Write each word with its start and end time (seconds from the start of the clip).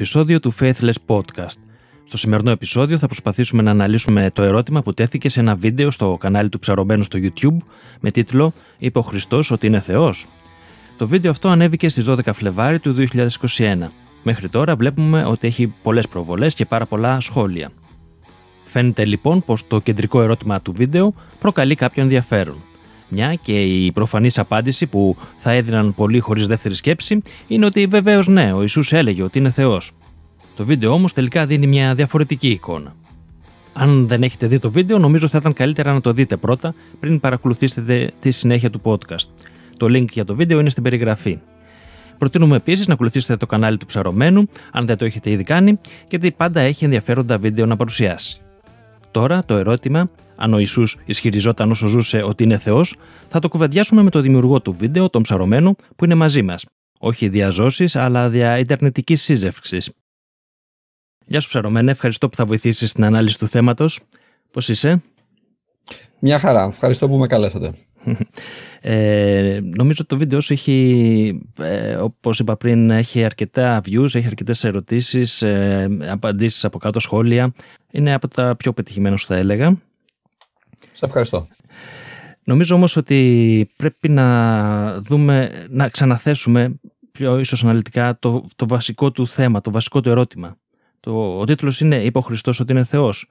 Είναι 0.00 0.08
το 0.08 0.20
12ο 0.20 0.30
επεισόδιο 0.30 0.40
του 0.40 0.52
Faithless 0.60 0.96
Podcast. 1.06 1.58
Στο 2.04 2.16
σημερινό 2.16 2.50
επεισόδιο 2.50 2.98
θα 2.98 3.06
προσπαθήσουμε 3.06 3.62
να 3.62 3.70
αναλύσουμε 3.70 4.30
το 4.30 4.42
ερώτημα 4.42 4.82
που 4.82 4.94
τέθηκε 4.94 5.28
σε 5.28 5.40
ένα 5.40 5.54
βίντεο 5.54 5.90
στο 5.90 6.16
κανάλι 6.20 6.48
του 6.48 6.58
Ψαρωμένου 6.58 7.02
στο 7.02 7.18
YouTube 7.22 7.56
με 8.00 8.10
τίτλο 8.10 8.52
«Είπε 8.78 8.98
ο 8.98 9.02
Χριστός 9.02 9.50
ότι 9.50 9.66
είναι 9.66 9.80
Θεός». 9.80 10.26
Το 10.96 11.06
βίντεο 11.08 11.30
αυτό 11.30 11.48
ανέβηκε 11.48 11.88
στις 11.88 12.04
12 12.08 12.18
Φλεβάρι 12.32 12.78
του 12.78 12.94
2021. 13.56 13.88
Μέχρι 14.22 14.48
τώρα 14.48 14.76
βλέπουμε 14.76 15.24
ότι 15.24 15.46
έχει 15.46 15.74
πολλές 15.82 16.08
προβολές 16.08 16.54
και 16.54 16.64
πάρα 16.64 16.86
πολλά 16.86 17.20
σχόλια. 17.20 17.70
Φαίνεται 18.64 19.04
λοιπόν 19.04 19.44
πως 19.44 19.66
το 19.66 19.80
κεντρικό 19.80 20.22
ερώτημα 20.22 20.60
του 20.60 20.72
βίντεο 20.72 21.14
προκαλεί 21.38 21.74
κάποιο 21.74 22.02
ενδιαφέρον. 22.02 22.56
Μια 23.08 23.34
και 23.34 23.62
η 23.62 23.92
προφανής 23.92 24.38
απάντηση 24.38 24.86
που 24.86 25.16
θα 25.38 25.50
έδιναν 25.50 25.94
πολλοί 25.94 26.18
χωρίς 26.18 26.46
δεύτερη 26.46 26.74
σκέψη 26.74 27.22
είναι 27.46 27.66
ότι 27.66 27.86
βεβαίως 27.86 28.28
ναι, 28.28 28.52
ο 28.52 28.60
Ιησούς 28.60 28.92
έλεγε 28.92 29.22
ότι 29.22 29.38
είναι 29.38 29.50
Θεός. 29.50 29.90
Το 30.56 30.64
βίντεο 30.64 30.92
όμως 30.92 31.12
τελικά 31.12 31.46
δίνει 31.46 31.66
μια 31.66 31.94
διαφορετική 31.94 32.48
εικόνα. 32.48 32.94
Αν 33.72 34.08
δεν 34.08 34.22
έχετε 34.22 34.46
δει 34.46 34.58
το 34.58 34.70
βίντεο, 34.70 34.98
νομίζω 34.98 35.28
θα 35.28 35.38
ήταν 35.38 35.52
καλύτερα 35.52 35.92
να 35.92 36.00
το 36.00 36.12
δείτε 36.12 36.36
πρώτα 36.36 36.74
πριν 37.00 37.20
παρακολουθήσετε 37.20 38.10
τη 38.20 38.30
συνέχεια 38.30 38.70
του 38.70 38.80
podcast. 38.82 39.28
Το 39.76 39.86
link 39.86 40.08
για 40.10 40.24
το 40.24 40.34
βίντεο 40.34 40.60
είναι 40.60 40.70
στην 40.70 40.82
περιγραφή. 40.82 41.38
Προτείνουμε 42.18 42.56
επίσης 42.56 42.86
να 42.86 42.94
ακολουθήσετε 42.94 43.36
το 43.36 43.46
κανάλι 43.46 43.76
του 43.76 43.86
Ψαρωμένου, 43.86 44.48
αν 44.72 44.86
δεν 44.86 44.96
το 44.96 45.04
έχετε 45.04 45.30
ήδη 45.30 45.42
κάνει, 45.44 45.78
γιατί 46.08 46.30
πάντα 46.30 46.60
έχει 46.60 46.84
ενδιαφέροντα 46.84 47.38
βίντεο 47.38 47.66
να 47.66 47.76
παρουσιάσει. 47.76 48.40
Τώρα 49.10 49.44
το 49.44 49.56
ερώτημα, 49.56 50.10
αν 50.38 50.54
ο 50.54 50.58
Ιησούς 50.58 50.96
ισχυριζόταν 51.04 51.70
όσο 51.70 51.86
ζούσε 51.86 52.22
ότι 52.22 52.44
είναι 52.44 52.58
Θεός, 52.58 52.94
θα 53.28 53.38
το 53.38 53.48
κουβεντιάσουμε 53.48 54.02
με 54.02 54.10
τον 54.10 54.22
δημιουργό 54.22 54.60
του 54.60 54.76
βίντεο, 54.78 55.10
τον 55.10 55.22
Ψαρωμένο, 55.22 55.76
που 55.96 56.04
είναι 56.04 56.14
μαζί 56.14 56.42
μας. 56.42 56.64
Όχι 56.98 57.28
διαζώσει, 57.28 57.84
αλλά 57.92 58.28
δια 58.28 58.58
Ιντερνετικής 58.58 59.22
σύζευξης. 59.22 59.90
Γεια 61.26 61.40
σου, 61.40 61.48
Ψαρωμένε. 61.48 61.90
Ευχαριστώ 61.90 62.28
που 62.28 62.36
θα 62.36 62.44
βοηθήσεις 62.44 62.90
στην 62.90 63.04
ανάλυση 63.04 63.38
του 63.38 63.46
θέματος. 63.46 64.00
Πώς 64.50 64.68
είσαι, 64.68 65.02
Μια 66.18 66.38
χαρά. 66.38 66.64
Ευχαριστώ 66.64 67.08
που 67.08 67.16
με 67.16 67.26
καλέσατε. 67.26 67.72
Ε, 68.80 69.58
νομίζω 69.62 69.96
ότι 69.98 70.06
το 70.06 70.16
βίντεο 70.16 70.40
σου 70.40 70.52
έχει, 70.52 71.48
ε, 71.60 71.94
όπως 71.94 72.38
είπα 72.38 72.56
πριν, 72.56 72.90
έχει 72.90 73.24
αρκετά 73.24 73.80
views, 73.84 74.14
έχει 74.14 74.26
αρκετές 74.26 74.64
ερωτήσεις, 74.64 75.42
ε, 75.42 75.88
απαντήσεις 76.08 76.64
από 76.64 76.78
κάτω 76.78 77.00
σχόλια. 77.00 77.52
Είναι 77.90 78.14
από 78.14 78.28
τα 78.28 78.56
πιο 78.56 78.72
πετυχημένα 78.72 79.16
σου 79.16 79.26
θα 79.26 79.36
έλεγα. 79.36 79.76
Σε 80.98 81.06
ευχαριστώ. 81.06 81.46
Νομίζω 82.44 82.74
όμως 82.74 82.96
ότι 82.96 83.70
πρέπει 83.76 84.08
να 84.08 85.00
δούμε, 85.00 85.50
να 85.68 85.88
ξαναθέσουμε 85.88 86.80
πιο 87.12 87.38
ίσως 87.38 87.64
αναλυτικά 87.64 88.18
το, 88.18 88.44
το 88.56 88.68
βασικό 88.68 89.10
του 89.10 89.26
θέμα, 89.26 89.60
το 89.60 89.70
βασικό 89.70 90.00
του 90.00 90.08
ερώτημα. 90.08 90.56
Το, 91.00 91.38
ο 91.38 91.44
τίτλος 91.44 91.80
είναι 91.80 91.96
«Είπε 91.96 92.18
ο 92.18 92.20
Χριστός 92.20 92.60
ότι 92.60 92.72
είναι 92.72 92.84
Θεός». 92.84 93.30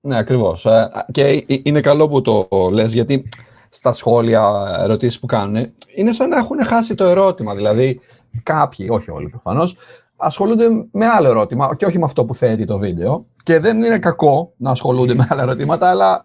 Ναι, 0.00 0.18
ακριβώς. 0.18 0.66
Ε, 0.66 0.90
και 1.12 1.44
είναι 1.62 1.80
καλό 1.80 2.08
που 2.08 2.20
το 2.20 2.48
λες, 2.72 2.92
γιατί 2.92 3.28
στα 3.68 3.92
σχόλια, 3.92 4.76
ερωτήσεις 4.78 5.20
που 5.20 5.26
κάνουν, 5.26 5.72
είναι 5.94 6.12
σαν 6.12 6.28
να 6.28 6.36
έχουν 6.36 6.64
χάσει 6.64 6.94
το 6.94 7.04
ερώτημα. 7.04 7.54
Δηλαδή, 7.54 8.00
κάποιοι, 8.42 8.88
όχι 8.90 9.10
όλοι 9.10 9.28
προφανώς, 9.28 9.76
ασχολούνται 10.16 10.68
με 10.92 11.06
άλλο 11.06 11.28
ερώτημα 11.28 11.76
και 11.76 11.86
όχι 11.86 11.98
με 11.98 12.04
αυτό 12.04 12.24
που 12.24 12.34
θέτει 12.34 12.64
το 12.64 12.78
βίντεο. 12.78 13.24
Και 13.42 13.58
δεν 13.58 13.82
είναι 13.82 13.98
κακό 13.98 14.52
να 14.56 14.70
ασχολούνται 14.70 15.14
με 15.14 15.26
άλλα 15.30 15.42
ερωτήματα, 15.42 15.90
αλλά 15.90 16.24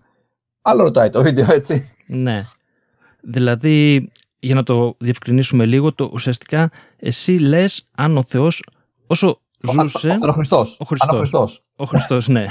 άλλο 0.69 0.83
ρωτάει 0.83 1.09
το 1.09 1.21
βίντεο, 1.23 1.51
έτσι. 1.51 1.91
Ναι. 2.07 2.41
Δηλαδή, 3.21 4.09
για 4.39 4.55
να 4.55 4.63
το 4.63 4.95
διευκρινίσουμε 4.99 5.65
λίγο, 5.65 5.93
το 5.93 6.09
ουσιαστικά 6.13 6.71
εσύ 6.97 7.31
λες 7.37 7.89
αν 7.95 8.17
ο 8.17 8.23
Θεός 8.27 8.63
όσο 9.07 9.39
ζούσε... 9.81 10.09
Ο, 10.21 10.25
ο, 10.25 10.27
ο 10.27 10.31
Χριστός. 10.31 10.77
Ο 10.79 10.85
Χριστός. 10.85 11.09
Αν 11.09 11.15
ο 11.15 11.17
Χριστός. 11.19 11.63
Ο 11.75 11.85
Χριστός, 11.85 12.27
ναι. 12.27 12.45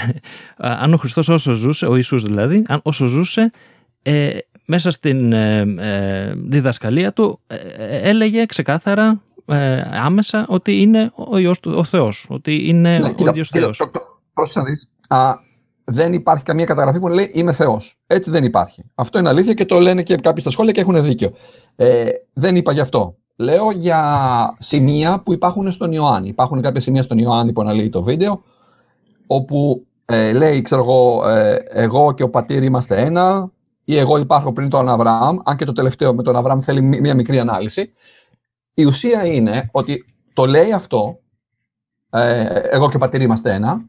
αν 0.57 0.93
ο 0.95 0.97
Χριστός 0.97 1.29
όσο 1.29 1.53
ζούσε, 1.53 1.87
ο 1.87 1.95
Ιησούς 1.95 2.23
δηλαδή, 2.23 2.65
αν 2.69 2.81
όσο 2.83 3.07
ζούσε, 3.07 3.51
ε, 4.03 4.39
μέσα 4.67 4.91
στην 4.91 5.33
ε, 5.33 5.61
ε, 5.79 6.33
διδασκαλία 6.37 7.13
του 7.13 7.41
ε, 7.47 7.57
έλεγε 8.09 8.47
ξεκάθαρα 8.47 9.23
άμεσα 9.93 10.47
ότι 10.49 10.81
είναι 10.81 11.11
ο 11.15 11.37
Υιός 11.39 11.61
του, 11.61 11.73
ο 11.77 11.85
Θεός, 11.85 12.27
ότι 12.29 12.69
είναι 12.69 12.99
Ναι, 12.99 13.09
ο 13.09 13.15
κοίτα, 13.15 13.31
ίδιος 13.31 13.49
κοίτα, 13.51 13.61
Θεός. 13.65 13.77
το- 13.77 13.91
το- 13.91 14.21
πρόσεξε 14.35 14.59
να 14.59 14.65
δεις. 14.65 14.91
Α, 15.89 15.93
δεν 15.93 16.13
υπάρχει 16.13 16.45
καμία 16.45 16.65
καταγραφή 16.65 16.99
που 16.99 17.09
λέει 17.09 17.31
είμαι 17.33 17.53
Θεός. 17.53 17.99
Έτσι 18.07 18.31
δεν 18.31 18.45
υπάρχει. 18.45 18.85
Αυτό 18.95 19.19
είναι 19.19 19.29
αλήθεια 19.29 19.55
και 19.55 19.65
το 19.65 19.81
λένε 19.81 20.03
και 20.03 20.17
κάποιοι 20.17 20.41
στα 20.41 20.51
σχόλια 20.51 20.73
και 20.73 20.81
έχουν 20.81 21.03
δίκιο. 21.03 21.31
Ε, 21.77 22.05
δεν 22.33 22.57
είπα 22.57 22.73
γι' 22.73 22.81
αυτό. 22.81 23.17
Λέω 23.37 23.71
για 23.71 24.57
σημεία 24.59 25.21
που 25.25 25.33
υπάρχουν 25.33 25.71
στον 25.71 25.93
Ιωάννη. 25.93 26.29
Υπάρχουν 26.29 26.63
κάποια 26.63 26.81
σημεία 26.81 27.03
στον 27.03 27.19
Ιωάννη 27.19 27.53
που 27.53 27.61
αναλύει 27.61 27.89
το 27.89 28.03
βίντεο, 28.03 28.43
όπου 29.27 29.87
ε, 30.05 30.33
λέει, 30.33 30.63
ξέρω 30.63 30.81
εγώ, 30.81 31.29
ε, 31.29 31.55
εγώ 31.69 32.13
και 32.15 32.23
ο 32.23 32.31
πατήρ 32.31 32.63
είμαστε 32.63 33.03
ένα, 33.03 33.51
ή 33.85 33.97
εγώ 33.97 34.19
υπάρχω 34.19 34.53
πριν 34.53 34.69
τον 34.69 34.89
Αβραάμ, 34.89 35.37
αν 35.45 35.57
και 35.57 35.65
το 35.65 35.73
τελευταίο 35.73 36.15
με 36.15 36.23
τον 36.23 36.37
Αβραάμ 36.37 36.61
θέλει 36.61 36.83
μí- 36.83 37.01
μία 37.01 37.15
μικρή 37.15 37.39
ανάλυση. 37.39 37.93
Η 38.75 38.85
ουσία 38.85 39.27
είναι 39.27 39.69
ότι 39.73 40.05
το 40.33 40.47
λέει 40.47 40.73
αυτό, 40.73 41.19
ε, 42.11 42.43
εγώ 42.71 42.89
και 42.91 42.97
ο 42.97 42.99
πατήρ 42.99 43.23
είμαστε 43.23 43.55
ένα, 43.55 43.81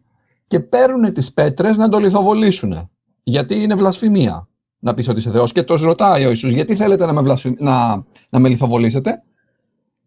και 0.50 0.60
παίρνουν 0.60 1.14
τις 1.14 1.34
πέτρες 1.34 1.78
να 1.78 1.90
το 1.90 1.98
λιθοβολήσουν. 1.98 2.90
Γιατί 3.24 3.62
είναι 3.64 3.76
βλασφημία 3.76 4.48
να 4.80 4.94
πεις 4.94 5.08
ότι 5.08 5.20
είσαι 5.20 5.32
Θεός. 5.32 5.52
Και 5.52 5.64
τους 5.64 5.82
ρωτάει 5.82 6.26
ο 6.26 6.30
Ιησούς, 6.30 6.52
γιατί 6.52 6.76
θέλετε 6.76 7.06
να 7.06 7.14
με, 7.14 7.22
βλασφη... 7.22 7.56
να, 7.58 8.04
να 8.30 8.40
με 8.40 8.50
λιθοβολήσετε; 8.50 9.24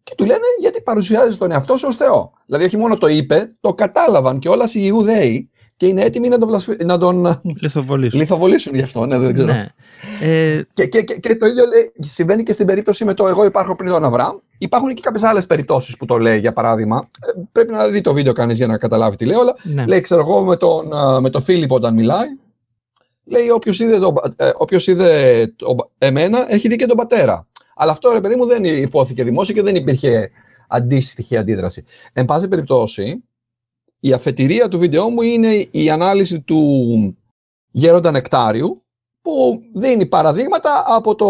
Και 0.03 0.15
του 0.17 0.25
λένε, 0.25 0.45
γιατί 0.59 0.81
παρουσιάζεις 0.81 1.37
τον 1.37 1.51
εαυτό 1.51 1.77
σου 1.77 1.87
ως 1.87 1.95
Θεό. 1.95 2.31
Δηλαδή, 2.45 2.65
όχι 2.65 2.77
μόνο 2.77 2.97
το 2.97 3.07
είπε, 3.07 3.55
το 3.59 3.73
κατάλαβαν 3.73 4.39
και 4.39 4.49
όλα 4.49 4.65
οι 4.73 4.81
Ιουδαίοι 4.83 5.49
και 5.77 5.85
είναι 5.87 6.01
έτοιμοι 6.03 6.27
να 6.27 6.37
τον, 6.37 6.47
βλασφη... 6.47 6.75
να 6.85 6.97
τον 6.97 7.41
Λιθοβολήσου. 7.61 8.17
λιθοβολήσουν 8.17 8.75
γι' 8.75 8.81
αυτό. 8.81 9.05
Ναι, 9.05 9.17
δεν 9.17 9.33
ξέρω. 9.33 9.53
Ναι. 9.53 9.67
Ε, 10.21 10.61
Και, 10.73 10.85
και, 10.85 11.01
και, 11.01 11.13
και 11.15 11.35
το 11.35 11.45
ίδιο 11.45 11.65
λέει, 11.65 11.91
συμβαίνει 11.99 12.43
και 12.43 12.53
στην 12.53 12.65
περίπτωση 12.65 13.05
με 13.05 13.13
το 13.13 13.27
Εγώ 13.27 13.45
υπάρχω 13.45 13.75
πριν 13.75 13.91
τον 13.91 14.03
Αβραάμ. 14.03 14.35
Υπάρχουν 14.57 14.93
και 14.93 15.01
κάποιες 15.01 15.23
άλλες 15.23 15.45
περιπτώσεις 15.45 15.97
που 15.97 16.05
το 16.05 16.17
λέει, 16.17 16.39
για 16.39 16.53
παράδειγμα. 16.53 17.07
Ε, 17.35 17.41
πρέπει 17.51 17.71
να 17.71 17.87
δει 17.87 18.01
το 18.01 18.13
βίντεο 18.13 18.33
κανείς 18.33 18.57
για 18.57 18.67
να 18.67 18.77
καταλάβει 18.77 19.15
τι 19.15 19.25
λέω, 19.25 19.39
αλλά 19.39 19.55
ναι. 19.63 19.85
Λέει, 19.85 20.01
ξέρω 20.01 20.21
εγώ, 20.21 20.43
με 20.43 20.55
τον, 20.57 20.93
α, 20.93 21.21
με 21.21 21.29
τον 21.29 21.41
Φίλιππο 21.41 21.75
όταν 21.75 21.93
μιλάει, 21.93 22.27
λέει, 23.25 23.49
όποιος 23.49 23.79
είδε, 23.79 23.99
τον, 23.99 24.13
πα- 24.13 24.33
ε, 24.37 24.51
όποιος 24.57 24.87
είδε 24.87 25.53
τον 25.55 25.75
πα- 25.75 25.89
εμένα, 25.97 26.53
έχει 26.53 26.67
δει 26.67 26.75
και 26.75 26.85
τον 26.85 26.97
πατέρα. 26.97 27.47
Αλλά 27.75 27.91
αυτό, 27.91 28.11
ρε 28.11 28.21
παιδί 28.21 28.35
μου, 28.35 28.45
δεν 28.45 28.63
υπόθηκε 28.63 29.23
δημόσια 29.23 29.53
και 29.53 29.61
δεν 29.61 29.75
υπήρχε 29.75 30.29
αντίστοιχη 30.67 31.37
αντίδραση. 31.37 31.83
Εν 32.13 32.25
πάση 32.25 32.47
περιπτώσει, 32.47 33.23
η 34.05 34.13
αφετηρία 34.13 34.67
του 34.67 34.79
βίντεο 34.79 35.09
μου 35.09 35.21
είναι 35.21 35.67
η 35.71 35.89
ανάλυση 35.89 36.41
του 36.41 37.17
Γέροντα 37.71 38.11
Νεκτάριου, 38.11 38.83
που 39.21 39.61
δίνει 39.73 40.05
παραδείγματα 40.05 40.83
από 40.87 41.15
το 41.15 41.27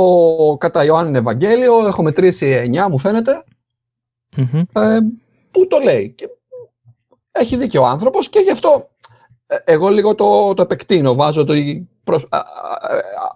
κατά 0.60 0.84
Ιωάννη 0.86 1.18
Ευαγγέλιο, 1.18 1.88
έχω 1.88 2.04
μετρήσει 2.04 2.72
9 2.76 2.88
μου 2.90 2.98
φαίνεται, 3.00 3.44
Μμμ. 4.36 4.60
ε, 4.74 5.00
που 5.52 5.68
το 5.68 5.78
λέει. 5.84 6.10
Και 6.18 6.30
έχει 7.32 7.58
δίκιο 7.58 7.82
ο 7.82 7.86
άνθρωπος 7.86 8.30
και 8.30 8.40
γι' 8.40 8.52
αυτό 8.52 8.90
ε, 9.48 9.56
εγώ 9.64 9.90
λίγο 9.90 10.16
το, 10.16 10.54
το 10.54 10.62
επεκτείνω. 10.62 11.14
Βάζω 11.16 11.44
το... 11.44 11.54
Προσ, 12.04 12.26
α, 12.30 12.38
α, 12.38 12.42
α, 12.42 13.36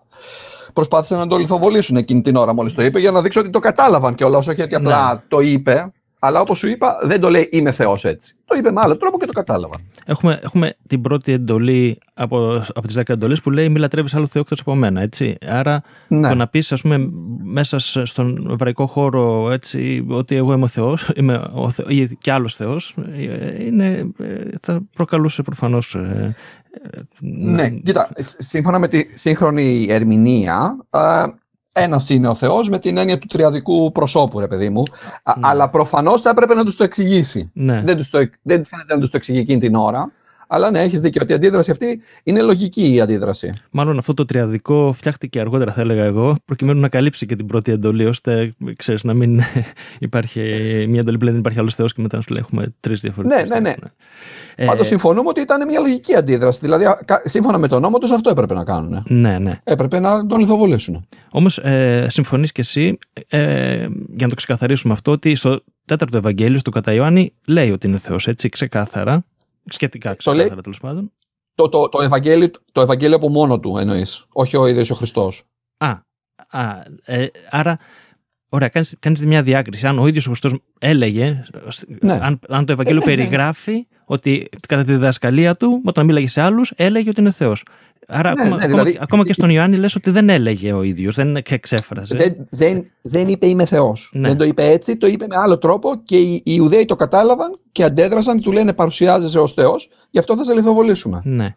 προσπάθησαν 0.73 1.17
να 1.19 1.27
το 1.27 1.37
λιθοβολήσουν 1.37 1.95
εκείνη 1.97 2.21
την 2.21 2.35
ώρα 2.35 2.53
μόλις 2.53 2.73
το 2.73 2.83
είπε 2.83 2.99
για 2.99 3.11
να 3.11 3.21
δείξω 3.21 3.39
ότι 3.39 3.49
το 3.49 3.59
κατάλαβαν 3.59 4.15
κιόλας, 4.15 4.47
όχι 4.47 4.61
ότι 4.61 4.75
απλά 4.75 5.13
Ναι. 5.13 5.21
το 5.27 5.39
είπε. 5.39 5.91
Αλλά 6.19 6.39
όπως 6.39 6.57
σου 6.57 6.67
είπα, 6.67 6.97
δεν 7.03 7.19
το 7.19 7.29
λέει 7.29 7.49
είμαι 7.52 7.72
Θεός 7.72 8.05
έτσι. 8.05 8.35
Το 8.46 8.55
είπε 8.58 8.72
με 8.72 8.81
άλλο 8.84 8.97
τρόπο 8.97 9.17
και 9.19 9.25
το 9.25 9.31
κατάλαβαν. 9.31 9.79
Έχουμε, 10.05 10.40
έχουμε 10.43 10.73
την 10.87 11.02
πρώτη 11.02 11.31
εντολή 11.31 11.97
από, 12.14 12.64
από 12.73 12.87
τις 12.87 12.97
10 12.99 13.02
εντολές 13.09 13.41
που 13.41 13.52
λέει 13.52 13.69
μη 13.69 13.79
λατρεύεις 13.79 14.16
άλλο 14.16 14.28
Θεό 14.28 14.41
εκτός 14.41 14.59
από 14.59 14.75
μένα, 14.75 15.02
έτσι. 15.02 15.37
Άρα 15.47 15.84
Ναι. 16.08 16.28
το 16.28 16.35
να 16.35 16.47
πεις 16.47 16.72
ας 16.72 16.81
πούμε 16.81 17.09
μέσα 17.43 17.79
σ- 17.79 18.05
στον 18.05 18.47
εβραϊκό 18.52 18.85
χώρο 18.87 19.52
έτσι 19.52 20.05
ότι 20.09 20.35
εγώ 20.35 20.53
είμαι 20.53 20.64
ο 20.64 20.67
Θεός 20.67 21.09
είμαι 21.16 21.49
ο 21.53 21.69
Θεό, 21.69 21.85
ή 21.90 22.08
κι 22.22 22.29
άλλος 22.29 22.55
Θεός 22.55 22.96
ε, 23.17 23.66
είναι, 23.66 24.11
ε, 24.19 24.35
θα 24.61 24.81
προκαλούσε 24.96 25.41
προφανώς 25.41 25.96
ε, 25.96 26.35
ε, 26.84 26.99
Ναι, 27.22 27.69
κοίτα, 27.69 28.09
σ- 28.19 28.35
σύμφωνα 28.43 28.79
με 28.79 28.87
τη 28.87 29.05
σύγχρονη 29.14 29.85
ερμηνεία, 29.90 30.78
ε, 30.90 31.23
ένας 31.78 32.09
είναι 32.09 32.28
ο 32.28 32.34
Θεός 32.35 32.70
με 32.70 32.79
την 32.79 32.97
έννοια 32.97 33.18
του 33.20 33.28
τριαδικού 33.28 33.91
προσώπου, 33.91 34.40
ρε 34.40 34.47
παιδί 34.47 34.70
μου. 34.70 34.84
Α- 35.24 35.34
Ναι. 35.40 35.47
Αλλά 35.47 35.70
προφανώς 35.70 36.22
θα 36.22 36.29
έπρεπε 36.29 36.53
να 36.53 36.64
τους 36.64 36.76
το 36.76 36.84
εξηγήσει. 36.84 37.50
ναι. 37.53 37.82
Δεν, 37.85 37.97
τους 37.97 38.09
το, 38.09 38.18
εκ- 38.18 38.34
δεν 38.41 38.66
φαίνεται 38.66 38.94
να 38.94 39.00
τους 39.00 39.09
το 39.09 39.18
εξηγεί 39.18 39.40
εκείνη 39.40 39.59
την 39.59 39.76
ώρα. 39.76 40.12
Αλλά 40.47 40.72
ναι, 40.72 40.82
έχεις 40.82 40.99
δίκιο 41.02 41.22
ότι 41.23 41.32
η 41.32 41.35
αντίδραση 41.35 41.72
αυτή 41.72 42.02
είναι 42.23 42.41
λογική 42.41 42.94
η 42.94 43.02
αντίδραση. 43.02 43.53
Μάλλον 43.72 43.97
αυτό 43.97 44.14
το 44.14 44.26
τριαδικό 44.26 44.94
φτιάχτηκε 44.94 45.40
αργότερα, 45.40 45.72
θα 45.73 45.82
έλεγα 45.82 46.03
εγώ, 46.03 46.35
προκειμένου 46.46 46.79
να 46.79 46.90
καλύψει 46.90 47.26
και 47.26 47.35
την 47.35 47.46
πρώτη 47.46 47.72
εντολή, 47.72 48.05
ώστε 48.05 48.53
ξέρεις, 48.76 49.03
να 49.03 49.14
μην 49.14 49.41
υπάρχει 49.99 50.40
μια 50.90 50.99
εντολή 50.99 51.17
που 51.17 51.23
λέει 51.23 51.32
δεν 51.32 51.40
υπάρχει 51.40 51.59
άλλος 51.59 51.76
Θεός 51.76 51.94
και 51.94 52.02
μετά 52.02 52.16
να 52.16 52.22
σου 52.22 52.34
λέει 52.34 52.41
έχουμε 52.41 52.73
τρεις 52.79 53.02
διαφορετικέ. 53.02 53.44
Ναι, 53.44 53.49
ναι, 53.49 53.59
ναι. 53.59 53.73
Ε, 54.55 54.66
Πάντως 54.66 54.88
συμφωνούμε 54.88 55.29
ότι 55.29 55.41
ήταν 55.41 55.67
μια 55.67 55.79
λογική 55.79 56.16
αντίδραση. 56.16 56.59
Δηλαδή, 56.61 56.85
α, 56.85 57.00
κα- 57.05 57.22
σύμφωνα 57.26 57.58
με 57.58 57.67
τον 57.67 57.82
νόμο 57.82 57.97
τους, 57.97 58.11
αυτό 58.11 58.29
έπρεπε 58.29 58.53
να 58.53 58.64
κάνουν. 58.64 59.03
ναι, 59.08 59.40
ναι. 59.40 59.59
Έπρεπε 59.64 60.00
να 60.00 60.26
τον 60.26 60.40
λιθοβολήσουν. 60.40 61.08
Όμως 61.32 61.58
ε, 61.58 62.08
συμφωνείς 62.09 62.52
και 62.52 62.61
εσύ, 62.61 62.97
ε, 63.28 63.76
για 64.08 64.26
να 64.26 64.29
το 64.29 64.35
ξεκαθαρίσουμε 64.35 64.93
αυτό, 64.93 65.11
ότι 65.11 65.35
στο 65.35 65.59
τέταρτο 65.85 66.17
Ευαγγέλιο 66.17 66.61
του 66.61 66.72
κατά 66.72 66.93
Ιωάννη 66.93 67.34
λέει 67.47 67.72
ότι 67.72 67.88
είναι 67.88 67.97
Θεός, 67.97 68.28
έτσι 68.28 68.50
ξεκάθαρα, 68.50 69.26
σχετικά 69.69 70.16
ξεκάθαρα 70.16 70.61
τέλος 70.61 70.79
πάντων. 70.79 71.11
Το, 71.55 71.69
το, 71.69 71.90
το, 71.90 72.02
Ευαγγέλιο, 72.02 72.52
το 72.72 72.81
Ευαγγέλιο 72.81 73.16
από 73.16 73.29
μόνο 73.29 73.59
του 73.59 73.78
εννοείς, 73.78 74.25
όχι 74.29 74.58
ο 74.58 74.67
ίδιος 74.67 74.90
ο 74.90 74.96
Χριστός. 74.96 75.43
Α, 75.78 75.90
α 76.47 76.84
ε, 77.05 77.28
άρα 77.49 77.79
Ωραία, 78.49 78.67
κάνεις, 78.67 78.96
κάνεις 78.99 79.25
μια 79.25 79.43
διάκριση. 79.43 79.87
Αν 79.87 79.99
ο 79.99 80.08
ίδιος 80.08 80.25
ο 80.25 80.29
Χριστός 80.29 80.59
έλεγε, 80.79 81.43
ναι. 81.87 82.19
αν, 82.22 82.40
αν 82.49 82.66
το 82.66 82.72
Ευαγγέλιο 82.72 83.02
ε, 83.03 83.05
ναι, 83.05 83.16
ναι. 83.16 83.17
περιγράφει 83.17 83.87
ότι 84.05 84.49
κατά 84.67 84.84
τη 84.84 84.91
διδασκαλία 84.91 85.55
του, 85.55 85.81
όταν 85.85 86.05
μίλαγε 86.05 86.28
σε 86.28 86.41
άλλους, 86.41 86.72
έλεγε 86.75 87.09
ότι 87.09 87.22
είναι 87.22 87.31
Θεός. 87.31 87.64
Άρα 88.09 88.31
ναι, 88.31 88.41
ακόμα, 88.41 88.57
ναι, 88.57 88.67
δηλαδή, 88.67 88.97
ακόμα, 89.01 89.23
και 89.23 89.33
στον 89.33 89.49
Ιωάννη 89.49 89.77
λες 89.77 89.95
ότι 89.95 90.09
δεν 90.09 90.29
έλεγε 90.29 90.73
ο 90.73 90.83
ίδιος, 90.83 91.15
δεν 91.15 91.35
εξέφραζε. 91.35 92.15
Δεν, 92.15 92.47
δεν, 92.49 92.91
δεν 93.01 93.27
είπε 93.27 93.47
είμαι 93.47 93.65
Θεός. 93.65 94.11
Ναι. 94.13 94.27
Δεν 94.27 94.37
το 94.37 94.43
είπε 94.43 94.65
έτσι, 94.65 94.97
το 94.97 95.07
είπε 95.07 95.25
με 95.27 95.35
άλλο 95.37 95.57
τρόπο 95.57 96.01
και 96.03 96.17
οι, 96.17 96.33
οι 96.33 96.41
Ιουδαίοι 96.57 96.85
το 96.85 96.95
κατάλαβαν 96.95 97.59
και 97.71 97.83
αντέδρασαν, 97.83 98.41
του 98.41 98.51
λένε 98.51 98.73
παρουσιάζεσαι 98.73 99.39
ως 99.39 99.53
Θεός, 99.53 99.89
γι' 100.09 100.19
αυτό 100.19 100.37
θα 100.37 100.43
σε 100.43 100.53
λιθοβολήσουμε. 100.53 101.21
Ναι. 101.23 101.55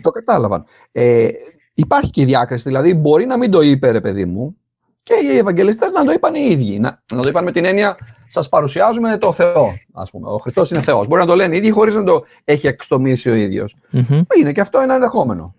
Το 0.00 0.10
κατάλαβαν. 0.10 0.64
Ε, 0.92 1.28
υπάρχει 1.74 2.10
και 2.10 2.20
η 2.20 2.24
διάκριση, 2.24 2.68
δηλαδή 2.68 2.94
μπορεί 2.94 3.26
να 3.26 3.38
μην 3.38 3.50
το 3.50 3.60
είπε 3.60 3.90
ρε 3.90 4.00
παιδί 4.00 4.24
μου, 4.24 4.56
και 5.02 5.14
οι 5.32 5.38
Ευαγγελιστές 5.38 5.92
να 5.92 6.04
το 6.04 6.12
είπαν 6.12 6.34
οι 6.34 6.48
ίδιοι. 6.50 6.78
Να, 6.78 7.02
να 7.14 7.20
το 7.20 7.28
είπαν 7.28 7.44
με 7.44 7.52
την 7.52 7.64
έννοια, 7.64 7.96
σας 8.28 8.48
παρουσιάζουμε 8.48 9.18
το 9.18 9.32
Θεό. 9.32 9.72
Ας 9.92 10.10
πούμε. 10.10 10.28
Ο 10.28 10.36
Χριστός 10.38 10.70
είναι 10.70 10.80
Θεός. 10.80 11.06
Μπορεί 11.06 11.20
να 11.20 11.26
το 11.26 11.36
λένε 11.36 11.54
οι 11.54 11.58
ίδιοι 11.58 11.70
χωρίς 11.70 11.94
να 11.94 12.04
το 12.04 12.24
έχει 12.44 12.66
εξτομίσει 12.66 13.30
ο 13.30 13.34
ίδιος. 13.34 13.76
Mm-hmm. 13.92 14.22
Είναι 14.40 14.52
και 14.52 14.60
αυτό 14.60 14.78
ένα 14.78 14.94
ενδεχόμενο. 14.94 15.54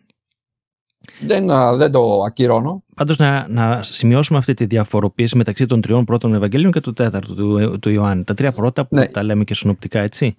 Δεν, 1.20 1.48
δεν 1.78 1.92
το 1.92 2.22
ακυρώνω. 2.22 2.84
Πάντως, 2.96 3.18
να, 3.18 3.46
να 3.50 3.84
σημειώσουμε 3.84 4.38
αυτή 4.38 4.54
τη 4.54 4.66
διαφοροποίηση 4.66 5.38
μεταξύ 5.38 5.66
των 5.66 5.82
τριών 5.82 6.06
πρώτων 6.06 6.34
Ευαγγελίων 6.34 6.72
και 6.72 6.80
του 6.80 6.94
τέταρτου 6.94 7.36
του, 7.36 7.80
του 7.80 7.90
Ιωάννη. 7.90 8.24
Τα 8.24 8.34
τρία 8.34 8.52
πρώτα 8.52 8.86
που 8.86 8.96
ναι. 8.96 9.08
τα 9.08 9.24
λέμε 9.24 9.44
και 9.44 9.54
συνοπτικά, 9.56 10.00
έτσι. 10.00 10.36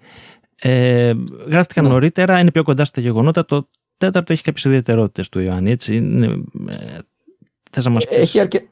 Ε, 0.56 1.12
γράφτηκαν 1.49 1.84
ναι. 1.84 1.90
νωρίτερα, 1.90 2.38
είναι 2.38 2.50
πιο 2.50 2.62
κοντά 2.62 2.84
στα 2.84 3.00
γεγονότα. 3.00 3.44
Το 3.44 3.69
τέταρτο 3.96 4.32
έχει 4.32 4.43
κάποιες 4.43 4.64
ιδιαιτερότητες 4.64 5.28
του 5.28 5.40
Ιωάννη, 5.40 5.70
έτσι. 5.70 5.96
Είναι, 5.96 6.26
ε, 6.69 6.99
θες 7.70 7.84
να 7.84 7.90
μας 7.90 8.06
πεις; 8.06 8.17
Έχει, 8.17 8.40
αρκε... 8.40 8.69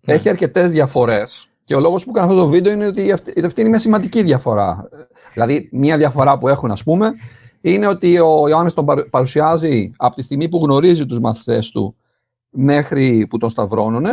ναι. 0.00 0.14
έχει 0.14 0.28
αρκετές 0.28 0.70
διαφορές. 0.70 1.48
Και 1.64 1.74
ο 1.74 1.80
λόγος 1.80 2.04
που 2.04 2.10
έκανα 2.10 2.26
αυτό 2.26 2.38
το 2.38 2.46
βίντεο 2.46 2.72
είναι 2.72 2.86
ότι 2.86 3.12
αυτή, 3.12 3.44
αυτή 3.44 3.60
είναι 3.60 3.70
μια 3.70 3.78
σημαντική 3.78 4.22
διαφορά. 4.22 4.88
Δηλαδή, 5.32 5.68
μια 5.72 5.96
διαφορά 5.96 6.38
που 6.38 6.48
έχουν, 6.48 6.70
ας 6.70 6.82
πούμε, 6.82 7.12
είναι 7.72 7.86
ότι 7.86 8.18
ο 8.18 8.48
Ιωάννης 8.48 8.74
τον 8.74 8.86
παρουσιάζει 9.10 9.90
από 9.96 10.14
τη 10.14 10.22
στιγμή 10.22 10.48
που 10.48 10.58
γνωρίζει 10.58 11.06
τους 11.06 11.20
μαθητές 11.20 11.70
του 11.70 11.96
μέχρι 12.50 13.26
που 13.26 13.38
τον 13.38 13.50
σταυρώνουν 13.50 14.06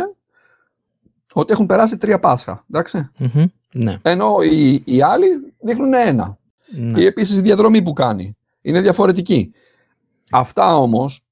ότι 1.32 1.52
έχουν 1.52 1.66
περάσει 1.66 1.98
τρία 1.98 2.18
Πάσχα. 2.18 2.64
Ναι. 3.72 3.98
Ενώ 4.02 4.36
οι, 4.42 4.82
οι 4.84 5.02
άλλοι 5.02 5.26
δείχνουν 5.60 5.94
ένα. 5.94 6.38
Ναι. 6.70 7.00
Ή 7.00 7.06
επίσης 7.06 7.38
η 7.38 7.40
διαδρομή 7.40 7.82
που 7.82 7.92
κάνει. 7.92 8.36
Είναι 8.60 8.80
διαφορετική. 8.80 9.52
Αυτά 10.30 10.76
όμως, 10.76 11.24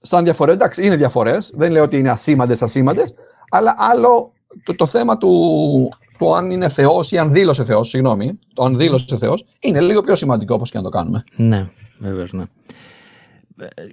σαν 0.00 0.24
διαφορές, 0.24 0.54
εντάξει, 0.54 0.86
είναι 0.86 0.96
διαφορές. 0.96 1.52
Δεν 1.56 1.72
λέω 1.72 1.82
ότι 1.82 1.98
είναι 1.98 2.10
ασήμαντες, 2.10 2.62
ασήμαντες, 2.62 3.14
αλλά 3.50 3.74
άλλο 3.78 4.32
το, 4.64 4.74
το 4.74 4.86
θέμα 4.86 5.16
του, 5.16 5.92
το 6.20 6.34
αν 6.34 6.50
είναι 6.50 6.68
Θεός 6.68 7.12
ή 7.12 7.18
αν 7.18 7.32
δήλωσε 7.32 7.64
Θεός, 7.64 7.88
συγγνώμη, 7.88 8.38
το 8.54 8.64
αν 8.64 8.76
δήλωσε 8.76 9.16
Θεός, 9.16 9.44
είναι 9.60 9.80
λίγο 9.80 10.00
πιο 10.00 10.16
σημαντικό 10.16 10.54
όπως 10.54 10.70
και 10.70 10.76
να 10.76 10.82
το 10.82 10.88
κάνουμε. 10.88 11.24
Ναι, 11.36 11.68
βέβαια, 11.98 12.26
ναι. 12.30 12.44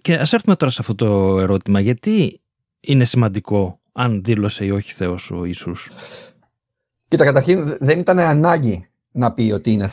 Και 0.02 0.14
ας 0.14 0.34
έρθουμε 0.34 0.56
τώρα 0.56 0.72
σε 0.72 0.78
αυτό 0.82 0.96
το 0.96 1.40
ερώτημα. 1.40 1.80
Γιατί 1.80 2.42
είναι 2.80 3.06
σημαντικό 3.06 3.80
αν 3.92 4.24
δήλωσε 4.24 4.66
ή 4.66 4.72
όχι 4.72 4.94
Θεός 4.94 5.32
ο 5.32 5.46
Ιησούς; 5.46 5.92
Κοίτα, 7.08 7.26
καταρχήν 7.26 7.78
δεν 7.80 8.00
ήταν 8.00 8.20
ανάγκη 8.20 8.88
να 9.12 9.32
πει 9.32 9.52
ότι 9.52 9.72
είναι 9.72 9.90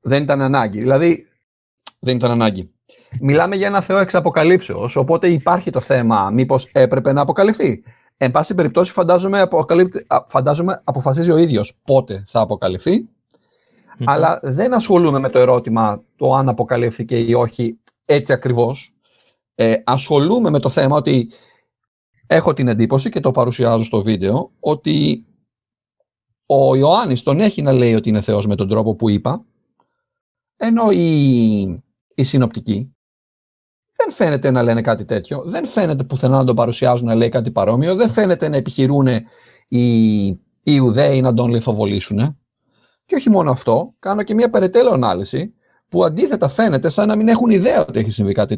Δεν 0.00 0.22
ήταν 0.22 0.40
ανάγκη. 0.40 0.78
Δηλαδή, 0.78 1.26
δεν 2.00 2.16
ήταν 2.16 2.30
ανάγκη. 2.30 2.70
Μιλάμε 3.20 3.56
για 3.56 3.66
ένα 3.66 3.80
Θεό 3.80 3.98
εξ 3.98 4.14
αποκαλύψεως, 4.14 4.96
οπότε 4.96 5.28
υπάρχει 5.28 5.70
το 5.70 5.80
θέμα 5.80 6.30
μήπως 6.30 6.68
έπρεπε 6.72 7.12
να 7.12 7.20
αποκαλυφθεί. 7.20 7.82
Εν 8.16 8.30
πάση 8.30 8.54
περιπτώσει, 8.54 8.92
φαντάζομαι, 8.92 9.48
φαντάζομαι 10.28 10.80
αποφασίζει 10.84 11.30
ο 11.30 11.36
ίδιος 11.36 11.78
πότε 11.84 12.24
θα 12.26 12.40
αποκαλυφθει 12.40 13.08
Αλλά 14.04 14.40
δεν 14.42 14.74
ασχολούμαι 14.74 15.18
με 15.18 15.30
το 15.30 15.38
ερώτημα 15.38 16.02
το 16.16 16.34
αν 16.34 16.48
αποκαλύφθηκε 16.48 17.18
ή 17.18 17.34
όχι 17.34 17.78
έτσι 18.04 18.32
ακριβώς. 18.32 18.94
Ε, 19.54 19.74
ασχολούμαι 19.84 20.50
με 20.50 20.58
το 20.58 20.68
θέμα 20.68 20.96
ότι 20.96 21.30
έχω 22.26 22.52
την 22.52 22.68
εντύπωση 22.68 23.10
και 23.10 23.20
το 23.20 23.30
παρουσιάζω 23.30 23.84
στο 23.84 24.02
βίντεο 24.02 24.50
ότι 24.60 25.26
ο 26.46 26.74
Ιωάννης 26.74 27.22
τον 27.22 27.40
έχει 27.40 27.62
να 27.62 27.72
λέει 27.72 27.94
ότι 27.94 28.08
είναι 28.08 28.20
Θεός 28.20 28.46
με 28.46 28.54
τον 28.54 28.68
τρόπο 28.68 28.94
που 28.94 29.08
είπα 29.08 29.44
ενώ 30.56 30.90
οι, 30.90 31.60
οι 32.14 32.22
συνοπτικοί 32.22 32.95
δεν 34.06 34.14
φαίνεται 34.14 34.50
να 34.50 34.62
λένε 34.62 34.80
κάτι 34.80 35.04
τέτοιο. 35.04 35.42
Δεν 35.46 35.66
φαίνεται 35.66 36.04
πουθενά 36.04 36.36
να 36.36 36.44
τον 36.44 36.56
παρουσιάζουν 36.56 37.06
να 37.06 37.14
λέει 37.14 37.28
κάτι 37.28 37.50
παρόμοιο. 37.50 37.94
Δεν 37.94 38.08
φαίνεται 38.08 38.48
να 38.48 38.56
επιχειρούν 38.56 39.06
οι, 39.68 40.26
οι 40.26 40.38
Ιουδαίοι 40.62 41.20
να 41.20 41.34
τον 41.34 41.50
λιθοβολήσουν. 41.50 42.38
Και 43.04 43.14
όχι 43.14 43.30
μόνο 43.30 43.50
αυτό, 43.50 43.94
κάνω 43.98 44.22
και 44.22 44.34
μια 44.34 44.50
περαιτέρω 44.50 44.92
ανάλυση 44.92 45.54
που 45.88 46.04
αντίθετα 46.04 46.48
φαίνεται 46.48 46.88
σαν 46.88 47.08
να 47.08 47.16
μην 47.16 47.28
έχουν 47.28 47.50
ιδέα 47.50 47.80
ότι 47.86 47.98
έχει 47.98 48.10
συμβεί 48.10 48.32
κάτι 48.32 48.56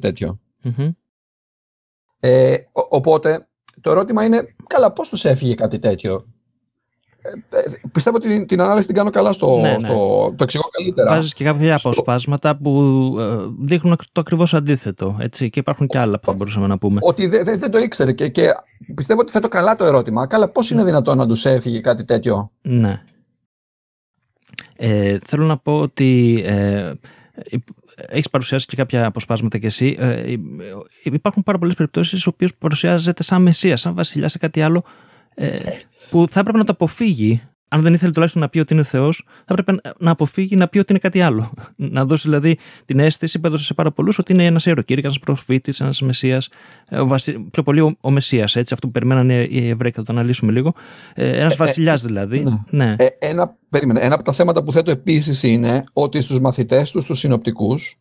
Ε, 2.20 2.56
οπότε 2.72 3.48
το 3.80 3.90
ερώτημα 3.90 4.24
είναι, 4.24 4.54
καλά, 4.66 4.92
πώς 4.92 5.08
τους 5.08 5.24
έφυγε 5.24 5.54
κάτι 5.54 5.78
τέτοιο; 5.78 6.26
Ε, 7.22 7.58
ε, 7.58 7.62
πιστεύω 7.92 8.16
ότι 8.16 8.44
την 8.44 8.60
ανάλυση 8.60 8.86
την 8.86 8.96
κάνω 8.96 9.10
καλά 9.10 9.32
στο, 9.32 9.58
ναι, 9.60 9.70
ναι. 9.70 9.78
στο 9.78 10.34
το 10.36 10.44
εξηγώ 10.44 10.64
καλύτερα. 10.70 11.14
Βάζεις 11.14 11.34
και 11.34 11.44
κάποια 11.44 11.76
στο... 11.76 11.88
αποσπάσματα 11.88 12.56
που 12.56 12.72
ε, 13.18 13.36
δείχνουν 13.60 13.96
το 14.12 14.20
ακριβώς 14.20 14.54
αντίθετο. 14.54 15.16
Έτσι, 15.20 15.50
και 15.50 15.60
υπάρχουν 15.60 15.86
και 15.86 15.98
άλλα 15.98 16.18
που 16.18 16.26
θα 16.26 16.32
μπορούσαμε 16.32 16.66
να 16.66 16.78
πούμε. 16.78 16.98
Ότι 17.02 17.26
δεν, 17.26 17.44
δεν, 17.44 17.58
δεν 17.58 17.70
το 17.70 17.78
ήξερε 17.78 18.12
και, 18.12 18.28
και 18.28 18.54
πιστεύω 18.94 19.20
ότι 19.20 19.32
θέτω 19.32 19.48
καλά 19.48 19.76
το 19.76 19.84
ερώτημα. 19.84 20.26
Καλά, 20.26 20.48
πώς 20.48 20.70
είναι 20.70 20.84
δυνατόν 20.84 21.16
να 21.16 21.26
τους 21.26 21.44
έφυγε 21.44 21.80
κάτι 21.80 22.04
τέτοιο; 22.04 22.50
Ναι. 22.62 23.02
Ε, 24.76 25.18
θέλω 25.24 25.44
να 25.44 25.56
πω 25.56 25.80
ότι 25.80 26.42
ε, 26.46 26.92
έχεις 28.08 28.30
παρουσιάσει 28.30 28.66
και 28.66 28.76
κάποια 28.76 29.06
αποσπάσματα 29.06 29.58
κι 29.58 29.66
εσύ. 29.66 29.96
Ε, 29.98 30.34
υπάρχουν 31.02 31.42
πάρα 31.42 31.58
πολλές 31.58 31.74
περιπτώσεις, 31.74 32.24
οι 32.24 32.28
οποίες 32.28 32.54
παρουσιάζεται 32.54 33.22
σαν 33.22 33.42
μεσία, 33.42 33.76
σαν 33.76 33.94
βασιλιά 33.94 34.28
σε 34.28 34.38
κάτι 34.38 34.62
άλλο. 34.62 34.84
Ε, 35.34 35.56
που 36.10 36.28
θα 36.28 36.40
έπρεπε 36.40 36.58
να 36.58 36.64
το 36.64 36.72
αποφύγει. 36.72 37.42
Αν 37.70 37.82
δεν 37.82 37.94
ήθελε 37.94 38.12
τουλάχιστον 38.12 38.42
να 38.42 38.48
πει 38.48 38.58
ότι 38.58 38.74
είναι 38.74 38.82
Θεός, 38.82 39.26
θα 39.26 39.54
έπρεπε 39.58 39.80
να 39.98 40.10
αποφύγει 40.10 40.56
να 40.56 40.68
πει 40.68 40.78
ότι 40.78 40.92
είναι 40.92 41.00
κάτι 41.00 41.20
άλλο. 41.20 41.52
Να 41.76 42.04
δώσει 42.04 42.22
δηλαδή 42.22 42.58
την 42.84 42.98
αίσθηση 42.98 43.38
που 43.38 43.46
έδωσε 43.46 43.64
σε 43.64 43.74
πάρα 43.74 43.92
πολλούς 43.92 44.18
ότι 44.18 44.32
είναι 44.32 44.44
ένας 44.44 44.66
ιεροκήρυκας, 44.66 45.10
ένας 45.10 45.24
προφήτης, 45.24 45.80
ένας 45.80 46.00
Μεσία. 46.00 46.42
Ε, 46.88 47.02
πιο 47.50 47.62
πολύ 47.62 47.80
ο, 47.80 47.96
ο 48.00 48.10
Μεσία, 48.10 48.42
έτσι, 48.42 48.74
αυτό 48.74 48.86
που 48.86 48.92
περιμένανε 48.92 49.46
οι 49.50 49.68
Εβραίοι, 49.68 49.90
θα 49.90 50.02
το 50.02 50.12
αναλύσουμε 50.12 50.52
λίγο. 50.52 50.74
Ε, 51.14 51.38
ένας 51.38 51.52
ε, 51.52 51.56
βασιλιάς 51.56 52.02
δηλαδή. 52.02 52.42
Ναι. 52.42 52.84
ναι. 52.84 52.94
Ε, 52.98 53.06
ένα, 53.18 53.56
περίμενε, 53.68 54.00
ένα 54.00 54.14
από 54.14 54.24
τα 54.24 54.32
θέματα 54.32 54.62
που 54.62 54.72
θέτω 54.72 54.90
επίσης 54.90 55.42
είναι 55.42 55.84
ότι 55.92 56.20
στους 56.20 56.40
μαθητές 56.40 56.90
τους, 56.90 57.02
στους 57.02 57.18
συνοπτικούς, 57.18 57.98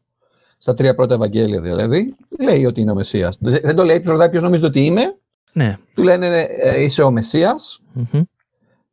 στα 0.58 0.74
τρία 0.74 0.96
πρώτα 0.96 1.14
Ευαγγέλια 1.14 1.62
δηλαδή, 1.62 2.16
λέει 2.40 2.66
ότι 2.66 2.82
είναι 2.82 2.92
ο 2.92 2.96
Μεσία. 2.96 3.34
Δεν 3.40 3.76
το 3.76 3.84
λέει, 3.84 4.00
τους 4.00 4.10
ρωτάει 4.10 4.30
ποιος 4.30 4.44
νομίζετε 4.44 4.68
ότι 4.68 4.86
είμαι, 4.86 5.16
ναι. 5.58 5.78
Του 5.94 6.04
λένε 6.04 6.42
ε, 6.42 6.84
είσαι 6.84 7.02
ο 7.02 7.12
μεσσιας 7.12 7.82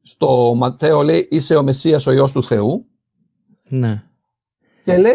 Στο 0.02 0.54
Ματθαίο 0.56 1.02
λέει 1.02 1.28
είσαι 1.30 1.56
ο 1.56 1.62
Μεσσίας 1.62 2.06
ο 2.06 2.12
Υιός 2.12 2.32
του 2.32 2.44
Θεού. 2.44 2.86
Ναι. 3.68 4.02
Και 4.84 4.96
λέει, 4.96 5.12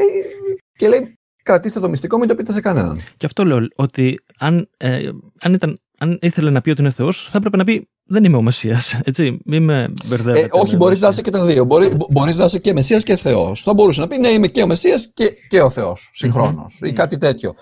και 0.77 0.88
λέει 0.88 1.18
κρατήστε 1.44 1.79
το 1.79 1.89
μυστικό, 1.89 2.18
μην 2.18 2.27
το 2.27 2.36
πείτε 2.36 2.51
σε 2.51 2.62
κανέναν. 2.62 3.00
Και 3.18 3.25
αυτό 3.25 3.46
λέω 3.46 3.68
ότι 3.75 4.20
αν, 4.38 4.70
ε, 4.77 5.10
αν, 5.39 5.53
ήταν, 5.53 5.79
αν 5.98 6.20
ήθελε 6.22 6.50
να 6.50 6.62
πει 6.62 6.70
ότι 6.70 6.82
είναι 6.82 6.91
Θεός 6.91 7.27
θα 7.32 7.38
έπρεπε 7.38 7.58
να 7.58 7.63
πει 7.63 7.88
δεν 8.06 8.24
είμαι 8.24 8.38
ο 8.38 8.41
Μεσσίας, 8.41 9.00
έτσι, 9.03 9.39
μην 9.46 9.63
με 9.63 9.94
μπερδεύετε. 10.06 10.46
Ε, 10.46 10.48
όχι, 10.51 10.75
μπορείς 10.75 11.00
να 11.00 11.08
είσαι 11.08 11.22
και 11.22 11.32
τα 11.32 11.46
δύο. 11.46 11.63
Μπορεί, 11.63 11.91
μπορείς 12.10 12.38
να 12.38 12.46
είσαι 12.46 12.60
και 12.60 12.74
Μεσσίας 12.74 13.03
και 13.03 13.15
Θεός. 13.15 13.62
Θα 13.62 13.74
μπορούσε 13.74 14.01
να 14.01 14.08
πει 14.08 14.18
ναι 14.18 14.27
είμαι 14.27 14.48
και 14.48 14.62
ο 14.62 14.68
Μεσσίας 14.68 15.12
και, 15.13 15.32
και 15.50 15.62
ο 15.62 15.70
Θεός 15.70 16.12
συγχρόνως 16.13 16.79
ή 16.82 16.94
κάτι 16.94 17.18
τέτοιο. 17.18 17.56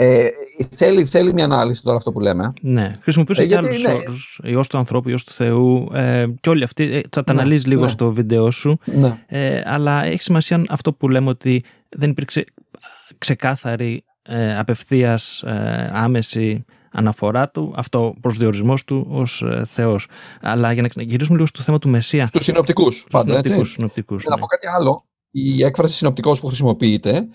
Ε, 0.00 0.28
θέλει, 0.70 1.04
θέλει 1.04 1.32
μια 1.32 1.44
ανάλυση 1.44 1.82
τώρα 1.82 1.96
αυτό 1.96 2.12
που 2.12 2.20
λέμε. 2.20 2.52
Ναι, 2.60 2.92
χρησιμοποιούσε 3.02 3.42
ε, 3.42 3.46
και 3.46 3.56
άλλους 3.56 3.82
ναι. 3.82 3.92
όρους. 3.92 4.40
Ιό 4.44 4.64
του 4.68 4.78
ανθρώπου, 4.78 5.08
ιό 5.08 5.16
του 5.16 5.32
Θεού. 5.32 5.88
Ε, 5.92 6.26
και 6.40 6.48
όλοι 6.48 6.64
αυτοί. 6.64 6.82
Ε, 6.82 7.00
θα 7.10 7.24
τα 7.24 7.32
ναι, 7.32 7.40
αναλύσεις 7.40 7.66
λίγο 7.66 7.82
ναι. 7.82 7.88
στο 7.88 8.12
βίντεο 8.12 8.50
σου. 8.50 8.78
Ναι. 8.84 9.18
Ε, 9.26 9.62
αλλά 9.64 10.04
έχει 10.04 10.22
σημασία 10.22 10.64
αυτό 10.68 10.92
που 10.92 11.08
λέμε 11.08 11.28
ότι 11.28 11.64
δεν 11.88 12.10
υπήρξε 12.10 12.44
ξεκάθαρη 13.18 14.04
ε, 14.22 14.58
απευθείας 14.58 15.42
ε, 15.42 15.90
άμεση 15.94 16.64
αναφορά 16.92 17.48
του, 17.48 17.72
αυτό 17.76 18.14
προσδιορισμός 18.20 18.84
του 18.84 19.06
ως 19.10 19.42
ε, 19.42 19.64
Θεός. 19.66 20.06
Αλλά 20.40 20.72
για 20.72 20.88
να 20.94 21.02
γυρίσουμε 21.02 21.36
λίγο 21.36 21.46
στο 21.46 21.62
θέμα 21.62 21.78
του 21.78 21.88
Μεσσία. 21.88 22.26
Στους 22.26 22.44
συνοπτικούς, 22.44 23.06
πάντα. 23.10 23.42
Συνοπτικούς, 23.64 24.24
να 24.24 24.38
πω 24.38 24.46
κάτι 24.46 24.66
άλλο. 24.66 25.02
Η 25.30 25.64
έκφραση 25.64 25.94
συνοπτικός 25.94 26.40
που 26.40 26.46
χρησιμοποιείται 26.46 27.28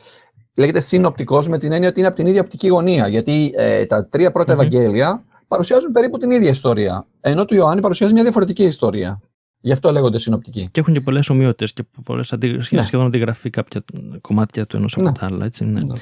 λέγεται 0.55 0.79
συνοπτικός 0.79 1.47
με 1.47 1.57
την 1.57 1.71
έννοια 1.71 1.89
ότι 1.89 1.99
είναι 1.99 2.07
από 2.07 2.17
την 2.17 2.27
ίδια 2.27 2.41
οπτική 2.41 2.67
γωνία. 2.67 3.07
Γιατί 3.07 3.51
ε, 3.55 3.85
τα 3.85 4.05
τρία 4.07 4.31
πρώτα 4.31 4.53
Ευαγγέλια 4.53 5.23
παρουσιάζουν 5.47 5.91
περίπου 5.91 6.17
την 6.17 6.31
ίδια 6.31 6.49
ιστορία. 6.49 7.05
Ενώ 7.21 7.45
του 7.45 7.55
Ιωάννη 7.55 7.81
παρουσιάζει 7.81 8.13
μια 8.13 8.23
διαφορετική 8.23 8.63
ιστορία. 8.63 9.21
Γι' 9.65 9.71
αυτό 9.71 9.91
λέγονται 9.91 10.19
συνοπτικοί. 10.19 10.69
Και 10.71 10.79
έχουν 10.79 10.93
και 10.93 11.01
πολλές 11.01 11.29
ομοιότητες 11.29 11.73
και 11.73 11.83
πολλές 12.03 12.33
αντι... 12.33 12.47
ναι. 12.69 12.81
σχεδόν 12.81 13.05
αντιγραφεί 13.05 13.49
κάποια 13.49 13.83
κομμάτια 14.21 14.65
του 14.65 14.77
ενός 14.77 14.93
από 14.93 15.03
Ναι. 15.03 15.11
τα 15.11 15.25
άλλα. 15.25 15.45
Έτσι, 15.45 15.63
ναι. 15.65 15.79
Ναι. 15.83 15.93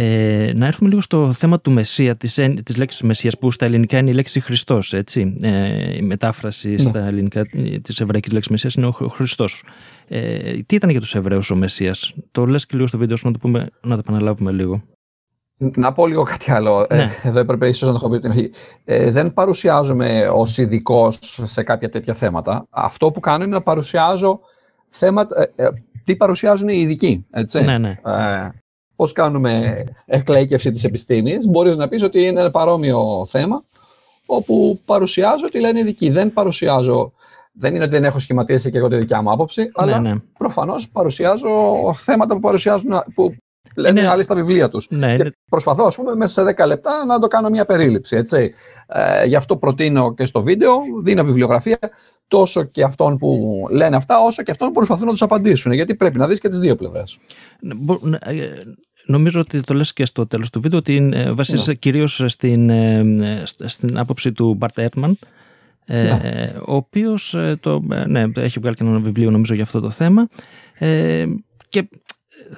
Ε, 0.00 0.52
να 0.54 0.66
έρθουμε 0.66 0.88
λίγο 0.88 1.00
στο 1.00 1.32
θέμα 1.32 1.60
του 1.60 1.70
Μεσσία, 1.70 2.16
της, 2.16 2.38
εν- 2.38 2.62
της 2.62 2.76
λέξης 2.76 3.02
Μεσσίας 3.02 3.38
που 3.38 3.50
στα 3.50 3.64
ελληνικά 3.64 3.98
είναι 3.98 4.10
η 4.10 4.12
λέξη 4.14 4.40
Χριστός, 4.40 4.92
έτσι. 4.92 5.36
Ε, 5.42 5.96
η 5.96 6.02
μετάφραση 6.02 6.68
Ναι. 6.68 6.78
στα 6.78 7.06
ελληνικά 7.06 7.44
της 7.82 8.00
εβραϊκής 8.00 8.32
λέξης 8.32 8.50
Μεσσίας 8.50 8.74
είναι 8.74 8.86
ο 8.86 8.90
Χ- 8.92 9.12
Χριστός. 9.14 9.62
Ε, 10.08 10.52
τι 10.66 10.74
ήταν 10.74 10.90
για 10.90 11.00
τους 11.00 11.14
Εβραίους 11.14 11.50
ο 11.50 11.56
Μεσσίας, 11.56 12.12
το 12.32 12.46
λες 12.46 12.66
και 12.66 12.72
λίγο 12.76 12.86
στο 12.88 12.98
βίντεο 12.98 13.16
σου 13.16 13.26
να 13.26 13.32
το, 13.32 13.38
πούμε, 13.38 13.66
να 13.82 13.94
το 13.94 14.02
επαναλάβουμε 14.06 14.52
λίγο. 14.52 14.82
Να 15.58 15.92
πω 15.92 16.06
λίγο 16.06 16.22
κάτι 16.22 16.50
άλλο. 16.50 16.86
Ε, 16.88 16.96
Ναι. 16.96 17.10
εδώ 17.22 17.38
έπρεπε 17.38 17.68
ίσως 17.68 17.88
να 17.88 17.98
το 17.98 18.00
έχω 18.02 18.08
πει 18.08 18.16
από 18.16 18.22
την 18.22 18.30
αρχή. 18.30 18.50
Ε, 18.84 19.10
δεν 19.10 19.34
παρουσιάζομαι 19.34 20.28
ως 20.32 20.58
ειδικός 20.58 21.18
σε 21.44 21.62
κάποια 21.62 21.88
τέτοια 21.88 22.14
θέματα. 22.14 22.66
Αυτό 22.70 23.10
που 23.10 23.20
κάνω 23.20 23.44
είναι 23.44 23.54
να 23.54 23.62
παρουσιάζω 23.62 24.40
θέματα. 24.88 25.50
Ε, 25.56 25.64
ε, 25.64 25.68
τι 26.04 26.16
παρουσιάζουν 26.16 26.68
οι 26.68 26.78
ειδικοί. 26.80 27.26
Έτσι. 27.30 27.60
Ναι, 27.60 27.78
ναι. 27.78 27.88
Ε, 28.04 28.48
Πώς 28.98 29.12
κάνουμε 29.12 29.84
εκλαίκευση 30.06 30.70
της 30.70 30.84
επιστήμης. 30.84 31.46
Μπορείς 31.46 31.76
να 31.76 31.88
πεις 31.88 32.02
ότι 32.02 32.24
είναι 32.24 32.40
ένα 32.40 32.50
παρόμοιο 32.50 33.26
θέμα 33.28 33.64
όπου 34.26 34.80
παρουσιάζω 34.84 35.48
τι 35.48 35.60
λένε 35.60 35.78
οι 35.78 35.82
ειδικοί. 35.82 36.10
Δεν 36.10 36.32
παρουσιάζω. 36.32 37.12
Δεν 37.52 37.74
είναι 37.74 37.84
ότι 37.84 37.92
δεν 37.92 38.04
έχω 38.04 38.18
σχηματίσει 38.18 38.70
και 38.70 38.78
εγώ 38.78 38.88
τη 38.88 38.96
δικιά 38.96 39.22
μου 39.22 39.30
άποψη, 39.30 39.70
αλλά 39.74 39.98
ναι, 40.00 40.12
ναι. 40.12 40.18
προφανώς 40.38 40.88
παρουσιάζω 40.88 41.50
θέματα 41.96 42.34
που 42.34 42.40
παρουσιάζουν. 42.40 42.90
που 43.14 43.34
λένε 43.76 44.00
Είναι- 44.00 44.08
άλλοι 44.08 44.22
στα 44.22 44.34
βιβλία 44.34 44.68
τους. 44.68 44.86
ναι 44.90 45.14
Και 45.14 45.22
είναι, 45.22 45.32
προσπαθώ, 45.50 45.84
ας 45.84 45.96
πούμε, 45.96 46.14
μέσα 46.14 46.32
σε 46.32 46.42
10 46.42 46.66
λεπτά 46.66 47.04
να 47.04 47.18
το 47.18 47.26
κάνω 47.26 47.48
μια 47.48 47.64
περίληψη, 47.64 48.16
έτσι. 48.16 48.54
Ε, 48.86 49.24
γι' 49.24 49.36
αυτό 49.36 49.56
προτείνω 49.56 50.14
και 50.14 50.26
στο 50.26 50.42
βίντεο, 50.42 50.80
δίνω 51.02 51.24
βιβλιογραφία, 51.24 51.78
τόσο 52.28 52.62
και 52.64 52.82
αυτών 52.82 53.18
που 53.18 53.52
λένε 53.70 53.96
αυτά, 53.96 54.18
όσο 54.18 54.42
και 54.42 54.50
αυτών 54.50 54.68
που 54.68 54.74
προσπαθούν 54.74 55.04
να 55.06 55.10
τους 55.12 55.22
απαντήσουν, 55.22 55.72
γιατί 55.72 55.94
πρέπει 55.94 56.18
να 56.18 56.26
δεις 56.26 56.40
και 56.40 56.48
τις 56.48 56.58
δύο 56.58 56.76
πλευρές. 56.76 57.18
Μπο- 59.08 59.18
ναι, 59.18 59.18
ε, 59.18 59.18
Νομίζω 59.18 59.40
ότι 59.40 59.60
το 59.60 59.74
λες 59.74 59.92
και 59.92 60.04
στο 60.04 60.26
τέλος 60.26 60.50
του 60.50 60.60
βίντεο 60.60 60.78
ότι 60.78 61.08
ε, 61.12 61.32
βασίζεσαι 61.32 61.70
Ναι. 61.70 61.76
κυρίως 61.76 62.22
στην, 62.26 62.70
ε, 62.70 62.98
ε, 62.98 63.46
σ- 63.46 63.68
στην 63.68 63.98
άποψη 63.98 64.32
του 64.32 64.54
Μπαρτ 64.54 64.78
Έρτμαν 64.78 65.18
ε, 65.84 66.02
Ναι. 66.02 66.52
ο 66.66 66.74
οποίος 66.74 67.34
ε, 67.34 67.56
το, 67.60 67.82
ε, 67.92 68.04
ναι, 68.06 68.24
έχει 68.36 68.58
βγάλει 68.58 68.74
και 68.76 68.84
ένα 68.84 68.98
βιβλίο 69.00 69.30
νομίζω 69.30 69.54
για 69.54 69.62
αυτό 69.62 69.80
το 69.80 69.90
θέμα 69.90 70.28
ε, 70.74 71.26
και 71.68 71.88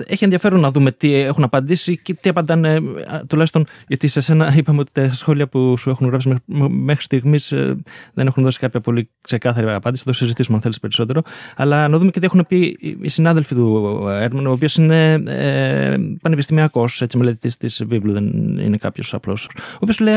έχει 0.06 0.25
ενδιαφέρον 0.25 0.60
να 0.60 0.70
δούμε 0.70 0.92
τι 0.92 1.14
έχουν 1.14 1.44
απαντήσει 1.44 1.99
και 1.99 2.14
τι 2.14 2.28
απαντάνε 2.28 2.75
ε, 2.75 2.80
τουλάχιστον 3.26 3.66
γιατί 3.87 4.08
σε 4.08 4.20
σένα 4.20 4.54
είπαμε 4.56 4.80
ότι 4.80 4.90
τα 4.92 5.12
σχόλια 5.12 5.49
που 5.49 5.76
σου 5.76 5.90
έχουν 5.90 6.08
γράψει 6.08 6.28
μέ- 6.28 6.70
μέχρι 6.70 7.02
στιγμής 7.02 7.52
ε, 7.52 7.76
δεν 8.14 8.26
έχουν 8.26 8.42
δώσει 8.42 8.58
κάποια 8.58 8.80
πολύ 8.80 9.10
ξεκάθαρη 9.20 9.72
απάντηση 9.72 10.02
θα 10.04 10.10
το 10.10 10.16
συζητήσουμε 10.16 10.56
αν 10.56 10.62
θέλεις 10.62 10.80
περισσότερο 10.80 11.22
αλλά 11.56 11.88
να 11.88 11.99
δούμε 11.99 12.10
και 12.10 12.20
τι 12.20 12.26
έχουν 12.26 12.44
πει 12.49 12.78
οι 13.00 13.08
συνάδελφοι 13.08 13.54
του 13.54 14.04
Έρμαν, 14.08 14.46
ο 14.46 14.50
οποίος 14.50 14.76
είναι 14.76 15.12
ε, 15.12 15.96
πανεπιστημιακός, 16.22 17.02
έτσι 17.02 17.16
μελετητής 17.16 17.56
της 17.56 17.84
βίβλου, 17.84 18.12
δεν 18.12 18.25
είναι 18.58 18.76
κάποιος 18.76 19.14
απλός. 19.14 19.50
Ο 19.56 19.78
οποίος 19.80 20.00
λέει 20.00 20.14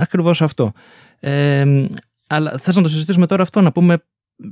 ακριβώς 0.00 0.42
αυτό. 0.42 0.72
Ε, 1.20 1.64
αλλά 2.26 2.58
θες 2.58 2.76
να 2.76 2.82
το 2.82 2.88
συζητήσουμε 2.88 3.26
τώρα 3.26 3.42
αυτό, 3.42 3.60
να 3.60 3.72
πούμε. 3.72 4.02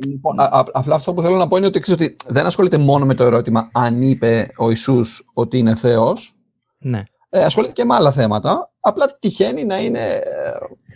Λοιπόν, 0.05 0.41
α- 0.41 0.45
α- 0.45 0.65
απλά 0.73 0.95
αυτό 0.95 1.15
που 1.15 1.23
θέλω 1.23 1.37
να 1.37 1.49
πω 1.49 1.57
είναι 1.57 1.67
ότι, 1.67 1.81
ξέρεις, 1.81 2.05
ότι 2.07 2.17
δεν 2.29 2.47
ασχολείται 2.47 2.79
μόνο 2.79 3.05
με 3.07 3.15
το 3.15 3.25
ερώτημα 3.25 3.69
αν 3.73 4.03
είπε 4.03 4.51
ο 4.57 4.69
Ιησούς 4.69 5.23
ότι 5.35 5.59
είναι 5.59 5.75
Θεός, 5.75 6.35
Ναι, 6.79 7.03
ε, 7.29 7.45
ασχολείται 7.45 7.73
και 7.73 7.85
με 7.85 7.95
άλλα 7.95 8.13
θέματα, 8.13 8.71
απλά 8.81 9.17
τυχαίνει 9.19 9.65
να 9.65 9.79
είναι 9.81 10.01
ε, 10.09 10.23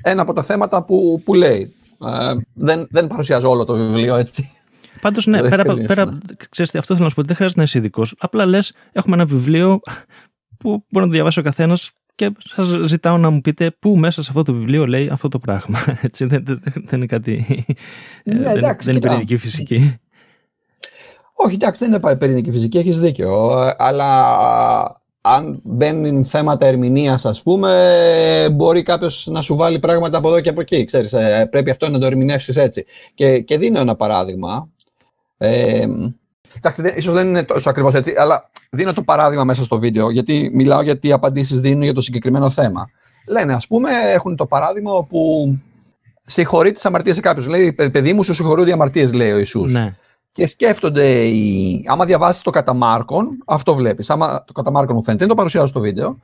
ένα 0.03 0.23
από 0.23 0.33
τα 0.33 0.43
θέματα 0.43 0.83
που, 0.83 1.23
που 1.25 1.35
λέει. 1.35 1.75
Ε, 2.07 2.35
δεν, 2.55 2.87
δεν 2.91 3.07
παρουσιάζω 3.07 3.51
όλο 3.51 3.65
το 3.65 3.75
βιβλίο, 3.75 4.15
έτσι. 4.17 4.53
Πάντως, 5.01 5.27
ναι, 5.27 5.41
Δεν 5.41 5.51
πέρα, 5.51 5.63
από- 5.63 5.71
ευκαιρίες, 5.71 5.97
πέρα, 5.97 6.11
ναι. 6.11 6.19
ξέρεις, 6.51 6.71
τι, 6.73 6.79
αυτό 6.79 6.93
θέλω 6.95 7.05
να 7.05 7.09
σου 7.11 7.15
πω. 7.15 7.21
ότι 7.21 7.29
Δεν 7.29 7.37
χρειάζεται 7.37 7.61
να 7.61 7.67
είσαι 7.67 7.79
ειδικός. 7.79 8.15
Απλά 8.19 8.47
λες, 8.47 8.73
έχουμε 8.93 9.15
ένα 9.17 9.25
βιβλίο 9.27 9.81
που 10.59 10.69
μπορεί 10.71 11.05
να 11.05 11.07
το 11.07 11.11
διαβάσει 11.11 11.39
ο 11.39 11.43
καθένας 11.43 11.91
και 12.19 12.33
σας 12.45 12.67
ζητάω 12.89 13.19
να 13.19 13.31
μου 13.31 13.41
πείτε 13.41 13.71
πού 13.79 13.97
μέσα 13.97 14.23
σε 14.23 14.29
αυτό 14.31 14.43
το 14.43 14.53
βιβλίο 14.59 14.87
λέει 14.87 15.09
αυτό 15.13 15.29
το 15.29 15.39
πράγμα. 15.39 15.79
Έτσι, 16.03 16.25
δεν, 16.25 16.45
δεν, 16.45 16.61
δεν 16.63 16.85
είναι 16.99 17.07
κάτι. 17.07 17.47
ε, 18.25 18.35
Ναι, 18.35 18.43
δεν, 18.43 18.57
εντάξει, 18.57 18.87
δεν 18.87 18.97
είναι 18.97 19.01
κοίτα. 19.01 19.09
πυρηνική 19.09 19.37
φυσική. 19.37 19.99
Όχι, 21.33 21.55
εντάξει, 21.55 21.85
δεν 21.87 22.01
είναι 22.03 22.17
πυρηνική 22.17 22.51
φυσική, 22.51 22.79
έχεις 22.79 22.99
δίκιο. 22.99 23.63
Ε, 23.67 23.75
Αλλά 23.79 24.37
αν 25.21 25.61
μπαίνουν 25.65 26.25
θέματα 26.25 26.67
ερμηνείας, 26.67 27.25
ας 27.25 27.43
πούμε, 27.43 28.49
μπορεί 28.53 28.83
κάποιος 28.83 29.27
να 29.31 29.43
σου 29.43 29.57
βάλει 29.57 29.79
πράγματα 29.79 30.19
από 30.19 30.29
εδώ 30.29 30.41
και 30.41 30.49
από 30.49 30.61
εκεί. 30.61 30.85
Ξέρεις, 30.85 31.13
ε, 31.13 31.49
πρέπει 31.51 31.71
αυτό 31.71 31.89
να 31.91 31.99
το 31.99 32.07
ερμηνεύσεις 32.07 32.57
έτσι. 32.57 32.85
Και, 33.15 33.41
και 33.41 33.59
δίνω 33.59 33.81
ένα 33.81 33.97
παράδειγμα. 33.97 34.69
Ε, 35.39 35.87
εντάξει, 36.57 36.83
δεν- 36.83 36.93
ίσως 36.97 37.15
δεν 37.15 37.27
είναι 37.29 37.43
τόσο 37.43 37.71
ακριβώς 37.71 37.95
έτσι, 37.95 38.15
αλλά 38.19 38.51
δίνω 38.71 38.93
το 38.93 39.03
παράδειγμα 39.03 39.45
μέσα 39.45 39.65
στο 39.65 39.79
βίντεο, 39.79 40.11
γιατί 40.11 40.51
μιλάω 40.55 40.83
για 40.83 40.99
τι 40.99 41.13
απαντήσεις 41.13 41.61
δίνουν 41.61 41.83
για 41.83 41.95
το 41.95 42.01
συγκεκριμένο 42.01 42.51
θέμα. 42.51 42.91
Λένε, 43.27 43.55
ας 43.55 43.67
πούμε, 43.67 43.91
έχουν 44.13 44.37
το 44.37 44.47
παράδειγμα 44.47 44.93
όπου 44.93 45.19
συγχωρεί 46.27 46.73
τις 46.73 46.87
αμαρτίες 46.87 47.15
σε 47.15 47.21
κάποιους. 47.21 47.47
Λέει, 47.47 47.73
«Παι- 47.73 47.91
παιδί 47.91 48.13
μου, 48.13 48.23
σου 48.23 48.35
συγχωρούνται 48.35 48.69
οι 48.71 48.73
αμαρτίες, 48.73 49.13
λέει 49.13 49.33
ο 49.33 49.39
Ιησούς. 49.39 49.73
ναι. 49.73 49.95
Και 50.33 50.47
σκέφτονται, 50.47 51.23
οι... 51.27 51.85
άμα 51.87 52.05
διαβάσεις 52.05 52.43
το 52.43 52.51
κατά 52.51 52.75
Μάρκον, 52.75 53.29
αυτό 53.47 53.75
βλέπεις. 53.75 54.11
Άμα 54.11 54.45
το 54.47 54.53
κατά 54.53 54.71
Μάρκον 54.71 54.95
μου 54.97 55.03
φαίνεται, 55.03 55.21
δεν 55.21 55.29
το 55.29 55.35
παρουσιάζω 55.39 55.67
στο 55.67 55.81
βίντεο. 55.81 56.19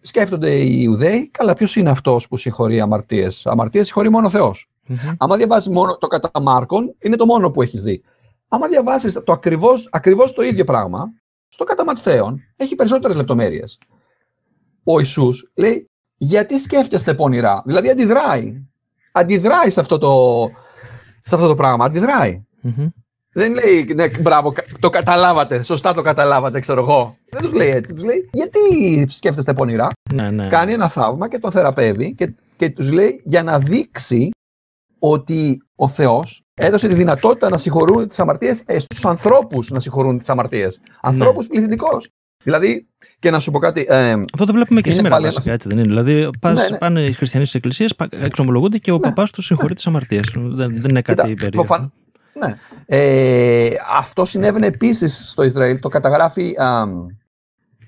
Σκέφτονται 0.00 0.50
οι 0.50 0.78
Ιουδαίοι, 0.82 1.28
καλά, 1.28 1.54
ποιος 1.54 1.76
είναι 1.76 1.90
αυτός 1.90 2.28
που 2.28 2.36
συγχωρεί 2.36 2.80
αμαρτίες; 2.80 3.46
Αμαρτίες 3.46 3.86
συγχωρεί 3.86 4.10
μόνο 4.10 4.26
ο 4.26 4.30
Θεός. 4.30 4.68
Μμμ. 4.86 4.98
Άμα 5.18 5.36
διαβάσεις 5.36 5.72
μόνο 5.72 5.96
το 5.96 6.06
κατά 6.06 6.30
Μάρκον, 6.42 6.94
είναι 6.98 7.16
το 7.16 7.26
μόνο 7.26 7.50
που 7.50 7.62
έχεις 7.62 7.82
δει. 7.82 8.02
Άμα 8.56 8.68
διαβάσεις 8.68 9.12
το 9.24 9.32
ακριβώς, 9.32 9.88
ακριβώς 9.90 10.32
το 10.32 10.42
ίδιο 10.42 10.64
πράγμα, 10.64 11.12
στο 11.48 11.64
κατά 11.64 11.84
Ματθαίον 11.84 12.40
έχει 12.56 12.74
περισσότερες 12.74 13.16
λεπτομέρειες. 13.16 13.78
Ο 14.84 14.98
Ιησούς 14.98 15.50
λέει, 15.54 15.90
γιατί 16.16 16.58
σκέφτεστε 16.58 17.14
πονηρά; 17.14 17.62
Δηλαδή 17.64 17.90
αντιδράει. 17.90 18.62
Αντιδράει 19.12 19.70
σε 19.70 19.80
αυτό 19.80 19.98
το, 19.98 20.10
σε 21.22 21.34
αυτό 21.34 21.46
το 21.46 21.54
πράγμα. 21.54 21.84
Αντιδράει. 21.84 22.44
Μμμ. 22.60 22.86
Δεν 23.32 23.52
λέει, 23.52 23.84
ναι, 23.94 24.08
μπράβο, 24.08 24.52
κα- 24.52 24.64
το 24.80 24.90
καταλάβατε, 24.90 25.62
σωστά 25.62 25.94
το 25.94 26.02
καταλάβατε, 26.02 26.60
ξέρω 26.60 26.80
εγώ. 26.80 27.16
Δεν 27.30 27.42
τους 27.42 27.52
λέει 27.52 27.68
έτσι. 27.70 27.94
Τους 27.94 28.04
λέει, 28.04 28.30
γιατί 28.32 28.58
σκέφτεστε 29.08 29.52
πονηρά; 29.52 29.88
Ναι, 30.12 30.30
ναι. 30.30 30.48
Κάνει 30.48 30.72
ένα 30.72 30.88
θαύμα 30.88 31.28
και 31.28 31.38
τον 31.38 31.50
θεραπεύει 31.50 32.14
και, 32.14 32.34
και 32.56 32.70
τους 32.70 32.92
λέει 32.92 33.20
για 33.24 33.42
να 33.42 33.58
δείξει 33.58 34.30
ότι 34.98 35.65
ο 35.76 35.88
Θεός 35.88 36.42
έδωσε 36.54 36.88
τη 36.88 36.94
δυνατότητα 36.94 37.48
να 37.48 37.58
συγχωρούν 37.58 38.08
τις 38.08 38.20
αμαρτίες 38.20 38.62
στους 38.76 39.04
ανθρώπους 39.04 39.70
να 39.70 39.80
συγχωρούν 39.80 40.18
τις 40.18 40.28
αμαρτίες. 40.30 40.80
Ανθρώπους 41.00 41.46
πληθυντικώ. 41.46 42.00
Δηλαδή, 42.44 42.86
και 43.18 43.30
να 43.30 43.38
σου 43.40 43.50
πω 43.50 43.58
κάτι. 43.58 43.86
Ε, 43.88 44.12
Αυτό 44.32 44.44
το 44.46 44.52
βλέπουμε 44.52 44.80
και 44.80 44.88
Είναι 44.88 44.96
σήμερα 44.96 45.14
πάλι 45.14 45.26
βασικά, 45.26 45.42
ένα- 45.44 45.52
έτσι 45.54 45.68
δεν 45.68 45.78
είναι. 45.78 45.86
Δηλαδή 45.86 46.30
πας, 46.40 46.54
Ναι, 46.54 46.68
ναι. 46.68 46.78
πάνε 46.78 47.00
οι 47.00 47.12
χριστιανοί 47.12 47.44
στις 47.46 47.56
εκκλησίες, 47.58 47.94
εξομολογούνται 48.10 48.78
και 48.78 48.90
ο 48.92 48.94
Ναι. 48.94 49.00
παπάς 49.00 49.30
τους 49.30 49.44
συγχωρεί 49.46 49.74
τις 49.74 49.86
αμαρτίες. 49.86 50.32
Δεν, 50.34 50.54
δεν 50.56 50.90
είναι 50.90 51.02
κάτι 51.02 51.20
Κοίτα, 51.22 51.22
περίεργο. 51.22 51.50
προφαν- 51.64 51.92
Ναι. 52.38 52.58
Ε, 52.86 53.68
αυτό 53.96 54.24
συνέβαινε 54.24 54.66
επίσης 54.66 55.28
στο 55.30 55.42
Ισραήλ. 55.42 55.78
Το 55.80 55.88
καταγράφει, 55.88 56.54
α, 56.60 56.84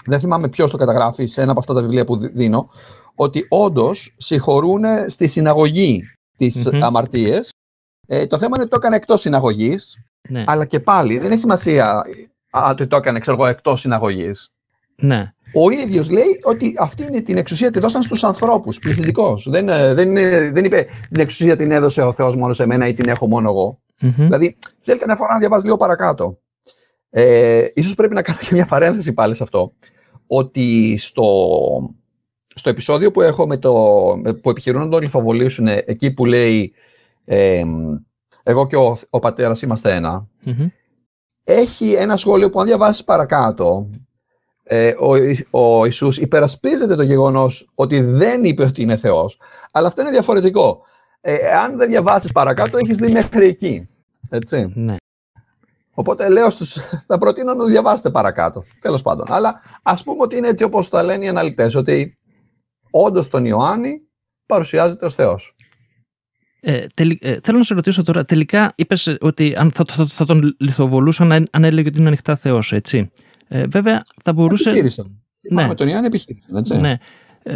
δεν 0.07 0.21
θυμάμαι 0.21 0.49
ποιος 0.49 0.71
το 0.71 0.77
καταγράφει 0.77 1.27
σε 1.27 1.43
ένα 1.43 1.51
από 1.51 1.61
αυτά 1.61 1.75
τα 1.75 1.81
βιβλία 1.81 2.05
που 2.05 2.17
δι- 2.19 2.33
δίνω, 2.35 2.71
ότι 3.15 3.47
όντως 3.49 4.15
συγχωρούν 4.17 4.83
στη 5.07 5.27
συναγωγή 5.27 6.03
τις 6.37 6.71
Μμμ. 6.73 6.85
αμαρτίες. 6.85 7.51
Ε, 8.11 8.27
το 8.27 8.39
θέμα 8.39 8.53
είναι 8.55 8.61
ότι 8.63 8.71
το 8.71 8.77
έκανε 8.77 8.97
εκτός 8.97 9.21
συναγωγής, 9.21 10.05
Ναι. 10.29 10.45
αλλά 10.47 10.65
και 10.65 10.81
πάλι 10.81 11.19
δεν 11.19 11.31
έχει 11.31 11.41
σημασία 11.41 12.03
α, 12.51 12.69
ότι 12.71 12.87
το 12.87 12.97
έκανε 12.97 13.19
ξέρω 13.19 13.37
εγώ, 13.37 13.47
εκτός 13.47 13.81
συναγωγής. 13.81 14.53
ναι. 14.97 15.33
Ο 15.53 15.71
ίδιος 15.71 16.11
λέει 16.11 16.41
ότι 16.43 16.75
αυτή 16.79 17.03
είναι 17.03 17.21
την 17.21 17.37
εξουσία 17.37 17.71
τη 17.71 17.79
δώσαν 17.79 18.03
στους 18.03 18.25
ανθρώπους, 18.25 18.79
πληθυντικώ. 18.79 19.39
Δεν, 19.47 19.69
ε, 19.69 19.95
δεν, 19.95 20.09
είναι- 20.09 20.51
δεν 20.51 20.65
είπε 20.65 20.87
την 21.11 21.21
εξουσία 21.21 21.57
την 21.57 21.71
έδωσε 21.71 22.03
ο 22.03 22.13
Θεός 22.13 22.37
μόνο 22.37 22.53
σε 22.53 22.67
μένα 22.67 22.87
ή 22.89 22.95
την 22.95 23.09
έχω 23.09 23.27
μόνο 23.27 23.49
εγώ. 23.51 23.81
Μμμ. 24.01 24.13
Δηλαδή, 24.17 24.57
θέλει 24.81 24.99
καμιά 24.99 25.17
φορά 25.17 25.33
να 25.33 25.39
διαβάζει 25.39 25.65
λίγο 25.65 25.77
παρακάτω. 25.77 26.39
Ε, 27.11 27.67
ίσως 27.75 27.95
πρέπει 27.95 28.15
να 28.15 28.23
κάνω 28.23 28.39
και 28.41 28.49
μια 28.53 28.67
παρένθεση 28.67 29.13
πάλι 29.13 29.35
σε 29.35 29.43
αυτό. 29.43 29.73
Ότι 30.27 30.97
στο, 30.99 31.25
στο 32.55 32.69
επεισόδιο 32.71 33.11
που 33.11 33.21
έχω 33.21 33.47
με 33.47 33.57
το, 33.57 33.75
με- 34.23 34.33
που 34.35 34.51
επιχειρούν 34.51 34.83
να 34.83 34.89
τον 34.89 35.03
λιθοβολήσουν, 35.03 35.67
εκεί 35.67 36.11
που 36.13 36.25
λέει 36.25 36.73
ε, 37.31 37.65
εγώ 38.43 38.67
και 38.67 38.77
ο, 38.77 38.99
ο 39.11 39.19
πατέρας 39.19 39.63
είμαστε 39.63 39.95
ένα, 39.95 40.29
Μμμ. 40.45 40.67
έχει 41.45 41.93
ένα 41.93 42.17
σχόλιο 42.17 42.51
που 42.51 42.61
αν 42.61 42.67
διαβάσεις 42.67 43.05
παρακάτω, 43.05 43.91
ε, 44.63 44.95
ο, 44.99 45.17
Ι- 45.17 45.47
ο 45.51 45.85
Ιησούς 45.85 46.19
υπερασπίζεται 46.19 46.95
το 46.95 47.03
γεγονός 47.03 47.71
ότι 47.75 48.01
δεν 48.01 48.45
είπε 48.45 48.65
ότι 48.65 48.83
είναι 48.83 48.97
Θεός, 48.97 49.41
αλλά 49.73 49.87
αυτό 49.87 50.01
είναι 50.01 50.11
διαφορετικό. 50.11 50.83
Ε, 51.21 51.35
αν 51.51 51.77
δεν 51.77 51.89
διαβάσεις 51.89 52.33
παρακάτω, 52.33 52.79
έχεις 52.79 52.97
δει 52.97 53.13
μέχρι 53.13 53.47
εκεί. 53.47 53.89
Έτσι. 54.31 54.73
Ναι. 54.75 54.97
Οπότε 55.95 56.29
λέω 56.29 56.51
στους, 56.51 56.77
θα 57.07 57.19
προτείνω 57.19 57.53
να 57.53 57.59
το 57.59 57.65
διαβάσετε 57.65 58.11
παρακάτω. 58.11 58.65
Τέλος 58.81 59.03
πάντων. 59.03 59.27
Αλλά 59.29 59.61
ας 59.83 60.03
πούμε 60.03 60.23
ότι 60.23 60.37
είναι 60.37 60.49
έτσι 60.49 60.65
όπως 60.65 60.89
τα 60.89 61.03
λένε 61.03 61.25
οι 61.25 61.29
αναλυτές, 61.29 61.75
ότι 61.75 62.15
όντως 62.91 63.29
τον 63.29 63.45
Ιωάννη 63.45 64.01
παρουσιάζεται 64.47 65.07
ως 65.07 65.15
Θεός. 65.15 65.55
Ε, 66.61 66.87
τελ, 66.95 67.19
ε, 67.21 67.37
θέλω 67.43 67.59
να 67.59 67.65
σε 67.65 67.75
ρωτήσω 67.75 68.03
τώρα, 68.03 68.25
τελικά 68.25 68.73
είπες 68.77 69.17
ότι 69.21 69.55
αν 69.57 69.71
θα, 69.71 69.85
θα, 69.89 70.07
θα, 70.07 70.25
τον 70.25 70.57
λιθοβολούσαν 70.59 71.33
αν, 71.33 71.49
αν 71.51 71.65
έλεγε 71.65 71.89
ότι 71.89 71.99
είναι 71.99 72.09
ανοιχτά 72.09 72.37
Θεός, 72.37 72.73
έτσι. 72.73 73.11
Ε, 73.49 73.67
βέβαια 73.67 74.05
θα 74.23 74.33
μπορούσε. 74.33 74.69
Επιχείρησαν. 74.69 75.21
Ναι. 75.51 75.67
Με 75.67 75.75
τον 75.75 75.89
Ιωάννη 75.89 76.07
επιχείρησαν, 76.07 76.57
έτσι. 76.57 76.77
Ναι. 76.77 76.97
Ε, 77.43 77.55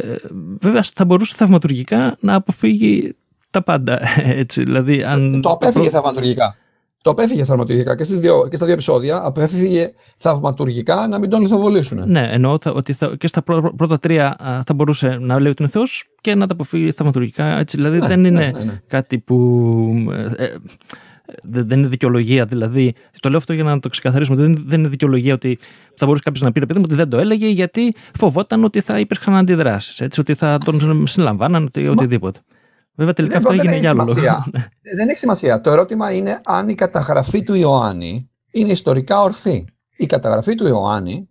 βέβαια 0.60 0.82
θα 0.94 1.04
μπορούσε 1.04 1.34
θαυματουργικά 1.36 2.16
να 2.20 2.34
αποφύγει 2.34 3.16
τα 3.50 3.62
πάντα. 3.62 4.00
Έτσι, 4.42 4.62
δηλαδή, 4.62 5.02
αν... 5.02 5.40
Το 5.40 5.50
απέφυγε 5.50 5.90
θαυματουργικά. 5.90 6.56
Το 7.02 7.10
απέφυγε 7.10 7.44
θαυματουργικά 7.44 7.96
και, 7.96 8.04
στις 8.04 8.20
δύο, 8.20 8.46
και 8.50 8.56
στα 8.56 8.64
δύο 8.64 8.74
επεισόδια 8.74 9.20
απέφυγε 9.24 9.92
θαυματουργικά 10.16 11.06
να 11.08 11.18
μην 11.18 11.30
τον 11.30 11.40
λιθοβολήσουν. 11.40 12.02
Ναι, 12.06 12.28
εννοώ 12.32 12.58
ότι 12.72 12.92
θα, 12.92 13.14
και 13.18 13.26
στα 13.26 13.42
πρώτα 13.76 13.98
τρία 13.98 14.36
θα 14.66 14.74
μπορούσε 14.74 15.16
να 15.20 15.40
λέει 15.40 15.50
ότι 15.50 15.62
είναι 15.62 15.70
Θεός 15.70 16.04
και 16.20 16.34
να 16.34 16.46
τα 16.46 16.52
αποφύγει 16.52 16.90
θαυματουργικά. 16.90 17.58
Έτσι, 17.58 17.76
δηλαδή 17.76 17.98
ναι, 17.98 18.06
δεν 18.06 18.20
ναι, 18.20 18.28
είναι 18.28 18.50
ναι, 18.54 18.64
ναι. 18.64 18.80
κάτι 18.86 19.18
που. 19.18 19.36
Ε, 20.36 20.44
ε, 20.44 20.54
δεν 21.42 21.78
είναι 21.78 21.88
δικαιολογία. 21.88 22.44
Δηλαδή, 22.44 22.94
το 23.20 23.28
λέω 23.28 23.38
αυτό 23.38 23.52
για 23.52 23.64
να 23.64 23.80
το 23.80 23.88
ξεκαθαρίσουμε. 23.88 24.36
Δεν, 24.36 24.64
δεν 24.66 24.78
είναι 24.78 24.88
δικαιολογία 24.88 25.34
ότι 25.34 25.58
θα 25.94 26.06
μπορούσε 26.06 26.22
κάποιος 26.24 26.42
να 26.42 26.52
πει 26.52 26.66
παιδί 26.66 26.78
μου 26.78 26.84
ότι 26.84 26.94
δεν 26.94 27.08
το 27.08 27.18
έλεγε 27.18 27.48
γιατί 27.48 27.94
φοβόταν 28.18 28.64
ότι 28.64 28.80
θα 28.80 28.98
υπήρχαν 28.98 29.34
αντιδράσεις. 29.34 30.18
Ότι 30.18 30.34
θα 30.34 30.58
τον 30.64 31.06
συλλαμβάναν 31.06 31.70
ή 31.74 31.88
οτιδήποτε. 31.88 32.40
Βέβαια 32.94 33.12
τελικά 33.14 33.38
Δεν- 33.38 33.42
αυτό 33.46 33.50
δεν 33.50 33.58
έγινε 33.58 33.72
έχει 33.72 33.80
για 33.80 33.90
άλλο 33.90 33.98
λόγο. 34.02 34.12
σημασία. 34.12 34.44
Δεν 34.96 35.08
έχει 35.08 35.18
σημασία. 35.18 35.60
Το 35.60 35.70
ερώτημα 35.70 36.12
είναι 36.12 36.40
αν 36.44 36.68
η 36.68 36.74
καταγραφή 36.74 37.42
του 37.42 37.54
Ιωάννη 37.54 38.30
είναι 38.50 38.72
ιστορικά 38.72 39.20
ορθή. 39.22 39.64
Η 39.96 40.06
καταγραφή 40.06 40.54
του 40.54 40.66
Ιωάννη, 40.66 41.28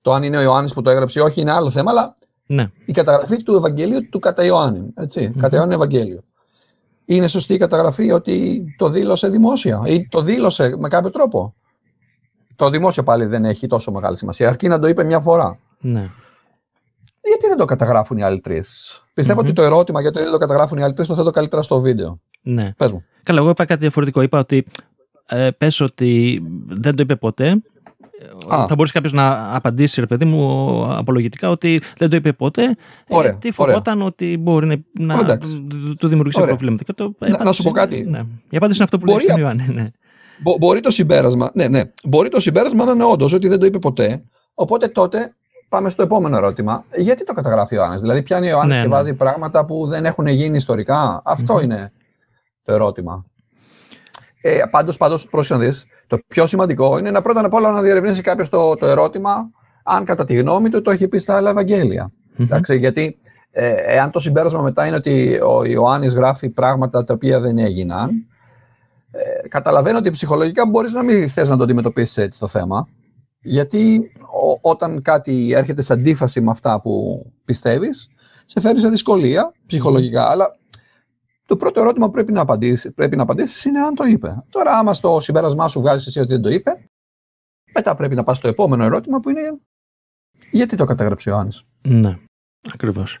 το 0.00 0.12
αν 0.12 0.22
είναι 0.22 0.36
ο 0.36 0.40
Ιωάννης 0.42 0.72
που 0.74 0.82
το 0.82 0.90
έγραψε 0.90 1.20
ή 1.20 1.22
όχι 1.22 1.40
είναι 1.40 1.52
άλλο 1.52 1.70
θέμα, 1.70 1.90
αλλά 1.90 2.16
ναι. 2.46 2.70
η 2.84 2.92
καταγραφή 2.92 3.42
του 3.42 3.54
Ευαγγελίου 3.56 4.08
του 4.08 4.18
κατά 4.18 4.44
Ιωάννη. 4.44 4.92
Έτσι, 4.96 5.30
Κατά 5.38 5.56
Ιωάννη 5.56 5.74
Ευαγγέλιο. 5.74 6.20
Είναι 7.04 7.26
σωστή 7.26 7.54
η 7.54 7.58
καταγραφή 7.58 8.10
ότι 8.12 8.64
το 8.78 8.88
δήλωσε 8.88 9.28
δημόσια 9.28 9.82
ή 9.86 10.08
το 10.08 10.22
δήλωσε 10.22 10.76
με 10.78 10.88
κάποιο 10.88 11.10
τρόπο; 11.10 11.54
Το 12.56 12.70
δημόσιο 12.70 13.02
πάλι 13.02 13.24
δεν 13.26 13.44
έχει 13.44 13.66
τόσο 13.66 13.92
μεγάλη 13.92 14.16
σημασία, 14.16 14.48
αρκεί 14.48 14.68
να 14.68 14.78
το 14.78 14.86
είπε 14.88 15.04
μια 15.04 15.20
φορά. 15.20 15.58
ναι. 15.80 16.10
Γιατί 17.22 17.46
δεν 17.48 17.56
το 17.56 17.64
καταγράφουν 17.64 18.16
οι 18.18 18.22
άλλοι 18.22 18.40
τρεις; 18.40 19.03
Πιστεύω 19.14 19.40
Μμμ. 19.40 19.46
ότι 19.46 19.54
το 19.56 19.62
ερώτημα 19.62 20.00
γιατί 20.00 20.18
δεν 20.18 20.30
το 20.30 20.38
καταγράφουν 20.38 20.78
οι 20.78 20.82
άλλοι 20.82 20.92
τρει 20.92 21.06
το 21.06 21.14
θέτω 21.14 21.30
καλύτερα 21.30 21.62
στο 21.62 21.80
βίντεο. 21.80 22.20
ναι. 22.42 22.72
Πες 22.76 22.92
μου. 22.92 23.04
Καλά, 23.22 23.40
εγώ 23.40 23.50
είπα 23.50 23.64
κάτι 23.64 23.80
διαφορετικό. 23.80 24.20
Είπα 24.22 24.38
ότι 24.38 24.64
ε, 25.26 25.48
πες 25.58 25.80
ότι 25.80 26.42
δεν 26.66 26.96
το 26.96 27.02
είπε 27.02 27.16
ποτέ. 27.16 27.62
Α. 28.48 28.66
Θα 28.66 28.74
μπορούσε 28.74 28.92
κάποιος 28.92 29.12
να 29.12 29.54
απαντήσει, 29.56 30.00
ρε 30.00 30.06
παιδί 30.06 30.24
μου, 30.24 30.82
απολογητικά 30.88 31.50
ότι 31.50 31.80
δεν 31.98 32.10
το 32.10 32.16
είπε 32.16 32.32
ποτέ. 32.32 32.76
Ωραία, 33.08 33.30
γιατί 33.30 33.52
φοβόταν 33.52 34.02
ότι 34.02 34.36
μπορεί 34.40 34.66
να, 34.66 34.76
να 35.14 35.18
Εντάξει. 35.20 35.66
του- 35.68 35.96
του 35.98 36.08
δημιουργήσει 36.08 36.40
Ωραία. 36.40 36.54
προβλήματα. 36.54 36.84
Και 36.84 36.92
το, 36.92 37.04
η 37.04 37.08
Να- 37.18 37.28
να 37.28 37.34
απάντηση 37.34 37.56
σου 37.56 37.62
πω 37.62 37.68
είναι- 37.68 37.78
κάτι. 37.78 38.04
Ναι. 38.10 38.18
Η 38.50 38.56
απάντηση 38.56 38.74
είναι 38.76 38.84
αυτό 38.84 38.98
που 38.98 39.06
λέει 39.06 39.14
Μπορεί 39.14 39.24
στον 39.26 39.36
α- 39.36 39.40
Ιωάννη. 39.40 39.68
Ναι. 39.74 39.88
Μπο- 40.42 40.56
μπορεί 40.58 40.80
το 40.80 40.90
συμπέρασμα, 40.90 41.50
ναι, 41.54 41.68
ναι, 41.68 41.82
μπορεί 42.04 42.28
το 42.28 42.40
συμπέρασμα 42.40 42.84
να 42.84 42.92
είναι 42.92 43.04
όντως 43.04 43.32
ότι 43.32 43.48
δεν 43.48 43.58
το 43.58 43.66
είπε 43.66 43.78
ποτέ. 43.78 44.22
Οπότε 44.54 44.88
τότε 44.88 45.34
πάμε 45.68 45.88
στο 45.90 46.02
επόμενο 46.02 46.36
ερώτημα. 46.36 46.84
Γιατί 46.96 47.24
το 47.24 47.32
καταγράφει 47.32 47.74
ο 47.74 47.78
Ιωάννης, 47.78 48.00
Δηλαδή, 48.00 48.22
πιάνει 48.22 48.46
ο 48.46 48.50
Ιωάννης 48.50 48.76
Ναι, 48.76 48.82
και 48.82 48.88
ναι. 48.88 48.94
βάζει 48.94 49.14
πράγματα 49.14 49.64
που 49.64 49.86
δεν 49.86 50.04
έχουν 50.04 50.26
γίνει 50.26 50.56
ιστορικά; 50.56 51.22
Αυτό 51.24 51.54
Μμμ. 51.54 51.62
είναι 51.62 51.92
το 52.64 52.72
ερώτημα. 52.72 53.24
Ε, 54.40 54.62
πάντως, 54.70 54.96
πάντως, 54.96 55.28
πρόσεχε 55.28 55.54
να 55.54 55.66
δεις, 55.66 55.86
το 56.06 56.18
πιο 56.26 56.46
σημαντικό 56.46 56.98
είναι 56.98 57.10
να 57.10 57.22
πρώτα 57.22 57.44
απ' 57.44 57.54
όλα 57.54 57.70
να 57.70 57.82
διερευνήσει 57.82 58.22
κάποιος 58.22 58.48
το, 58.48 58.76
το 58.76 58.86
ερώτημα 58.86 59.50
αν 59.82 60.04
κατά 60.04 60.24
τη 60.24 60.34
γνώμη 60.34 60.68
του 60.68 60.82
το 60.82 60.90
έχει 60.90 61.08
πει 61.08 61.18
στα 61.18 61.36
άλλα 61.36 61.50
Ευαγγέλια. 61.50 62.10
Μμμ. 62.36 62.44
Εντάξει, 62.46 62.76
γιατί 62.78 63.18
ε, 63.50 63.74
εάν 63.86 64.10
το 64.10 64.18
συμπέρασμα 64.18 64.60
μετά 64.60 64.86
είναι 64.86 64.96
ότι 64.96 65.40
ο 65.46 65.64
Ιωάννης 65.64 66.14
γράφει 66.14 66.48
πράγματα 66.48 67.04
τα 67.04 67.14
οποία 67.14 67.40
δεν 67.40 67.58
έγιναν, 67.58 68.10
ε, 69.10 69.48
καταλαβαίνω 69.48 69.98
ότι 69.98 70.10
ψυχολογικά 70.10 70.66
μπορείς 70.66 70.92
να 70.92 71.02
μην 71.02 71.28
θες 71.28 71.48
να 71.48 71.56
το 71.56 71.62
αντιμετωπίσεις 71.62 72.16
έτσι 72.16 72.38
το 72.38 72.46
θέμα, 72.46 72.88
γιατί 73.44 74.12
ο- 74.20 74.70
όταν 74.70 75.02
κάτι 75.02 75.52
έρχεται 75.52 75.82
σε 75.82 75.92
αντίφαση 75.92 76.40
με 76.40 76.50
αυτά 76.50 76.80
που 76.80 77.22
πιστεύεις, 77.44 78.08
σε 78.44 78.60
φέρει 78.60 78.80
σε 78.80 78.88
δυσκολία 78.88 79.52
ψυχολογικά, 79.66 80.28
αλλά 80.28 80.58
το 81.46 81.56
πρώτο 81.56 81.80
ερώτημα 81.80 82.06
που 82.06 82.12
πρέπει 82.12 82.32
να, 82.32 82.40
απαντήσεις, 82.40 82.92
πρέπει 82.94 83.16
να 83.16 83.22
απαντήσεις 83.22 83.64
είναι 83.64 83.78
αν 83.80 83.94
το 83.94 84.04
είπε. 84.04 84.42
Τώρα, 84.50 84.78
άμα 84.78 84.94
στο 84.94 85.20
συμπέρασμά 85.20 85.68
σου 85.68 85.80
βγάζεις 85.80 86.06
εσύ 86.06 86.20
ότι 86.20 86.32
δεν 86.32 86.42
το 86.42 86.48
είπε, 86.48 86.88
μετά 87.74 87.94
πρέπει 87.94 88.14
να 88.14 88.22
πας 88.22 88.36
στο 88.36 88.48
επόμενο 88.48 88.84
ερώτημα 88.84 89.20
που 89.20 89.30
είναι 89.30 89.40
γιατί 90.50 90.76
το 90.76 90.84
κατέγραψε 90.84 91.30
ο 91.30 91.32
Ιωάννης; 91.32 91.64
Ναι, 91.88 92.18
ακριβώς. 92.72 93.18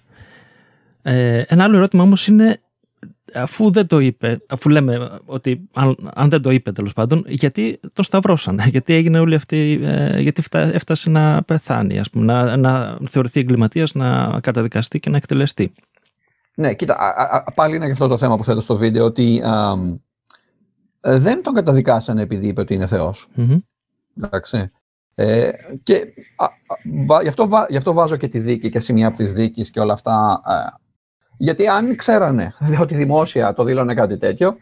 Ε, 1.02 1.44
ένα 1.48 1.64
άλλο 1.64 1.76
ερώτημα 1.76 2.02
όμως 2.02 2.26
είναι 2.26 2.60
αφού 3.34 3.70
δεν 3.70 3.86
το 3.86 3.98
είπε, 3.98 4.40
αφού 4.48 4.68
λέμε 4.68 5.18
ότι 5.24 5.68
αν, 5.74 6.10
αν 6.14 6.28
δεν 6.28 6.42
το 6.42 6.50
είπε 6.50 6.72
τέλος 6.72 6.92
πάντων, 6.92 7.24
γιατί 7.28 7.80
τον 7.92 8.04
σταυρώσαν, 8.04 8.60
γιατί 8.70 8.94
έγινε 8.94 9.18
όλη 9.18 9.34
αυτή, 9.34 9.80
ε, 9.82 10.20
γιατί 10.20 10.42
φτά, 10.42 10.58
έφτασε 10.60 11.10
να 11.10 11.42
πεθάνει, 11.42 11.98
ας 11.98 12.10
πούμε, 12.10 12.24
να, 12.24 12.56
να 12.56 12.98
θεωρηθεί 13.08 13.40
εγκληματίας, 13.40 13.94
να 13.94 14.38
καταδικαστεί 14.42 15.00
και 15.00 15.10
να 15.10 15.16
εκτελεστεί. 15.16 15.72
Ναι, 16.54 16.74
κοίτα, 16.74 16.94
α, 16.98 17.06
α, 17.06 17.42
α, 17.46 17.52
πάλι 17.52 17.76
είναι 17.76 17.86
και 17.86 17.92
αυτό 17.92 18.08
το 18.08 18.18
θέμα 18.18 18.36
που 18.36 18.44
θέτω 18.44 18.60
στο 18.60 18.76
βίντεο, 18.76 19.04
ότι 19.04 19.40
α, 19.44 19.76
μ, 19.76 19.94
ε, 21.00 21.18
δεν 21.18 21.42
τον 21.42 21.54
καταδικάσανε 21.54 22.22
επειδή 22.22 22.46
είπε 22.48 22.60
ότι 22.60 22.74
είναι 22.74 22.86
Θεός. 22.86 23.28
Μμμ. 23.34 23.58
Εντάξει. 24.22 24.70
Ε, 25.14 25.50
και 25.82 25.94
α, 26.36 26.44
α, 26.44 26.50
βα- 27.06 27.22
γι, 27.22 27.28
αυτό, 27.28 27.48
βα- 27.48 27.66
γι' 27.68 27.76
αυτό 27.76 27.92
βάζω 27.92 28.16
και 28.16 28.28
τη 28.28 28.38
δίκη 28.38 28.70
και 28.70 28.80
σημεία 28.80 29.06
από 29.06 29.16
της 29.16 29.32
δίκης 29.32 29.70
και 29.70 29.80
όλα 29.80 29.92
αυτά. 29.92 30.40
Ε, 31.38 31.44
γιατί 31.44 31.68
αν 31.68 31.96
ξέρανε 31.96 32.54
ότι 32.80 32.94
δημόσια 32.94 33.52
το 33.52 33.64
δήλωνε 33.64 33.94
κάτι 33.94 34.18
τέτοιο, 34.18 34.56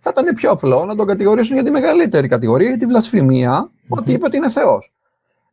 θα 0.00 0.10
ήταν 0.10 0.34
πιο 0.34 0.50
απλό 0.50 0.84
να 0.84 0.96
τον 0.96 1.06
κατηγορήσουν 1.06 1.54
για 1.54 1.64
τη 1.64 1.70
μεγαλύτερη 1.70 2.28
κατηγορία, 2.28 2.68
για 2.68 2.78
τη 2.78 2.86
βλασφημία, 2.86 3.70
ότι 3.88 4.12
είπε 4.12 4.26
ότι 4.26 4.36
είναι 4.36 4.50
Θεός. 4.50 4.92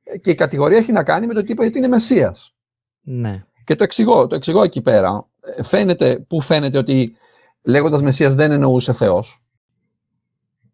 Ε, 0.03 0.17
Και 0.17 0.29
η 0.29 0.35
κατηγορία 0.35 0.77
έχει 0.77 0.91
να 0.91 1.03
κάνει 1.03 1.27
με 1.27 1.33
το 1.33 1.39
ότι 1.39 1.51
είπε 1.51 1.65
ότι 1.65 1.77
είναι 1.77 1.87
Μεσσίας. 1.87 2.53
Ναι. 3.01 3.43
Και 3.63 3.75
το 3.75 3.83
εξηγώ, 3.83 4.27
το 4.27 4.35
εξηγώ 4.35 4.63
εκεί 4.63 4.81
πέρα. 4.81 5.27
Ε, 5.57 5.63
Φαίνεται, 5.63 6.19
πού 6.27 6.41
φαίνεται 6.41 6.77
ότι 6.77 7.15
λέγοντας 7.63 8.01
Μεσσίας 8.01 8.35
δεν 8.35 8.51
εννοούσε 8.51 8.93
Θεός. 8.93 9.43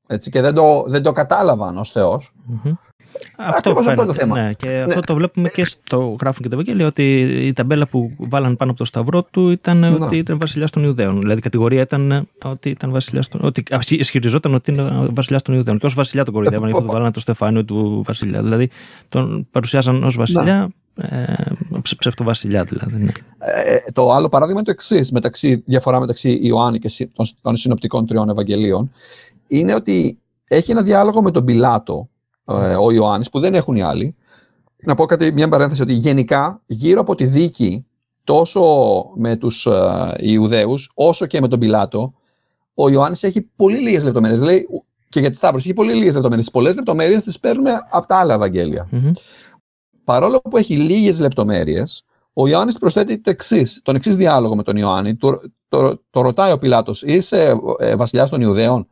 Έτσι, 0.08 0.30
και 0.30 0.41
δεν 0.41 0.54
το, 0.54 0.86
δεν 0.88 1.04
το 1.04 1.12
κατάλαβαν 1.12 1.77
ως 1.77 1.91
Θεός. 1.91 2.34
Μμμ. 2.45 2.73
Αυτό 3.38 3.69
Ακριβώς 3.69 3.88
αυτό 3.88 3.89
φαίνεται. 3.89 4.02
είναι 4.02 4.12
το 4.12 4.13
θέμα. 4.13 4.41
Ναι, 4.41 4.54
και 4.54 4.80
αυτό 4.88 5.00
το 5.00 5.15
βλέπουμε 5.15 5.50
και 5.50 5.65
στο 5.65 6.15
γράφουν 6.21 6.43
και 6.43 6.50
τα 6.50 6.56
Ευαγγέλια 6.56 6.86
ότι 6.88 7.19
η 7.47 7.54
ταμπέλα 7.54 7.88
που 7.88 8.12
βάλαν 8.17 8.58
πάνω 8.58 8.71
από 8.71 8.80
το 8.80 8.86
σταυρό 8.86 9.24
του 9.32 9.50
ήταν 9.50 9.78
Ναι. 9.78 9.88
ότι 10.00 10.17
ήταν 10.17 10.38
βασιλιάς 10.38 10.71
των 10.71 10.84
Ιουδαίων. 10.84 11.19
Δηλαδή 11.19 11.38
η 11.39 11.41
κατηγορία 11.41 11.82
ήταν 11.82 12.28
ότι 12.43 12.69
ήταν 12.69 12.91
βασιλιάς 12.91 13.28
των. 13.28 13.41
Ότι 13.43 13.63
α, 13.69 13.80
ισχυριζόταν 13.89 14.54
ότι 14.54 14.71
είναι 14.71 15.08
βασιλιάς 15.13 15.41
των 15.41 15.56
Ιουδαίων. 15.56 15.78
Και 15.78 15.86
ως 15.86 15.93
βασιλιά 15.93 16.24
τον 16.26 16.34
κοροϊδεύαν, 16.34 16.67
Ε, 16.67 16.71
γιατί 16.71 16.86
του 16.86 16.91
βάλανε 16.91 17.12
το 17.12 17.19
στεφάνιο 17.19 17.65
του 17.65 18.04
βασιλιά. 18.06 18.41
Δηλαδή 18.43 18.69
τον 19.10 19.47
παρουσιάζαν 19.52 20.04
ως 20.04 20.15
βασιλιά, 20.15 20.69
ε, 20.95 21.34
ψε- 21.82 21.97
ψευτοβασιλιά 22.00 22.63
δηλαδή. 22.63 23.04
Ναι. 23.04 23.12
Ε, 23.65 23.76
το 23.93 24.12
άλλο 24.12 24.30
παράδειγμα 24.30 24.60
είναι 24.60 24.67
το 24.67 24.71
εξής, 24.71 25.12
μεταξύ, 25.12 25.63
διαφορά 25.65 26.00
μεταξύ 26.00 26.39
Ιωάννη 26.43 26.80
και 26.80 26.89
συ- 26.89 27.10
των, 27.15 27.26
των 27.41 27.56
συνοπτικών 27.56 28.06
τριών 28.08 28.30
Ευαγγελίων, 28.30 28.91
είναι 29.47 29.74
ότι 29.74 30.17
έχει 30.47 30.71
ένα 30.71 30.82
διάλογο 30.82 31.21
με 31.21 31.32
τον 31.32 31.45
Πιλάτο, 31.45 31.93
ε, 32.02 32.11
ο 32.80 32.91
Ιωάννης, 32.91 33.30
που 33.30 33.39
δεν 33.39 33.54
έχουν 33.54 33.75
οι 33.75 33.82
άλλοι. 33.82 34.15
Να 34.84 34.95
πω 34.95 35.06
κάτι, 35.06 35.32
μια 35.32 35.49
παρένθεση, 35.49 35.82
ότι 35.82 35.93
γενικά 35.93 36.62
γύρω 36.65 37.01
από 37.01 37.15
τη 37.15 37.25
δίκη, 37.25 37.86
τόσο 38.23 38.63
με 39.15 39.36
τους 39.36 39.65
ε, 39.65 40.13
Ιουδαίους, 40.19 40.91
όσο 40.93 41.25
και 41.25 41.41
με 41.41 41.47
τον 41.47 41.60
Πιλάτο, 41.60 42.13
ο 42.73 42.89
Ιωάννης 42.89 43.23
έχει 43.23 43.41
πολύ 43.41 43.77
λίγες 43.77 44.04
λεπτομέρειες. 44.04 44.39
Λέει, 44.39 44.67
και 45.10 45.19
για 45.19 45.30
τη 45.30 45.36
Σταύρωση 45.36 45.65
έχει 45.67 45.75
πολύ 45.75 45.93
λίγες 45.93 46.13
λεπτομέρειες. 46.13 46.45
Τις 46.45 46.54
πολλές 46.54 46.75
λεπτομέρειες 46.75 47.23
τις 47.23 47.39
παίρνουμε 47.39 47.71
από 47.89 48.08
τα 48.08 48.15
άλλα 48.17 48.34
Ευαγγέλια. 48.34 48.88
Μμμ. 48.91 49.12
Παρόλο 50.04 50.39
που 50.39 50.58
έχει 50.58 50.75
λίγες 50.75 51.19
λεπτομέρειες, 51.19 52.06
ο 52.34 52.47
Ιωάννης 52.47 52.77
προσθέτει 52.77 53.17
το 53.17 53.30
εξής, 53.30 53.82
τον 53.84 53.95
εξής 53.95 54.15
διάλογο 54.15 54.56
με 54.56 54.63
τον 54.63 54.77
Ιωάννη. 54.77 55.15
Το, 55.15 55.39
το, 55.69 56.01
το 56.10 56.21
ρωτάει 56.21 56.51
ο 56.51 56.58
Πιλάτος, 56.58 57.04
είσαι 57.04 57.60
ε, 57.77 57.95
βασιλιάς 57.95 58.30
των 58.30 58.41
Ιουδαίων; 58.41 58.88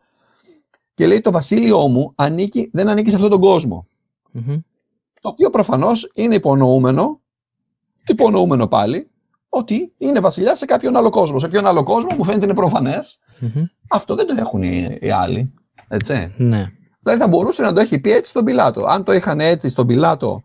Και 0.99 1.07
λέει, 1.07 1.21
το 1.21 1.31
βασίλειό 1.31 1.87
μου 1.87 2.13
ανήκει, 2.15 2.69
δεν 2.73 2.89
ανήκει 2.89 3.09
σε 3.09 3.15
αυτόν 3.15 3.31
τον 3.31 3.39
κόσμο. 3.39 3.87
Μμμ. 4.31 4.59
Το 5.21 5.29
οποίο 5.29 5.49
προφανώς 5.49 6.11
είναι 6.13 6.35
υπονοούμενο, 6.35 7.19
υπονοούμενο 8.07 8.67
πάλι, 8.67 9.09
ότι 9.49 9.93
είναι 9.97 10.19
βασιλιάς 10.19 10.57
σε 10.57 10.65
κάποιον 10.65 10.95
άλλο 10.95 11.09
κόσμο. 11.09 11.39
Σε 11.39 11.47
ποιον 11.47 11.67
άλλο 11.67 11.83
κόσμο 11.83 12.15
μου 12.17 12.23
φαίνεται 12.23 12.45
είναι 12.45 12.53
προφανές. 12.53 13.19
Μμμ. 13.39 13.63
Αυτό 13.89 14.15
δεν 14.15 14.27
το 14.27 14.35
έχουν 14.37 14.63
οι, 14.63 14.97
οι 15.01 15.09
άλλοι. 15.09 15.53
Έτσι. 15.87 16.33
Ναι. 16.37 16.71
Δηλαδή 16.99 17.19
θα 17.21 17.27
μπορούσε 17.27 17.61
να 17.61 17.73
το 17.73 17.79
έχει 17.79 17.99
πει 17.99 18.11
έτσι 18.11 18.29
στον 18.29 18.45
Πιλάτο. 18.45 18.85
Αν 18.85 19.03
το 19.03 19.13
είχαν 19.13 19.39
έτσι 19.39 19.69
στον 19.69 19.87
Πιλάτο 19.87 20.43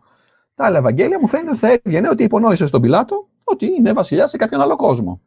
τα 0.55 0.65
άλλα 0.65 0.77
Ευαγγέλια, 0.77 1.19
μου 1.19 1.27
φαίνεται 1.27 1.49
ότι 1.49 1.59
θα 1.59 1.71
έβγαινε 1.71 2.09
ότι 2.09 2.23
υπονόησε 2.23 2.65
στον 2.65 2.81
Πιλάτο 2.81 3.27
ότι 3.43 3.65
είναι 3.65 3.93
βασιλιά 3.93 4.27
σε 4.27 4.37
κάποιον 4.37 4.61
άλλο 4.61 4.75
κόσμο. 4.75 5.21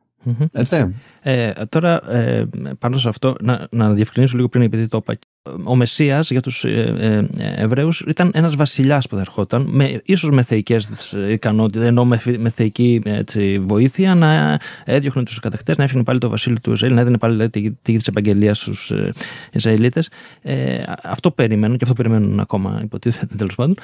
Έτσι. 0.53 0.95
Ε, 1.21 1.53
τώρα, 1.69 2.13
ε, 2.13 2.49
πάνω 2.79 2.99
σε 2.99 3.09
αυτό, 3.09 3.37
να, 3.41 3.67
να 3.71 3.93
διευκρινίσω 3.93 4.37
λίγο 4.37 4.49
πριν, 4.49 4.63
επειδή 4.63 4.87
το 4.87 4.97
είπα. 4.97 5.19
Ο 5.65 5.75
Μεσσίας 5.77 6.31
για 6.31 6.41
τους 6.41 6.65
ε, 6.65 6.95
ε, 7.39 7.63
Εβραίους 7.63 8.01
ήταν 8.01 8.31
ένας 8.35 8.57
βασιλιάς 8.57 9.07
που 9.09 9.15
θα 9.15 9.21
ερχόταν, 9.21 9.67
με, 9.71 10.01
ίσως 10.05 10.31
με 10.31 10.43
θεϊκές 10.43 10.89
ικανότητες, 11.31 11.89
ενώ 11.89 12.05
με, 12.05 12.21
με 12.39 12.51
θεϊκή 12.51 13.01
έτσι, 13.05 13.59
βοήθεια, 13.59 14.15
να 14.15 14.61
έδιωχνε 14.85 15.23
τους 15.23 15.41
κατακτές, 15.41 15.77
να 15.77 15.85
έφυγε 15.85 16.03
πάλι 16.03 16.19
το 16.19 16.29
βασίλειο 16.29 16.59
του 16.63 16.73
Ισραήλ, 16.73 16.95
να 16.95 17.01
έδινε 17.01 17.19
πάλι 17.19 17.51
τη 17.51 17.61
γη 17.61 17.79
της 17.83 18.07
επαγγελίας 18.07 18.59
στους 18.59 18.91
ε, 18.91 19.13
Ισραηλίτες. 19.53 20.11
Ε, 20.43 20.83
αυτό 21.03 21.31
περιμένουν 21.31 21.77
και 21.77 21.85
αυτό 21.85 21.95
περιμένουν 21.95 22.41
ακόμα, 22.41 22.81
υποτίθεται 22.85 23.35
τέλος 23.37 23.55
πάντων. 23.55 23.77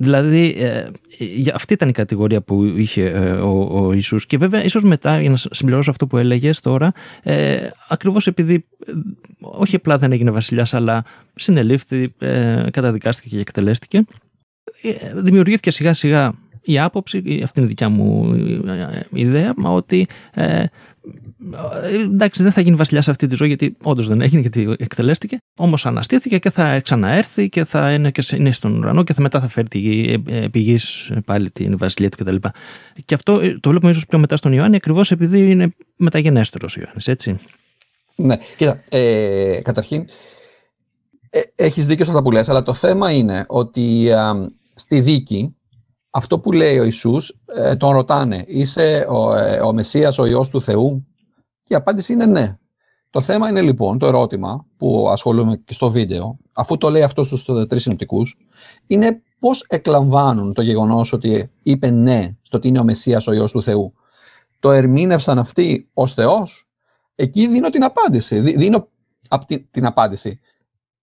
Δηλαδή, 0.00 0.54
ε, 0.58 0.84
αυτή 1.54 1.72
ήταν 1.72 1.88
η 1.88 1.92
κατηγορία 1.92 2.40
που 2.40 2.64
είχε 2.64 3.04
ε, 3.04 3.30
ο, 3.30 3.68
ο 3.70 3.92
Ιησούς. 3.92 4.26
Και 4.26 4.38
βέβαια, 4.38 4.64
ίσως 4.64 4.82
μετά, 4.82 5.20
για 5.20 5.30
να 5.30 5.36
συμπληρώσω 5.36 5.90
αυτό 5.90 6.06
που 6.06 6.16
έλεγες 6.16 6.60
τώρα, 6.60 6.92
ε, 7.22 7.68
ακριβώς 7.88 8.26
επειδή 8.26 8.64
ε, 8.86 8.92
όχι 9.40 9.76
απλά 9.76 9.98
δεν 9.98 10.12
έγινε 10.12 10.30
βασιλιάς, 10.30 10.74
αλλά 10.74 11.04
συνελήφθη, 11.34 12.14
ε, 12.18 12.64
καταδικάστηκε 12.72 13.28
και 13.28 13.40
εκτελέστηκε, 13.40 14.04
ε, 14.82 15.20
δημιουργήθηκε 15.20 15.70
σιγά 15.70 15.94
σιγά 15.94 16.32
η 16.62 16.78
άποψη, 16.78 17.40
αυτή 17.42 17.60
είναι 17.60 17.66
η 17.66 17.68
δικιά 17.68 17.88
μου 17.88 18.34
ιδέα, 19.12 19.52
μα 19.56 19.70
ότι 19.70 20.06
εντάξει, 22.02 22.42
δεν 22.42 22.52
θα 22.52 22.60
γίνει 22.60 22.76
βασιλιάς 22.76 23.04
σε 23.04 23.10
αυτή 23.10 23.26
τη 23.26 23.34
ζωή, 23.34 23.48
γιατί 23.48 23.76
όντως 23.82 24.08
δεν 24.08 24.20
έγινε, 24.20 24.40
γιατί 24.40 24.74
εκτελέστηκε. 24.78 25.38
Όμως 25.58 25.86
αναστήθηκε 25.86 26.38
και 26.38 26.50
θα 26.50 26.80
ξαναέρθει 26.80 27.48
και 27.48 27.64
θα 27.64 27.92
είναι, 27.92 28.10
και 28.10 28.36
είναι 28.36 28.52
στον 28.52 28.78
ουρανό 28.78 29.04
και 29.04 29.12
θα 29.12 29.22
μετά 29.22 29.40
θα 29.40 29.48
φέρει 29.48 29.68
τη 29.68 29.78
γη, 29.78 30.22
επί 30.26 30.78
πάλι 31.24 31.50
την 31.50 31.78
βασιλεία 31.78 32.10
του 32.10 32.24
κτλ. 32.24 32.36
Και, 32.36 32.50
και 33.04 33.14
αυτό 33.14 33.40
ε, 33.40 33.58
το 33.60 33.70
βλέπουμε 33.70 33.90
ίσως 33.90 34.06
πιο 34.06 34.18
μετά 34.18 34.36
στον 34.36 34.52
Ιωάννη, 34.52 34.76
ακριβώς 34.76 35.10
επειδή 35.10 35.50
είναι 35.50 35.74
μεταγενέστερος 35.96 36.76
ο 36.76 36.80
Ιωάννης, 36.80 37.08
έτσι. 37.08 37.38
Ναι, 38.14 38.36
κοίτα, 38.56 38.82
ε, 38.88 39.60
καταρχήν 39.62 40.06
ε, 41.30 41.40
έχεις 41.54 41.86
δίκιο 41.86 42.04
σε 42.04 42.10
αυτά 42.10 42.22
που 42.22 42.30
λες, 42.30 42.48
αλλά 42.48 42.62
το 42.62 42.74
θέμα 42.74 43.12
είναι 43.12 43.44
ότι 43.48 44.08
στη 44.74 45.00
δίκη 45.00 45.56
αυτό 46.18 46.38
που 46.38 46.52
λέει 46.52 46.78
ο 46.78 46.84
Ιησούς, 46.84 47.40
ε, 47.46 47.76
τον 47.76 47.90
ρωτάνε, 47.90 48.44
είσαι 48.46 49.06
ο, 49.08 49.34
ε, 49.34 49.60
ο 49.60 49.72
Μεσσίας, 49.72 50.18
ο 50.18 50.24
Υιός 50.26 50.48
του 50.48 50.62
Θεού; 50.62 51.06
Και 51.62 51.74
η 51.74 51.76
απάντηση 51.76 52.12
είναι 52.12 52.26
ναι. 52.26 52.58
Το 53.10 53.20
θέμα 53.20 53.48
είναι 53.48 53.60
λοιπόν, 53.60 53.98
το 53.98 54.06
ερώτημα 54.06 54.66
που 54.76 55.08
ασχολούμαι 55.10 55.56
και 55.56 55.72
στο 55.72 55.90
βίντεο, 55.90 56.38
αφού 56.52 56.76
το 56.78 56.90
λέει 56.90 57.02
αυτό 57.02 57.24
στους 57.24 57.44
τρεις 57.68 57.82
συνοπτικούς, 57.82 58.36
είναι 58.86 59.22
πώς 59.38 59.64
εκλαμβάνουν 59.68 60.52
το 60.52 60.62
γεγονός 60.62 61.12
ότι 61.12 61.50
είπε 61.62 61.90
ναι 61.90 62.36
στο 62.42 62.56
ότι 62.56 62.68
είναι 62.68 62.78
ο 62.78 62.84
Μεσσίας, 62.84 63.26
ο 63.26 63.32
Υιός 63.32 63.52
του 63.52 63.62
Θεού. 63.62 63.92
Το 64.58 64.70
ερμήνευσαν 64.70 65.38
αυτοί 65.38 65.90
ως 65.92 66.14
Θεός; 66.14 66.68
Εκεί 67.14 67.46
δίνω 67.46 67.68
την 67.68 67.84
απάντηση. 67.84 68.40
Δίνω 68.40 68.88
την 69.70 69.86
απάντηση 69.86 70.40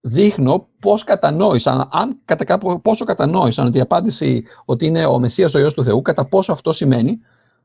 δείχνω 0.07 0.67
πώς 0.79 1.03
κατανόησαν, 1.03 1.89
αν 1.91 2.19
κατά 2.25 2.45
κάπου, 2.45 2.81
πόσο 2.81 3.05
κατανόησαν 3.05 3.67
ότι 3.67 3.77
η 3.77 3.81
απάντηση 3.81 4.43
ότι 4.65 4.85
είναι 4.85 5.05
ο 5.05 5.19
Μεσσίας 5.19 5.53
ο 5.53 5.59
Υιός 5.59 5.73
του 5.73 5.83
Θεού, 5.83 6.01
κατά 6.01 6.25
πόσο 6.25 6.51
αυτό 6.51 6.73
σημαίνει 6.73 7.19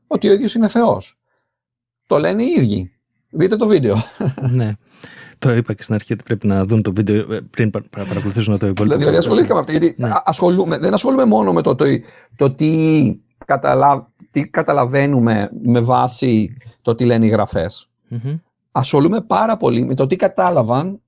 ότι 0.07 0.29
ο 0.29 0.33
ίδιος 0.33 0.53
είναι 0.53 0.67
Θεός. 0.67 1.19
Το 2.07 2.17
λένε 2.17 2.43
οι 2.43 2.53
ίδιοι. 2.57 2.91
Δείτε 3.29 3.55
το 3.55 3.67
βίντεο. 3.67 3.95
Ναι. 4.57 4.73
Το 5.39 5.53
είπα 5.53 5.73
και 5.73 5.83
στην 5.83 5.95
αρχή 5.95 6.13
ότι 6.13 6.23
πρέπει 6.23 6.47
να 6.47 6.65
δουν 6.65 6.81
το 6.81 6.93
βίντεο 6.93 7.33
ε, 7.33 7.41
πριν 7.41 7.69
παρακολουθήσουν 7.89 8.57
το 8.57 8.67
υπόλοιπο. 8.67 8.97
Δηλαδή 8.97 9.17
ασχολήθηκα 9.17 9.53
με 9.53 9.59
αυτό. 9.59 9.71
Γιατί 9.71 9.95
ναι. 9.97 10.11
ασχολούμαι, 10.23 10.77
δεν 10.77 10.93
ασχολούμαι 10.93 11.25
μόνο 11.25 11.53
με 11.53 11.61
το, 11.61 11.75
το, 11.75 11.85
το 12.35 12.51
τι, 12.51 13.13
καταλα, 13.45 14.11
τι 14.31 14.47
καταλαβαίνουμε 14.47 15.49
με 15.63 15.79
βάση 15.79 16.57
το 16.81 16.95
τι 16.95 17.05
λένε 17.05 17.25
οι 17.25 17.29
γραφές. 17.29 17.89
Mm-hmm. 18.11 18.39
Ασχολούμαι 18.71 19.21
πάρα 19.21 19.57
πολύ 19.57 19.85
με 19.85 19.95
το 19.95 20.07
τι 20.07 20.15
κατάλαβαν 20.15 21.01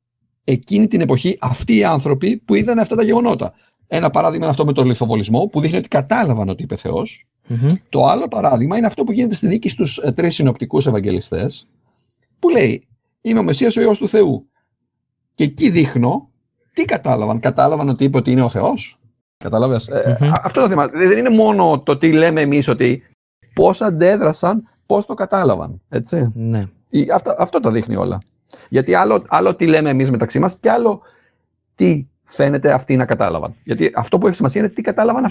εκείνη 0.43 0.87
την 0.87 1.01
εποχή 1.01 1.37
αυτοί 1.41 1.75
οι 1.75 1.83
άνθρωποι 1.83 2.37
που 2.37 2.55
είδαν 2.55 2.79
αυτά 2.79 2.95
τα 2.95 3.03
γεγονότα. 3.03 3.53
Ένα 3.87 4.09
παράδειγμα 4.09 4.43
είναι 4.43 4.51
αυτό 4.53 4.65
με 4.65 4.73
τον 4.73 4.85
λιθοβολισμό, 4.85 5.47
που 5.47 5.59
δείχνει 5.59 5.77
ότι 5.77 5.87
κατάλαβαν 5.87 6.49
ότι 6.49 6.63
είπε 6.63 6.75
Το 7.89 8.05
άλλο 8.05 8.27
παράδειγμα 8.27 8.77
είναι 8.77 8.85
αυτό 8.85 9.03
που 9.03 9.11
γίνεται 9.11 9.35
στη 9.35 9.47
δίκη 9.47 9.69
στους 9.69 9.97
ε, 9.97 10.11
τρεις 10.11 10.35
συνοπτικούς 10.35 10.85
Ευαγγελιστές, 10.85 11.67
που 12.39 12.49
λέει: 12.49 12.87
Είμαι 13.21 13.39
ο 13.39 13.43
Μεσσίας 13.43 13.77
ο 13.77 13.81
Υιός 13.81 13.97
του 13.97 14.07
Θεού. 14.07 14.47
Και 15.35 15.43
εκεί 15.43 15.69
δείχνω 15.69 16.29
τι 16.73 16.85
κατάλαβαν. 16.85 17.39
Κατάλαβαν 17.39 17.89
ότι 17.89 18.03
είπε 18.03 18.17
ότι 18.17 18.31
είναι 18.31 18.43
ο 18.43 18.49
Θεός. 18.49 18.99
Κατάλαβες; 19.37 19.87
Ε, 19.87 20.31
αυτό 20.43 20.61
το 20.61 20.67
θέμα. 20.67 20.87
Δεν 20.87 21.17
είναι 21.17 21.29
μόνο 21.29 21.81
το 21.81 21.97
τι 21.97 22.11
λέμε 22.11 22.41
εμείς 22.41 22.67
ότι 22.67 23.03
πώς 23.53 23.81
αντέδρασαν, 23.81 24.69
πώς 24.85 25.05
το 25.05 25.13
κατάλαβαν. 25.13 25.81
Έτσι. 25.89 26.31
Ναι. 26.33 26.67
Αυτό, 27.13 27.35
αυτό 27.37 27.59
το 27.59 27.71
δείχνει 27.71 27.95
όλα. 27.95 28.21
Γιατί 28.69 28.93
άλλο, 28.93 29.25
άλλο 29.27 29.55
τι 29.55 29.67
λέμε 29.67 29.89
εμείς 29.89 30.11
μεταξύ 30.11 30.39
μας 30.39 30.57
και 30.59 30.69
άλλο 30.69 31.01
τι 31.75 32.07
φαίνεται 32.23 32.73
αυτοί 32.73 32.95
να 32.95 33.05
κατάλαβαν. 33.05 33.55
Γιατί 33.63 33.91
αυτό 33.95 34.17
που 34.17 34.27
έχει 34.27 34.35
σημασία 34.35 34.61
είναι 34.61 34.69
τι 34.69 34.81
κατάλαβαν 34.81 35.25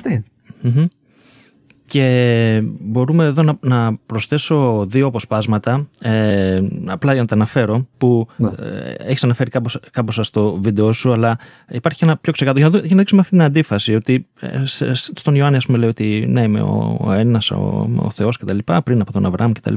Και 1.92 2.60
μπορούμε 2.80 3.24
εδώ 3.24 3.42
να, 3.42 3.56
να 3.60 3.96
προσθέσω 4.06 4.86
δύο 4.88 5.06
αποσπάσματα, 5.06 5.88
ε, 6.00 6.60
απλά 6.86 7.12
για 7.12 7.20
να 7.20 7.26
τα 7.26 7.34
αναφέρω, 7.34 7.86
που 7.98 8.28
ναι. 8.36 8.48
ε, 8.48 8.94
έχεις 8.98 9.24
αναφέρει 9.24 9.50
κάπως, 9.90 10.18
στο 10.20 10.58
βίντεο 10.60 10.92
σου, 10.92 11.12
αλλά 11.12 11.38
υπάρχει 11.68 12.04
ένα 12.04 12.16
πιο 12.16 12.32
ξεκάθαρο, 12.32 12.68
για 12.68 12.68
να, 12.68 12.78
για 12.78 12.90
να 12.90 12.96
δείξουμε 12.96 13.20
αυτή 13.20 13.32
την 13.32 13.42
αντίφαση, 13.42 13.94
ότι 13.94 14.26
ε, 14.40 14.62
στον 15.14 15.34
Ιωάννη 15.34 15.56
ας 15.56 15.66
πούμε 15.66 15.78
λέει 15.78 15.88
ότι 15.88 16.24
ναι 16.28 16.42
είμαι 16.42 16.60
ο, 16.60 16.98
ο 17.00 17.12
Έλληνας, 17.12 17.50
ο, 17.50 17.90
ο 17.96 18.10
Θεός 18.10 18.36
κτλ, 18.36 18.58
πριν 18.84 19.00
από 19.00 19.12
τον 19.12 19.26
Αβραάμ 19.26 19.52
κτλ. 19.52 19.74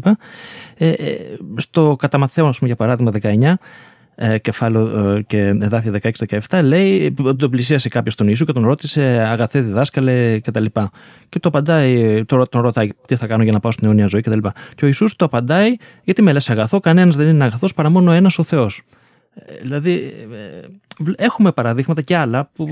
Ε, 0.77 0.89
ε, 0.89 1.15
στο 1.55 1.95
κατά 1.99 2.17
Μαθαίο, 2.17 2.45
πούμε, 2.45 2.55
για 2.59 2.75
παράδειγμα 2.75 3.11
19, 3.21 3.53
ε, 4.15 4.37
κεφάλαιο 4.37 5.15
ε, 5.15 5.21
και 5.21 5.37
εδάφια 5.37 5.99
16-17 6.49 6.61
λέει 6.63 7.15
ότι 7.23 7.35
τον 7.35 7.49
πλησίασε 7.49 7.89
κάποιος 7.89 8.15
τον 8.15 8.27
Ιησού 8.27 8.45
και 8.45 8.51
τον 8.51 8.65
ρώτησε 8.65 9.01
αγαθέ 9.01 9.59
διδάσκαλε 9.59 10.39
κτλ. 10.39 10.63
Και, 10.63 10.89
και 11.29 11.39
το 11.39 11.47
απαντάει, 11.47 12.23
τον 12.25 12.47
ρωτάει 12.51 12.89
τι 13.07 13.15
θα 13.15 13.27
κάνω 13.27 13.43
για 13.43 13.51
να 13.51 13.59
πάω 13.59 13.71
στην 13.71 13.87
αιώνια 13.87 14.07
ζωή 14.07 14.21
κτλ. 14.21 14.39
Και, 14.39 14.49
και 14.75 14.83
ο 14.83 14.87
Ιησούς 14.87 15.15
το 15.15 15.25
απαντάει 15.25 15.75
γιατί 16.03 16.21
με 16.21 16.33
λες 16.33 16.49
αγαθό, 16.49 16.79
κανένας 16.79 17.15
δεν 17.15 17.27
είναι 17.27 17.43
αγαθός 17.43 17.73
παρά 17.73 17.89
μόνο 17.89 18.11
ένας 18.11 18.37
ο 18.37 18.43
Θεός. 18.43 18.81
Ε, 19.35 19.53
δηλαδή, 19.61 20.13
έχουμε 21.15 21.51
παραδείγματα 21.51 22.01
και 22.01 22.15
άλλα 22.15 22.49
που 22.55 22.65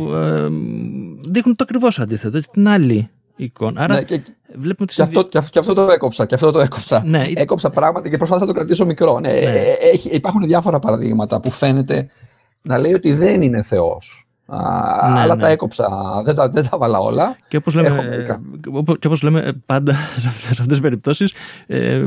δείχνουν 1.30 1.56
το 1.56 1.64
ακριβώς 1.64 2.00
αντίθετο. 2.00 2.40
Την 2.40 2.68
άλλη 2.68 3.10
εικόνα. 3.36 3.82
Άρα 3.82 3.94
ναι, 3.94 4.04
και, 4.04 4.22
βλέπουμε 4.58 4.88
και, 4.94 5.02
αυτό, 5.02 5.24
και, 5.24 5.60
αυτό, 5.60 5.74
το 5.74 5.82
έκοψα. 5.92 6.26
Και 6.26 6.36
αυτό 6.36 6.52
το 6.52 6.60
έκοψα. 6.60 7.04
Ναι. 7.06 7.28
Έκοψα 7.36 7.70
πράγματι 7.70 8.10
και 8.10 8.18
προσπάθησα 8.18 8.46
να 8.46 8.54
το 8.54 8.58
κρατήσω 8.58 8.86
μικρό. 8.86 9.20
Ναι, 9.20 9.32
ναι. 9.32 9.38
Ε, 9.38 9.74
έχει, 9.92 10.10
υπάρχουν 10.10 10.42
διάφορα 10.42 10.80
παραδείγματα 10.80 11.40
που 11.40 11.52
φαίνεται 11.52 12.08
να 12.62 12.78
λέει 12.78 12.94
ότι 12.94 13.14
δεν 13.14 13.42
είναι 13.42 13.62
Θεός. 13.62 14.23
Ναι, 14.46 14.58
αλλά 15.20 15.36
ναι. 15.36 15.42
τα 15.42 15.48
έκοψα, 15.48 15.90
δεν 16.26 16.36
τα, 16.36 16.50
δεν 16.50 16.68
τα 16.70 16.78
βάλα 16.78 16.98
όλα. 16.98 17.38
Και 17.48 17.58
όπως 17.58 17.74
λέμε, 17.76 18.26
και 19.00 19.08
όπως 19.08 19.22
λέμε 19.22 19.62
πάντα 19.66 19.94
σε 20.22 20.28
αυτές, 20.28 20.68
τις 20.68 20.80
περιπτώσεις, 20.80 21.34
ε, 21.68 22.04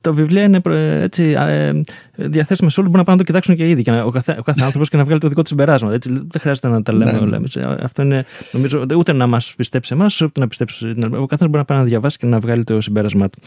τα 0.00 0.12
βιβλία 0.12 0.42
είναι 0.42 0.60
έτσι, 1.02 1.36
ε, 1.38 1.72
διαθέσιμα 2.16 2.70
σε 2.70 2.80
όλους, 2.80 2.92
μπορούν 2.92 2.96
να 2.96 3.04
πάνε 3.04 3.10
να 3.10 3.16
το 3.16 3.24
κοιτάξουν 3.24 3.56
και 3.56 3.68
ήδη, 3.68 3.82
και 3.82 3.90
ο, 3.90 4.10
κάθε, 4.10 4.36
ο 4.38 4.42
κάθε 4.48 4.64
άνθρωπος 4.64 4.88
και 4.88 4.96
να 4.96 5.04
βγάλει 5.04 5.20
το 5.20 5.28
δικό 5.28 5.42
του 5.42 5.48
συμπεράσμα. 5.48 5.92
Έτσι, 5.92 6.10
δεν 6.10 6.40
χρειάζεται 6.40 6.68
να 6.68 6.82
τα 6.82 6.92
λέμε 6.92 7.12
ναι. 7.12 7.18
όλα. 7.18 7.40
Αυτό 7.82 8.02
είναι, 8.02 8.24
νομίζω, 8.52 8.86
ούτε 8.96 9.12
να 9.12 9.26
μας 9.26 9.54
πιστέψει 9.56 9.94
εμάς, 9.94 10.20
ούτε 10.20 10.40
να 10.40 10.48
πιστέψει. 10.48 10.86
Ο 10.98 11.26
καθένας 11.26 11.38
μπορεί 11.38 11.56
να 11.56 11.64
πάει 11.64 11.78
να 11.78 11.84
διαβάσει 11.84 12.18
και 12.18 12.26
να 12.26 12.38
βγάλει 12.38 12.64
το 12.64 12.80
συμπέρασμά 12.80 13.28
του. 13.28 13.38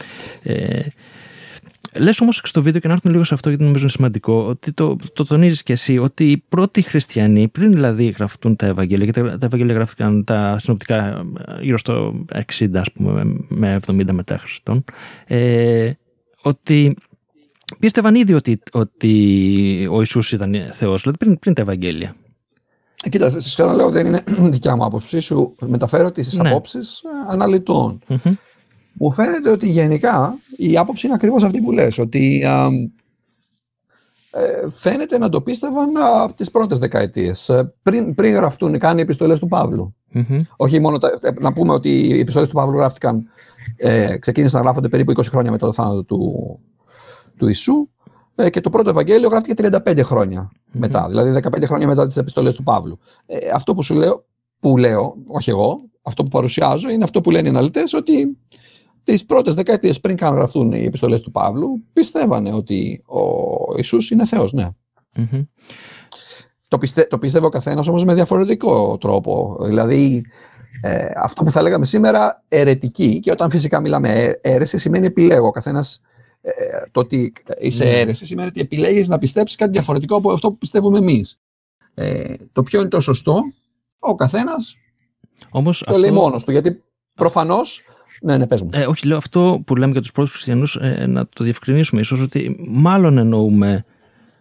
Ε, 0.42 0.80
Λες 1.92 2.20
όμως 2.20 2.40
στο 2.44 2.62
βίντεο 2.62 2.80
και 2.80 2.88
να 2.88 2.94
έρθουν 2.94 3.10
λίγο 3.10 3.24
σε 3.24 3.34
αυτό 3.34 3.48
γιατί 3.48 3.64
νομίζω 3.64 3.82
είναι 3.82 3.92
σημαντικό, 3.92 4.46
ότι 4.48 4.72
το, 4.72 4.96
το 5.12 5.24
τονίζεις 5.24 5.62
και 5.62 5.72
εσύ, 5.72 5.98
ότι 5.98 6.30
οι 6.30 6.44
πρώτοι 6.48 6.82
χριστιανοί, 6.82 7.48
πριν 7.48 7.72
δηλαδή 7.72 8.04
γραφτούν 8.04 8.56
τα 8.56 8.66
Ευαγγέλια, 8.66 9.04
γιατί 9.04 9.38
τα 9.38 9.46
Ευαγγέλια 9.46 9.74
γράφτηκαν 9.74 10.24
τα 10.24 10.58
συνοπτικά 10.62 11.24
γύρω 11.60 11.78
στο 11.78 12.24
60, 12.58 12.68
ας 12.74 12.92
πούμε, 12.92 13.22
με 13.48 13.78
70 13.86 14.04
μετά 14.12 14.38
Χριστόν, 14.38 14.84
ε, 15.26 15.90
ότι 16.42 16.96
πίστευαν 17.78 18.14
ήδη 18.14 18.34
ότι, 18.34 18.60
ότι 18.72 19.12
ο 19.90 19.98
Ιησούς 19.98 20.32
ήταν 20.32 20.54
Θεός, 20.72 21.02
δηλαδή 21.02 21.18
πριν, 21.18 21.38
πριν 21.38 21.54
τα 21.54 21.62
Ευαγγέλια. 21.62 22.14
Ε, 23.04 23.08
κοίτα, 23.08 23.30
σας 23.30 23.54
ξαναλέω, 23.54 23.90
δεν 23.90 24.06
είναι 24.06 24.24
δικιά 24.54 24.76
μου 24.76 24.84
άποψη. 24.84 25.20
Σου 25.20 25.54
μεταφέρω 25.66 26.10
τις 26.12 26.32
ναι. 26.32 26.48
απόψεις 26.48 27.02
αναλυτών 27.28 27.98
μου 28.98 29.12
φαίνεται 29.12 29.50
ότι 29.50 29.68
γενικά 29.68 30.38
η 30.56 30.76
άποψη 30.76 31.06
είναι 31.06 31.14
ακριβώς 31.14 31.44
αυτή 31.44 31.60
που 31.60 31.72
λες, 31.72 31.98
ότι 31.98 32.42
ε, 34.30 34.70
φαίνεται 34.70 35.18
να 35.18 35.28
το 35.28 35.40
πίστευαν 35.40 35.96
από 35.96 36.32
τις 36.32 36.50
πρώτες 36.50 36.78
δεκαετίες, 36.78 37.48
ε, 37.48 37.74
πριν, 37.82 38.14
πριν 38.14 38.34
γραφτούν 38.34 38.78
καν 38.78 38.98
οι 38.98 39.00
επιστολές 39.00 39.38
του 39.38 39.48
παυλου 39.48 39.94
Όχι 40.56 40.80
μόνο, 40.80 40.98
τα, 40.98 41.18
ε, 41.22 41.30
να 41.40 41.52
πούμε 41.52 41.72
ότι 41.72 41.88
οι 41.88 42.18
επιστολές 42.18 42.48
του 42.48 42.54
Παύλου 42.54 42.76
γράφτηκαν, 42.76 43.26
ε, 43.76 44.18
ξεκίνησαν 44.18 44.58
να 44.58 44.64
γράφονται 44.64 44.88
περίπου 44.88 45.10
20 45.10 45.22
χρόνια 45.22 45.50
μετά 45.50 45.66
το 45.66 45.72
θάνατο 45.72 46.04
του, 46.04 46.32
του 47.36 47.46
Ιησού 47.46 47.88
ε, 48.34 48.50
και 48.50 48.60
το 48.60 48.70
πρώτο 48.70 48.90
Ευαγγέλιο 48.90 49.28
γράφτηκε 49.28 49.68
35 49.86 50.00
χρονια 50.02 50.50
μετά, 50.72 51.06
δηλαδή 51.08 51.40
15 51.56 51.62
χρόνια 51.66 51.86
μετά 51.86 52.06
τις 52.06 52.16
επιστολές 52.16 52.54
του 52.54 52.62
Παύλου. 52.62 52.98
Ε, 53.26 53.36
αυτό 53.54 53.74
που 53.74 53.82
σου 53.82 53.94
λέω, 53.94 54.24
που 54.60 54.76
λέω, 54.76 55.16
όχι 55.26 55.50
εγώ, 55.50 55.80
αυτό 56.02 56.22
που 56.22 56.28
παρουσιάζω 56.28 56.90
είναι 56.90 57.04
αυτό 57.04 57.20
που 57.20 57.30
λένε 57.30 57.46
οι 57.46 57.50
αναλυτές 57.50 57.92
ότι 57.92 58.38
τις 59.12 59.24
πρώτες 59.24 59.54
δεκαετίες 59.54 60.00
πριν 60.00 60.16
καν 60.16 60.34
γραφτούν 60.34 60.72
οι 60.72 60.84
επιστολές 60.84 61.20
του 61.20 61.30
Παύλου, 61.30 61.84
πιστεύανε 61.92 62.52
ότι 62.52 63.02
ο 63.06 63.74
Ιησούς 63.76 64.10
είναι 64.10 64.26
Θεός, 64.26 64.52
ναι. 64.52 64.68
Μμμ. 65.16 65.42
Το, 66.68 66.78
πιστε, 66.78 67.04
το 67.10 67.18
πίστευε 67.18 67.46
ο 67.46 67.48
καθένας 67.48 67.86
όμως 67.86 68.04
με 68.04 68.14
διαφορετικό 68.14 68.98
τρόπο. 68.98 69.56
Δηλαδή, 69.60 70.24
ε, 70.82 71.06
αυτό 71.16 71.44
που 71.44 71.50
θα 71.50 71.62
λέγαμε 71.62 71.84
σήμερα, 71.84 72.44
αιρετική. 72.48 73.20
Και 73.20 73.30
όταν 73.30 73.50
φυσικά 73.50 73.80
μιλάμε 73.80 74.08
αι- 74.08 74.38
αίρεση, 74.42 74.78
σημαίνει 74.78 75.06
επιλέγω. 75.06 75.46
Ο 75.46 75.50
καθένας, 75.50 76.00
ε, 76.40 76.52
το 76.90 77.00
ότι 77.00 77.32
είσαι 77.60 77.84
Ναι. 77.84 77.90
αίρεση 77.90 78.26
σημαίνει 78.26 78.48
ότι 78.48 78.60
επιλέγεις 78.60 79.08
να 79.08 79.18
πιστέψεις 79.18 79.56
κάτι 79.56 79.70
διαφορετικό 79.70 80.16
από 80.16 80.32
αυτό 80.32 80.50
που 80.50 80.58
πιστεύουμε 80.58 80.98
εμείς. 80.98 81.40
Ε, 81.94 82.34
το 82.52 82.62
ποιο 82.62 82.80
είναι 82.80 82.88
το 82.88 83.00
σωστό, 83.00 83.42
ο 83.98 84.14
καθένας 84.14 84.76
Όμως 85.50 85.78
το 85.78 85.84
αυτό... 85.88 86.00
λέει 86.02 86.10
μόνος 86.10 86.44
του. 86.44 86.50
Γιατί 86.50 86.82
προφανώς, 87.14 87.82
ναι, 88.22 88.36
ναι, 88.36 88.46
πες 88.46 88.62
μου. 88.62 88.70
Ε, 88.72 88.86
όχι, 88.86 89.06
λέω 89.06 89.16
αυτό 89.16 89.62
που 89.66 89.76
λέμε 89.76 89.92
για 89.92 90.00
τους 90.00 90.12
πρώτους 90.12 90.32
χριστιανούς, 90.32 90.76
ε, 90.76 91.04
να 91.08 91.26
το 91.34 91.44
διευκρινίσουμε 91.44 92.00
ίσως, 92.00 92.20
ότι 92.20 92.56
μάλλον 92.68 93.18
εννοούμε 93.18 93.84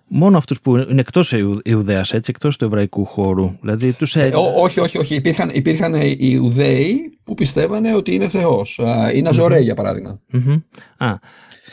μόνο 0.08 0.38
αυτούς 0.38 0.62
που 0.62 0.78
είναι 0.78 1.00
εκτός 1.00 1.32
Ιου- 1.32 1.60
Ιουδαίας, 1.64 2.14
έτσι, 2.14 2.32
εκτός 2.36 2.58
του 2.58 2.66
εβραϊκού 2.66 3.06
χώρου. 3.06 3.58
Δηλαδή 3.62 3.94
τους 3.94 4.16
Ε, 4.16 4.20
Έλληνες. 4.22 4.40
ό- 4.40 4.62
όχι, 4.62 4.80
όχι, 4.80 4.98
όχι. 4.98 5.16
Υπήρχαν, 5.16 5.50
υπήρχαν 5.54 5.94
οι 5.94 6.16
Ιουδαίοι 6.20 7.18
που 7.24 7.34
πιστεύανε 7.34 7.96
ότι 7.96 8.14
είναι 8.14 8.28
Θεός. 8.28 8.80
Α, 8.80 9.12
Οι 9.12 9.22
Ναζωραίοι, 9.22 9.64
για 9.64 9.76
παράδειγμα. 9.76 10.20
Μμμ. 10.32 10.56
Α, 10.98 11.16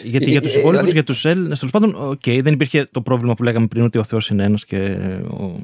γιατί 0.05 0.27
Ε, 0.27 0.31
για 0.31 0.40
τους 0.43 0.55
ε, 0.55 0.59
υπόλοιπους, 0.59 0.71
δηλαδή- 0.81 0.93
για 0.93 1.05
τους 1.05 1.25
Έλληνες, 1.25 1.59
τέλος 1.59 1.73
πάντων, 1.73 1.95
οκ, 2.11 2.43
δεν 2.43 2.53
υπήρχε 2.53 2.88
το 2.90 3.01
πρόβλημα 3.01 3.35
που 3.35 3.43
λέγαμε 3.43 3.67
πριν 3.67 3.85
ότι 3.85 3.99
ο 3.99 4.03
Θεός 4.05 4.29
είναι 4.29 4.43
ένας 4.45 4.64
και 4.64 4.97
ο, 5.31 5.61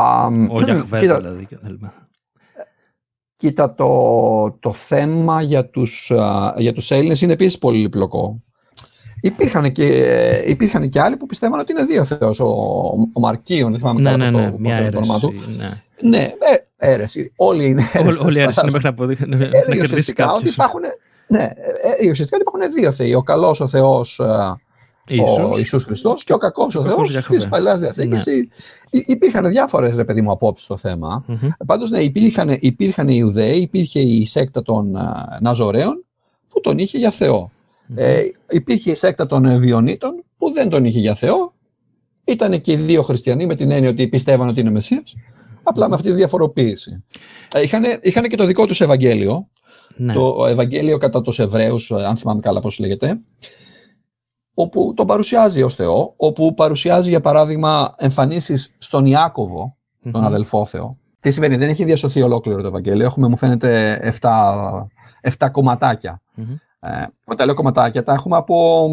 Α, 0.00 0.26
ο 0.50 0.62
Γιαχβέ, 0.62 0.98
κοίτα, 1.00 1.16
δηλαδή. 1.20 1.44
και 1.46 1.56
τα 1.56 1.68
λοιπά. 1.70 2.03
Κοίτα, 3.36 3.74
το, 3.74 4.56
το 4.60 4.72
θέμα 4.72 5.42
για 5.42 5.66
τους, 5.66 6.10
α, 6.10 6.54
για 6.56 6.72
τους 6.72 6.90
Έλληνες 6.90 7.20
είναι 7.22 7.32
επίσης 7.32 7.58
πολύ 7.58 7.78
περίπλοκο. 7.78 8.42
Υπήρχαν 9.20 9.72
και, 9.72 9.86
υπήρχαν 10.46 10.88
και 10.88 11.00
άλλοι 11.00 11.16
που 11.16 11.26
πιστεύαν 11.26 11.60
ότι 11.60 11.72
είναι 11.72 11.84
δύο 11.84 12.04
Θεός. 12.04 12.40
Ο, 12.40 12.44
ο 13.12 13.20
Μαρκίων, 13.20 13.70
δεν 13.70 13.78
θυμάμαι 13.80 14.00
Ναι, 14.00 14.10
καλά 14.10 14.24
ναι, 14.24 14.30
το- 14.30 14.38
ναι, 14.44 14.50
το- 14.50 14.56
μια 14.58 14.90
το 14.90 14.96
όνομα 14.98 15.14
αίρεση. 15.14 15.26
του. 15.26 15.52
Ναι. 15.58 15.82
Ναι, 16.00 16.22
ε, 16.22 16.90
αίρεση. 16.92 17.32
Όλοι 17.36 17.64
είναι 17.66 17.90
αίρεσες, 17.92 18.20
Όλοι 18.22 18.36
οι 18.36 18.40
αίρεσες 18.40 18.62
είναι 18.62 18.70
φαντάζομαι. 18.70 18.70
μέχρι 18.70 18.82
να 18.82 18.88
αποδειχτεί 18.88 19.26
να 19.28 19.36
Έλεγε 19.36 19.60
κερδίσει 19.64 19.84
ουσιαστικά 19.84 20.24
ότι 20.24 20.34
κάποιος. 20.34 20.54
υπάρχουν, 20.54 20.80
ναι, 21.26 21.42
ε, 21.42 22.06
ε, 22.06 22.10
ουσιαστικά 22.10 22.36
ότι 22.40 22.44
υπάρχουν 22.48 22.74
δύο 22.74 22.92
Θεοί. 22.92 23.14
Ο 23.14 23.22
καλός 23.22 23.60
ο 23.60 23.66
Θεός 23.68 24.20
α, 25.10 25.14
ο 25.22 25.34
Ίσως. 25.34 25.58
Ιησούς 25.58 25.84
Χριστός 25.84 26.24
και 26.24 26.32
ο 26.32 26.36
κακός 26.36 26.74
ο, 26.74 26.80
Ο 26.80 26.82
κακός 26.82 26.96
Θεός 26.96 27.10
Γιαχβέ. 27.10 27.36
της 27.36 27.48
Παλαιάς 27.48 27.80
Διαθήκης. 27.80 28.26
Υ- 28.26 29.08
Υπήρχαν 29.08 29.48
διάφορες, 29.48 29.96
ρε 29.96 30.04
παιδί 30.04 30.20
μου, 30.20 30.30
απόψεις 30.30 30.64
στο 30.64 30.76
θέμα. 30.76 31.24
Μμμ. 31.26 31.48
Πάντως, 31.66 31.90
ναι, 31.90 31.98
υπήρχαν, 32.02 32.56
υπήρχαν 32.60 33.08
οι 33.08 33.14
Ιουδαίοι, 33.18 33.58
υπήρχε 33.60 34.00
η 34.00 34.24
σέκτα 34.26 34.62
των 34.62 34.96
α, 34.96 35.38
Ναζωραίων 35.40 36.04
που 36.48 36.60
τον 36.60 36.78
είχε 36.78 36.98
για 36.98 37.10
Θεό. 37.10 37.50
Ε, 37.94 38.20
υπήρχε 38.50 38.90
η 38.90 38.94
σέκτα 38.94 39.26
των 39.26 39.44
ε, 39.44 39.58
Εβιονιτών 39.58 40.24
που 40.38 40.52
δεν 40.52 40.68
τον 40.68 40.84
είχε 40.84 40.98
για 41.00 41.14
Θεό. 41.14 41.52
Ήταν 42.24 42.60
και 42.60 42.72
οι 42.72 42.76
δύο 42.76 43.02
χριστιανοί 43.02 43.46
με 43.46 43.54
την 43.54 43.70
έννοια 43.70 43.90
ότι 43.90 44.08
πιστεύαν 44.08 44.48
ότι 44.48 44.60
είναι 44.60 44.70
Μεσσίας. 44.70 45.14
Απλά 45.62 45.88
με 45.88 45.94
αυτή 45.94 46.08
τη 46.08 46.14
διαφοροποίηση. 46.14 47.04
Ε, 47.54 47.60
είχαν, 47.62 47.82
είχαν 48.02 48.24
και 48.24 48.36
το 48.36 48.44
δικό 48.44 48.66
τους 48.66 48.80
Ευαγγέλιο, 48.80 49.48
Ναι. 49.96 50.12
το 50.12 50.46
Ευαγγέλιο 50.48 50.98
κατά 50.98 51.22
τους 51.22 51.38
Εβραίους, 51.38 51.90
ε, 51.90 51.94
αν 52.06 52.16
θυμάμαι 52.16 52.40
καλά 52.40 52.60
πώς 52.60 52.78
λέγεται, 52.78 53.18
όπου 54.54 54.92
τον 54.96 55.06
παρουσιάζει 55.06 55.62
ως 55.62 55.74
Θεό, 55.74 56.14
όπου 56.16 56.54
παρουσιάζει 56.54 57.08
για 57.10 57.20
παράδειγμα 57.20 57.94
εμφανίσεις 57.96 58.74
στον 58.78 59.06
Ιάκωβο, 59.06 59.76
τον 60.12 60.20
Μμμ. 60.20 60.26
αδελφό 60.26 60.64
Θεό. 60.64 60.98
Τι 61.20 61.30
σημαίνει, 61.30 61.56
δεν 61.56 61.68
έχει 61.68 61.84
διασωθεί 61.84 62.22
ολόκληρο 62.22 62.60
το 62.60 62.66
Ευαγγέλιο, 62.66 63.04
έχουμε 63.06 63.28
μου 63.28 63.36
φαίνεται 63.36 63.98
7, 64.20 64.86
7 65.38 65.48
κομματάκια. 65.52 66.20
Μμμ. 66.34 66.56
Ε, 66.80 67.06
όταν 67.24 67.46
λέω 67.46 67.54
κομματάκια, 67.54 68.02
τα 68.02 68.12
έχουμε 68.12 68.36
από, 68.36 68.88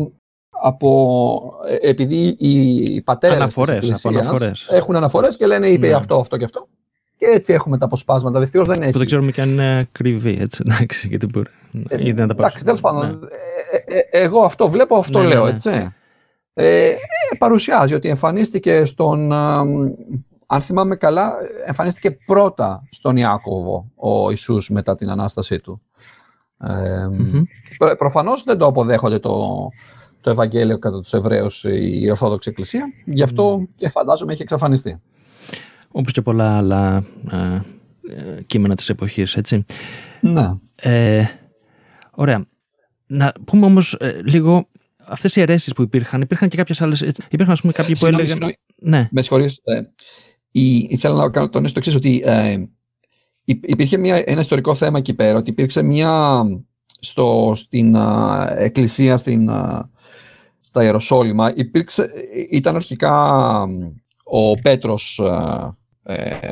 από 0.50 1.42
ε, 1.82 1.90
επειδή 1.90 2.36
οι 2.40 3.02
πατέρες 3.02 3.36
Αναφορές, 3.36 3.80
της 3.80 3.90
από 3.90 3.98
Εκκλησίας 4.10 4.26
αναφορές. 4.26 4.68
έχουν 4.70 4.96
αναφορές 4.96 5.38
και 5.38 5.46
λένε 5.46 5.68
είπε 5.68 5.88
Ναι. 5.88 5.94
αυτό, 5.94 6.20
αυτό 6.20 6.38
και 6.38 6.44
αυτό. 6.44 6.68
Και 7.22 7.28
έτσι 7.28 7.54
έχουμε 7.54 7.78
τα 7.78 7.86
αποσπάσματα. 7.86 8.40
Δυστυχώς 8.40 8.68
δεν 8.68 8.82
έχει. 8.82 8.92
Που 8.92 8.98
δεν 8.98 9.08
ξέρουμε 9.08 9.32
και 9.32 9.42
αν 9.42 9.50
είναι 9.50 9.78
ακριβή, 9.78 10.38
έτσι, 10.40 10.64
εντάξει, 10.68 11.08
γιατί 11.08 11.26
μπορεί. 11.26 11.50
Ε, 11.90 12.08
ή 12.08 12.12
δεν 12.12 12.28
τα 12.28 12.34
Εντάξει, 12.38 12.66
τέλος 12.66 12.82
πάρουμε. 12.82 13.02
πάντων. 13.06 13.28
ε, 13.88 13.94
ε, 13.98 13.98
ε, 13.98 14.24
εγώ 14.24 14.42
αυτό 14.42 14.70
βλέπω, 14.70 14.96
αυτό 14.96 15.20
Ναι, 15.20 15.28
ναι, 15.28 15.34
λέω, 15.34 15.44
ναι. 15.44 15.50
έτσι. 15.50 15.70
Ε, 16.54 16.86
ε, 16.88 16.96
παρουσιάζει 17.38 17.94
ότι 17.94 18.10
εμφανίστηκε 18.10 18.86
στον. 18.86 19.32
α, 19.34 19.64
μ, 19.66 19.92
αν 20.48 20.62
θυμάμαι 20.62 20.96
καλά, 20.96 21.34
εμφανίστηκε 21.68 22.12
πρώτα 22.26 22.84
στον 22.92 23.18
Ιάκωβο 23.18 23.92
ο 23.96 24.30
Ιησούς 24.30 24.70
μετά 24.70 24.96
την 24.96 25.10
Ανάστασή 25.10 25.60
του. 25.60 25.82
Ε, 26.64 27.08
Μμμ. 27.12 27.42
προ- 27.78 27.98
Προφανώς 27.98 28.44
δεν 28.44 28.58
το 28.58 28.66
αποδέχονται 28.66 29.20
το, 29.20 29.68
το 30.22 30.30
Ευαγγέλιο 30.30 30.80
κατά 30.80 31.00
τους 31.02 31.14
Εβραίους 31.14 31.64
η 31.64 32.08
Ορθόδοξη 32.10 32.50
Εκκλησία. 32.50 32.86
Γι' 33.06 33.24
αυτό 33.24 33.58
Ναι. 33.58 33.66
και 33.76 33.90
φαντάζομαι 33.90 34.34
έχει 34.34 34.42
εξαφανιστεί. 34.42 35.02
Όπως 35.92 36.12
και 36.12 36.22
πολλά 36.22 36.58
άλλα 36.58 37.04
ε, 37.32 37.62
ε, 38.38 38.42
κείμενα 38.46 38.76
της 38.76 38.90
εποχής, 38.90 39.36
έτσι. 39.36 39.66
Ναι. 40.22 40.50
Ε, 40.76 41.24
ωραία. 42.12 42.46
Να 43.08 43.34
πούμε 43.46 43.66
όμως 43.66 43.94
ε, 43.94 44.22
λίγο 44.26 44.68
αυτές 45.06 45.36
οι 45.36 45.42
αιρέσεις 45.42 45.74
που 45.74 45.82
υπήρχαν. 45.82 46.22
Υπήρχαν 46.22 46.50
και 46.50 46.58
κάποιες 46.58 46.82
άλλες. 46.82 47.02
έτσι, 47.02 47.22
Υπήρχαν, 47.32 47.54
ας 47.54 47.62
πούμε, 47.62 47.74
κάποιοι 47.74 47.92
που 47.92 47.98
Συγγνώμη, 48.00 48.24
έλεγαν. 48.24 48.50
συγγνώμη. 48.78 48.98
Ναι. 48.98 49.08
Με 49.12 49.22
συγχωρείς. 49.22 49.60
Ε, 49.64 49.82
η, 50.52 50.76
ήθελα 50.78 51.16
να 51.16 51.30
κάνω 51.30 51.50
τονίσω 51.50 51.74
το 51.74 51.80
εξής 51.80 51.96
ότι 51.96 52.22
ε, 52.26 52.58
υ- 53.44 53.70
υπήρχε 53.70 53.98
μια, 53.98 54.22
ένα 54.26 54.42
ιστορικό 54.42 54.76
θέμα 54.76 54.98
εκεί 54.98 55.14
πέρα, 55.14 55.38
ότι 55.38 55.50
υπήρξε 55.50 55.82
μια 55.82 56.44
στο, 57.00 57.54
στην 57.56 57.96
α, 57.96 58.54
εκκλησία 58.58 59.18
στην, 59.18 59.50
α, 59.50 59.90
στα 60.60 60.84
Ιεροσόλυμα, 60.84 61.54
υπήρξε, 61.56 62.10
ήταν 62.50 62.76
αρχικά 62.76 63.14
α, 63.24 63.68
ο 64.24 64.54
Πέτρος 64.62 65.20
α, 65.20 65.80
ε, 66.12 66.50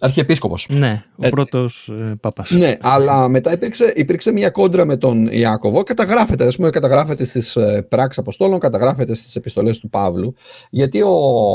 αρχιεπίσκοπος. 0.00 0.66
Ναι, 0.70 1.04
ο 1.16 1.26
Ε, 1.26 1.28
πρώτος 1.28 1.88
ε, 1.88 2.14
πάπας. 2.20 2.50
Ναι, 2.50 2.76
αλλά 2.80 3.28
μετά 3.28 3.52
υπήρξε, 3.52 3.92
υπήρξε 3.96 4.32
μια 4.32 4.50
κόντρα 4.50 4.84
με 4.84 4.96
τον 4.96 5.26
Ιάκωβο. 5.26 5.82
Καταγράφεται, 5.82 6.46
ας 6.46 6.56
πούμε, 6.56 6.70
καταγράφεται 6.70 7.24
στις 7.24 7.56
ε, 7.56 7.86
πράξεις 7.88 8.18
Αποστόλων, 8.18 8.58
καταγράφεται 8.58 9.14
στις 9.14 9.36
επιστολές 9.36 9.78
του 9.78 9.88
Παύλου, 9.90 10.34
γιατί 10.70 11.02
ο, 11.02 11.10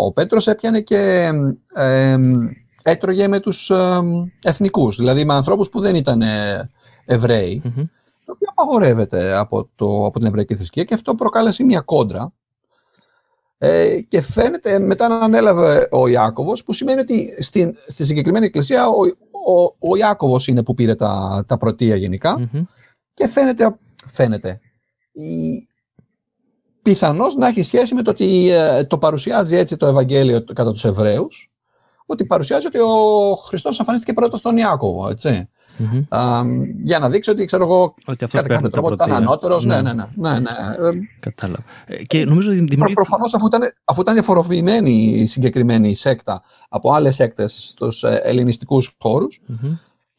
ο 0.05 0.11
Πέτρος 0.11 0.47
έπιανε 0.47 0.81
και 0.81 1.31
ε, 1.75 2.11
ε, 2.11 2.17
έτρωγε 2.83 3.27
με 3.27 3.39
τους 3.39 3.69
ε, 3.69 3.99
εθνικούς, 4.43 4.95
δηλαδή 4.95 5.25
με 5.25 5.33
ανθρώπους 5.33 5.69
που 5.69 5.79
δεν 5.79 5.95
ήταν 5.95 6.21
ε, 6.21 6.69
Εβραίοι, 7.05 7.61
Μμμ. 7.63 7.83
το 8.25 8.31
οποίο 8.35 8.47
απαγορεύεται 8.51 9.33
από, 9.33 9.69
το, 9.75 10.05
από 10.05 10.17
την 10.19 10.27
Εβραϊκή 10.27 10.55
θρησκεία 10.55 10.83
και 10.83 10.93
αυτό 10.93 11.15
προκάλεσε 11.15 11.63
μια 11.63 11.81
κόντρα. 11.81 12.31
Ε, 13.61 14.01
και 14.01 14.21
φαίνεται 14.21 14.79
μετά 14.79 15.07
να 15.07 15.15
ανέλαβε 15.15 15.87
ο 15.91 16.07
Ιάκωβος, 16.07 16.63
που 16.63 16.73
σημαίνει 16.73 16.99
ότι 16.99 17.37
στην, 17.39 17.75
στη 17.87 18.05
συγκεκριμένη 18.05 18.45
εκκλησία 18.45 18.87
ο, 18.87 19.01
ο, 19.53 19.89
ο 19.89 19.95
Ιάκωβος 19.95 20.47
είναι 20.47 20.63
που 20.63 20.73
πήρε 20.73 20.95
τα, 20.95 21.43
τα 21.47 21.57
πρωτεία 21.57 21.95
γενικά 21.95 22.39
Μμμ. 22.39 22.63
και 23.13 23.27
φαίνεται, 23.27 23.75
φαίνεται 24.07 24.59
η, 25.11 25.67
πιθανώς 26.81 27.35
να 27.35 27.47
έχει 27.47 27.61
σχέση 27.61 27.95
με 27.95 28.01
το 28.01 28.11
ότι 28.11 28.49
ε, 28.49 28.83
το 28.83 28.97
παρουσιάζει 28.97 29.55
έτσι 29.55 29.77
το 29.77 29.85
Ευαγγέλιο 29.85 30.43
κατά 30.43 30.71
τους 30.71 30.85
Εβραίους, 30.85 31.51
ότι 32.05 32.25
παρουσιάζει 32.25 32.67
ότι 32.67 32.79
ο 32.79 33.35
Χριστός 33.35 33.79
εμφανίστηκε 33.79 34.13
πρώτα 34.13 34.37
στον 34.37 34.57
Ιάκωβο, 34.57 35.09
έτσι. 35.09 35.49
Μμμ. 35.81 36.03
Α, 36.09 36.43
για 36.83 36.99
να 36.99 37.09
δείξει 37.09 37.29
ότι, 37.29 37.45
ξέρω 37.45 37.63
εγώ, 37.63 37.81
Ότι 38.05 38.23
αυτός 38.23 38.31
κατά 38.41 38.47
παίρνει 38.47 38.55
κάποιο 38.55 38.69
τα 38.69 38.79
τρόπο 38.79 38.93
ήταν 38.93 39.07
πρωτεία. 39.07 39.25
ανώτερος. 39.27 39.65
Ναι, 39.65 39.81
ναι, 39.81 39.93
ναι. 39.93 40.05
ναι, 40.15 40.39
ναι. 40.39 40.49
Ε, 40.87 40.89
Κατάλαβα. 41.19 41.63
Ε, 41.85 42.03
Και 42.03 42.25
νομίζω 42.25 42.49
ότι 42.49 42.57
Προ, 42.57 42.67
δημιουργήθηκε. 42.67 42.93
προφανώς 42.93 43.33
αφού 43.33 43.45
ήταν, 43.45 43.61
αφού 43.83 44.01
ήταν 44.01 44.13
διαφοροποιημένη 44.13 44.91
η 44.91 45.25
συγκεκριμένη 45.25 45.95
σέκτα 45.95 46.41
από 46.69 46.91
άλλες 46.93 47.15
σέκτες 47.15 47.67
στους 47.69 48.03
ε, 48.03 48.21
ελληνιστικούς 48.23 48.95
χώρους, 48.99 49.39
Μμμ. 49.45 49.75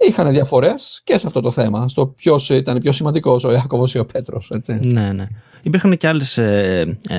Είχαν 0.08 0.30
διαφορές 0.30 1.00
και 1.04 1.18
σε 1.18 1.26
αυτό 1.26 1.40
το 1.40 1.50
θέμα, 1.50 1.88
στο 1.88 2.06
ποιος 2.06 2.50
ήταν 2.50 2.78
πιο 2.78 2.92
σημαντικός, 2.92 3.44
ο 3.44 3.52
Ιάκωβος 3.52 3.94
ή 3.94 3.98
ο 3.98 4.06
Πέτρος, 4.06 4.50
έτσι. 4.54 4.72
Ναι, 4.82 5.12
ναι. 5.12 5.26
Υπήρχαν 5.62 5.96
και 5.96 6.08
άλλες, 6.08 6.38
ε, 6.38 6.98
ε, 7.08 7.16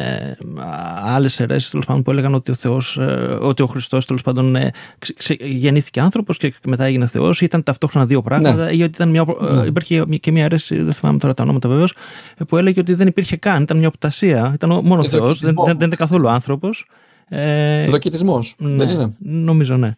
άλλες 1.03 1.39
αιρέσεις 1.39 1.69
τέλος 1.69 1.85
πάντων, 1.85 2.03
που 2.03 2.11
έλεγαν 2.11 2.33
ότι 2.33 2.51
ο, 2.51 2.53
Θεός, 2.53 2.97
ε, 2.97 3.37
ότι 3.41 3.63
ο 3.63 3.67
Χριστός 3.67 4.05
τέλος 4.05 4.21
πάντων 4.21 4.55
ε, 4.55 4.71
ξε- 4.99 5.17
ξε- 5.17 5.41
γεννήθηκε 5.45 5.99
άνθρωπος 5.99 6.37
και 6.37 6.53
μετά 6.67 6.83
έγινε 6.83 7.07
Θεός 7.07 7.41
ή 7.41 7.45
ήταν 7.45 7.63
ταυτόχρονα 7.63 8.05
δύο 8.05 8.21
πράγματα 8.21 8.71
ή 8.71 8.81
ότι 8.83 8.91
ήταν 8.93 9.09
μια, 9.09 9.25
ε, 9.41 9.53
Ναι. 9.53 9.65
υπήρχε 9.65 10.05
και 10.05 10.31
μια 10.31 10.43
αιρέση, 10.43 10.81
δεν 10.81 10.93
θυμάμαι 10.93 11.17
τώρα 11.17 11.33
τα 11.33 11.43
ονόματα 11.43 11.69
βεβαίως, 11.69 11.93
ε, 12.37 12.43
που 12.43 12.57
έλεγε 12.57 12.79
ότι 12.79 12.93
δεν 12.93 13.07
υπήρχε 13.07 13.35
καν, 13.35 13.61
ήταν 13.61 13.77
μια 13.77 13.87
οπτασία, 13.87 14.51
ήταν 14.53 14.71
ο- 14.71 14.81
μόνο 14.81 15.01
Ε, 15.03 15.07
Θεός, 15.07 15.19
δεν, 15.21 15.27
δοκιτισμό. 15.27 15.63
δεν, 15.65 15.77
δεν 15.77 15.87
ήταν 15.87 15.97
καθόλου 16.07 16.29
άνθρωπος. 16.29 16.85
Ε, 17.33 17.87
Δοκιτισμός, 17.87 18.55
δεν 18.57 18.75
ναι, 18.87 18.91
είναι; 18.91 19.15
Νομίζω 19.19 19.77
ναι. 19.77 19.93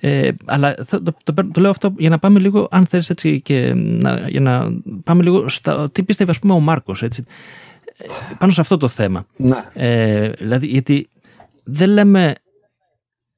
Ε, 0.00 0.28
αλλά 0.44 0.74
θα- 0.84 1.02
το, 1.02 1.14
το, 1.24 1.32
παίρνω- 1.32 1.54
το 1.54 1.60
λέω 1.60 1.70
αυτό 1.70 1.94
για 1.98 2.08
να 2.10 2.18
πάμε 2.18 2.38
λίγο, 2.38 2.68
αν 2.70 2.86
θες 2.86 3.10
έτσι, 3.10 3.40
και 3.40 3.72
να, 3.74 4.28
για 4.28 4.40
να 4.40 4.72
πάμε 5.04 5.22
λίγο 5.22 5.48
στα 5.48 5.90
τι 5.90 6.02
πίστευε 6.02 6.30
ας 6.30 6.38
πούμε 6.38 6.52
ο 6.52 6.60
Μάρκος, 6.60 7.02
έτσι, 7.02 7.24
ε, 7.96 8.04
πάνω 8.38 8.52
σε 8.52 8.60
αυτό 8.60 8.76
το 8.76 8.88
θέμα. 8.88 9.26
Ναι. 9.36 9.56
Ε, 9.72 10.28
δηλαδή, 10.28 10.66
γιατί 10.66 11.06
δεν 11.64 11.90
λέμε 11.90 12.34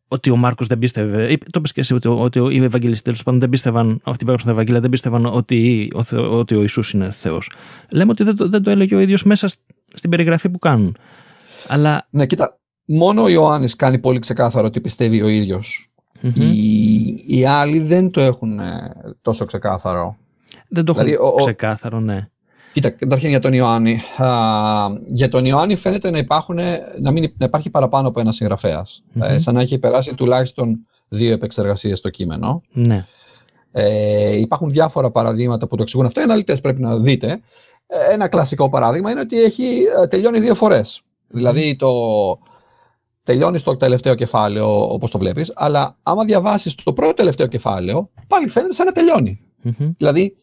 ότι 0.09 0.31
ο 0.31 0.37
Μάρκος 0.37 0.66
δεν 0.66 0.79
πίστευε. 0.79 1.27
Το 1.51 1.59
είπες 1.59 1.72
και 1.72 1.81
εσύ 1.81 1.94
ότι, 1.94 2.09
ότι 2.09 2.38
οι 2.38 2.64
Ευαγγελιστές 2.64 3.03
τέλος 3.03 3.22
πάντων 3.22 3.40
δεν 3.40 3.48
πίστευαν, 3.48 4.01
αυτοί 4.05 4.18
που 4.24 4.31
έγραψαν 4.31 4.46
τα 4.46 4.53
Ευαγγέλια 4.55 4.81
δεν 4.81 4.90
πίστευαν 4.90 5.27
ότι 5.27 5.90
ο, 5.94 6.03
Θεό, 6.03 6.38
ότι 6.38 6.55
ο 6.55 6.61
Ιησούς 6.61 6.90
είναι 6.90 7.11
Θεός. 7.11 7.51
Λέμε 7.90 8.11
ότι 8.11 8.24
δεν 8.24 8.37
το, 8.37 8.48
δεν 8.48 8.62
το 8.62 8.70
έλεγε 8.70 8.94
ο 8.94 9.01
ίδιος 9.01 9.22
μέσα 9.22 9.48
στην 9.94 10.11
περιγραφή 10.11 10.48
που 10.48 10.59
κάνουν. 10.59 10.96
Αλλά... 11.68 12.07
Ναι, 12.11 12.27
κοίτα. 12.27 12.59
Μόνο 12.90 13.22
ο 13.22 13.29
Ιωάννης 13.29 13.77
κάνει 13.77 13.98
πολύ 13.98 14.18
ξεκάθαρο 14.18 14.66
ότι 14.66 14.81
πιστεύει 14.81 15.22
ο 15.22 15.29
ίδιος. 15.29 15.90
Mm-hmm. 16.22 16.37
Οι, 16.37 17.24
οι 17.27 17.44
άλλοι 17.44 17.81
δεν 17.81 18.11
το 18.11 18.20
έχουν 18.20 18.59
ε, 18.59 18.94
τόσο 19.22 19.44
ξεκάθαρο. 19.44 20.16
Δεν 20.68 20.85
το 20.85 20.92
έχουν 20.92 21.05
δηλαδή, 21.05 21.24
ο, 21.24 21.35
ξεκάθαρο, 21.35 22.01
ναι. 22.01 22.29
Κοίτα, 22.72 22.90
καταρχήν 22.90 23.29
για 23.29 23.40
τον 23.40 23.53
Ιωάννη. 23.53 24.01
Α, 24.16 24.29
για 25.07 25.29
τον 25.29 25.44
Ιωάννη 25.44 25.77
φαίνεται 25.77 26.11
να, 26.11 26.18
υπάρχουν, 26.18 26.59
να, 27.01 27.11
μην, 27.11 27.33
να 27.37 27.46
υπάρχει 27.46 27.70
παραπάνω 27.70 28.09
από 28.09 28.20
ένα 28.20 28.33
συγγραφέας. 28.33 29.05
Mm-hmm. 29.14 29.22
Ε, 29.22 29.38
σαν 29.38 29.55
να 29.55 29.61
έχει 29.61 29.79
περάσει 29.79 30.14
τουλάχιστον 30.14 30.87
δύο 31.09 31.33
επεξεργασίες 31.33 31.98
στο 31.98 32.11
κείμενο. 32.11 32.62
Ναι. 32.72 33.07
Ε, 33.72 34.37
υπάρχουν 34.37 34.70
διάφορα 34.70 35.11
παραδείγματα 35.11 35.66
που 35.66 35.77
το 35.77 35.83
εξηγούν 35.83 36.07
αυτό. 36.07 36.20
Οι 36.20 36.22
αναλυτές 36.22 36.61
πρέπει 36.61 36.81
να 36.81 36.98
δείτε. 36.98 37.40
Ε, 37.87 38.12
ένα 38.12 38.29
κλασικό 38.29 38.68
παράδειγμα 38.68 39.11
είναι 39.11 39.20
ότι 39.20 39.42
έχει 39.42 39.83
ε, 40.03 40.07
τελειώνει 40.07 40.40
δύο 40.40 40.55
φορές. 40.55 41.03
Δηλαδή 41.29 41.77
το, 41.77 41.88
τελειώνεις 43.29 43.62
το 43.62 43.77
τελευταίο 43.77 44.14
κεφάλαιο 44.14 44.93
όπως 44.93 45.11
το 45.11 45.19
βλέπεις, 45.19 45.53
αλλά 45.55 45.97
άμα 46.03 46.25
διαβάσεις 46.25 46.75
το 46.75 46.93
πρώτο 46.93 47.14
τελευταίο 47.14 47.47
κεφάλαιο, 47.47 48.11
πάλι 48.27 48.49
φαίνεται 48.49 48.73
σαν 48.73 48.87
να 48.87 48.93
τελειώνει. 48.93 49.41
Mm-hmm. 49.64 49.95
Δηλαδή 49.97 50.37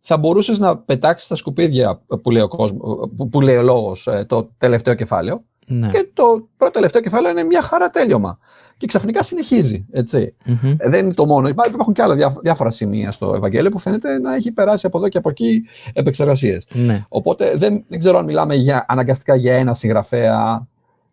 θα 0.00 0.16
μπορούσες 0.16 0.58
να 0.58 0.76
πετάξεις 0.76 1.26
στα 1.26 1.36
σκουπίδια 1.36 2.02
που 2.22 2.30
λέει 2.30 2.42
ο, 2.42 2.48
κόσμο, 2.48 3.10
που, 3.30 3.40
λέει 3.40 3.56
ο 3.56 3.62
λόγος 3.62 4.06
ε, 4.06 4.24
το 4.28 4.50
τελευταίο 4.58 4.94
κεφάλαιο 4.94 5.44
ναι. 5.66 5.88
και 5.88 6.10
το 6.14 6.48
πρώτο 6.56 6.72
τελευταίο 6.72 7.02
κεφάλαιο 7.02 7.30
είναι 7.30 7.44
μια 7.44 7.62
χαρά 7.62 7.90
τέλειωμα. 7.90 8.38
Και 8.76 8.86
ξαφνικά 8.86 9.22
συνεχίζει. 9.22 9.86
Έτσι. 9.90 10.34
Mm-hmm. 10.46 10.76
Δεν 10.78 11.04
είναι 11.04 11.14
το 11.14 11.26
μόνο. 11.26 11.48
Υπάρχουν 11.48 11.92
και 11.92 12.02
άλλα 12.02 12.32
διάφορα 12.42 12.70
σημεία 12.70 13.10
στο 13.10 13.34
Ευαγγέλιο 13.34 13.70
που 13.70 13.78
φαίνεται 13.78 14.18
να 14.18 14.34
έχει 14.34 14.52
περάσει 14.52 14.86
από 14.86 14.98
εδώ 14.98 15.08
και 15.08 15.18
από 15.18 15.28
εκεί 15.28 15.62
επεξεργασίες. 15.92 16.66
Ναι. 16.72 17.04
Οπότε 17.08 17.56
δεν, 17.56 17.84
δεν 17.88 17.98
ξέρω 17.98 18.18
αν 18.18 18.24
μιλάμε 18.24 18.54
για, 18.54 18.84
αναγκαστικά 18.88 19.34
για 19.34 19.54
ένα 19.54 19.74
συγγραφέα 19.74 20.66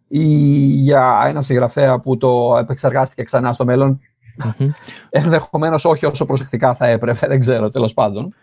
ή 0.09 0.23
για 0.65 1.23
ένα 1.27 1.41
συγγραφέα 1.41 1.99
που 1.99 2.17
το 2.17 2.57
επεξεργάστηκε 2.59 3.23
ξανά 3.23 3.53
στο 3.53 3.65
μέλλον. 3.65 3.99
Mm-hmm. 4.43 4.67
Ενδεχομένως 5.09 5.85
όχι 5.85 6.05
όσο 6.05 6.25
προσεκτικά 6.25 6.75
θα 6.75 6.87
έπρεπε, 6.87 7.27
δεν 7.27 7.39
ξέρω 7.39 7.69
τέλος 7.69 7.93
πάντων. 7.93 8.33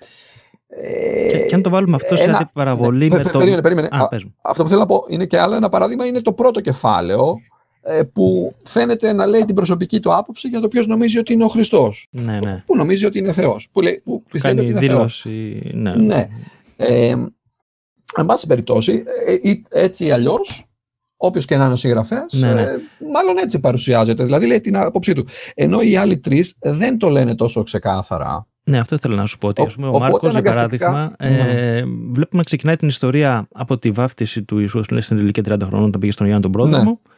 Και, 1.30 1.38
και 1.38 1.54
αν 1.54 1.62
το 1.62 1.70
βάλουμε 1.70 1.96
αυτό 1.96 2.16
σε 2.16 2.22
ένα, 2.22 2.36
αντιπαραβολή 2.36 3.08
ναι, 3.08 3.16
με 3.16 3.22
το... 3.22 3.38
Περίμενε, 3.38 3.62
περίμενε. 3.62 3.88
Α, 3.90 4.08
αυτό 4.42 4.62
που 4.62 4.68
θέλω 4.68 4.80
να 4.80 4.86
πω 4.86 5.04
είναι 5.08 5.26
και 5.26 5.38
άλλο 5.38 5.54
ένα 5.54 5.68
παράδειγμα, 5.68 6.06
είναι 6.06 6.20
το 6.20 6.32
πρώτο 6.32 6.60
κεφάλαιο 6.60 7.36
ε, 7.82 8.02
που 8.02 8.54
φαίνεται 8.64 9.12
να 9.12 9.26
λέει 9.26 9.44
την 9.44 9.54
προσωπική 9.54 10.00
του 10.00 10.14
άποψη 10.14 10.48
για 10.48 10.60
το 10.60 10.68
ποιος 10.68 10.86
νομίζει 10.86 11.18
ότι 11.18 11.32
είναι 11.32 11.44
ο 11.44 11.48
Χριστός. 11.48 12.08
Ναι, 12.10 12.38
ναι. 12.38 12.62
Που 12.66 12.76
νομίζει 12.76 13.04
ότι 13.04 13.18
είναι 13.18 13.32
Θεός. 13.32 13.68
Που, 13.72 13.82
που 14.04 14.22
πιστεύει 14.30 14.60
ότι 14.60 14.70
είναι 14.70 14.80
δήλωση, 14.80 15.60
Θεός. 15.62 15.74
Ναι. 15.74 15.94
ναι. 15.94 16.28
Ε, 16.76 17.14
εν 18.16 18.26
πάση 18.26 18.46
περιπτώσει, 18.46 19.04
ε, 19.42 19.80
έτσι 19.80 20.04
ή 20.04 20.10
αλλιώς, 20.10 20.65
όποιος 21.16 21.44
και 21.44 21.56
να 21.56 21.64
είναι 21.64 21.72
ο 21.72 21.76
συγγραφέας, 21.76 22.32
ναι, 22.32 22.52
ναι. 22.52 22.60
ε, 22.60 22.66
μάλλον 23.12 23.36
έτσι 23.42 23.60
παρουσιάζεται. 23.60 24.24
Δηλαδή 24.24 24.46
λέει 24.46 24.60
την 24.60 24.76
άποψή 24.76 25.12
του. 25.12 25.26
Ενώ 25.54 25.80
οι 25.80 25.96
άλλοι 25.96 26.18
τρεις 26.18 26.56
δεν 26.60 26.98
το 26.98 27.08
λένε 27.08 27.34
τόσο 27.34 27.62
ξεκάθαρα. 27.62 28.46
Ναι, 28.64 28.78
αυτό 28.78 28.94
ήθελα 28.94 29.14
να 29.14 29.26
σου 29.26 29.38
πω. 29.38 29.48
Ότι 29.48 29.62
ο, 29.62 29.68
ο, 29.80 29.86
ο 29.86 29.98
Μάρκος, 29.98 30.32
για 30.32 30.42
παράδειγμα, 30.42 31.12
ε, 31.18 31.28
ναι. 31.28 31.82
βλέπουμε 31.84 32.26
να 32.30 32.42
ξεκινάει 32.42 32.76
την 32.76 32.88
ιστορία 32.88 33.48
από 33.54 33.78
τη 33.78 33.90
βάφτιση 33.90 34.42
του 34.42 34.58
Ιησούς 34.58 34.86
στην 34.98 35.18
ηλικία 35.18 35.42
30 35.46 35.58
χρόνων, 35.60 35.88
όταν 35.88 36.00
πήγε 36.00 36.12
στον 36.12 36.26
Ιωάννη 36.26 36.42
τον 36.42 36.52
Πρόδρομο. 36.52 36.90
Ναι. 36.90 37.14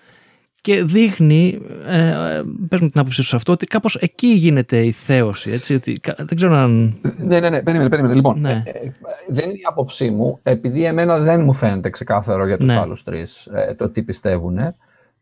Και 0.60 0.84
δείχνει, 0.84 1.58
ε, 1.86 2.42
πες 2.68 2.80
μου 2.80 2.88
την 2.88 3.00
άποψή 3.00 3.22
σου 3.22 3.28
σε 3.28 3.36
αυτό, 3.36 3.52
ότι 3.52 3.66
κάπως 3.66 3.96
εκεί 3.96 4.26
γίνεται 4.26 4.84
η 4.84 4.90
θέωση. 4.90 5.50
Έτσι, 5.50 5.74
ότι, 5.74 6.00
δεν 6.16 6.36
ξέρω 6.36 6.54
αν... 6.54 7.00
Ναι, 7.16 7.40
ναι, 7.40 7.50
ναι, 7.50 7.62
περίμενε, 7.62 7.88
περίμενε. 7.88 8.14
Λοιπόν, 8.14 8.40
ναι. 8.40 8.62
ε, 8.66 8.70
ε, 8.70 8.92
δεν 9.28 9.44
είναι 9.44 9.58
η 9.58 9.62
άποψή 9.68 10.10
μου, 10.10 10.38
επειδή 10.42 10.84
εμένα 10.84 11.18
δεν 11.18 11.42
μου 11.42 11.54
φαίνεται 11.54 11.90
ξεκάθαρο 11.90 12.46
για 12.46 12.56
τους 12.56 12.66
ναι. 12.66 12.78
άλλους 12.78 13.02
τρεις 13.02 13.46
ε, 13.46 13.74
το 13.74 13.88
τι 13.88 14.02
πιστεύουν. 14.02 14.58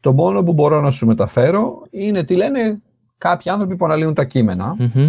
Το 0.00 0.12
μόνο 0.12 0.42
που 0.42 0.52
μπορώ 0.52 0.80
να 0.80 0.90
σου 0.90 1.06
μεταφέρω 1.06 1.82
είναι 1.90 2.24
τι 2.24 2.34
λένε 2.34 2.80
κάποιοι 3.18 3.50
άνθρωποι 3.50 3.76
που 3.76 3.84
αναλύουν 3.84 4.14
τα 4.14 4.24
κειμενα 4.24 4.76
mm-hmm. 4.80 5.08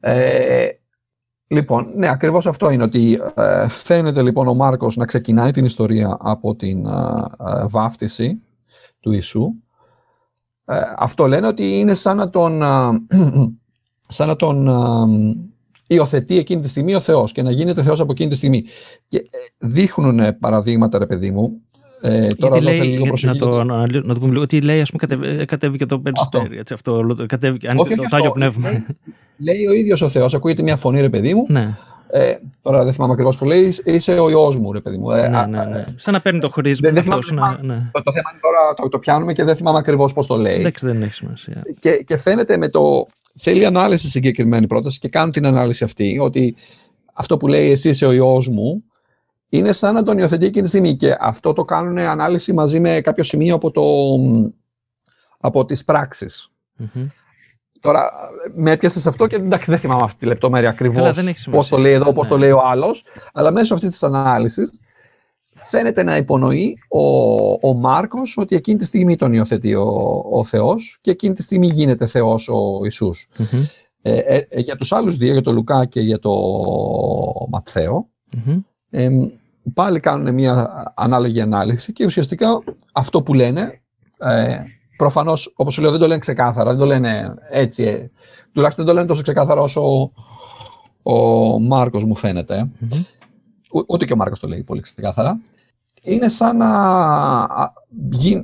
Ε, 0.00 0.68
λοιπόν, 1.46 1.92
ναι, 1.96 2.08
ακριβώς 2.08 2.46
αυτό 2.46 2.70
είναι 2.70 2.82
ότι 2.82 3.20
ε, 3.34 3.68
φαίνεται 3.68 4.22
λοιπόν 4.22 4.48
ο 4.48 4.54
Μάρκος 4.54 4.96
να 4.96 5.04
ξεκινάει 5.04 5.50
την 5.50 5.64
ιστορία 5.64 6.16
από 6.20 6.54
την 6.54 6.86
ε, 6.86 7.66
βάφτιση 7.68 8.42
του 9.00 9.12
Ιησού. 9.12 9.54
Αυτό 10.96 11.26
λένε 11.26 11.46
ότι 11.46 11.78
είναι 11.78 11.94
σαν 11.94 12.16
να 12.16 12.30
τον, 12.30 12.62
σαν 14.16 14.28
να 14.28 14.36
τον 14.36 14.68
υιοθετεί 15.86 16.38
εκείνη 16.38 16.62
τη 16.62 16.68
στιγμή 16.68 16.94
ο 16.94 17.00
Θεός 17.00 17.32
και 17.32 17.42
να 17.42 17.50
γίνεται 17.50 17.82
Θεός 17.82 18.00
από 18.00 18.12
εκείνη 18.12 18.30
τη 18.30 18.36
στιγμή. 18.36 18.64
Και 19.08 19.24
δείχνουν 19.58 20.38
παραδείγματα, 20.38 20.98
ρε 20.98 21.06
παιδί 21.06 21.30
μου, 21.30 21.60
ε, 22.00 22.28
τώρα 22.28 22.62
λέει, 22.62 22.80
λίγο 22.80 23.04
προσοχή. 23.04 23.32
Να 23.32 23.46
το, 23.46 23.64
να, 23.64 23.76
να 24.02 24.14
το 24.14 24.20
πούμε 24.20 24.32
λίγο. 24.32 24.46
Τι 24.46 24.60
λέει, 24.60 24.80
ας 24.80 24.90
πούμε, 24.90 25.06
κατέβηκε, 25.06 25.44
κατέβηκε 25.44 25.86
το 25.86 25.98
περιστέρι. 25.98 26.58
Έτσι, 26.58 26.74
αυτό, 26.74 27.16
κατέβηκε, 27.26 27.68
αν, 27.68 27.76
το, 27.76 27.84
το 27.84 28.16
Άγιο 28.16 28.32
Πνεύμα. 28.32 28.70
Λέει, 28.70 28.84
λέει 29.38 29.66
ο 29.66 29.72
ίδιος 29.72 30.02
ο 30.02 30.08
Θεός, 30.08 30.34
ακούγεται 30.34 30.62
μια 30.62 30.76
φωνή, 30.76 31.00
ρε 31.00 31.08
παιδί 31.08 31.34
μου. 31.34 31.46
Ναι. 31.48 31.76
Ε, 32.10 32.34
τώρα 32.62 32.84
δεν 32.84 32.92
θυμάμαι 32.92 33.12
ακριβώς 33.12 33.38
που 33.38 33.44
λέει, 33.44 33.74
είσαι 33.84 34.18
ο 34.18 34.30
ιός 34.30 34.56
μου, 34.56 34.72
ρε 34.72 34.80
παιδί 34.80 34.96
μου. 34.96 35.10
Ε, 35.10 35.28
ναι, 35.28 35.46
ναι, 35.46 35.64
ναι. 35.64 35.84
Σαν 35.96 36.14
να 36.14 36.20
παίρνει 36.20 36.40
το 36.40 36.50
χρήσμα. 36.50 36.90
Δεν, 36.90 36.98
αυτός, 36.98 37.26
θυμάμαι, 37.26 37.58
ναι. 37.62 37.88
το, 37.92 38.02
το 38.02 38.12
θέμα 38.12 38.30
είναι 38.30 38.40
τώρα 38.40 38.74
το, 38.74 38.88
το 38.88 38.98
πιάνουμε 38.98 39.32
και 39.32 39.44
δεν 39.44 39.56
θυμάμαι 39.56 39.78
ακριβώς 39.78 40.12
πώς 40.12 40.26
το 40.26 40.36
λέει. 40.36 40.58
Εντάξει, 40.58 40.86
δεν 40.86 41.02
έχει 41.02 41.14
σημασία. 41.14 41.62
Και, 41.78 41.90
και 41.90 42.16
φαίνεται 42.16 42.56
με 42.56 42.68
το. 42.68 43.06
Θέλει 43.38 43.66
ανάλυση 43.66 44.08
συγκεκριμένη 44.08 44.66
πρόταση 44.66 44.98
και 44.98 45.08
κάνουν 45.08 45.32
την 45.32 45.46
ανάλυση 45.46 45.84
αυτή, 45.84 46.18
ότι 46.18 46.56
αυτό 47.12 47.36
που 47.36 47.48
λέει 47.48 47.70
εσύ 47.70 47.88
είσαι 47.88 48.06
ο 48.06 48.12
ιός 48.12 48.48
μου, 48.48 48.84
είναι 49.48 49.72
σαν 49.72 49.94
να 49.94 50.02
τον 50.02 50.18
υιοθετεί 50.18 50.46
εκείνη 50.46 50.62
τη 50.62 50.68
στιγμή. 50.68 50.96
Και 50.96 51.16
αυτό 51.20 51.52
το 51.52 51.64
κάνουν 51.64 51.98
ανάλυση 51.98 52.52
μαζί 52.52 52.80
με 52.80 53.00
κάποιο 53.00 53.24
σημείο 53.24 53.54
από, 53.54 53.70
το, 53.70 53.82
από 55.40 55.64
τις 55.64 55.84
πραξεις 55.84 56.50
Τώρα, 57.86 58.12
με 58.54 58.70
έπιασες 58.70 59.02
σε 59.02 59.08
αυτό 59.08 59.26
και 59.26 59.36
εντάξει, 59.36 59.70
δεν 59.70 59.80
θυμάμαι 59.80 60.02
αυτή 60.04 60.18
τη 60.18 60.26
λεπτομέρεια 60.26 60.68
ακριβώς 60.68 61.18
πώς 61.50 61.68
το 61.68 61.78
λέει 61.78 61.92
εδώ, 61.92 62.12
πώ 62.12 62.22
ναι. 62.22 62.28
το 62.28 62.38
λέει 62.38 62.50
ο 62.50 62.60
άλλος. 62.64 63.04
Αλλά 63.32 63.50
μέσω 63.50 63.74
αυτής 63.74 63.90
της 63.90 64.02
ανάλυσης 64.02 64.80
φαίνεται 65.54 66.02
να 66.02 66.16
υπονοεί 66.16 66.78
ο, 66.88 67.00
ο 67.68 67.74
Μάρκος 67.74 68.36
ότι 68.36 68.56
εκείνη 68.56 68.78
τη 68.78 68.84
στιγμή 68.84 69.16
τον 69.16 69.32
υιοθετεί 69.32 69.74
ο, 69.74 70.24
ο 70.30 70.44
Θεός 70.44 70.98
και 71.00 71.10
εκείνη 71.10 71.34
τη 71.34 71.42
στιγμή 71.42 71.66
γίνεται 71.66 72.06
Θεός 72.06 72.48
ο 72.48 72.80
ιησους 72.82 73.28
Ε, 74.02 74.18
ε, 74.18 74.46
ε, 74.48 74.60
για 74.60 74.76
τους 74.76 74.92
άλλους 74.92 75.16
δύο, 75.16 75.32
για 75.32 75.42
τον 75.42 75.54
Λουκά 75.54 75.84
και 75.84 76.00
για 76.00 76.18
τον 76.18 76.34
ματθαιο 77.50 78.08
ε, 78.90 79.08
πάλι 79.74 80.00
κάνουν 80.00 80.34
μια 80.34 80.84
ανάλογη 80.96 81.40
ανάλυση 81.40 81.92
και 81.92 82.04
ουσιαστικά 82.04 82.62
αυτό 82.92 83.22
που 83.22 83.34
λένε, 83.34 83.80
ε, 84.96 85.02
προφανώς 85.02 85.52
όπως 85.56 85.78
λέω 85.78 85.90
δεν 85.90 86.00
το 86.00 86.06
λένε 86.06 86.20
ξεκάθαρα, 86.20 86.70
δεν 86.70 86.78
το 86.78 86.86
λένε 86.86 87.34
έτσι, 87.50 87.82
ε, 87.82 88.10
τουλάχιστον 88.52 88.84
δεν 88.84 88.94
το 88.94 89.00
λένε 89.00 89.10
τόσο 89.12 89.22
ξεκάθαρα 89.22 89.60
όσο 89.60 89.80
ο, 89.82 91.12
ο 91.12 91.58
Μάρκος 91.58 92.04
μου 92.04 92.16
φαίνεται, 92.16 92.70
mm-hmm. 92.80 93.04
ούτε 93.86 94.04
και 94.04 94.12
ο 94.12 94.16
Μάρκος 94.16 94.40
το 94.40 94.48
λέει 94.48 94.62
πολύ 94.62 94.80
ξεκάθαρα, 94.80 95.38
είναι 96.02 96.28
σαν 96.28 96.56
να, 96.56 96.68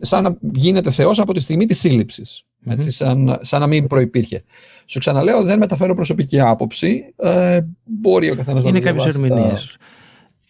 σαν 0.00 0.22
να 0.22 0.36
γίνεται 0.40 0.90
Θεός 0.90 1.18
από 1.18 1.34
τη 1.34 1.40
στιγμή 1.40 1.64
της 1.64 1.78
σύλληψης. 1.78 2.44
Έτσι, 2.66 2.90
σαν, 2.90 3.38
σαν 3.40 3.60
να 3.60 3.66
μην 3.66 3.86
προϋπήρχε. 3.86 4.44
Σου 4.86 4.98
ξαναλέω, 4.98 5.42
δεν 5.42 5.58
μεταφέρω 5.58 5.94
προσωπική 5.94 6.40
άποψη. 6.40 7.14
Ε, 7.16 7.60
μπορεί 7.84 8.30
ο 8.30 8.36
καθένας 8.36 8.62
να 8.62 8.68
Είναι 8.68 8.80
κάποιες 8.80 9.04
ερμηνείες. 9.04 9.76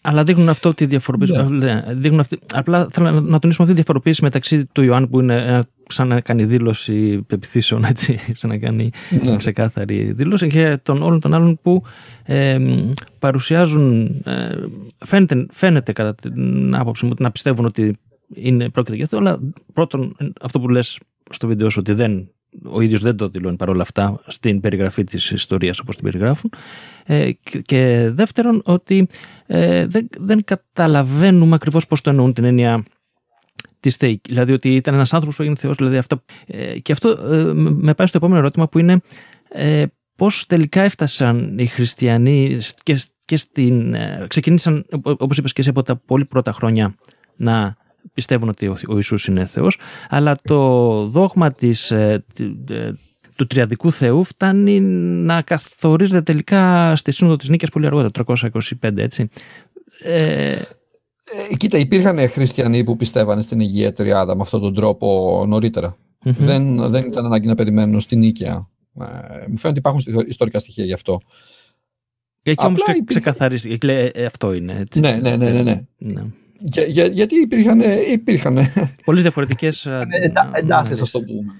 Αλλά 0.00 0.22
δείχνουν 0.22 0.48
αυτό 0.48 0.74
τη 0.74 0.86
διαφοροποίηση. 0.86 1.32
Yeah. 1.36 1.48
Ναι. 1.48 1.84
Δείχνουν 1.88 2.20
αυτή, 2.20 2.38
απλά 2.52 2.86
θέλω 2.90 3.10
να, 3.10 3.20
να 3.20 3.38
τονίσουμε 3.38 3.50
αυτή 3.50 3.66
τη 3.66 3.74
διαφοροποίηση 3.74 4.22
μεταξύ 4.22 4.66
του 4.66 4.82
Ιωάννη 4.82 5.08
που 5.08 5.20
είναι 5.20 5.62
σαν 5.88 6.08
να 6.08 6.20
κάνει 6.20 6.44
δήλωση 6.44 7.22
πεπιθήσεων, 7.26 7.84
έτσι, 7.84 8.18
σαν 8.38 8.50
να 8.50 8.58
κάνει 8.58 8.90
yeah. 9.10 9.34
ξεκάθαρη 9.36 10.12
δήλωση 10.12 10.46
και 10.46 10.78
των 10.82 11.02
όλων 11.02 11.20
των 11.20 11.34
άλλων 11.34 11.58
που 11.62 11.82
ε, 12.22 12.58
παρουσιάζουν, 13.18 14.04
ε, 14.24 14.54
φαίνεται, 14.98 15.46
φαίνεται 15.50 15.92
κατά 15.92 16.14
την 16.14 16.74
άποψη 16.74 17.06
μου 17.06 17.14
να 17.18 17.30
πιστεύουν 17.30 17.64
ότι 17.64 17.96
είναι 18.34 18.68
πρόκειται 18.68 18.96
για 18.96 19.04
αυτό, 19.04 19.16
αλλά 19.16 19.38
πρώτον 19.72 20.16
αυτό 20.40 20.60
που 20.60 20.68
λες 20.68 20.98
στο 21.30 21.46
βίντεο 21.46 21.70
σου 21.70 21.78
ότι 21.80 21.92
δεν 21.92 22.28
ο 22.64 22.80
ίδιος 22.80 23.00
δεν 23.00 23.16
το 23.16 23.28
δηλώνει 23.28 23.56
παρόλα 23.56 23.82
αυτά 23.82 24.20
στην 24.26 24.60
περιγραφή 24.60 25.04
της 25.04 25.30
ιστορίας 25.30 25.78
όπως 25.78 25.96
την 25.96 26.04
περιγράφουν 26.04 26.52
ε, 27.04 27.30
και 27.62 28.10
δεύτερον 28.12 28.62
ότι 28.64 29.06
ε, 29.46 29.86
δεν, 29.86 30.08
δεν 30.18 30.44
καταλαβαίνουμε 30.44 31.54
ακριβώς 31.54 31.86
πώς 31.86 32.00
το 32.00 32.10
εννοούν 32.10 32.32
την 32.32 32.44
έννοια 32.44 32.84
τη 33.82 33.90
θεή. 33.90 34.20
Δηλαδή 34.28 34.52
ότι 34.52 34.74
ήταν 34.74 34.94
ένας 34.94 35.12
άνθρωπος 35.12 35.36
που 35.36 35.42
έγινε 35.42 35.58
Θεός. 35.58 35.76
Δηλαδή 35.76 35.96
αυτό, 35.96 36.22
ε, 36.46 36.78
και 36.78 36.92
αυτό 36.92 37.18
με 37.54 37.94
πάει 37.94 38.06
στο 38.06 38.16
επόμενο 38.16 38.38
ερώτημα 38.38 38.68
που 38.68 38.78
είναι 38.78 39.00
πώς 40.16 40.46
τελικά 40.46 40.82
έφτασαν 40.82 41.58
οι 41.58 41.66
χριστιανοί 41.66 42.60
και, 42.82 43.00
και 43.24 43.36
στην, 43.36 43.96
ξεκίνησαν 44.26 44.84
όπως 45.02 45.38
είπες 45.38 45.52
και 45.52 45.60
εσύ 45.60 45.70
από 45.70 45.82
τα 45.82 45.96
πολύ 45.96 46.24
πρώτα 46.24 46.52
χρόνια 46.52 46.94
να 47.36 47.76
πιστεύουν 48.14 48.48
ότι 48.48 48.66
ο, 48.66 48.76
ο 48.88 48.94
Ιησούς 48.94 49.26
είναι 49.26 49.44
Θεός, 49.44 49.78
αλλά 50.08 50.36
το 50.42 50.90
δόγμα 51.06 51.52
της, 51.52 51.90
ε, 51.90 52.24
ε, 52.70 52.92
του 53.36 53.46
τριαδικού 53.46 53.92
Θεού 53.92 54.24
φτάνει 54.24 54.80
να 54.80 55.42
καθορίζεται 55.42 56.22
τελικά 56.22 56.96
στη 56.96 57.12
Σύνοδο 57.12 57.36
της 57.36 57.48
Νίκης 57.48 57.68
πολύ 57.68 57.86
αργότερα, 57.86 58.10
325, 58.80 58.96
έτσι. 58.96 59.28
Ε, 60.02 60.60
ε, 61.50 61.54
κοίτα, 61.56 61.78
υπήρχαν 61.78 62.28
χριστιανοί 62.28 62.84
που 62.84 62.96
πιστεύανε 62.96 63.42
στην 63.42 63.60
Υγεία 63.60 63.92
Τριάδα 63.92 64.36
με 64.36 64.42
αυτόν 64.42 64.60
τον 64.60 64.74
τρόπο 64.74 65.46
Δεν, 66.20 66.90
δεν 66.90 67.04
ήταν 67.04 67.24
ανάγκη 67.24 67.46
να 67.46 67.54
περιμένουν 67.54 68.00
στην 68.00 68.18
Νίκαια. 68.18 68.68
Ε, 69.00 69.04
μου 69.48 69.58
φαίνεται 69.58 69.68
ότι 69.68 69.78
υπάρχουν 69.78 70.00
ιστορικά 70.26 70.58
στοιχεία 70.58 70.84
γι' 70.84 70.92
αυτό. 70.92 71.20
Εκεί 72.42 72.64
όμως 72.64 72.82
και 72.82 73.02
ξεκαθαρίσει. 73.04 73.78
Ε, 73.82 74.24
αυτό 74.24 74.52
είναι. 74.52 74.76
Έτσι. 74.78 75.00
Ναι, 75.00 75.18
ναι, 75.22 75.36
ναι. 75.36 75.50
ναι, 75.50 75.62
ναι. 75.62 75.82
ναι. 75.98 76.22
Για, 76.58 76.84
για, 76.84 77.06
γιατί 77.06 77.34
υπήρχαν. 77.40 77.80
υπήρχαν 78.12 78.58
Πολλές 79.04 79.22
διαφορετικές. 79.22 79.88
εντάσεις, 80.52 81.00
ας 81.00 81.10
το 81.10 81.20
πούμε. 81.20 81.52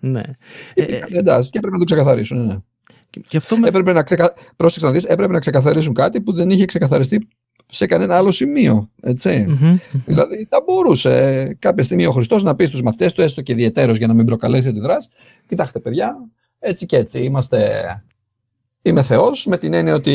ναι. 0.00 0.22
Υπήρχαν 0.74 1.12
εντάσεις 1.12 1.50
και 1.50 1.58
έπρεπε 1.58 1.76
να 1.76 1.84
το 1.84 1.94
ξεκαθαρίσουν. 1.94 2.46
Ναι. 2.46 2.56
Και 3.28 3.36
αυτό 3.36 3.56
με... 3.56 3.68
έπρεπε, 3.68 3.92
να 3.92 4.02
ξεκα... 4.02 4.34
Πρόσεξε 4.56 4.86
να 4.86 4.92
δεις, 4.92 5.04
έπρεπε 5.04 5.32
να 5.32 5.38
ξεκαθαρίσουν 5.38 5.94
κάτι 5.94 6.20
που 6.20 6.32
δεν 6.32 6.50
είχε 6.50 6.64
ξεκαθαριστεί 6.64 7.28
σε 7.70 7.86
κανένα 7.86 8.16
άλλο 8.16 8.30
σημείο. 8.30 8.90
Έτσι. 9.02 9.46
Mm-hmm. 9.48 9.80
Δηλαδή, 10.06 10.46
θα 10.50 10.62
μπορούσε 10.66 11.56
κάποια 11.58 11.84
στιγμή 11.84 12.06
ο 12.06 12.10
Χριστός 12.10 12.42
να 12.42 12.54
πει 12.54 12.64
στους 12.64 12.82
μαθητές 12.82 13.12
του, 13.12 13.22
έστω 13.22 13.42
και 13.42 13.52
ιδιαίτερο 13.52 13.92
για 13.92 14.06
να 14.06 14.14
μην 14.14 14.26
προκαλέσει 14.26 14.72
τη 14.72 14.80
δράση, 14.80 15.08
κοιτάξτε, 15.48 15.78
παιδιά, 15.78 16.16
έτσι 16.58 16.86
και 16.86 16.96
έτσι 16.96 17.18
είμαστε. 17.18 17.82
Είμαι 18.82 19.02
Θεός, 19.02 19.46
με 19.46 19.58
την 19.58 19.72
έννοια 19.72 19.94
ότι 19.94 20.12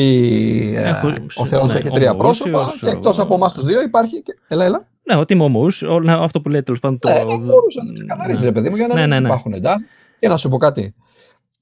ε, 0.76 0.88
Έχω, 0.88 1.12
ο 1.34 1.44
Θεός 1.44 1.72
ναι, 1.72 1.78
έχει 1.78 1.90
τρία 1.90 2.16
πρόσωπα 2.16 2.74
και 2.80 2.88
εκτός 2.88 3.18
από 3.18 3.34
εμάς 3.34 3.54
τους 3.54 3.64
δύο 3.64 3.82
υπάρχει. 3.82 4.22
Και... 4.22 4.38
Έλα, 4.48 4.64
έλα. 4.64 4.86
Ναι, 5.02 5.16
ότι 5.16 5.34
είμαι 5.34 5.44
όμω, 5.44 5.66
αυτό 6.08 6.40
που 6.40 6.48
λέει 6.48 6.62
τέλος 6.62 6.80
πάντων. 6.80 6.98
Το... 6.98 7.08
Ναι, 7.08 7.24
μπορούσε 7.24 7.80
να 7.80 7.86
το 7.86 7.92
ξεκαθαρίσει, 7.92 8.40
ναι. 8.40 8.46
ρε 8.46 8.52
παιδί 8.52 8.68
μου, 8.68 8.76
για 8.76 8.86
να 8.86 8.94
ναι, 8.94 9.00
μην 9.00 9.10
ναι, 9.10 9.26
υπάρχουν 9.26 9.52
εντάσεις. 9.52 9.88
Και 10.18 10.28
να 10.28 10.36
σου 10.36 10.48
πω 10.48 10.56
κάτι. 10.56 10.94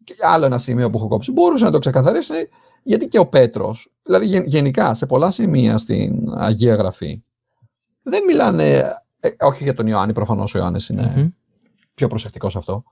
Και 0.04 0.14
άλλο 0.20 0.44
ένα 0.44 0.58
σημείο 0.58 0.90
που 0.90 0.96
έχω 0.96 1.08
κόψει. 1.08 1.32
Μπορούσε 1.32 1.64
να 1.64 1.70
το 1.70 1.78
ξεκαθαρίσει 1.78 2.48
γιατί 2.82 3.08
και 3.08 3.18
ο 3.18 3.26
Πέτρος, 3.26 3.92
δηλαδή 4.02 4.42
γενικά 4.46 4.94
σε 4.94 5.06
πολλά 5.06 5.30
σημεία 5.30 5.78
στην 5.78 6.32
Αγία 6.34 6.74
Γραφή, 6.74 7.22
δεν 8.02 8.24
μιλάνε. 8.24 8.92
Ε, 9.20 9.30
όχι 9.40 9.62
για 9.62 9.74
τον 9.74 9.86
Ιωάννη, 9.86 10.12
προφανώς 10.12 10.54
ο 10.54 10.58
Ιωάννης 10.58 10.88
είναι 10.88 11.34
πιο 11.94 12.08
προσεκτικός 12.08 12.52
σε 12.52 12.58
αυτό. 12.58 12.84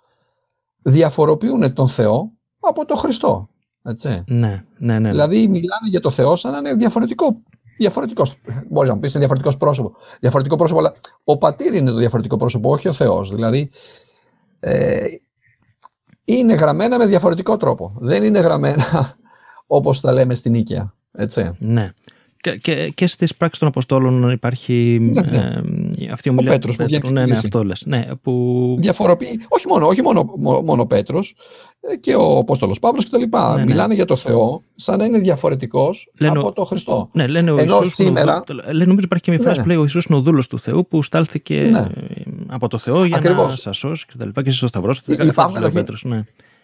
Διαφοροποιούν 0.83 1.73
τον 1.73 1.89
Θεό 1.89 2.33
από 2.61 2.85
τον 2.85 2.97
Χριστό. 2.97 3.49
Έτσι. 3.83 4.25
Ναι, 4.27 4.65
ναι, 4.79 4.99
ναι. 4.99 5.09
Δηλαδή 5.09 5.49
μιλάνε 5.49 5.89
για 5.89 6.01
τον 6.01 6.11
Θεό 6.11 6.37
σαν 6.37 6.53
να 6.53 6.59
είναι 6.59 6.75
διαφορετικό. 6.75 7.43
Διαφορετικός. 7.79 8.37
Μπορείς 8.69 8.89
να 8.89 8.95
μου 8.95 9.01
πεις 9.01 9.11
είναι 9.11 9.19
διαφορετικός 9.19 9.57
πρόσωπο. 9.57 9.97
Διαφορετικό 10.21 10.57
πρόσωπο, 10.57 10.79
αλλά 10.81 10.95
ο 11.25 11.39
πατήρ 11.39 11.75
είναι 11.75 11.91
το 11.91 11.97
διαφορετικό 11.97 12.37
πρόσωπο, 12.37 12.71
όχι 12.71 12.89
ο 12.89 12.93
Θεός. 12.93 13.31
Δηλαδή 13.31 13.71
ε, 14.61 15.05
είναι 16.25 16.55
γραμμένα 16.55 16.99
με 16.99 17.07
διαφορετικό 17.07 17.57
τρόπο. 17.57 17.93
Δεν 17.99 18.23
είναι 18.23 18.39
γραμμένα 18.39 19.17
όπως 19.67 20.01
τα 20.01 20.13
λέμε 20.13 20.35
στην 20.35 20.55
Ίκαια. 20.55 20.95
Έτσι. 21.13 21.57
Ναι. 21.59 21.91
Και, 22.43 22.57
και, 22.57 22.93
και 22.95 23.07
στις 23.07 23.37
πράξεις 23.37 23.59
των 23.59 23.69
Αποστόλων 23.69 24.31
υπάρχει 24.31 24.99
ναι, 25.01 25.21
ναι. 25.21 25.37
Ε, 25.99 26.11
αυτή 26.13 26.29
η 26.29 26.31
ομιλία 26.31 26.51
ο 26.51 26.55
Πέτρος, 26.55 26.77
που 26.77 26.85
Πέτρου, 26.91 27.11
ναι, 27.11 27.27
ναι, 27.27 27.33
αυτό 27.33 27.65
λες. 27.65 27.83
Ναι, 27.87 28.05
που... 28.23 28.77
Διαφοροποιεί, 28.81 29.41
όχι 29.49 29.67
μόνο, 29.67 29.87
όχι 29.87 30.03
μόνο, 30.03 30.35
μόνο 30.65 30.83
ο 30.83 30.87
Πέτρος, 30.87 31.35
ε, 31.81 31.97
και 31.97 32.15
ο 32.15 32.39
Απόστολος 32.39 32.79
Παύλος 32.79 33.05
και 33.05 33.29
τα 33.31 33.55
Ναι, 33.55 33.59
ναι. 33.59 33.65
Μιλάνε 33.65 33.95
για 33.95 34.05
το 34.05 34.17
Θεό 34.17 34.63
σαν 34.75 34.99
να 34.99 35.05
είναι 35.05 35.19
διαφορετικός 35.19 36.11
λένε, 36.21 36.39
από 36.39 36.53
το 36.53 36.65
Χριστό. 36.65 37.09
Ναι, 37.13 37.27
λένε 37.27 37.51
ο 37.51 37.59
Ενώ 37.59 37.77
Ιησούς, 37.77 37.95
σήμερα... 37.95 38.45
Λένε, 38.49 38.85
νομίζω 38.85 39.05
υπάρχει 39.05 39.25
και 39.25 39.31
μια 39.31 39.41
φράση 39.41 39.57
ναι. 39.57 39.63
που 39.63 39.69
λέει 39.69 39.79
ο 39.79 39.83
Ιησούς 39.83 40.05
είναι 40.05 40.19
ο 40.19 40.21
δούλος 40.21 40.47
του 40.47 40.59
Θεού 40.59 40.87
που 40.87 41.03
στάλθηκε 41.03 41.69
ναι. 41.71 41.87
από 42.47 42.69
το 42.69 42.79
Θεό 42.79 43.05
για 43.05 43.17
Ακριβώς. 43.17 43.51
να 43.51 43.57
σας 43.57 43.77
σώσει 43.77 44.07
και 44.07 44.15
τα 44.19 44.27
λοιπά 44.27 44.43
και 44.43 44.49
εσείς 44.49 44.63
ο 44.63 44.67
Σταυρός. 44.67 45.03
Υπάρχουν, 45.07 45.63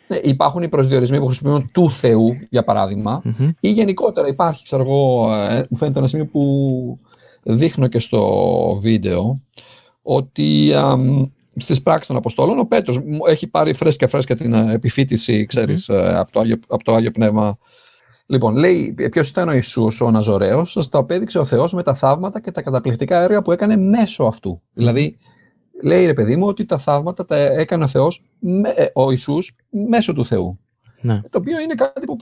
ναι. 0.09 0.17
Ναι, 0.17 0.21
υπάρχουν 0.25 0.63
οι 0.63 0.69
προσδιορισμοί 0.69 1.19
που 1.19 1.27
χρησιμοποιούν 1.27 1.71
του 1.73 1.91
Θεού, 1.91 2.37
για 2.51 2.65
παραδειγμα 2.65 3.23
ή 3.61 3.71
γενικότερα 3.71 4.29
υπάρχει, 4.29 4.65
ξέρω 4.65 4.83
εγώ, 4.83 5.33
ε, 5.33 5.67
μου 5.71 5.77
φαίνεται 5.77 5.99
ένα 5.99 6.09
σημείο 6.09 6.27
που 6.27 6.99
δείχνω 7.43 7.87
και 7.87 7.99
στο 7.99 8.79
βίντεο, 8.81 9.43
ότι 10.03 10.73
στις 11.57 11.83
πράξεις 11.83 12.07
των 12.07 12.17
Αποστόλων 12.17 12.59
ο 12.59 12.65
Πέτρος 12.65 13.01
έχει 13.29 13.47
πάρει 13.47 13.73
φρέσκα 13.73 14.09
φρέσκα 14.09 14.35
την 14.35 14.53
ε, 14.53 14.73
επιφύτηση, 14.73 15.47
ξέρεις, 15.47 15.89
ε, 15.89 16.19
από, 16.19 16.33
το 16.33 16.41
Άγιο, 16.41 16.57
από 16.69 16.85
το 16.85 16.95
Άγιο 16.95 17.11
Πνεύμα. 17.11 17.59
Λοιπόν, 18.27 18.57
λέει 18.57 18.95
ποιος 19.11 19.29
ήταν 19.29 19.49
ο 19.49 19.53
Ιησούς, 19.53 20.01
ο 20.01 20.11
Ναζωραίος, 20.11 20.71
σα 20.71 20.89
τα 20.89 20.99
απέδειξε 20.99 21.39
ο 21.39 21.45
Θεός 21.45 21.73
με 21.73 21.83
τα 21.83 21.95
θαύματα 21.95 22.41
και 22.41 22.51
τα 22.51 22.63
καταπληκτικά 22.63 23.23
έργα 23.23 23.43
που 23.43 23.53
έκανε 23.53 23.77
μέσω 23.77 24.25
αυτού. 24.25 24.63
Δηλαδή, 24.73 25.19
λέει 25.83 26.07
ρε 26.07 26.15
παιδί 26.15 26.37
μου 26.37 26.47
ότι 26.47 26.65
τα 26.65 26.79
θαύματα 26.79 27.25
τα 27.25 27.37
έκανε 27.37 27.85
ο 27.85 27.87
Θεός, 27.87 28.23
ε, 28.75 28.87
ο 28.95 29.11
Ιησούς, 29.11 29.57
μέσω 29.89 30.13
του 30.13 30.25
Θεού. 30.25 30.59
Ναι. 31.01 31.21
Το 31.31 31.39
οποίο 31.39 31.61
είναι 31.61 31.75
κάτι 31.75 32.07
που 32.07 32.17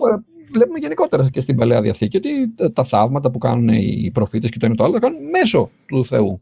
βλέπουμε 0.52 0.78
γενικότερα 0.78 1.30
και 1.30 1.40
στην 1.40 1.56
Παλαιά 1.56 1.80
Διαθήκη, 1.80 2.16
ότι 2.16 2.30
τα 2.72 2.84
θαύματα 2.84 3.30
που 3.30 3.38
κάνουν 3.38 3.68
οι 3.68 4.10
προφήτες 4.14 4.50
και 4.50 4.58
το 4.58 4.66
ένα 4.66 4.74
το 4.74 4.84
άλλο, 4.84 4.92
τα 4.92 4.98
κάνουν 4.98 5.18
μέσω 5.30 5.70
του 5.86 6.04
Θεού. 6.04 6.40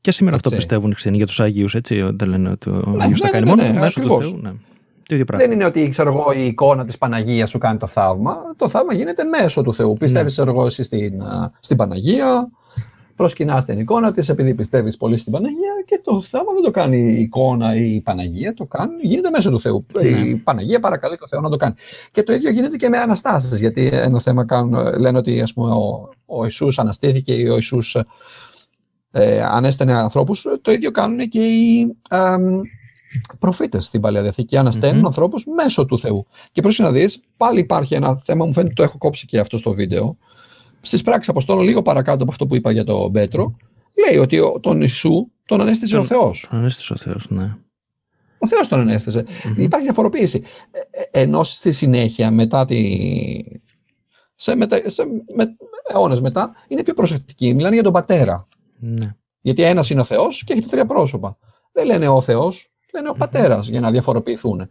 Και 0.00 0.10
σήμερα 0.10 0.36
έτσι. 0.36 0.48
αυτό 0.48 0.60
πιστεύουν 0.60 0.90
οι 0.90 0.94
ξένοι 0.94 1.16
για 1.16 1.26
τους 1.26 1.40
Αγίου, 1.40 1.66
έτσι. 1.72 2.10
Δεν 2.12 2.28
λένε 2.28 2.50
ότι 2.50 2.70
ο 2.70 2.82
ναι, 2.86 3.04
Άγιος 3.04 3.20
τα 3.20 3.26
ναι, 3.26 3.32
κάνει 3.32 3.44
ναι, 3.44 3.50
μόνο 3.50 3.62
ναι, 3.62 3.80
μέσω 3.80 4.00
του 4.00 4.20
Θεού. 4.20 4.40
Ναι. 4.42 4.50
Δεν 5.26 5.50
είναι 5.50 5.64
ότι 5.64 5.88
ξέρω 5.88 6.12
εγώ, 6.12 6.32
η 6.32 6.46
εικόνα 6.46 6.84
της 6.84 6.98
Παναγίας 6.98 7.50
σου 7.50 7.58
κάνει 7.58 7.78
το 7.78 7.86
θαύμα. 7.86 8.36
Το 8.56 8.68
θαύμα 8.68 8.94
γίνεται 8.94 9.24
μέσω 9.24 9.62
του 9.62 9.74
Θεού. 9.74 9.96
Πιστεύεις, 9.96 10.38
ναι. 10.38 10.44
εγώ, 10.48 10.66
εσύ 10.66 10.82
στην, 10.82 11.22
στην 11.60 11.76
Παναγία, 11.76 12.48
προσκυνάς 13.16 13.64
την 13.64 13.78
εικόνα 13.78 14.12
της 14.12 14.28
επειδή 14.28 14.54
πιστεύεις 14.54 14.96
πολύ 14.96 15.18
στην 15.18 15.32
Παναγία 15.32 15.72
και 15.84 16.00
το 16.04 16.22
θαύμα 16.22 16.52
δεν 16.52 16.62
το 16.62 16.70
κάνει 16.70 16.96
η 16.96 17.20
εικόνα 17.20 17.76
ή 17.76 17.94
η 17.94 18.00
Παναγία, 18.00 18.54
το 18.54 18.64
κάνει, 18.64 18.92
γίνεται 19.02 19.30
μέσω 19.30 19.50
του 19.50 19.60
Θεού. 19.60 19.86
Ναι. 19.92 20.08
Η 20.08 20.34
Παναγία 20.34 20.80
παρακαλεί 20.80 21.16
το 21.16 21.26
Θεό 21.28 21.40
να 21.40 21.48
το 21.48 21.56
κάνει. 21.56 21.74
Και 22.10 22.22
το 22.22 22.32
ίδιο 22.32 22.50
γίνεται 22.50 22.76
και 22.76 22.88
με 22.88 22.98
αναστάσεις. 22.98 23.60
Γιατί 23.60 23.90
ένα 23.92 24.20
θέμα 24.20 24.44
κάνουν, 24.44 24.98
λένε 24.98 25.18
ότι 25.18 25.40
ας 25.40 25.52
πούμε, 25.52 25.70
ο, 25.70 26.08
ο 26.26 26.44
Ιησούς 26.44 26.78
αναστήθηκε 26.78 27.32
ή 27.32 27.48
ο 27.48 27.54
Ιησούς 27.54 27.96
ε, 29.10 29.42
ανέστενε 29.42 29.92
ανθρώπους. 29.92 30.46
Το 30.62 30.72
ίδιο 30.72 30.90
κάνουν 30.90 31.28
και 31.28 31.40
οι 31.40 31.96
ε, 32.10 32.36
προφήτες 33.38 33.84
στην 33.84 34.00
Παλαιά 34.00 34.22
Διαθήκη. 34.22 34.56
Ανασταίνουν 34.56 35.02
mm-hmm. 35.02 35.06
ανθρώπους 35.06 35.44
μέσω 35.46 35.86
του 35.86 35.98
Θεού. 35.98 36.26
Και 36.52 36.62
πρόσεχε 36.62 36.82
να 36.82 36.94
δεις, 36.94 37.22
πάλι 37.36 37.60
υπάρχει 37.60 37.94
ένα 37.94 38.16
θέμα, 38.24 38.44
μου 38.46 38.52
φαίνεται 38.52 38.74
το 38.74 38.82
έχω 38.82 38.98
κόψει 38.98 39.26
και 39.26 39.38
αυτό 39.38 39.56
στο 39.56 39.72
βίντεο 39.72 40.16
στις 40.82 41.02
πράξεις 41.02 41.28
Αποστόλων, 41.28 41.64
λίγο 41.64 41.82
παρακάτω 41.82 42.22
από 42.22 42.32
αυτό 42.32 42.46
που 42.46 42.54
είπα 42.54 42.72
για 42.72 42.84
τον 42.84 43.12
Πέτρο, 43.12 43.56
λέει 44.06 44.18
ότι 44.18 44.40
τον 44.60 44.80
Ιησού 44.80 45.30
τον 45.46 45.60
ανέστησε 45.60 45.96
ο 45.96 46.04
Θεός. 46.04 46.46
Ανέστησε 46.50 46.92
ο 46.92 46.96
Θεός, 46.96 47.26
ναι. 47.28 47.56
Ο 48.38 48.46
Θεός 48.46 48.68
τον 48.68 48.80
ανέστησε. 48.80 49.24
Mm-hmm. 49.26 49.58
Υπάρχει 49.58 49.86
διαφοροποίηση. 49.86 50.42
Ε, 50.70 51.00
ε, 51.00 51.22
ενώ 51.22 51.42
στη 51.42 51.72
συνέχεια, 51.72 52.30
μετά 52.30 52.64
τη. 52.64 53.02
σε, 54.34 54.54
μετα... 54.54 54.80
σε 54.86 55.04
με... 55.34 55.56
αιώνες 55.92 56.20
μετά, 56.20 56.52
είναι 56.68 56.82
πιο 56.82 56.94
προσεκτικοί. 56.94 57.54
Μιλάνε 57.54 57.74
για 57.74 57.82
τον 57.82 57.92
πατέρα. 57.92 58.48
Ναι. 58.78 59.14
Γιατί 59.40 59.62
ένας 59.62 59.90
είναι 59.90 60.00
ο 60.00 60.04
Θεός 60.04 60.44
και 60.44 60.52
έχει 60.52 60.62
τρία 60.62 60.86
πρόσωπα. 60.86 61.38
Δεν 61.72 61.86
λένε 61.86 62.08
ο 62.08 62.20
Θεός, 62.20 62.70
λένε 62.92 63.08
ο 63.08 63.12
πατέρας 63.12 63.68
για 63.68 63.80
να 63.80 63.90
διαφοροποιηθούν. 63.90 64.68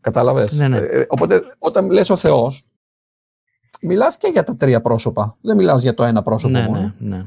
Κατάλαβες; 0.00 0.52
Ναι, 0.52 0.68
ναι. 0.68 0.76
Ε, 0.76 1.06
οπότε, 1.08 1.42
όταν 1.58 1.90
λες 1.90 2.10
ο 2.10 2.16
Θεός, 2.16 2.64
μιλάς 3.80 4.16
και 4.16 4.28
για 4.32 4.42
τα 4.42 4.56
τρία 4.56 4.80
πρόσωπα. 4.80 5.36
Δεν 5.40 5.56
μιλάς 5.56 5.82
για 5.82 5.94
το 5.94 6.02
ένα 6.02 6.22
πρόσωπο 6.22 6.52
ναι, 6.52 6.66
μόνο. 6.66 6.94
Ναι, 6.98 7.16
ναι. 7.16 7.26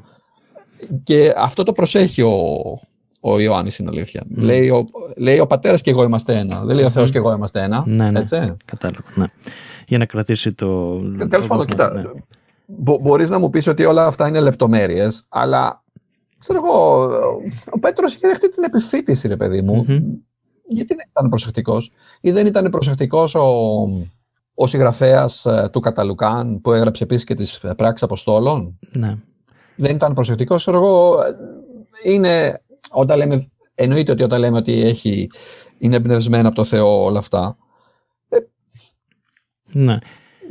Και 1.03 1.33
αυτό 1.37 1.63
το 1.63 1.71
προσέχει 1.73 2.21
ο, 2.21 2.33
ο 3.19 3.39
Ιωάννης, 3.39 3.77
είναι 3.77 3.89
αλήθεια. 3.89 4.23
Λέει, 4.29 4.69
ο, 4.69 4.87
λέει 5.17 5.39
ο 5.39 5.47
πατέρας 5.47 5.81
και 5.81 5.89
εγώ 5.89 6.03
είμαστε 6.03 6.37
ένα. 6.37 6.63
Δεν 6.63 6.75
λέει 6.75 6.85
ο 6.85 6.89
Θεός 6.89 7.11
και 7.11 7.17
εγώ 7.17 7.33
είμαστε 7.33 7.61
ένα. 7.61 7.83
Ναι, 7.85 8.11
ναι. 8.11 8.19
Έτσι; 8.19 8.55
Κατάλαβα. 8.65 9.03
Ναι. 9.15 9.25
Για 9.87 9.97
να 9.97 10.05
κρατήσει 10.05 10.53
το... 10.53 10.97
Τέλος 11.29 11.47
πάντων, 11.47 11.65
κοίτα, 11.65 11.93
ναι. 11.93 12.03
μπο, 12.65 12.97
μπορείς 12.97 13.29
να 13.29 13.39
μου 13.39 13.49
πεις 13.49 13.67
ότι 13.67 13.85
όλα 13.85 14.05
αυτά 14.05 14.27
είναι 14.27 14.39
λεπτομέρειες, 14.39 15.25
αλλά 15.29 15.83
ξέρω 16.37 16.61
εγώ, 16.65 17.05
ο 17.69 17.79
Πέτρος 17.79 18.13
είχε 18.13 18.27
δεχτεί 18.27 18.49
την 18.49 18.63
επιφύτηση, 18.63 19.27
ρε 19.27 19.37
παιδί 19.37 19.61
μου. 19.61 19.85
Mm-hmm. 19.87 20.01
Γιατί 20.67 20.95
δεν 20.95 21.07
ήταν 21.09 21.29
προσεκτικός; 21.29 21.91
Ή 22.21 22.31
δεν 22.31 22.45
ήταν 22.45 22.69
προσεκτικός 22.69 23.35
ο, 23.35 23.43
ο 24.55 24.67
συγγραφέας 24.67 25.45
ε, 25.45 25.69
του 25.71 25.79
Καταλουκάν 25.79 26.61
που 26.61 26.71
έγραψε 26.71 27.03
επίσης 27.03 27.25
και 27.25 27.33
τις 27.33 27.59
πράξεις 27.77 28.03
Αποστόλων. 28.03 28.79
Ναι. 28.91 29.17
Δεν 29.75 29.95
ήταν 29.95 30.13
προσεκτικός. 30.13 30.67
Εγώ 30.67 31.17
είναι. 32.03 32.61
Όταν 32.91 33.17
λέμε, 33.17 33.49
εννοείται 33.75 34.11
ότι 34.11 34.23
όταν 34.23 34.39
λέμε 34.39 34.57
ότι 34.57 34.81
έχει, 34.81 35.29
είναι 35.77 35.95
εμπνευσμένα 35.95 36.47
από 36.47 36.55
το 36.55 36.63
Θεό 36.63 37.03
όλα 37.03 37.19
αυτά. 37.19 37.57
Ε, 38.29 38.37
ναι. 39.71 39.97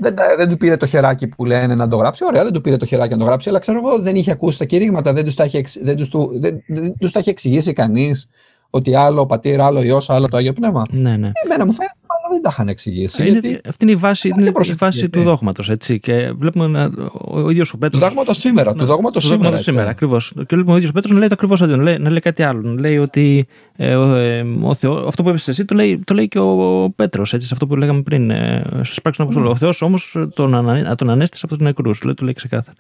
Δεν, 0.00 0.14
δεν 0.36 0.48
του 0.48 0.56
πήρε 0.56 0.76
το 0.76 0.86
χεράκι 0.86 1.26
που 1.26 1.44
λένε 1.44 1.74
να 1.74 1.88
το 1.88 1.96
γράψει. 1.96 2.24
Ωραία, 2.24 2.42
δεν 2.42 2.52
του 2.52 2.60
πήρε 2.60 2.76
το 2.76 2.86
χεράκι 2.86 3.12
να 3.12 3.18
το 3.18 3.24
γράψει, 3.24 3.48
αλλά 3.48 3.58
ξέρω 3.58 3.78
εγώ 3.78 3.98
δεν 3.98 4.16
είχε 4.16 4.30
ακούσει 4.30 4.58
τα 4.58 4.64
κηρύγματα, 4.64 5.12
δεν 5.12 5.24
τους 5.24 5.34
τα 5.34 5.44
είχε, 5.44 5.62
δεν 5.82 5.96
τους, 5.96 6.10
δεν, 6.38 6.62
δεν 6.98 7.10
τα 7.12 7.22
εξηγήσει 7.24 7.72
κανείς 7.72 8.28
ότι 8.70 8.94
άλλο 8.94 9.20
ο 9.20 9.26
πατήρ, 9.26 9.60
άλλο 9.60 9.78
ο 9.78 9.82
ιό, 9.82 10.00
άλλο 10.06 10.28
το 10.28 10.36
άγιο 10.36 10.52
πνεύμα. 10.52 10.82
Ναι, 10.90 11.16
ναι. 11.16 11.30
Εμένα 11.44 11.66
μου 11.66 11.72
φαίνεται 11.72 11.96
δεν 12.34 12.42
τα 12.42 12.48
είχαν 12.52 12.68
εξηγήσει. 12.68 13.22
Είναι, 13.28 13.38
γιατί... 13.38 13.60
Αυτή 13.68 13.84
είναι 13.84 13.92
η 13.92 13.96
βάση, 13.96 14.28
Δεν 14.28 14.38
είναι 14.38 14.48
η 14.48 14.52
προσεκτική, 14.52 14.84
βάση 14.84 14.98
γιατί. 14.98 15.18
του 15.18 15.24
δόγματος. 15.24 15.70
Και 16.00 16.32
βλέπουμε 16.38 16.66
να, 16.66 16.84
ο, 17.12 17.40
ο 17.40 17.50
ίδιος 17.50 17.68
ο 17.68 17.72
Του 17.72 17.78
Πέτρο. 17.78 17.98
δάγματο 17.98 18.34
σήμερα. 18.34 18.74
Του 18.74 18.84
δάγματο 18.84 19.20
σήμερα. 19.20 19.36
σήμερα. 19.38 19.56
έτσι. 19.56 19.70
σήμερα 19.70 19.88
ακριβώς. 19.90 20.32
Και 20.36 20.44
βλέπουμε 20.48 20.72
ο 20.72 20.76
ίδιος 20.76 20.90
ο 20.90 20.94
Πέτρος 20.94 21.12
να 21.12 21.18
λέει 21.18 21.28
το 21.28 21.34
ακριβώς 21.34 21.62
αντίον. 21.62 21.80
Λέει, 21.80 21.96
να 21.98 22.10
λέει 22.10 22.20
κάτι 22.20 22.42
άλλο. 22.42 22.60
Να 22.62 22.80
λέει 22.80 22.98
ότι 22.98 23.46
ε, 23.76 23.94
ο, 23.94 24.14
ε, 24.16 24.46
ο 24.62 24.74
Θεό, 24.74 25.06
αυτό 25.06 25.22
που 25.22 25.28
είπε 25.28 25.38
εσύ 25.46 25.64
το 25.64 25.74
λέει, 25.74 26.00
το 26.04 26.14
λέει 26.14 26.28
και 26.28 26.38
ο 26.38 26.92
Πέτρος. 26.96 27.28
Σε 27.28 27.48
αυτό 27.52 27.66
που 27.66 27.76
λέγαμε 27.76 28.02
πριν. 28.02 28.30
Ε, 28.30 28.62
Στι 28.82 29.00
πράξεις 29.00 29.16
του 29.16 29.22
Αποστόλου. 29.22 29.48
Ο 29.50 29.56
Θεός 29.56 29.82
όμως 29.82 30.16
τον, 30.34 30.54
ανα, 30.54 30.94
τον 30.94 31.10
ανέστησε 31.10 31.42
από 31.46 31.54
τους 31.56 31.64
νεκρούς. 31.64 32.02
Λέει, 32.02 32.14
το 32.14 32.24
λέει 32.24 32.32
ξεκάθαρα. 32.32 32.76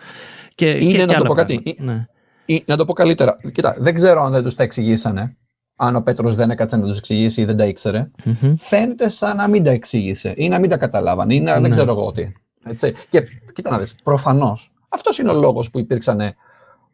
Και, 0.54 0.70
Είναι, 0.70 0.90
και, 0.90 0.96
να 0.98 1.04
και 1.04 1.06
το 1.06 1.14
άλλα 1.14 1.26
πω 1.26 1.34
κάτι, 1.34 1.60
πράγματα. 1.62 1.92
Ναι. 1.92 2.06
Ή, 2.46 2.62
να 2.66 2.76
το 2.76 2.84
πω 2.84 2.92
καλύτερα. 2.92 3.36
Κοίτα, 3.52 3.76
δεν 3.78 3.94
ξέρω 3.94 4.22
αν 4.24 4.32
δεν 4.32 4.42
τους 4.42 4.54
τα 4.54 4.62
εξηγήσανε. 4.62 5.36
Αν 5.76 5.96
ο 5.96 6.00
Πέτρος 6.00 6.34
δεν 6.34 6.50
έκατσε 6.50 6.76
να 6.76 6.86
τους 6.86 6.98
εξηγήσει 6.98 7.40
ή 7.40 7.44
δεν 7.44 7.56
τα 7.56 7.64
ήξερε. 7.64 8.10
Μμμ. 8.24 8.54
Φαίνεται 8.58 9.08
σαν 9.08 9.36
να 9.36 9.48
μην 9.48 9.64
τα 9.64 9.70
εξήγησε 9.70 10.34
ή 10.36 10.48
να 10.48 10.58
μην 10.58 10.70
τα 10.70 10.76
καταλάβανε 10.76 11.34
ή 11.34 11.40
να, 11.40 11.54
Ναι. 11.54 11.60
δεν 11.60 11.70
ξέρω 11.70 11.90
εγώ 11.90 12.12
τι. 12.12 12.32
Έτσι. 12.66 12.92
Και 13.08 13.22
κοίτα 13.54 13.70
να 13.70 13.78
δεις, 13.78 13.94
προφανώς, 14.04 14.72
αυτός 14.88 15.18
είναι 15.18 15.30
ο 15.30 15.34
λόγος 15.34 15.70
που 15.70 15.78
υπήρξαν 15.78 16.20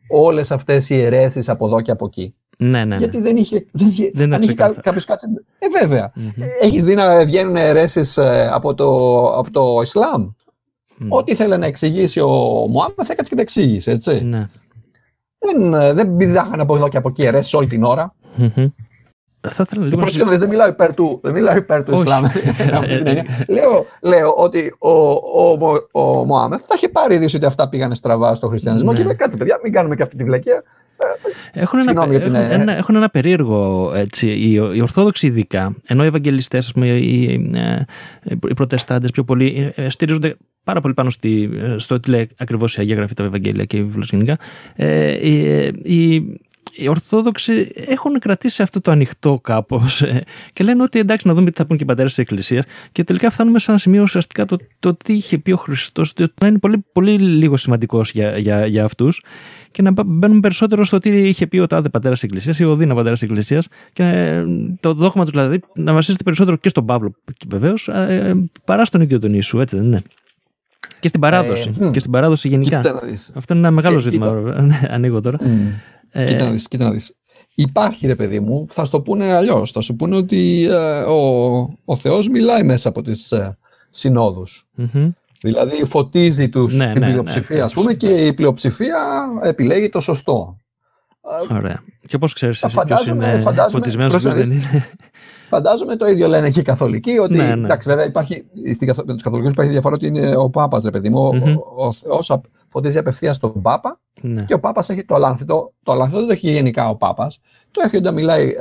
όλες 0.09 0.51
αυτές 0.51 0.91
οι 0.91 1.03
αιρέσεις 1.03 1.49
από 1.49 1.67
εδώ 1.67 1.81
και 1.81 1.91
από 1.91 2.07
εκεί. 2.07 2.35
Ναι, 2.59 2.69
ναι. 2.79 2.85
ναι. 2.85 2.97
Γιατί 2.97 3.21
δεν 3.21 3.37
είχε, 3.37 3.67
δεν 3.73 3.89
είχε, 3.89 4.11
Δεν 4.15 4.25
είναι 4.27 4.35
αν 4.35 4.43
είχε 4.43 4.51
ξεκάθαρο. 4.51 4.75
κα- 4.77 4.83
κάποιος 4.83 5.05
κάτσει... 5.05 5.27
Ε, 5.59 5.67
βέβαια. 5.81 6.13
Μμμ. 6.15 6.31
Έχεις 6.61 6.85
δει 6.85 6.95
να 6.95 7.25
βγαίνουν 7.25 7.57
αιρέσεις 7.57 8.17
ε, 8.17 8.49
από 8.53 8.75
το, 8.75 8.87
από 9.39 9.51
το 9.51 9.81
Ισλάμ; 9.83 10.29
Μμ. 10.99 11.07
Ό,τι 11.13 11.33
ήθελε 11.33 11.57
να 11.57 11.67
εξηγήσει 11.67 12.21
ο 12.21 12.29
Μωάμεθ 12.71 13.11
έκατσε 13.11 13.23
και 13.29 13.35
τα 13.35 13.41
εξήγησε, 13.41 13.91
έτσι. 13.91 14.21
Ναι. 14.25 14.49
Δεν, 15.39 15.75
ε, 15.75 15.93
δεν 15.93 16.17
πηδάχαν 16.17 16.61
από 16.61 16.77
εδώ 16.77 16.89
και 16.89 16.97
από 16.97 17.09
εκεί 17.09 17.23
αιρέσεις 17.23 17.55
όλη 17.55 17.67
την 17.67 17.85
ώρα. 17.85 18.15
Μμμ. 18.37 18.69
Θα 19.49 19.63
ήθελα 19.67 19.85
λίγο 19.85 19.97
να 19.97 20.03
Πρόσεχε 20.03 20.25
να 20.25 20.31
δεις, 20.31 20.39
δεν 20.39 20.49
μιλάω 20.49 20.69
υπέρ 20.69 20.95
του, 20.95 21.21
δεν 21.23 21.33
μιλάω 21.33 21.57
υπέρ 21.57 21.85
του 21.85 21.91
Όχι. 21.93 22.01
Ισλάμ. 22.01 22.25
Αυτή 22.79 22.97
την 22.97 23.07
έννοια. 23.07 23.25
λέω, 23.49 23.87
λέω 24.03 24.35
ότι 24.37 24.75
ο, 24.79 24.91
ο, 25.43 25.57
Μω- 25.59 25.89
ο, 25.93 26.25
Μωάμεθ 26.25 26.63
θα 26.67 26.75
είχε 26.77 26.89
πάρει 26.89 27.15
είδηση 27.15 27.37
ότι 27.37 27.45
αυτά 27.47 27.69
πήγανε 27.69 27.95
στραβά 27.95 28.35
στο 28.35 28.49
χριστιανισμό 28.49 28.91
Ναι. 28.91 28.97
και 28.97 29.03
είπε 29.03 29.15
κάτσε 29.15 29.37
παιδιά 29.37 29.61
μην 29.63 29.73
κάνουμε 29.73 29.97
και 29.97 30.03
αυτή 30.03 30.17
τη 30.17 30.25
βλακεία. 30.25 30.63
Έχουν 31.53 31.79
ένα, 31.79 31.89
Συγγνώμη 31.89 32.17
για 32.17 32.21
την, 32.25 32.35
έχουν, 32.35 32.51
ε, 32.51 32.55
ένα, 32.55 32.77
έχουν 32.77 32.97
ένα 32.97 33.09
περίεργο 33.11 33.93
έτσι, 33.95 34.29
οι, 34.29 34.53
οι 34.53 34.81
Ορθόδοξοι 34.81 35.27
ειδικά, 35.27 35.77
ενώ 35.87 36.05
οι 36.05 36.07
Ευαγγελιστές, 36.07 36.67
ας 36.67 36.73
πούμε, 36.73 36.87
οι, 36.87 37.51
ε, 37.57 37.85
οι 38.49 38.55
Προτεστάντες 38.55 39.11
πιο 39.11 39.25
πολύ 39.25 39.73
ε, 39.75 39.91
στηρίζονται 39.91 40.37
πάρα 40.65 40.81
πολύ 40.81 40.95
πάνω 40.95 41.11
στη, 41.11 41.51
ε, 41.63 41.79
στο 41.79 42.01
τι 42.01 42.11
λέει 42.11 42.29
ακριβώς 42.39 42.77
η 42.77 42.81
Αγία 42.81 42.95
Γραφή, 42.95 43.15
τα 43.15 43.25
Ευαγγέλια 43.25 43.65
και 43.65 43.77
οι 43.77 43.83
βιβλίες 43.83 44.09
γενικά. 44.11 44.37
Ε, 44.77 45.29
οι, 45.29 45.47
ε, 45.49 45.71
οι, 45.83 46.23
οι 46.81 46.89
Ορθόδοξοι 46.89 47.71
έχουν 47.75 48.19
κρατήσει 48.19 48.63
αυτό 48.63 48.81
το 48.81 48.91
ανοιχτό 48.91 49.41
κάπως 49.43 50.03
και 50.53 50.65
λένε 50.65 50.83
ότι 50.83 50.99
εντάξει, 50.99 51.29
να 51.29 51.35
δούμε 51.35 51.51
τι 51.51 51.57
θα 51.57 51.67
πούν 51.67 51.77
και 51.77 51.83
οι 51.83 51.87
πατέρες 51.87 52.11
της 52.15 52.19
Εκκλησίας. 52.19 52.65
Και 52.93 53.05
τελικά 53.05 53.31
φτάνουμε 53.31 53.59
σε 53.59 53.71
ένα 53.71 53.79
σημείο 53.81 54.03
ουσιαστικά 54.03 54.45
το, 54.47 54.57
το 54.79 54.95
τι 54.95 55.13
είχε 55.13 55.39
πει 55.39 55.53
ο 55.53 55.57
Χριστός, 55.57 56.11
ότι 56.11 56.33
να 56.41 56.47
είναι 56.47 56.59
πολύ, 56.59 56.85
πολύ 56.93 57.19
λίγο 57.19 57.57
σημαντικός 57.57 58.11
για, 58.11 58.39
για, 58.39 58.67
για 58.67 58.85
αυτούς 58.85 59.23
και 59.71 59.83
να 59.83 59.93
μπαίνουν 60.07 60.41
περισσότερο 60.41 60.85
στο 60.85 60.99
τι 60.99 61.29
είχε 61.29 61.47
πει 61.47 61.59
ο 61.59 61.67
τάδε 61.67 61.89
πατέρας 61.89 62.15
της 62.21 62.29
Εκκλησίας 62.29 62.59
ή 62.59 62.65
ο 62.65 62.77
Δίνα 62.77 62.95
πατέρας 62.95 63.19
της 63.19 63.29
Εκκλησίας. 63.29 63.67
Και 63.93 64.03
ε, 64.03 64.45
το 64.81 64.93
δόγμα 64.93 65.23
τους 65.23 65.31
δηλαδή 65.33 65.61
να 65.75 65.93
βασίζεται 65.93 66.23
περισσότερο 66.23 66.57
και 66.57 66.69
στον 66.69 66.85
Παύλο 66.87 67.15
βεβαίως, 67.49 67.91
παρά 68.65 68.85
στον 68.85 69.01
ίδιο 69.01 69.19
τον 69.19 69.31
Ιησού, 69.35 69.61
έτσι 69.61 69.77
δεν 69.77 69.85
είναι. 69.85 70.03
Και 71.01 71.09
στην 71.09 71.21
παράδοση. 71.21 71.75
Ε, 71.81 71.85
μ. 71.85 71.91
και 71.91 71.99
στην 71.99 72.11
παράδοση 72.11 72.49
γενικά. 72.49 72.77
Κοίτα 72.77 72.93
να 72.93 73.01
δεις. 73.01 73.33
Αυτό 73.35 73.55
είναι 73.55 73.63
ένα 73.67 73.75
μεγάλο 73.75 73.97
Ε, 73.97 74.01
ζήτημα. 74.01 74.27
κοίτα. 74.27 74.41
βέβαια. 74.41 74.61
Ναι, 74.61 74.81
Ανοίγω 74.91 75.21
τώρα. 75.21 75.39
Μμ. 75.45 75.69
Ε, 76.11 76.25
Κοίτα 76.25 76.45
να 76.45 76.51
δεις, 76.51 76.69
κοίτα 76.69 76.85
να 76.85 76.91
δεις. 76.91 77.15
Υπάρχει 77.55 78.07
ρε 78.07 78.15
παιδί 78.15 78.41
μου, 78.41 78.67
θα 78.71 78.85
σου 78.85 78.91
το 78.91 79.01
πούνε 79.01 79.33
αλλιώς. 79.33 79.71
Θα 79.73 79.81
σου 79.81 79.97
πούνε 79.97 80.17
ότι 80.17 80.65
ε, 80.71 81.01
ο, 81.03 81.17
ο 81.85 81.97
Θεός 81.97 82.29
μιλάει 82.29 82.63
μέσα 82.63 82.89
από 82.89 83.03
τις 83.03 83.33
ε, 83.33 83.59
συνόδους. 83.91 84.67
μμμ. 84.75 85.11
Δηλαδή 85.43 85.85
φωτίζει 85.85 86.49
τους, 86.49 86.75
Ναι, 86.75 86.93
την 86.93 87.01
ναι, 87.01 87.07
ναι, 87.07 87.13
πλειοψηφία 87.13 87.65
ας 87.65 87.71
ακριβώς. 87.73 87.75
πούμε 87.75 87.95
και 87.95 88.27
η 88.27 88.33
πλειοψηφία 88.33 88.99
επιλέγει 89.43 89.89
το 89.89 90.01
σωστό. 90.01 90.57
Ε, 91.51 91.55
Ωραία. 91.55 91.83
Και 92.07 92.19
πώ 92.19 92.27
ξέρεις 92.29 92.59
Θα 92.59 92.67
εσύ 92.67 92.77
ποιος 92.77 92.89
φαντάζομαι- 92.89 93.27
είναι 93.33 93.41
φαντάζομαι- 93.41 93.71
φωτισμένος 93.85 94.13
και 94.13 94.19
ποιο 94.19 94.31
πρόσεχε 94.31 94.49
δεν 94.55 94.59
να 94.63 94.71
είναι. 94.73 94.85
Φαντάζομαι 95.49 95.97
το 95.97 96.07
ίδιο 96.07 96.29
λένε 96.29 96.51
και 96.51 96.61
οι 96.61 96.63
καθολικοί. 96.63 97.19
Ότι, 97.19 97.37
Ναι, 97.37 97.55
ναι. 97.55 97.65
Εντάξει, 97.65 97.89
βέβαια 97.89 98.05
υπάρχει, 98.05 98.45
στην, 98.75 98.87
καθο- 98.87 99.05
με 99.07 99.13
τους 99.13 99.23
καθολικούς 99.23 99.53
υπάρχει 99.53 99.71
διαφορά 99.73 99.95
ότι 99.95 100.07
είναι 100.07 100.37
ο 100.37 100.51
Πάπας, 100.51 100.85
ρε 100.85 100.91
παιδί 100.91 101.09
μου. 101.09 101.27
Ο- 101.27 101.35
Μμμ. 101.35 101.57
Ο, 101.57 101.87
ο 101.87 101.93
Θεός 101.93 102.31
απ- 102.31 102.45
φωτίζει 102.71 102.99
απευθείας 102.99 103.39
τον 103.39 103.63
Πάπα 103.63 104.01
ναι. 104.21 104.43
και 104.43 104.55
ο 104.55 104.61
Πάπας 104.61 104.91
έχει 104.91 105.05
το 105.05 105.15
αλάνθητο. 105.15 105.73
Το 105.83 105.93
αλάνθητο 105.93 106.19
δεν 106.19 106.27
το 106.27 106.33
έχει 106.33 106.51
γενικά 106.51 106.89
ο 106.89 106.97
Πάπας. 106.97 107.41
Το 107.71 107.81
έχει 107.85 107.97
όταν 107.97 108.15
μιλάει 108.15 108.49
ε, 108.49 108.55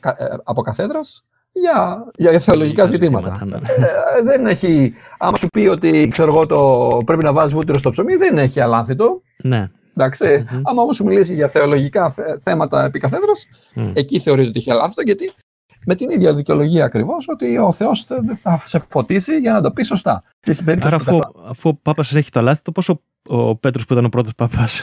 κα- 0.00 0.16
ε, 0.18 0.36
από 0.44 0.62
καθέδρας 0.62 1.24
για, 1.52 2.04
για 2.16 2.40
θεολογικά 2.40 2.84
ζητήματα. 2.84 3.44
ναι. 3.44 3.56
Ε, 3.56 4.22
δεν 4.22 4.46
έχει. 4.46 4.94
Άμα 5.18 5.36
σου 5.38 5.46
πει 5.46 5.66
ότι 5.66 6.08
ξέρω 6.10 6.32
εγώ, 6.32 6.46
το, 6.46 6.98
πρέπει 7.04 7.24
να 7.24 7.32
βάζεις 7.32 7.52
βούτυρο 7.52 7.78
στο 7.78 7.90
ψωμί, 7.90 8.16
δεν 8.16 8.38
έχει 8.38 8.60
αλάνθητο. 8.60 9.22
ναι. 9.42 9.68
Εντάξει. 9.96 10.46
Μμμ. 10.50 10.60
Άμα 10.64 10.82
όμως 10.82 10.96
σου 10.96 11.04
μιλήσει 11.04 11.34
για 11.34 11.48
θεολογικά 11.48 12.10
θε- 12.10 12.42
θέματα 12.42 12.84
επί 12.84 12.98
καθέδρας, 12.98 13.48
Μμ. 13.74 13.90
εκεί 13.94 14.18
θεωρείται 14.18 14.48
ότι 14.48 14.58
έχει 14.58 14.70
αλάνθητο, 14.70 15.02
γιατί 15.02 15.30
με 15.86 15.94
την 15.94 16.10
ίδια 16.10 16.34
δικαιολογία 16.34 16.84
ακριβώς 16.84 17.24
ότι 17.28 17.58
ο 17.58 17.72
Θεός 17.72 18.06
δεν 18.08 18.36
θα 18.36 18.60
σε 18.64 18.78
φωτίσει 18.88 19.36
για 19.38 19.52
να 19.52 19.60
το 19.60 19.70
πεις 19.70 19.86
σωστά. 19.86 20.22
Και 20.40 20.52
στην 20.52 20.64
περίπτωση 20.64 20.94
Άρα, 20.94 21.04
του 21.04 21.10
αφού, 21.10 21.18
καθα- 21.18 21.50
αφού 21.50 21.68
ο 21.68 21.74
Πάπας 21.74 22.14
έχει 22.14 22.30
το 22.30 22.40
λάθος, 22.40 22.62
πώ 22.74 22.92
ο, 23.28 23.48
ο 23.48 23.56
Πέτρος 23.56 23.84
που 23.86 23.92
ήταν 23.92 24.04
ο 24.04 24.08
πρώτος 24.08 24.34
Πάπας 24.36 24.82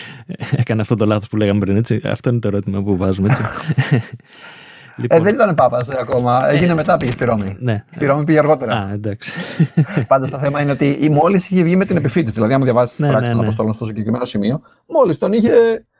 έκανε 0.60 0.80
αυτό 0.80 0.94
το 0.94 1.06
λάθος 1.06 1.28
που 1.28 1.36
λέγαμε 1.36 1.58
πριν, 1.58 1.76
έτσι; 1.76 2.00
Αυτό 2.04 2.30
είναι 2.30 2.38
το 2.38 2.48
ερώτημα 2.48 2.82
που 2.82 2.96
βάζουμε, 2.96 3.28
έτσι. 3.28 3.42
Ε, 3.90 5.00
λοιπόν, 5.02 5.22
δεν 5.22 5.34
ήταν 5.34 5.54
Πάπας 5.54 5.88
ακόμα. 5.88 6.48
Έγινε 6.48 6.74
μετά, 6.74 6.96
πήγε 6.96 7.12
στη 7.12 7.24
Ρώμη. 7.24 7.56
ναι. 7.58 7.84
Στη 7.90 8.06
Ρώμη 8.06 8.24
πήγε 8.24 8.38
αργότερα. 8.38 8.72
Α, 8.76 8.92
εντάξει. 8.92 9.30
Πάντω 10.08 10.28
το 10.28 10.38
θέμα 10.38 10.62
είναι 10.62 10.70
ότι 10.72 11.08
μόλις 11.12 11.50
είχε 11.50 11.62
βγει 11.62 11.76
με 11.76 11.84
την 11.84 11.96
επιφύτηση. 11.96 12.34
Δηλαδή, 12.34 12.52
άμα 12.52 12.64
διαβάσεις 12.64 12.96
τις 12.96 13.04
Ναι, 13.04 13.10
πράξεις 13.10 13.28
ναι, 13.28 13.34
των 13.34 13.40
ναι. 13.40 13.46
Αποστόλων 13.46 13.72
στο 13.72 13.84
συγκεκριμένο 13.84 14.24
σημείο, 14.24 14.60
μόλις 14.86 15.18
τον 15.18 15.32
είχε. 15.32 15.52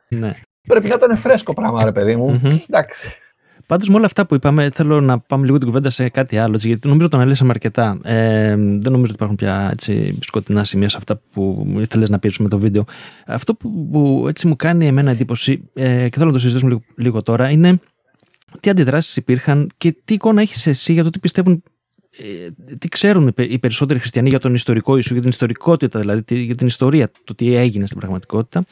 ναι. 0.09 0.33
Πρέπει 0.69 0.89
να 0.89 0.95
ήταν 0.95 1.17
φρέσκο 1.17 1.53
πράγμα, 1.55 1.85
ρε 1.85 1.93
παιδί 1.93 2.17
μου. 2.17 2.31
Μμμ. 2.43 2.59
Εντάξει. 2.69 3.09
Πάντως, 3.69 3.89
με 3.89 3.95
όλα 3.95 4.07
αυτά 4.07 4.27
που 4.27 4.35
είπαμε, 4.35 4.71
θέλω 4.75 5.01
να 5.01 5.19
πάμε 5.19 5.45
λίγο 5.47 5.59
την 5.59 5.67
κουβέντα 5.67 5.91
σε 5.91 6.09
κάτι 6.09 6.39
άλλο, 6.39 6.55
έτσι, 6.55 6.69
γιατί 6.69 6.89
νομίζω 6.89 7.09
το 7.09 7.17
αναλύσαμε 7.17 7.51
αρκετά. 7.51 7.99
Ε, 8.03 8.49
δεν 8.57 8.93
νομίζω 8.93 9.03
ότι 9.03 9.13
υπάρχουν 9.13 9.37
πια 9.37 9.69
έτσι, 9.73 10.19
σκοτεινά 10.23 10.65
σημεία 10.65 10.89
σε 10.89 10.97
αυτά 10.97 11.21
που 11.33 11.67
ήθελες 11.79 12.09
να 12.09 12.19
πεις 12.19 12.39
με 12.39 12.49
το 12.49 12.59
βίντεο. 12.59 12.85
Αυτό 13.27 13.55
που, 13.55 13.89
που 13.93 14.25
έτσι 14.29 14.47
μου 14.47 14.57
κάνει 14.57 14.87
εμένα 14.87 15.11
εντύπωση, 15.11 15.71
ε, 15.75 16.09
και 16.09 16.17
θέλω 16.17 16.27
να 16.27 16.33
το 16.33 16.39
συζητήσουμε 16.39 16.71
λίγο, 16.71 16.83
λίγο 16.97 17.23
τώρα, 17.23 17.51
είναι 17.51 17.81
τι 18.61 18.71
αντιδράσεις 18.71 19.17
υπήρχαν 19.17 19.71
και 19.77 19.97
τι 20.05 20.15
εικόνα 20.15 20.41
έχεις 20.41 20.67
εσύ 20.67 20.93
για 20.93 21.05
το 21.05 21.11
τι 21.11 21.19
πιστεύουν. 21.19 21.63
ε, 22.19 22.75
Τι 22.79 22.89
ξέρουν 22.89 23.27
οι 23.27 23.33
πε- 23.33 23.51
οι 23.53 23.59
περισσότεροι 23.59 23.99
χριστιανοί 24.01 24.29
για 24.29 24.39
τον 24.39 24.55
ιστορικό 24.55 24.95
Ιησού, 24.95 25.13
για 25.13 25.21
την 25.23 25.31
ιστορικότητα 25.31 26.01
δηλαδή, 26.01 26.23
τι- 26.23 26.43
για 26.43 26.55
την 26.55 26.67
ιστορία, 26.67 27.11
το 27.25 27.35
τι 27.35 27.55
έγινε 27.57 27.87
στην 27.87 27.99
πραγματικότητα. 27.99 28.65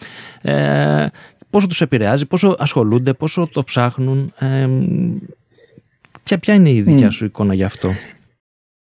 Ε, 0.42 1.06
πόσο 1.50 1.66
τους 1.66 1.80
επηρεάζει, 1.80 2.26
πόσο 2.26 2.56
ασχολούνται, 2.58 3.12
πόσο 3.12 3.48
το 3.52 3.64
ψάχνουν. 3.64 4.32
Ε, 4.38 4.68
ποια, 6.22 6.38
ποια 6.38 6.54
είναι 6.54 6.70
η 6.70 6.82
δικιά 6.82 7.06
Μμ. 7.06 7.10
σου 7.10 7.24
εικόνα 7.24 7.54
γι' 7.54 7.64
αυτό; 7.64 7.92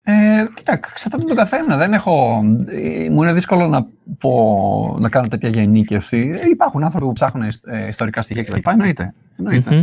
Ε, 0.02 0.44
κοίτα, 0.54 0.72
εξαρτάται 0.72 1.24
τον 1.24 1.36
καθένα. 1.36 1.76
Δεν 1.76 1.92
έχω, 1.92 2.42
ε, 2.66 3.08
μου 3.10 3.22
είναι 3.22 3.32
δύσκολο 3.32 3.68
να, 3.68 3.86
πω, 4.18 4.96
να 5.00 5.08
κάνω 5.08 5.28
τέτοια 5.28 5.48
γενίκευση. 5.48 6.30
Ε, 6.34 6.48
υπάρχουν 6.48 6.84
άνθρωποι 6.84 7.06
που 7.06 7.12
ψάχνουν 7.12 7.52
ε, 7.64 7.88
ιστορικά 7.88 8.22
στοιχεία 8.22 8.44
κτλ. 8.44 8.70
Εννοείται. 8.70 9.14
εννοείται. 9.38 9.74
Μμμ. 9.74 9.82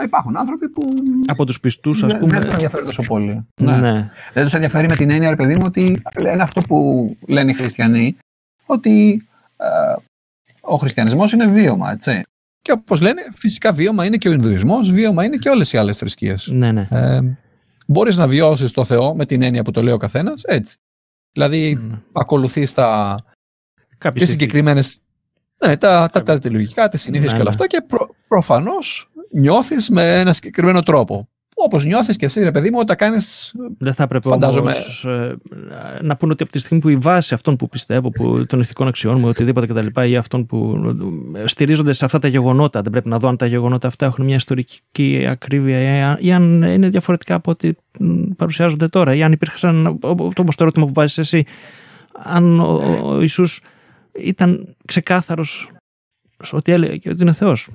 Ε, 0.00 0.04
Υπάρχουν 0.04 0.36
άνθρωποι 0.36 0.68
που 0.68 0.82
Από 1.26 1.44
τους 1.44 1.60
πιστούς 1.60 2.02
ας 2.02 2.10
δεν, 2.12 2.18
δεν 2.20 2.28
τους 2.28 2.38
πούμε. 2.38 2.52
ενδιαφέρει 2.52 2.84
τόσο 2.84 3.02
πολύ. 3.02 3.46
Ναι. 3.60 3.76
Ναι. 3.76 4.10
Δεν 4.32 4.44
τους 4.44 4.54
ενδιαφέρει 4.54 4.88
με 4.88 4.96
την 4.96 5.10
έννοια, 5.10 5.30
ρε 5.30 5.36
παιδί 5.36 5.54
μου, 5.56 5.62
ότι 5.64 6.02
λένε 6.20 6.42
αυτό 6.42 6.60
που 6.60 7.16
λένε 7.28 7.50
οι 7.50 7.54
χριστιανοί, 7.54 8.16
ότι 8.66 9.26
ε, 9.56 9.66
ο 10.68 10.76
χριστιανισμός 10.76 11.32
είναι 11.32 11.46
βίωμα, 11.46 11.90
έτσι. 11.90 12.22
Και 12.62 12.72
όπως 12.72 13.00
λένε, 13.00 13.22
φυσικά 13.34 13.72
βίωμα 13.72 14.04
είναι 14.04 14.16
και 14.16 14.28
ο 14.28 14.32
Ινδουισμός, 14.32 14.92
βίωμα 14.92 15.24
είναι 15.24 15.36
και 15.36 15.48
όλες 15.48 15.72
οι 15.72 15.76
άλλες 15.78 15.96
θρησκείες. 15.96 16.48
ναι, 16.52 16.72
ναι. 16.72 16.88
Ε, 16.90 17.20
μπορείς 17.86 18.16
να 18.16 18.28
βιώσεις 18.28 18.72
το 18.72 18.84
Θεό 18.84 19.14
με 19.14 19.24
την 19.26 19.42
έννοια 19.42 19.62
που 19.62 19.70
το 19.70 19.82
λέει 19.82 19.94
ο 19.94 19.96
καθένας, 19.96 20.42
έτσι. 20.42 20.76
Δηλαδή, 21.32 21.74
Ναι. 21.74 21.98
ακολουθείς 22.12 22.74
τα 22.74 23.16
Κάποιες 23.98 24.24
και 24.24 24.30
συγκεκριμένε. 24.30 24.82
Ναι, 25.66 25.76
τα, 25.76 26.08
τα, 26.12 26.22
τα 26.22 26.38
τελειολογικά, 26.38 26.88
τις 26.88 27.00
συνήθειες 27.00 27.32
Ναι, 27.32 27.36
και 27.36 27.42
όλα 27.42 27.50
ναι. 27.50 27.64
αυτά 27.64 27.66
και 27.66 27.84
προ, 27.86 28.14
προφανώς 28.28 29.10
νιώθεις 29.32 29.88
με 29.90 30.20
ένα 30.20 30.32
συγκεκριμένο 30.32 30.82
τρόπο. 30.82 31.28
Όπως 31.64 31.84
νιώθεις 31.84 32.16
και 32.16 32.24
εσύ, 32.24 32.40
ρε 32.40 32.50
παιδί 32.50 32.70
μου, 32.70 32.76
όταν 32.80 32.96
κάνεις. 32.96 33.54
Δεν 33.78 33.94
θα 33.94 34.02
έπρεπε 34.02 34.28
Φαντάζομαι- 34.28 34.72
όμως 34.74 35.04
ε, 35.04 35.36
να 36.02 36.16
πούνε 36.16 36.32
ότι 36.32 36.42
από 36.42 36.52
τη 36.52 36.58
στιγμή 36.58 36.78
που 36.82 36.88
η 36.88 36.96
βάση 36.96 37.34
αυτών 37.34 37.56
που 37.56 37.68
πιστεύω, 37.68 38.10
που, 38.10 38.44
των 38.48 38.60
ηθικών 38.60 38.88
αξιών 38.88 39.18
μου, 39.20 39.28
οτιδήποτε 39.28 39.66
κτλ. 39.66 40.00
ή 40.10 40.16
αυτών 40.16 40.46
που 40.46 40.80
ε, 41.36 41.46
στηρίζονται 41.46 41.92
σε 41.92 42.04
αυτά 42.04 42.18
τα 42.18 42.28
γεγονότα, 42.28 42.82
δεν 42.82 42.92
πρέπει 42.92 43.08
να 43.08 43.18
δω 43.18 43.28
αν 43.28 43.36
τα 43.36 43.46
γεγονότα 43.46 43.88
αυτά 43.88 44.06
έχουν 44.06 44.24
μια 44.24 44.36
ιστορική 44.36 45.26
ακρίβεια 45.28 45.80
ή 45.80 46.00
αν- 46.02 46.18
ή 46.20 46.32
αν 46.32 46.62
είναι 46.62 46.88
διαφορετικά 46.88 47.34
από 47.34 47.50
ό,τι 47.50 47.70
μ, 48.00 48.22
παρουσιάζονται 48.36 48.88
τώρα. 48.88 49.14
Ή 49.14 49.22
αν 49.22 49.32
υπήρχαν, 49.32 49.98
όπως 50.36 50.56
το 50.56 50.62
ερώτημα 50.64 50.86
που 50.86 50.92
βάζεις 50.92 51.18
εσύ, 51.18 51.44
αν 52.12 52.60
ο, 52.60 52.82
ο 53.04 53.20
Ιησούς 53.20 53.60
ήταν 54.18 54.74
ξεκάθαρος 54.84 55.68
ότι 56.50 56.72
έλεγε 56.72 57.10
ότι 57.10 57.22
είναι 57.22 57.32
Θεός. 57.32 57.68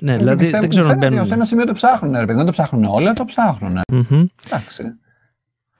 Ναι, 0.00 0.16
δηλαδή 0.16 0.50
δεν 0.50 0.68
ξέρω 0.68 0.84
αν 0.84 0.90
φαίνεται 0.90 1.06
ότι 1.06 1.14
μπαίνουν. 1.14 1.26
Σε 1.26 1.34
ένα 1.34 1.44
σημείο 1.44 1.66
το 1.66 1.72
ψάχνουν, 1.72 2.12
ρε 2.12 2.26
παιδί. 2.26 2.34
Δεν 2.34 2.46
το 2.46 2.52
ψάχνουν 2.52 2.84
όλα, 2.84 3.12
το 3.12 3.24
ψάχνουν. 3.24 3.80
Μμμ. 3.92 4.26
Εντάξει. 4.46 4.82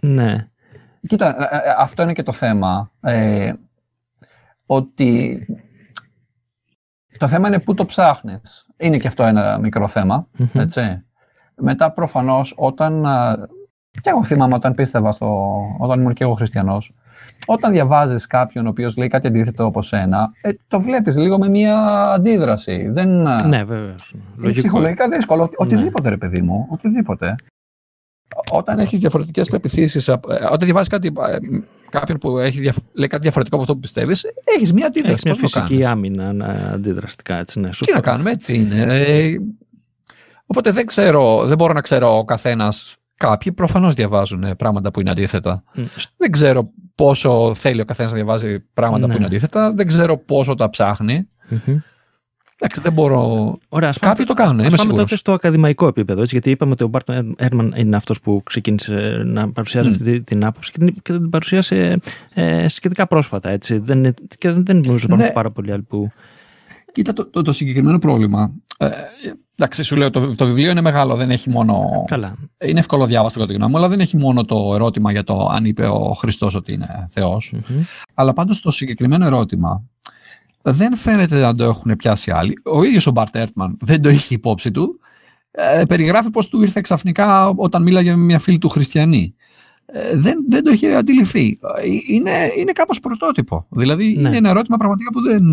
Ναι. 0.01 0.49
Κοίτα, 1.01 1.29
ε, 1.29 1.57
ε, 1.57 1.75
αυτό 1.79 2.03
είναι 2.03 2.12
και 2.12 2.23
το 2.23 2.33
θέμα. 2.33 2.91
Ε, 3.01 3.53
ότι 4.67 5.39
το 7.19 7.29
θέμα 7.29 7.49
είναι 7.49 7.61
πού 7.61 7.75
το 7.75 7.87
ψάχνεις. 7.87 8.67
Είναι 8.77 8.97
και 8.97 9.07
αυτό 9.07 9.23
ένα 9.23 9.59
μικρό 9.59 9.89
θέμα, 9.89 10.27
έτσι. 10.53 11.05
Μετά 11.57 11.93
προφανώς 11.93 12.55
όταν, 12.57 13.07
και 13.91 14.11
εγώ 14.11 14.25
θυμάμαι 14.25 14.55
όταν 14.55 14.75
πίστευα, 14.75 15.12
στο, 15.12 15.59
όταν 15.79 16.01
ήμουν 16.01 16.15
και 16.15 16.25
εγώ 16.25 16.35
χριστιανός, 16.35 16.95
όταν 17.47 17.72
διαβάζεις 17.72 18.26
κάποιον 18.26 18.66
ο 18.66 18.68
οποίος 18.68 18.97
λέει 18.97 19.09
κάτι 19.09 19.26
αντίθετο 19.26 19.64
από 19.64 19.82
σένα, 19.82 20.30
ε, 20.41 20.51
το 20.68 20.80
βλέπεις 20.80 21.16
λίγο 21.16 21.39
με 21.39 21.49
μια 21.49 21.78
αντίδραση. 22.12 22.89
Δεν, 22.89 23.09
ναι, 23.22 23.64
βέβαια. 23.64 23.95
Είναι 24.43 24.53
ψυχολογικά 24.53 25.09
δύσκολο. 25.09 25.43
Ναι. 25.43 25.51
Οτιδήποτε, 25.57 26.09
ρε 26.09 26.16
παιδί 26.16 26.41
μου, 26.41 26.66
οτιδήποτε 26.70 27.35
όταν 28.51 28.78
έχεις 28.78 28.99
διαφορετικές 28.99 29.49
πεπιθήσεις, 29.49 30.09
ε, 30.09 30.20
όταν 30.51 30.59
διαβάζεις 30.61 30.89
κάτι, 30.89 31.12
ε, 31.28 31.39
κάποιον 31.91 32.18
που 32.18 32.39
έχει, 32.39 32.59
λέει 32.93 33.09
κάτι 33.09 33.22
διαφορετικό 33.22 33.55
από 33.57 33.61
αυτό 33.61 33.74
που 33.74 33.80
πιστεύεις, 33.80 34.24
έχεις 34.57 34.72
μια 34.72 34.87
αντίδραση. 34.87 35.12
Έχεις 35.12 35.24
μια 35.24 35.35
φυσική 35.35 35.85
άμυνα 35.85 36.35
αντιδραστικά, 36.72 37.39
έτσι. 37.39 37.61
Ναι, 37.61 37.70
Τι 37.70 37.93
να 37.93 38.01
κάνουμε, 38.01 38.30
έτσι 38.30 38.55
είναι. 38.55 38.82
Ε, 38.82 39.37
οπότε 40.47 40.70
δεν 40.70 40.87
ξέρω, 40.87 41.47
δεν 41.47 41.57
μπορώ 41.57 41.72
να 41.72 41.80
ξέρω 41.80 42.18
ο 42.18 42.24
καθένας. 42.24 42.97
Κάποιοι 43.17 43.53
προφανώς 43.53 43.95
διαβάζουν 43.95 44.57
πράγματα 44.57 44.91
που 44.91 45.01
είναι 45.01 45.11
αντίθετα. 45.11 45.65
Δεν 46.17 46.31
ξέρω 46.31 46.69
πόσο 46.95 47.55
θέλει 47.55 47.81
ο 47.81 47.85
καθένας 47.85 48.11
να 48.11 48.17
διαβάζει 48.17 48.61
πράγματα 48.61 49.07
ναι. 49.07 49.12
που 49.12 49.17
είναι 49.17 49.27
αντίθετα. 49.27 49.73
Δεν 49.73 49.87
ξέρω 49.87 50.17
πόσο 50.17 50.55
τα 50.55 50.71
ψαχνει 50.71 51.29
Εντάξει, 52.59 52.81
δεν 52.83 52.93
μπορώ. 52.93 53.57
Ωραία, 53.69 53.93
Κάποιοι 54.01 54.25
το 54.25 54.35
κάνουν. 54.35 54.59
Είμαι 54.59 54.77
πάμε 54.77 54.95
τότε 54.95 55.17
στο 55.17 55.33
ακαδημαϊκό 55.33 55.87
επίπεδο. 55.87 56.21
Έτσι, 56.21 56.35
γιατί 56.35 56.51
είπαμε 56.51 56.73
ότι 56.73 56.85
ο 56.85 56.87
Μπάρτ 56.87 57.11
Έρμαν 57.37 57.75
είναι 57.77 57.97
αυτός 57.97 58.21
που 58.21 58.43
ξεκίνησε 58.45 59.23
να 59.25 59.53
παρουσιάζει 59.53 59.89
αυτή 59.89 60.21
την 60.21 60.45
άποψη 60.45 60.73
και 60.73 60.79
την, 60.79 60.95
και 61.03 61.12
την 61.12 61.31
παρουσίασε 61.31 62.01
ε, 62.35 62.69
σχετικά 62.69 63.07
πρόσφατα. 63.07 63.51
Έτσι. 63.51 63.79
Δεν, 63.79 64.15
και 64.39 64.51
δεν 64.51 64.81
νομίζω 64.85 65.07
ότι 65.11 65.23
ναι. 65.23 65.31
πάρα 65.31 65.51
πολλοί 65.51 65.73
άλλοι 65.73 65.83
που. 65.83 66.11
Κοίτα, 66.93 67.12
το, 67.12 67.27
το, 67.27 67.43
το 67.43 67.53
συγκεκριμένο 67.53 67.99
πρόβλημα. 67.99 68.53
Ε, 68.79 68.89
εντάξει, 69.55 69.83
σου 69.83 69.97
λέω, 69.97 70.11
το, 70.11 70.35
το 70.35 70.47
βιβλίο 70.47 70.70
είναι 70.70 70.81
μεγάλο, 70.81 71.14
δεν 71.16 71.31
έχει 71.31 71.51
μόνο. 71.51 72.05
Καλά. 72.07 72.37
Είναι 72.64 72.79
εύκολο 72.79 73.07
διάβαστο 73.07 73.39
κατά 73.39 73.51
τη 73.51 73.57
γνώμη 73.57 73.72
μου, 73.72 73.79
αλλά 73.79 73.89
δεν 73.89 74.01
έχει 74.01 74.16
μόνο 74.16 74.45
το 74.45 74.72
ερώτημα 74.75 75.12
για 75.12 75.25
το 75.25 75.49
αν 75.53 75.64
είπε 75.64 75.87
ο 75.87 76.12
Χριστός 76.12 76.55
ότι 76.55 76.72
είναι 76.72 77.07
Θεός. 77.11 77.55
Mm-hmm. 77.57 77.83
Αλλά 78.14 78.33
πάντως 78.33 78.61
το 78.61 78.70
συγκεκριμένο 78.70 79.27
ερώτημα 79.27 79.83
δεν 80.62 80.97
φαίνεται 80.97 81.41
να 81.41 81.55
το 81.55 81.64
έχουν 81.64 81.97
πιάσει 81.97 82.31
άλλοι. 82.31 82.55
Ο 82.64 82.83
ίδιος 82.83 83.07
ο 83.07 83.11
Μπαρτ 83.11 83.37
Έρτμαν 83.37 83.77
δεν 83.81 84.03
το 84.03 84.09
είχε 84.09 84.35
υπόψη 84.35 84.70
του. 84.70 84.99
Ε, 85.51 85.85
περιγράφει 85.85 86.31
πώς 86.31 86.49
του 86.49 86.62
ήρθε 86.62 86.81
ξαφνικά 86.81 87.49
όταν 87.49 87.83
μίλαγε 87.83 88.11
με 88.11 88.25
μια 88.25 88.39
φίλη 88.39 88.59
του 88.59 88.68
χριστιανή. 88.68 89.35
Ε, 89.97 90.16
δεν, 90.16 90.45
δεν 90.49 90.64
το 90.64 90.70
είχε 90.70 90.95
αντιληφθεί. 90.95 91.59
Είναι, 92.09 92.53
είναι 92.57 92.72
κάπως 92.72 93.01
πρωτότυπο. 93.01 93.66
Δηλαδή 93.68 94.05
ναι. 94.05 94.28
είναι 94.28 94.36
ένα 94.36 94.49
ερώτημα 94.49 94.76
πραγματικά 94.76 95.11
που 95.11 95.20
δεν... 95.20 95.53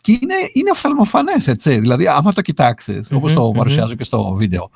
Και 0.00 0.12
είναι, 0.12 0.34
είναι 0.52 0.70
οφθαλμοφανές, 0.70 1.48
έτσι. 1.48 1.78
Δηλαδή 1.78 2.06
άμα 2.06 2.32
το 2.32 2.40
κοιτάξεις, 2.40 3.08
mm-hmm, 3.08 3.16
όπως 3.16 3.32
το 3.32 3.52
παρουσιάζω 3.56 3.94
και 3.94 4.04
στο 4.04 4.32
βίντεο, 4.32 4.70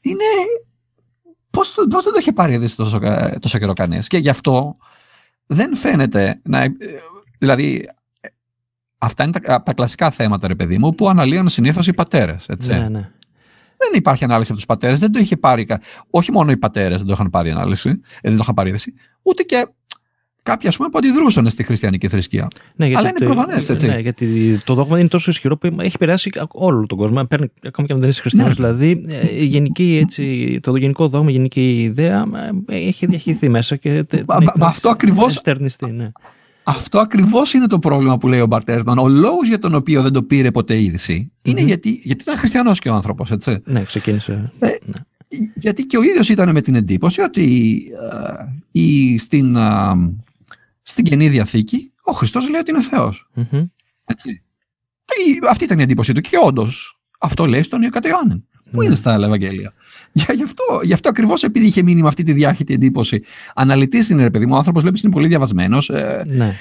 είναι... 0.00 0.24
Πώς, 1.50 1.74
πώς 1.90 2.04
δεν 2.04 2.12
το 2.12 2.18
είχε 2.20 2.32
πάρει 2.32 2.52
ειδήσει 2.52 2.76
τόσο, 2.76 3.00
τόσο 3.40 3.58
καιρό 3.58 3.72
κανείς. 3.72 4.06
Και 4.06 4.18
γι' 4.18 4.28
αυτό 4.28 4.74
δεν 5.46 5.76
φαίνεται 5.76 6.40
να... 6.42 6.64
Δηλαδή 7.38 7.88
Αυτά 8.98 9.24
είναι 9.24 9.32
τα, 9.32 9.62
τα 9.62 9.74
κλασικά 9.74 10.10
θέματα, 10.10 10.48
ρε 10.48 10.54
παιδί 10.54 10.78
μου, 10.78 10.94
που 10.94 11.08
αναλύουν 11.08 11.48
συνήθως 11.48 11.86
οι 11.86 11.92
πατέρες. 11.92 12.46
Ναι, 12.66 12.88
ναι. 12.88 13.10
Δεν 13.76 13.90
υπάρχει 13.92 14.24
ανάλυση 14.24 14.48
από 14.48 14.56
τους 14.56 14.66
πατέρες, 14.66 14.98
δεν 14.98 15.12
το 15.12 15.18
είχε 15.18 15.36
πάρει. 15.36 15.66
Όχι 16.10 16.32
μόνο 16.32 16.50
οι 16.50 16.56
πατέρες 16.56 16.98
δεν 16.98 17.06
το 17.06 17.12
είχαν 17.12 17.30
πάρει 17.30 17.50
ανάλυση, 17.50 17.88
ε, 17.88 18.28
δεν 18.28 18.36
το 18.36 18.38
είχαν 18.42 18.54
πάρει 18.54 18.68
είδηση, 18.68 18.94
ούτε 19.22 19.42
και 19.42 19.66
κάποιοι 20.42 20.68
ας 20.68 20.76
πούμε, 20.76 20.88
που 20.88 20.98
αντιδρούσαν 20.98 21.50
στη 21.50 21.62
χριστιανική 21.62 22.08
θρησκεία. 22.08 22.48
Ναι, 22.76 22.86
Αλλά 22.94 23.08
είναι 23.08 23.18
προφανές, 23.18 23.68
έτσι. 23.68 23.86
Ναι, 23.86 23.98
γιατί 23.98 24.58
το 24.64 24.74
δόγμα 24.74 24.98
είναι 24.98 25.08
τόσο 25.08 25.30
ισχυρό 25.30 25.56
που 25.56 25.76
έχει 25.78 25.98
περάσει 25.98 26.30
όλο 26.48 26.86
τον 26.86 26.98
κόσμο. 26.98 27.24
Παίρνει, 27.24 27.50
ακόμα 27.66 27.86
και 27.86 27.92
αν 27.92 28.00
δεν 28.00 28.08
είσαι 28.08 28.20
χριστιανός. 28.20 28.58
Ναι. 28.58 28.66
Δηλαδή, 28.66 29.04
ε, 29.08 29.42
η 29.42 29.44
γενική, 29.44 30.00
έτσι, 30.02 30.58
το 30.62 30.76
γενικό 30.76 31.08
δόγμα, 31.08 31.30
η 31.30 31.32
γενική 31.32 31.82
ιδέα 31.82 32.26
ε, 32.66 32.76
έχει 32.76 33.06
διαχειριστεί 33.06 33.48
μέσα 33.48 33.76
και. 33.76 34.04
Μα, 34.26 34.66
αυτό 34.66 34.88
ακριβώ. 34.88 35.26
Ναι. 35.88 36.12
Αυτό 36.68 36.98
ακριβώς 36.98 37.52
είναι 37.52 37.66
το 37.66 37.78
πρόβλημα 37.78 38.18
που 38.18 38.28
λέει 38.28 38.40
ο 38.40 38.46
Μπαρτέρμαν. 38.46 38.98
Ο 38.98 39.08
λόγος 39.08 39.48
για 39.48 39.58
τον 39.58 39.74
οποίο 39.74 40.02
δεν 40.02 40.12
το 40.12 40.22
πήρε 40.22 40.50
ποτέ 40.50 40.82
είδηση 40.82 41.32
είναι 41.42 41.60
γιατί, 41.60 42.00
γιατί 42.04 42.22
ήταν 42.22 42.36
χριστιανός 42.36 42.78
και 42.78 42.88
ο 42.88 42.94
άνθρωπος, 42.94 43.30
έτσι. 43.30 43.62
Ναι, 43.64 43.84
ξεκίνησε. 43.84 44.52
Ε, 44.58 44.66
ναι. 44.66 44.98
Γιατί 45.54 45.86
και 45.86 45.96
ο 45.96 46.02
ίδιος 46.02 46.28
ήταν 46.28 46.52
με 46.52 46.60
την 46.60 46.74
εντύπωση 46.74 47.20
ότι 47.20 47.76
ε, 48.12 48.80
η, 48.80 49.18
στην, 49.18 49.56
ε, 49.56 49.92
στην 50.82 51.04
καινή 51.04 51.28
διαθήκη 51.28 51.92
ο 52.02 52.12
Χριστός 52.12 52.48
λέει 52.48 52.60
ότι 52.60 52.70
είναι 52.70 52.82
Θεός. 52.82 53.28
Mm-hmm. 53.36 53.66
Έτσι. 54.04 54.42
Αυτή 55.48 55.64
ήταν 55.64 55.78
η 55.78 55.82
εντύπωση 55.82 56.12
του. 56.12 56.20
Και 56.20 56.36
όντως 56.42 57.00
αυτό 57.18 57.46
λέει 57.46 57.62
στον 57.62 57.82
Ιωκατ 57.82 58.06
Ιωάννη. 58.06 58.44
Πού 58.70 58.82
είναι 58.82 58.94
στα 58.94 59.12
άλλα 59.12 59.26
Ευαγγέλια. 59.26 59.72
Για, 60.16 60.34
γι' 60.34 60.42
αυτό, 60.42 60.64
γι 60.82 60.92
αυτό 60.92 61.08
ακριβώς 61.08 61.44
επειδή 61.44 61.66
είχε 61.66 61.82
μείνει 61.82 62.02
με 62.02 62.08
αυτή 62.08 62.22
τη 62.22 62.32
διάχυτη 62.32 62.74
εντύπωση. 62.74 63.22
Αναλυτής 63.54 64.08
είναι, 64.08 64.22
ρε 64.22 64.30
παιδί 64.30 64.46
μου, 64.46 64.54
ο 64.54 64.56
άνθρωπος 64.56 64.82
βλέπεις 64.82 65.02
είναι 65.02 65.12
πολύ 65.12 65.28
διαβασμένος. 65.28 65.90
Ε, 65.90 66.24
ναι. 66.26 66.52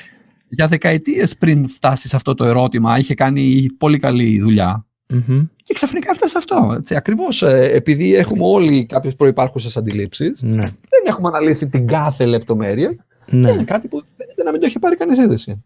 Για 0.49 0.67
δεκαετίες 0.67 1.37
πριν 1.37 1.67
φτάσει 1.69 2.07
σε 2.07 2.15
αυτό 2.15 2.33
το 2.33 2.45
ερώτημα, 2.45 2.97
είχε 2.97 3.13
κάνει 3.13 3.65
πολύ 3.77 3.97
καλή 3.97 4.39
δουλειά. 4.39 4.85
Mm-hmm. 5.13 5.47
Και 5.63 5.73
ξαφνικά 5.73 6.09
έφτασε 6.11 6.37
αυτό. 6.37 6.81
Ακριβώς 6.89 7.43
ε, 7.43 7.69
επειδή 7.73 8.15
έχουμε 8.15 8.43
όλοι 8.43 8.85
κάποιες 8.85 9.15
προπάρχουσε 9.15 9.79
αντιλήψεις, 9.79 10.41
ναι. 10.41 10.63
δεν 10.63 11.03
έχουμε 11.07 11.27
αναλύσει 11.27 11.69
την 11.69 11.87
κάθε 11.87 12.25
λεπτομέρεια. 12.25 12.95
Ναι. 13.29 13.51
είναι 13.51 13.63
κάτι 13.63 13.87
που 13.87 14.03
δεν 14.17 14.45
να 14.45 14.51
μην 14.51 14.59
το 14.59 14.65
έχει 14.65 14.79
πάρει 14.79 14.95
κανείς 14.95 15.17
είδηση. 15.17 15.63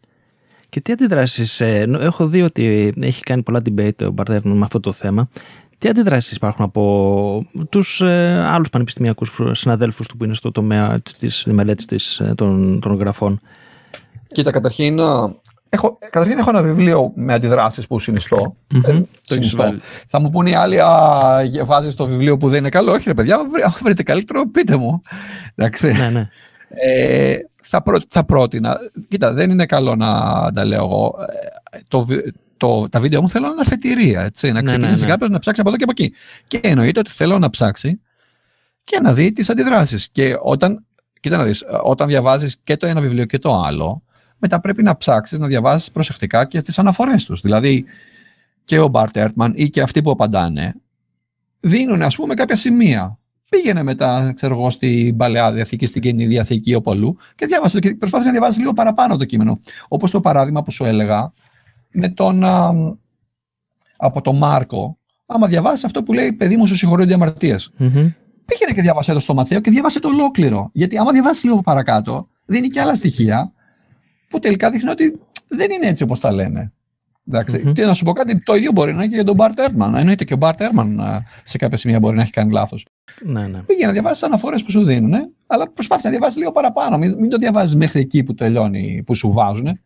Και 0.70 0.82
τι 0.82 0.92
αντιδράσεις. 0.92 1.62
Ε, 1.62 1.86
έχω 2.00 2.28
δει 2.28 2.42
ότι 2.42 2.94
έχει 3.02 3.24
κάνει 3.24 3.44
πολλά 3.44 3.62
debate 3.70 4.06
ο 4.06 4.12
Μπαρτέρνο 4.12 4.56
με 4.56 4.64
αυτό 4.64 4.80
το 4.80 4.92
θέμα. 4.92 5.30
Τι 5.80 5.90
αντιδράσεις 5.90 6.36
υπάρχουν 6.36 6.66
από 6.66 7.46
τους 7.70 8.02
ε, 8.02 8.46
άλλους 8.48 8.70
πανεπιστημιακούς 8.70 9.40
συναδέλφους 9.52 10.08
του 10.08 10.18
που 10.18 10.24
είναι 10.24 10.34
στο 10.34 10.52
τομέα 10.52 10.96
της 11.20 11.46
μελέτης 11.50 12.20
ε, 12.20 12.34
των, 12.36 12.80
των 12.80 12.96
γραφών; 12.96 13.42
Κοίτα, 14.28 14.52
καταρχήν, 14.52 15.00
ε, 15.00 15.04
έχω, 15.70 15.98
καταρχήν 16.10 16.38
έχω 16.38 16.50
ένα 16.50 16.62
βιβλίο 16.62 17.12
με 17.16 17.34
αντιδράσεις 17.34 17.88
που 17.88 18.00
συνιστώ. 18.00 18.56
Mm-hmm. 18.74 19.04
το 19.28 19.34
συνιστώ. 19.34 19.74
Θα 20.08 20.20
μου 20.20 20.30
πούνε 20.30 20.50
οι 20.50 20.54
άλλοι, 20.54 20.78
βάζεις 21.66 21.96
το 21.96 22.06
βιβλίο 22.06 22.38
που 22.38 22.50
δεν 22.50 22.60
είναι 22.60 22.70
καλό. 22.70 22.92
Όχι, 22.92 23.04
ρε 23.08 23.14
παιδιά, 23.14 23.36
αν 23.36 23.50
βρείτε 23.84 24.04
καλύτερο, 24.04 24.50
πείτε 24.50 24.76
μου. 24.76 25.02
Εντάξει. 25.56 25.92
Ναι, 25.92 26.10
ναι. 26.10 26.28
Ε, 26.70 27.38
θα, 27.62 27.82
πρό, 27.82 27.98
θα 28.08 28.24
πρότεινα. 28.24 28.78
Κοίτα, 29.08 29.34
δεν 29.34 29.50
είναι 29.50 29.66
καλό 29.66 29.96
να 29.96 30.12
τα 30.54 30.66
λέω 30.66 30.84
εγώ. 30.84 31.16
Το, 31.88 32.06
το, 32.60 32.90
τα 32.90 33.00
βίντεο 33.00 33.22
μου 33.22 33.30
θέλω 33.30 33.46
να 33.46 33.52
είναι 33.52 33.62
αφετηρία. 33.62 34.22
Έτσι, 34.22 34.48
να 34.48 34.54
ναι, 34.54 34.62
ξεκινήσει 34.62 35.00
ναι, 35.00 35.06
ναι. 35.06 35.12
κάποιος 35.12 35.30
να 35.30 35.40
ψάξει 35.40 35.62
από 35.62 35.70
εδώ 35.70 35.78
και 35.78 35.84
από 35.84 35.94
εκεί. 35.98 36.14
Και 36.48 36.60
εννοείται 36.64 37.00
ότι 37.00 37.12
θέλω 37.12 37.40
να 37.40 37.50
ψάξει 37.50 38.02
και 38.84 39.00
να 39.00 39.14
δει 39.14 39.32
τις 39.32 39.50
αντιδράσεις. 39.50 40.10
Και 40.12 40.36
όταν, 40.42 40.86
κοίτα 41.20 41.38
να 41.38 41.44
δεις, 41.44 41.64
όταν 41.84 42.08
διαβάζεις 42.08 42.58
και 42.64 42.78
το 42.78 42.88
ένα 42.88 43.02
βιβλίο 43.02 43.26
και 43.26 43.38
το 43.38 43.62
άλλο, 43.62 44.04
μετά 44.38 44.60
πρέπει 44.60 44.84
να 44.84 44.98
ψάξεις 44.98 45.40
να 45.40 45.48
διαβάζεις 45.48 45.92
προσεκτικά 45.92 46.46
και 46.46 46.62
τις 46.62 46.80
αναφορές 46.80 47.26
τους. 47.26 47.42
Δηλαδή, 47.42 47.86
και 48.64 48.80
ο 48.80 48.88
Μπαρτ 48.88 49.18
Έρτμαν 49.18 49.54
ή 49.56 49.70
και 49.70 49.82
αυτοί 49.82 50.02
που 50.02 50.12
απαντάνε, 50.12 50.74
δίνουν 51.60 52.02
ας 52.02 52.16
πούμε 52.16 52.34
κάποια 52.34 52.56
σημεία. 52.56 53.20
Πήγαινε 53.50 53.84
μετά, 53.84 54.34
ξέρω 54.36 54.56
εγώ, 54.56 54.70
στην 54.70 55.18
παλαιά 55.18 55.52
διαθήκη, 55.52 55.86
στην 55.86 56.02
καινή 56.02 56.26
διαθήκη, 56.26 56.76
όπου 56.76 56.92
αλλού 56.92 57.18
και 57.36 57.46
διάβασε 57.46 57.80
και 57.80 57.96
προσπάθησε 57.96 58.30
να 58.30 58.38
διαβάσει 58.38 58.60
λίγο 58.60 58.74
παραπάνω 58.74 59.18
το 59.18 59.26
κείμενο. 59.26 59.60
Όπως 59.88 60.12
το 60.12 60.20
παράδειγμα 60.20 60.64
που 60.64 60.72
σου 60.72 60.86
έλεγα, 60.86 61.34
με 61.92 62.10
τον, 62.10 62.44
α, 62.44 62.74
από 63.98 64.22
τον 64.22 64.38
Μάρκο, 64.38 64.98
άμα 65.26 65.48
διαβάσει 65.48 65.86
αυτό 65.86 66.04
που 66.04 66.14
λέει 66.14 66.34
παιδί 66.34 66.58
μου 66.58 66.68
σου 66.68 66.76
συγχωρούνται 66.76 67.14
αμαρτίε. 67.14 67.56
Mm-hmm. 67.56 68.14
Πήγαινε 68.46 68.74
και 68.74 68.82
διάβασε 68.82 69.14
το 69.14 69.20
στο 69.20 69.34
Μαθαίο 69.34 69.60
και 69.60 69.72
διάβασε 69.72 70.00
το 70.00 70.08
ολόκληρο. 70.08 70.70
Γιατί 70.74 70.98
άμα 70.98 71.12
διαβάσει 71.12 71.48
λίγο 71.48 71.62
παρακάτω, 71.62 72.28
δίνει 72.46 72.68
και 72.68 72.82
άλλα 72.82 72.96
στοιχεία 72.96 73.52
που 74.30 74.40
τελικά 74.40 74.70
δείχνει 74.70 74.90
ότι 74.90 75.20
δεν 75.48 75.72
είναι 75.72 75.88
έτσι 75.88 76.04
όπως 76.04 76.20
τα 76.20 76.32
λένε. 76.32 76.74
Εντάξει. 77.28 77.64
Mm-hmm. 77.66 77.74
Και 77.74 77.86
να 77.86 77.94
σου 77.94 78.06
πω 78.06 78.12
κάτι, 78.12 78.44
το 78.44 78.56
ίδιο 78.56 78.72
μπορεί 78.72 78.92
να 78.92 78.98
είναι 78.98 79.08
και 79.08 79.16
για 79.16 79.24
τον 79.24 79.36
Μπαρτ 79.36 79.60
Έρμαν. 79.60 79.96
Εννοείται 79.96 80.24
και 80.24 80.34
ο 80.34 80.38
Μπαρτ 80.38 80.62
Έρμαν 80.62 81.02
σε 81.44 81.58
κάποια 81.58 81.78
σημεία 81.78 82.00
μπορεί 82.00 82.16
να 82.16 82.22
έχει 82.22 82.32
κάνει 82.32 82.52
λάθος. 82.52 82.86
Ναι, 83.22 83.48
ναι. 83.48 83.60
Πήγαινε 83.60 83.86
να 83.86 83.92
διαβάσεις 83.92 84.24
αναφορές 84.24 84.64
που 84.64 84.72
σου 84.72 84.84
δίνουν, 84.84 85.14
αλλά 85.48 85.72
προσπάθησε 85.72 86.08
να 86.08 86.14
διαβάσεις 86.14 86.38
λίγο 86.38 86.52
παραπάνω. 86.52 86.98
Μην, 86.98 87.16
μην 87.20 87.30
το 87.30 87.38
διαβάζεις 87.38 87.76
μέχρι 87.76 88.00
εκεί 88.00 88.24
που 88.24 88.34
τελειώνει, 88.34 89.04
που 89.06 89.16
σου 89.16 89.32
βάζουν. 89.32 89.80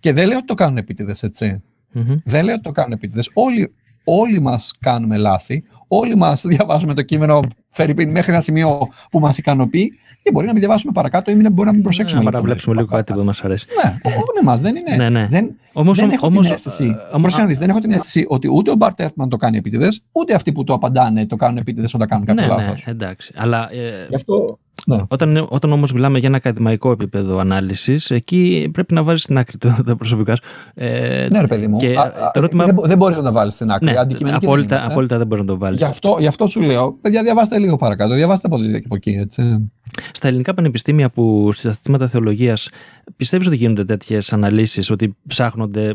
Και 0.00 0.12
δεν 0.12 0.26
λέω 0.28 0.36
ότι 0.36 0.46
το 0.46 0.54
κάνουν 0.54 0.76
επίτηδες, 0.76 1.22
έτσι. 1.22 1.62
Mm-hmm. 1.94 2.20
Δεν 2.24 2.44
λέω 2.44 2.54
ότι 2.54 2.62
το 2.62 2.72
κάνουν 2.72 2.92
επίτηδες. 2.92 3.30
Όλοι, 3.32 3.74
όλοι 4.04 4.40
μας 4.40 4.72
κάνουμε 4.80 5.16
λάθη. 5.16 5.64
Όλοι 5.92 6.16
μας 6.16 6.42
διαβάζουμε 6.46 6.94
το 6.94 7.02
κείμενο 7.02 7.40
Φερρυπίν 7.68 8.10
μέχρι 8.10 8.32
ένα 8.32 8.40
σημείο 8.40 8.88
που 9.10 9.18
μας 9.18 9.38
ικανοποιεί 9.38 9.92
και 10.22 10.30
μπορεί 10.30 10.46
να 10.46 10.52
μην 10.52 10.60
διαβάσουμε 10.60 10.92
παρακάτω 10.92 11.30
ή 11.30 11.34
μπορεί 11.34 11.68
να 11.68 11.72
μην 11.72 11.82
προσέξουμε. 11.82 12.22
Να 12.22 12.30
παραβλέψουμε 12.30 12.74
λίγο 12.74 12.86
κάτι 12.86 13.12
που 13.12 13.22
μας 13.22 13.40
αρέσει. 13.40 13.66
Ναι, 13.84 13.96
όλοι 14.04 14.38
εμά 14.40 14.56
δεν 14.56 14.76
είναι. 14.76 14.96
Ναι, 14.96 15.08
ναι. 15.08 15.26
Δεν, 15.30 15.56
όμως, 15.72 15.98
δεν 15.98 16.10
έχω 16.10 16.26
όμως, 16.26 16.44
την 16.44 16.54
αίσθηση. 16.54 16.96
Όμως, 17.12 17.46
δεις, 17.46 17.58
δεν 17.58 17.68
έχω 17.68 17.78
την 17.78 17.92
αίσθηση 17.92 18.24
ότι 18.28 18.48
ούτε 18.52 18.70
ο 18.70 18.74
Μπαρτ 18.74 19.00
Έρτμαν 19.00 19.28
το 19.28 19.36
κάνει 19.36 19.56
επίτηδες, 19.56 20.02
ούτε 20.12 20.34
αυτοί 20.34 20.52
που 20.52 20.64
το 20.64 20.72
απαντάνε 20.72 21.26
το 21.26 21.36
κάνουν 21.36 21.56
επίτηδες 21.56 21.94
όταν 21.94 22.08
κάνουν 22.08 22.24
κάποιο 22.26 22.42
ναι, 22.42 22.48
λάθος. 22.48 22.82
Ναι, 22.86 22.92
εντάξει. 22.92 23.32
Αλλά, 23.36 23.72
ε... 23.72 24.06
Γι' 24.08 24.14
αυτό 24.14 24.58
Ναι. 24.96 25.02
Όταν, 25.08 25.46
όταν 25.48 25.72
όμως 25.72 25.92
μιλάμε 25.92 26.18
για 26.18 26.28
ένα 26.28 26.36
ακαδημαϊκό 26.36 26.90
επίπεδο 26.90 27.38
ανάλυσης, 27.38 28.10
εκεί 28.10 28.68
πρέπει 28.72 28.94
να 28.94 29.02
βάζει 29.02 29.20
στην 29.22 29.38
άκρη 29.38 29.58
το, 29.58 29.76
τα 29.86 29.96
προσωπικά 29.96 30.36
σου. 30.36 30.42
Ε, 30.74 31.28
ναι, 31.30 31.40
ρε 31.40 31.46
παιδί 31.46 31.66
μου. 31.66 31.76
Και 31.78 31.94
α, 31.96 32.00
α, 32.00 32.10
το 32.12 32.30
ερώτημα- 32.34 32.64
Δεν, 32.64 32.74
μπο- 32.74 32.86
δεν 32.86 32.96
μπορείς 32.96 33.16
να 33.16 33.22
τα 33.22 33.32
βάλεις 33.32 33.54
στην 33.54 33.70
άκρη. 33.70 33.90
Ναι, 33.90 33.98
Αντικειμενικοί 33.98 34.40
δεν 34.40 34.48
απόλυτα, 34.50 34.74
είμαστε. 34.74 34.92
απόλυτα 34.92 35.18
δεν 35.18 35.26
μπορεί 35.26 35.40
να 35.40 35.46
το 35.46 35.58
βάλεις. 35.58 35.78
Γι' 35.78 35.84
αυτό, 35.84 36.16
γι' 36.20 36.26
αυτό 36.26 36.46
σου 36.46 36.60
λέω, 36.60 36.92
παιδιά, 37.00 37.22
διαβάστε 37.22 37.58
λίγο 37.58 37.76
παρακάτω. 37.76 38.14
Διαβάστε 38.14 38.46
από 38.46 38.62
εδώ 38.62 38.70
και 38.78 38.82
από 38.84 38.94
εκεί. 38.94 39.10
Έτσι. 39.10 39.70
Στα 40.12 40.28
ελληνικά 40.28 40.54
πανεπιστήμια 40.54 41.10
που 41.10 41.52
στι 41.52 41.68
αθλήματα 41.68 42.08
θεολογίας 42.08 42.68
πιστεύεις 43.16 43.46
ότι 43.46 43.56
γίνονται 43.56 43.84
τέτοιες 43.84 44.32
αναλύσεις, 44.32 44.90
ότι 44.90 45.16
ψάχνονται 45.26 45.94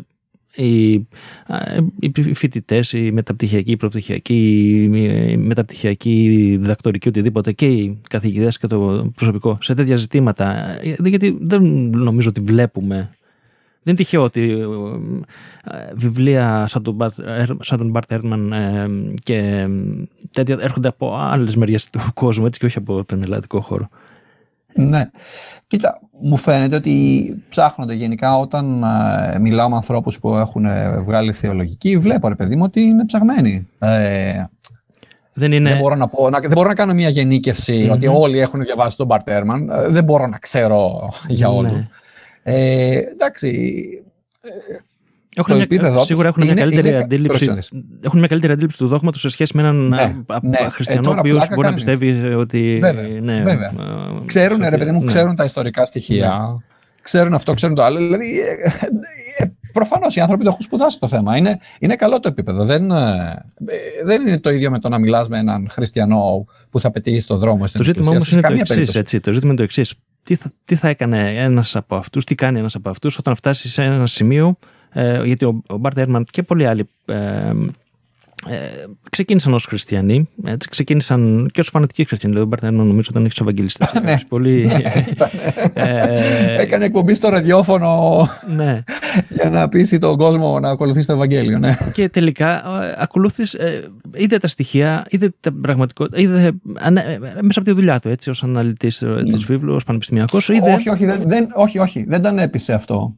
οι, 0.56 1.08
α, 1.48 1.58
οι 2.00 2.34
φοιτητές, 2.34 2.94
οι 2.94 3.12
μεταπτυχιακοί, 3.12 3.72
οι 3.72 3.78
προπτυχιακοί, 3.78 4.74
οι 5.32 5.38
μεταπτυχιακοί, 5.38 6.24
οι 6.24 6.58
διδακτορικοί, 6.58 7.08
οτιδήποτε 7.08 7.52
και 7.52 7.66
οι 7.66 8.02
καθηγητές 8.10 8.58
και 8.58 8.68
το 8.68 9.12
προσωπικό 9.16 9.58
σε 9.62 9.74
τέτοια 9.74 9.96
ζητήματα. 9.96 10.78
Ε, 10.82 10.96
Γιατί 11.04 11.38
δεν 11.42 11.64
νομίζω 11.90 12.30
ότι 12.30 12.42
βλέπουμε. 12.42 13.10
Δεν 13.84 13.94
είναι 13.94 14.04
τυχαίο 14.04 14.24
ότι 14.24 14.50
ε, 15.64 15.94
βιβλία 15.96 16.68
σαν 16.68 16.84
τον, 16.84 16.94
Μπαρτ- 16.94 17.20
ε, 17.20 17.46
σαν 17.60 17.78
τον 17.78 17.90
Μπαρτ 17.90 18.12
Έρμαν 18.12 18.52
ε, 18.52 18.90
και 19.24 19.36
ε, 19.38 19.70
τέτοια 20.32 20.58
έρχονται 20.60 20.88
από 20.88 21.16
άλλες 21.16 21.56
μεριές 21.56 21.90
του 21.90 22.00
κόσμου 22.14 22.46
έτσι 22.46 22.60
και 22.60 22.66
όχι 22.66 22.78
από 22.78 23.06
τον 23.06 23.24
ελλαδικό 23.24 23.62
χώρο. 23.62 23.90
Ναι. 24.76 25.10
Κοίτα, 25.68 26.00
μου 26.22 26.38
φαίνεται 26.38 26.76
ότι 26.76 27.36
ψάχνονται 27.50 27.94
γενικά 27.94 28.38
όταν 28.38 28.84
ε, 29.34 29.40
μιλάω 29.40 29.70
με 29.70 29.76
ανθρώπους 29.76 30.20
που 30.20 30.36
έχουν 30.36 30.66
ε, 30.66 31.00
βγάλει 31.00 31.32
θεολογική, 31.34 31.98
βλέπω 31.98 32.28
ρε 32.28 32.36
παιδί 32.36 32.56
μου 32.56 32.64
ότι 32.64 32.82
είναι 32.82 33.06
ψαγμένοι. 33.06 33.68
Ε, 33.80 34.44
Δεν 35.34 35.52
είναι. 35.52 35.70
δεν, 35.70 35.78
μπορώ 35.80 35.96
να 35.96 36.08
πω, 36.08 36.30
να, 36.30 36.40
δεν 36.40 36.52
μπορώ 36.52 36.68
να 36.68 36.76
κάνω 36.76 36.94
μια 36.94 37.10
γενίκευση 37.10 37.84
Μμμ. 37.84 37.92
ότι 37.92 38.08
όλοι 38.08 38.40
έχουν 38.40 38.62
διαβάσει 38.64 38.98
τον 38.98 39.06
Μπαρτέρμαν. 39.08 39.70
Ε, 39.70 39.88
δεν 39.88 40.04
μπορώ 40.04 40.28
να 40.28 40.38
ξέρω 40.38 41.10
για 41.28 41.48
Ναι. 41.48 41.54
όλους. 41.56 41.72
Ε, 42.44 42.98
εντάξει, 42.98 43.86
Έχουν 45.38 45.50
το 45.50 45.54
μια- 45.56 45.64
επίπεδο 45.64 45.98
τους 45.98 46.06
σίγουρα 46.06 46.28
έχουν 46.28 46.44
μια 46.44 46.52
είναι- 46.52 46.62
καλύτερη 46.62 46.88
είναι- 46.90 46.98
αντίληψη. 46.98 47.46
πρόσεξε 47.46 47.70
Έχουν 48.02 48.20
μια 48.20 48.28
καλύτερη 48.28 48.54
αντίληψη 48.54 48.78
του 48.78 48.88
δόγματος 48.88 49.22
σε 49.22 49.30
σχέση 49.30 49.52
με 49.56 49.62
έναν 49.62 49.88
Ναι, 49.88 50.02
α, 50.02 50.04
α- 50.28 50.40
ναι. 50.42 50.58
α- 50.58 50.66
Ε, 50.66 50.70
χριστιανό 50.70 51.02
τώρα 51.02 51.16
ο 51.16 51.20
οποίος 51.20 51.38
πλάκα 51.38 51.56
μπορεί 51.56 51.68
να 51.68 51.74
κάνεις. 51.74 51.84
πιστεύει 51.84 52.34
ότι. 52.34 52.78
Βέβαια, 52.82 53.08
ναι, 53.22 53.42
βέβαια. 53.42 53.68
ε, 53.70 54.26
Ξέρουν, 54.26 54.62
ότι- 54.62 54.70
ρε 54.70 54.78
παιδί 54.78 54.92
μου, 54.92 55.00
ναι. 55.00 55.06
ξέρουν 55.06 55.36
τα 55.36 55.44
ιστορικά 55.44 55.86
στοιχεία. 55.86 56.62
Ξέρουν 57.02 57.34
αυτό, 57.34 57.54
ξέρουν 57.54 57.76
το 57.76 57.84
άλλο. 57.84 57.98
Δηλαδή, 57.98 58.40
ε, 58.40 59.44
ε, 59.44 59.46
προφανώς 59.74 60.16
οι 60.16 60.20
άνθρωποι 60.20 60.44
το 60.44 60.50
έχουν 60.50 60.62
σπουδάσει 60.62 61.00
το 61.00 61.08
θέμα. 61.08 61.38
Είναι, 61.38 61.58
είναι 61.80 61.96
καλό 61.96 62.20
το 62.20 62.28
επίπεδο. 62.28 62.66
Δεν, 62.66 62.92
ε, 62.92 63.46
ε, 63.66 64.06
δεν 64.06 64.28
είναι 64.28 64.40
το 64.40 64.50
ίδιο 64.50 64.70
με 64.72 64.80
το 64.80 64.90
να 64.90 65.00
μιλάς 65.00 65.28
με 65.28 65.38
έναν 65.40 65.68
χριστιανό 65.72 66.46
που 66.70 66.80
θα 66.80 66.92
πετύχεις 66.92 67.24
στον 67.24 67.38
δρόμο 67.40 67.68
στην 67.68 67.80
Το 67.80 67.86
ζήτημα 67.86 68.12
εκκλησία. 68.12 68.12
όμως 68.16 68.28
Σε 68.28 68.34
είναι 68.34 68.42
το 68.42 68.48
καμία 68.48 68.62
εξής. 68.62 68.76
περίπτωση. 68.76 69.00
έτσι. 69.00 69.20
Το 69.20 69.32
ζήτημα 69.32 69.48
είναι 69.52 69.58
το 69.58 69.64
εξής. 69.64 69.94
Τι 70.24 70.36
θα, 70.36 70.52
τι 70.66 70.76
θα 70.76 70.88
έκανε 70.90 71.34
ένας 71.36 71.76
από 71.76 71.96
αυτούς, 71.96 72.24
τι 72.24 72.36
κάνει 72.36 72.60
ένας 72.60 72.76
από 72.76 72.90
αυτούς 72.90 73.18
όταν 73.18 73.36
φτάσει 73.36 73.70
σε 73.70 73.84
ένα 73.84 74.08
σημείο. 74.08 74.58
Ε, 74.98 75.22
γιατί 75.24 75.46
ο, 75.46 75.62
ο 75.68 75.78
Μπάρτ 75.78 75.98
Έρμαν 75.98 76.26
και 76.32 76.44
πολλοί 76.44 76.66
άλλοι 76.66 76.88
ε, 77.06 77.16
ε, 78.50 78.56
ξεκίνησαν 79.10 79.54
ως 79.54 79.66
χριστιανοί. 79.66 80.30
Έτσι, 80.46 80.70
ξεκίνησαν 80.70 81.50
και 81.54 81.60
ως 81.60 81.70
φανατικοί 81.70 82.06
χριστιανοί. 82.06 82.36
Δηλαδή, 82.36 82.52
ο 82.54 82.58
Μπάρτ 82.58 82.74
Έρμαν 82.74 82.88
νομίζω 82.88 83.08
ήταν 83.12 83.26
έχεις 83.26 83.40
ευαγγελιστές. 83.40 83.92
Ναι. 84.04 84.18
πολύ. 84.28 84.72
ε, 85.74 86.62
Έκανε 86.62 86.86
εκπομπή 86.86 87.14
στο 87.14 87.30
ραδιόφωνο 87.30 88.28
ναι. 88.56 88.84
για 89.30 89.50
να 89.50 89.70
πείσει 89.70 89.98
τον 89.98 90.18
κόσμο 90.18 90.60
να 90.60 90.70
ακολουθήσει 90.70 91.08
το 91.08 91.14
Ευαγγέλιο. 91.14 91.60
Ναι. 91.60 91.78
Και 91.94 92.10
τελικά 92.10 92.56
ε, 92.58 92.96
ακολούθης, 92.98 93.54
ε, 93.54 93.90
είδε 94.14 94.38
τα 94.38 94.48
στοιχεία, 94.48 95.06
είδε 95.10 95.34
τα 95.40 95.54
πραγματικότητα, 95.62 96.20
είδε 96.22 96.52
ανα- 96.74 97.06
ε, 97.06 97.18
μέσα 97.20 97.60
από 97.60 97.64
τη 97.64 97.72
δουλειά 97.72 98.00
του, 98.00 98.10
έτσι, 98.10 98.30
ως 98.30 98.44
αναλυτής 98.44 99.02
ε, 99.02 99.24
της 99.34 99.44
βίβλου, 99.46 99.74
ως 99.76 99.84
πανεπιστημιακός, 99.84 100.50
είδε... 100.50 100.70
Ναι. 100.70 100.74
Όχι, 100.76 100.90
όχι, 100.90 101.06
δεν, 101.06 101.22
δεν, 101.26 101.48
όχι, 101.56 101.80
όχι, 101.80 102.06
δεν 102.08 102.22
τον 102.22 102.40
έπεισε 102.40 102.74
αυτό. 102.74 103.16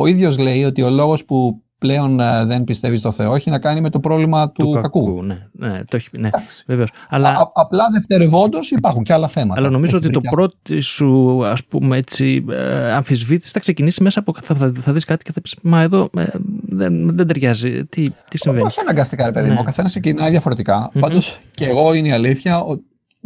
Ο 0.00 0.06
ίδιος 0.06 0.38
λέει 0.38 0.64
ότι 0.64 0.82
ο 0.82 0.90
λόγος 0.90 1.24
που 1.24 1.62
πλέον 1.78 2.20
ε, 2.20 2.44
δεν 2.44 2.64
πιστεύει 2.64 2.96
στο 2.96 3.12
Θεό 3.12 3.34
έχει 3.34 3.50
να 3.50 3.58
κάνει 3.58 3.80
με 3.80 3.90
το 3.90 4.00
πρόβλημα 4.00 4.50
του, 4.50 4.78
κακού. 4.82 5.22
Ναι, 5.22 5.38
ναι, 5.52 5.84
το 5.88 5.96
έχει, 5.96 6.08
ναι 6.12 6.26
Εντάξει. 6.26 6.64
βεβαίως. 6.66 6.88
Αλλά, 7.08 7.28
Α, 7.28 7.50
απλά 7.54 7.84
δευτερευόντως 7.92 8.70
υπάρχουν 8.70 9.02
και 9.02 9.12
άλλα 9.12 9.28
θέματα. 9.28 9.60
αλλά 9.60 9.70
νομίζω 9.70 9.96
Έχει 9.96 10.06
ότι 10.06 10.14
το 10.14 10.20
βρει 10.20 10.28
και 10.28 10.34
πρώτο 10.34 10.82
σου, 10.82 11.40
ας 11.46 11.64
πούμε 11.64 11.96
έτσι, 11.96 12.44
ε, 12.50 12.92
αμφισβήτηση 12.92 13.52
θα 13.52 13.58
ξεκινήσει 13.60 14.02
μέσα 14.02 14.20
από... 14.20 14.32
Θα, 14.42 14.54
θα, 14.54 14.72
θα 14.80 14.92
δεις 14.92 15.04
κάτι 15.04 15.24
και 15.24 15.32
θα 15.32 15.40
πεις, 15.40 15.54
μα 15.62 15.82
εδώ 15.82 16.08
ε, 16.18 16.24
δεν, 16.62 17.16
δεν 17.16 17.26
ταιριάζει. 17.26 17.84
Τι, 17.86 18.10
τι 18.30 18.38
συμβαίνει. 18.38 18.64
Όχι 18.66 18.80
αναγκαστικά, 18.80 19.24
ρε 19.24 19.32
παιδί 19.32 19.46
Ναι. 19.48 19.52
μου. 19.54 19.58
Ο 19.60 19.64
καθένας 19.64 19.90
ξεκινάει 19.90 20.30
διαφορετικά. 20.30 20.90
Μμμ. 20.92 21.00
Πάντως 21.00 21.38
και 21.54 21.64
εγώ 21.66 21.92
είναι 21.94 22.08
η 22.08 22.12
αλήθεια 22.12 22.60
ο- 22.60 22.78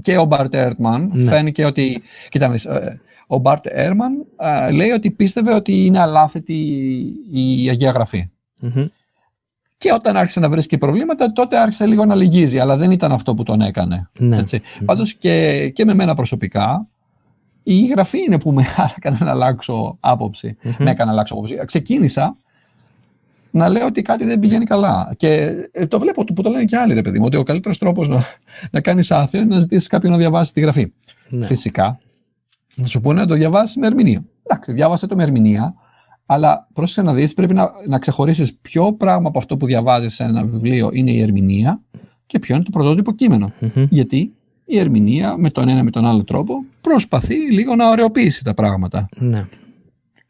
και 0.03 0.17
ο 0.17 0.25
Μπαρτ 0.25 0.55
Έρτμαν 0.55 1.11
Ναι. 1.13 1.31
φαίνηκε 1.31 1.65
ότι. 1.65 2.03
Κοίτα, 2.29 2.47
να 2.47 2.53
δεις, 2.53 2.65
ε, 2.65 3.01
ο 3.27 3.39
Μπαρτ 3.39 3.65
Έρμαν 3.69 4.13
ε, 4.37 4.71
λέει 4.71 4.91
ότι 4.91 5.11
πίστευε 5.11 5.55
ότι 5.55 5.85
είναι 5.85 6.01
αλάθητη 6.01 6.55
η 7.33 7.69
Αγία 7.69 7.91
Γραφή. 7.91 8.29
Μμμ. 8.61 8.87
Και 9.79 9.93
όταν 9.93 10.17
άρχισε 10.17 10.41
να 10.41 10.49
βρίσκει 10.49 10.79
προβλήματα, 10.79 11.33
τότε 11.33 11.59
άρχισε 11.59 11.87
λίγο 11.87 12.05
να 12.05 12.15
λυγίζει, 12.15 12.59
αλλά 12.59 12.77
δεν 12.77 12.91
ήταν 12.91 13.13
αυτό 13.13 13.35
που 13.35 13.43
τον 13.43 13.61
έκανε. 13.61 14.09
Ναι. 14.19 14.37
Έτσι. 14.37 14.61
Πάντως 14.85 15.15
και, 15.15 15.69
και 15.69 15.85
με 15.85 15.95
μένα 15.95 16.15
προσωπικά, 16.15 16.87
η 17.63 17.87
γραφή 17.87 18.19
είναι 18.19 18.39
που 18.39 18.53
με 18.53 18.65
έκανε 18.97 19.17
να 19.21 19.31
αλλάξω 19.31 19.97
άποψη. 20.01 20.57
Μμμ. 20.63 20.73
Με 20.79 20.91
έκανε 20.91 21.05
να 21.05 21.11
αλλάξω 21.13 21.35
άποψη. 21.35 21.59
Ξεκίνησα 21.65 22.37
να 23.53 23.69
λέω 23.69 23.87
ότι 23.87 24.03
κάτι 24.03 24.25
δεν 24.25 24.39
πηγαίνει 24.39 24.65
καλά. 24.65 25.15
Και 25.17 25.53
ε, 25.73 25.87
το 25.87 25.99
βλέπω 25.99 26.25
που 26.25 26.43
το 26.43 26.51
λένε 26.51 26.65
και 26.65 26.77
άλλοι, 26.77 26.95
ρε 26.95 27.03
παιδί 27.03 27.19
μου, 27.19 27.25
ότι 27.27 27.37
ο 27.37 27.43
καλύτερος 27.43 27.79
τρόπος 27.79 28.09
να, 28.09 28.25
να 28.71 28.81
κάνεις 28.81 29.11
άθεο 29.11 29.41
είναι 29.41 29.55
να 29.55 29.61
ζητήσεις 29.61 29.89
κάποιον 29.89 30.13
να 30.13 30.19
διαβάσει 30.19 30.53
τη 30.53 30.61
γραφή. 30.61 30.93
Ναι. 31.29 31.47
Φυσικά, 31.47 31.99
θα 32.67 32.87
σου 32.87 33.01
πούνε 33.01 33.21
να 33.21 33.27
το 33.27 33.35
διαβάσεις 33.35 33.77
με 33.77 33.87
ερμηνεία. 33.87 34.25
Εντάξει, 34.43 34.73
διάβασε 34.73 35.07
το 35.07 35.17
με 35.17 35.23
ερμηνεία, 35.23 35.75
αλλά 36.27 36.69
πρόσεχε 36.73 37.03
να 37.03 37.15
δεις, 37.15 37.35
πρέπει 37.35 37.55
να, 37.55 37.71
να 37.89 37.99
ξεχωρίσεις 37.99 38.55
ποιο 38.55 38.93
πράγμα 38.93 39.29
από 39.29 39.39
αυτό 39.39 39.57
που 39.57 39.67
διαβάζεις 39.67 40.15
σε 40.15 40.25
ένα 40.25 40.45
βιβλίο 40.45 40.91
είναι 40.93 41.11
η 41.11 41.21
ερμηνεία 41.21 41.81
και 42.27 42.39
ποιο 42.39 42.55
είναι 42.55 42.65
το 42.65 42.71
πρωτότυπο 42.71 43.13
κείμενο. 43.13 43.53
Μμμ. 43.61 43.87
Γιατί 43.91 44.33
η 44.65 44.79
ερμηνεία 44.79 45.37
με 45.37 45.51
τον 45.51 45.69
ένα 45.69 45.83
με 45.83 45.91
τον 45.91 46.07
άλλο 46.07 46.25
τρόπο 46.25 46.65
προσπαθεί 46.81 47.35
λίγο 47.35 47.77
να 47.77 47.89
ωρεοποιήσει 47.89 48.45
τα 48.45 48.55
πράγματα. 48.55 49.09
Ναι. 49.17 49.47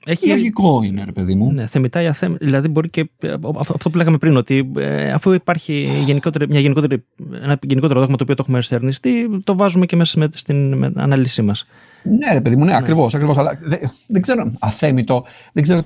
Έχει, 0.07 0.29
Λογικό 0.29 0.83
είναι, 0.83 1.05
ρε 1.05 1.13
παιδί 1.13 1.35
μου. 1.35 1.53
Ναι, 1.53 1.67
θεμητά 1.67 2.03
ή 2.03 2.07
αθέμητα. 2.07 2.45
Δηλαδή, 2.45 2.69
μπορεί 2.69 2.91
και 2.91 3.11
ε, 3.21 3.33
αυτό 3.33 3.73
αυτό 3.75 3.91
που 3.91 3.97
λέγαμε 3.97 4.19
πριν, 4.19 4.37
ότι 4.37 4.73
ε, 4.77 5.13
αφού 5.13 5.33
υπάρχει 5.33 6.03
γενικότερη, 6.05 6.49
μια 6.49 6.61
γενικότερη, 6.61 7.05
ένα 7.43 7.59
γενικότερο 7.63 8.01
δόγμα 8.01 8.17
το 8.17 8.23
οποίο 8.23 8.35
το 8.35 8.43
έχουμε 8.43 8.59
εστερνιστεί, 8.59 9.41
το 9.45 9.57
βάζουμε 9.57 9.87
και 9.87 9.97
μέσα 9.97 10.19
με, 10.19 10.29
στην 10.35 10.75
με, 10.75 10.93
ανάλυση 10.97 11.43
μας. 11.43 11.67
Ναι, 12.03 12.33
ρε 12.33 12.41
παιδί 12.41 12.57
μου, 12.57 12.65
ναι, 12.65 12.77
ακριβώς, 12.77 13.15
ακριβώς. 13.15 13.37
Αλλά 13.37 13.59
δεν, 13.63 13.79
δεν 14.07 14.23
ξέρω, 14.23 14.53
αθέμητο, 14.59 15.25
δεν 15.53 15.63
ξέρω 15.63 15.83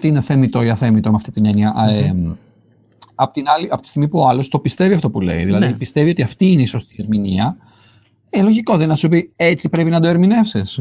τι 0.00 0.08
είναι 0.08 0.20
θέμητο 0.20 0.62
ή 0.62 0.70
αθέμητο 0.70 1.10
με 1.10 1.16
αυτή 1.16 1.30
την 1.30 1.46
έννοια. 1.46 1.74
Ε, 1.88 2.14
απ' 3.14 3.32
την 3.32 3.48
άλλη, 3.48 3.68
από 3.70 3.82
τη 3.82 3.88
στιγμή 3.88 4.08
που 4.08 4.18
ο 4.18 4.28
άλλος 4.28 4.48
το 4.48 4.58
πιστεύει 4.58 4.94
αυτό 4.94 5.10
που 5.10 5.20
λέει, 5.20 5.44
δηλαδή 5.44 5.66
Ναι. 5.66 5.72
πιστεύει 5.72 6.10
ότι 6.10 6.22
αυτή 6.22 6.52
είναι 6.52 6.62
η 6.62 6.66
σωστή 6.66 6.96
ερμηνεία, 6.98 7.56
ε, 8.30 8.42
λογικό 8.42 8.72
δεν 8.72 8.82
είναι 8.82 8.92
να 8.92 8.98
σου 8.98 9.08
πει 9.08 9.32
έτσι 9.36 9.68
πρέπει 9.68 9.90
να 9.90 10.00
το 10.00 10.08
ερμηνεύσεις. 10.08 10.80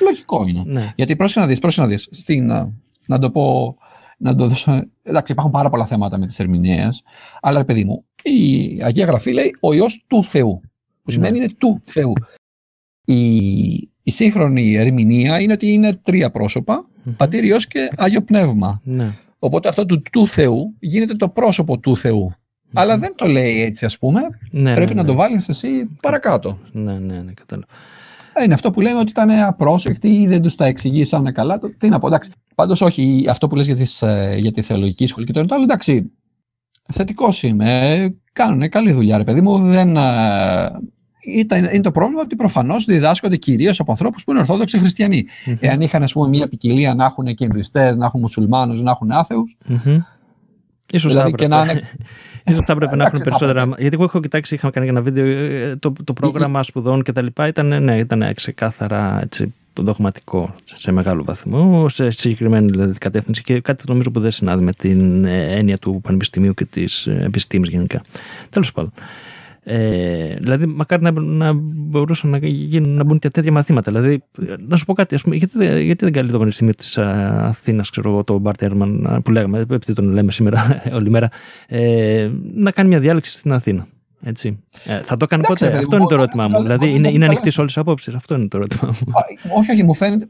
Λογικό 0.00 0.46
είναι. 0.46 0.62
Ναι. 0.66 0.92
Γιατί 0.96 1.16
πρόσεχε 1.16 1.40
να 1.40 1.46
δεις, 1.46 1.58
πρόσεχε 1.58 1.80
να 1.80 1.88
δεις, 1.88 2.08
στην, 2.10 2.52
α, 2.52 2.72
να 3.06 3.18
το 3.18 3.30
πω, 3.30 3.76
να 4.18 4.34
το 4.34 4.48
δώσω, 4.48 4.82
εντάξει 5.02 5.32
υπάρχουν 5.32 5.52
πάρα 5.52 5.70
πολλά 5.70 5.86
θέματα 5.86 6.18
με 6.18 6.26
τις 6.26 6.38
ερμηνείες, 6.38 7.02
αλλά 7.40 7.58
ρε 7.58 7.64
παιδί 7.64 7.84
μου, 7.84 8.04
η 8.22 8.80
Αγία 8.82 9.04
Γραφή 9.04 9.32
λέει 9.32 9.56
ο 9.60 9.72
Υιός 9.72 10.04
του 10.06 10.24
Θεού, 10.24 10.60
που 11.02 11.10
σημαίνει 11.10 11.36
είναι 11.36 11.50
του 11.58 11.80
Θεού. 11.84 12.12
Η, 13.04 13.74
η 14.02 14.10
σύγχρονη 14.10 14.74
ερμηνεία 14.74 15.40
είναι 15.40 15.52
ότι 15.52 15.72
είναι 15.72 15.94
τρία 15.94 16.30
πρόσωπα, 16.30 16.86
Μμμ. 17.02 17.14
Πατήρ, 17.16 17.44
Υιός 17.44 17.66
και 17.66 17.90
Άγιο 17.96 18.22
Πνεύμα. 18.22 18.80
Ναι. 18.84 19.14
Οπότε 19.38 19.68
αυτό 19.68 19.86
του, 19.86 20.02
του 20.12 20.28
Θεού 20.28 20.74
γίνεται 20.78 21.14
το 21.14 21.28
πρόσωπο 21.28 21.78
του 21.78 21.96
Θεού. 21.96 22.34
Αλλά 22.74 22.98
δεν 22.98 23.14
το 23.14 23.26
λέει 23.26 23.62
έτσι 23.62 23.84
ας 23.84 23.98
πούμε, 23.98 24.20
Ναι, 24.50 24.74
πρέπει 24.74 24.94
ναι, 24.94 25.00
να 25.00 25.02
ναι. 25.02 25.08
το 25.08 25.14
βάλεις 25.14 25.48
εσύ 25.48 25.84
παρακάτω. 26.00 26.58
Ναι, 26.72 26.92
ναι, 26.92 27.22
ναι, 27.22 27.32
κατάλαβα. 27.32 27.72
Ε, 28.34 28.44
Είναι 28.44 28.54
αυτό 28.54 28.70
που 28.70 28.80
λέμε 28.80 28.98
ότι 29.00 29.10
ήταν 29.10 29.30
απρόσεκτοι 29.30 30.08
ή 30.08 30.26
δεν 30.26 30.42
τους 30.42 30.54
τα 30.54 30.64
εξηγήσανε 30.66 31.32
καλά. 31.32 31.58
Το- 31.58 31.74
Τι 31.78 31.88
να 31.88 31.98
πω, 31.98 32.06
εντάξει. 32.06 32.30
Πάντως, 32.54 32.80
όχι, 32.80 33.26
αυτό 33.28 33.46
που 33.48 33.56
λες 33.56 33.66
για, 33.66 33.76
τις, 33.76 34.02
ε, 34.02 34.36
για 34.40 34.52
τη 34.52 34.62
θεολογική 34.62 35.06
σχολή 35.06 35.26
και 35.26 35.32
το 35.32 35.38
ένα 35.38 35.48
το 35.48 35.54
άλλο, 35.54 35.64
εντάξει. 35.64 36.10
Θετικός 36.92 37.42
είμαι. 37.42 38.14
Κάνουν 38.32 38.68
καλή 38.68 38.92
δουλειά, 38.92 39.16
ρε 39.16 39.24
παιδί 39.24 39.40
μου. 39.40 39.58
Δεν, 39.58 39.96
ε, 39.96 40.70
ήταν, 41.26 41.64
είναι 41.64 41.80
το 41.80 41.90
πρόβλημα 41.90 42.20
ότι 42.22 42.36
προφανώς 42.36 42.84
διδάσκονται 42.84 43.36
κυρίως 43.36 43.80
από 43.80 43.90
ανθρώπους 43.90 44.24
που 44.24 44.30
είναι 44.30 44.40
Ορθόδοξοι 44.40 44.78
Χριστιανοί. 44.78 45.24
Μμμ. 45.46 45.56
Εάν 45.60 45.80
είχαν, 45.80 46.02
ας 46.02 46.12
πούμε, 46.12 46.28
μια 46.28 46.48
ποικιλία 46.48 46.94
να 46.94 47.04
έχουν 47.04 47.34
και 47.34 47.44
Ινδουιστέ, 47.44 47.96
να 47.96 48.04
έχουν 48.06 48.20
Μουσουλμάνους, 48.20 48.82
να 48.82 48.90
έχουν 48.90 49.10
Άθεους. 49.10 49.56
Μμμ. 49.66 49.98
Ίσως 50.94 51.12
Δηλαδή 51.12 51.30
θα 51.30 51.36
και 51.36 51.44
έπρεπε. 51.44 51.64
να 51.64 51.72
είναι. 51.72 51.88
Ίσως 52.50 52.64
θα 52.64 52.72
έπρεπε 52.72 52.96
να 52.96 53.04
έχουν 53.04 53.16
Εντάξει, 53.16 53.22
θα 53.22 53.46
περισσότερα. 53.46 53.74
Γιατί 53.78 53.94
εγώ 53.94 54.04
έχω 54.04 54.20
κοιτάξει, 54.20 54.54
είχαμε 54.54 54.72
κάνει 54.72 54.88
ένα 54.88 55.00
βίντεο. 55.02 55.26
ε, 55.26 55.76
Το, 55.76 55.92
το 56.04 56.12
πρόγραμμα 56.12 56.62
σπουδών 56.62 57.02
και 57.02 57.12
τα 57.12 57.22
λοιπά 57.22 57.46
ήταν, 57.46 57.82
ναι, 57.82 57.96
ήταν 57.98 58.24
ξεκάθαρα 58.34 59.20
έτσι, 59.22 59.54
δογματικό 59.82 60.54
σε 60.64 60.92
μεγάλο 60.92 61.24
βαθμό, 61.24 61.88
σε 61.88 62.10
συγκεκριμένη 62.10 62.66
δηλαδή, 62.66 62.98
κατεύθυνση 62.98 63.42
και 63.42 63.60
κάτι 63.60 63.84
νομίζω 63.88 64.10
που 64.10 64.20
δεν 64.20 64.30
συνάδει 64.30 64.62
με 64.64 64.72
την 64.72 65.24
ε, 65.24 65.54
έννοια 65.56 65.78
του 65.78 66.00
πανεπιστημίου 66.02 66.54
και 66.54 66.64
της 66.64 67.06
επιστήμης 67.06 67.70
γενικά. 67.70 68.00
Τέλος 68.50 68.72
πάντων. 68.72 68.92
Ε, 69.66 70.36
δηλαδή, 70.38 70.66
μακάρι 70.66 71.02
να, 71.02 71.10
να 71.20 71.52
μπορούσαν 71.56 72.30
να, 72.30 72.38
γίνουν, 72.38 72.94
να 72.94 73.04
μπουν 73.04 73.18
και 73.18 73.30
τέτοια 73.30 73.52
μαθήματα. 73.52 73.92
Δηλαδή, 73.92 74.22
να 74.58 74.76
σου 74.76 74.84
πω 74.84 74.92
κάτι, 74.92 75.14
ας 75.14 75.22
πούμε, 75.22 75.36
γιατί, 75.36 75.82
γιατί 75.84 76.04
δεν 76.04 76.12
καλεί 76.12 76.30
το 76.30 76.38
Πανεπιστήμιο 76.38 76.74
της 76.74 76.98
Αθήνας, 76.98 77.90
ξέρω 77.90 78.10
εγώ, 78.10 78.24
τον 78.24 78.40
Μπαρτ 78.40 78.62
Έρμαν, 78.62 79.20
που 79.24 79.30
λέγαμε, 79.30 79.58
επειδή 79.58 79.92
τον 79.92 80.12
λέμε 80.12 80.32
σήμερα 80.32 80.82
όλη 80.98 81.10
μέρα, 81.10 81.28
ε, 81.66 82.30
να 82.54 82.70
κάνει 82.70 82.88
μια 82.88 82.98
διάλεξη 82.98 83.30
στην 83.30 83.52
Αθήνα. 83.52 83.86
Έτσι. 84.22 84.62
Ε, 84.84 85.00
θα 85.00 85.16
το 85.16 85.26
κάνει 85.26 85.42
ποτέ. 85.46 85.76
Αυτό 85.76 85.96
είναι 85.96 86.06
το 86.06 86.14
ερώτημά 86.14 86.48
μου. 86.48 86.62
Δηλαδή, 86.62 86.94
είναι, 86.94 87.08
είναι 87.08 87.24
ανοιχτής 87.24 87.54
σε 87.54 87.60
όλες 87.60 87.72
τι 87.74 87.80
απόψεις. 87.80 88.14
Αυτό 88.14 88.34
είναι 88.34 88.48
το 88.48 88.56
ερώτημά 88.56 88.94
μου. 89.06 89.12
Όχι, 89.58 89.70
όχι, 89.70 89.82
μου 89.82 89.94
φαίνεται. 89.94 90.28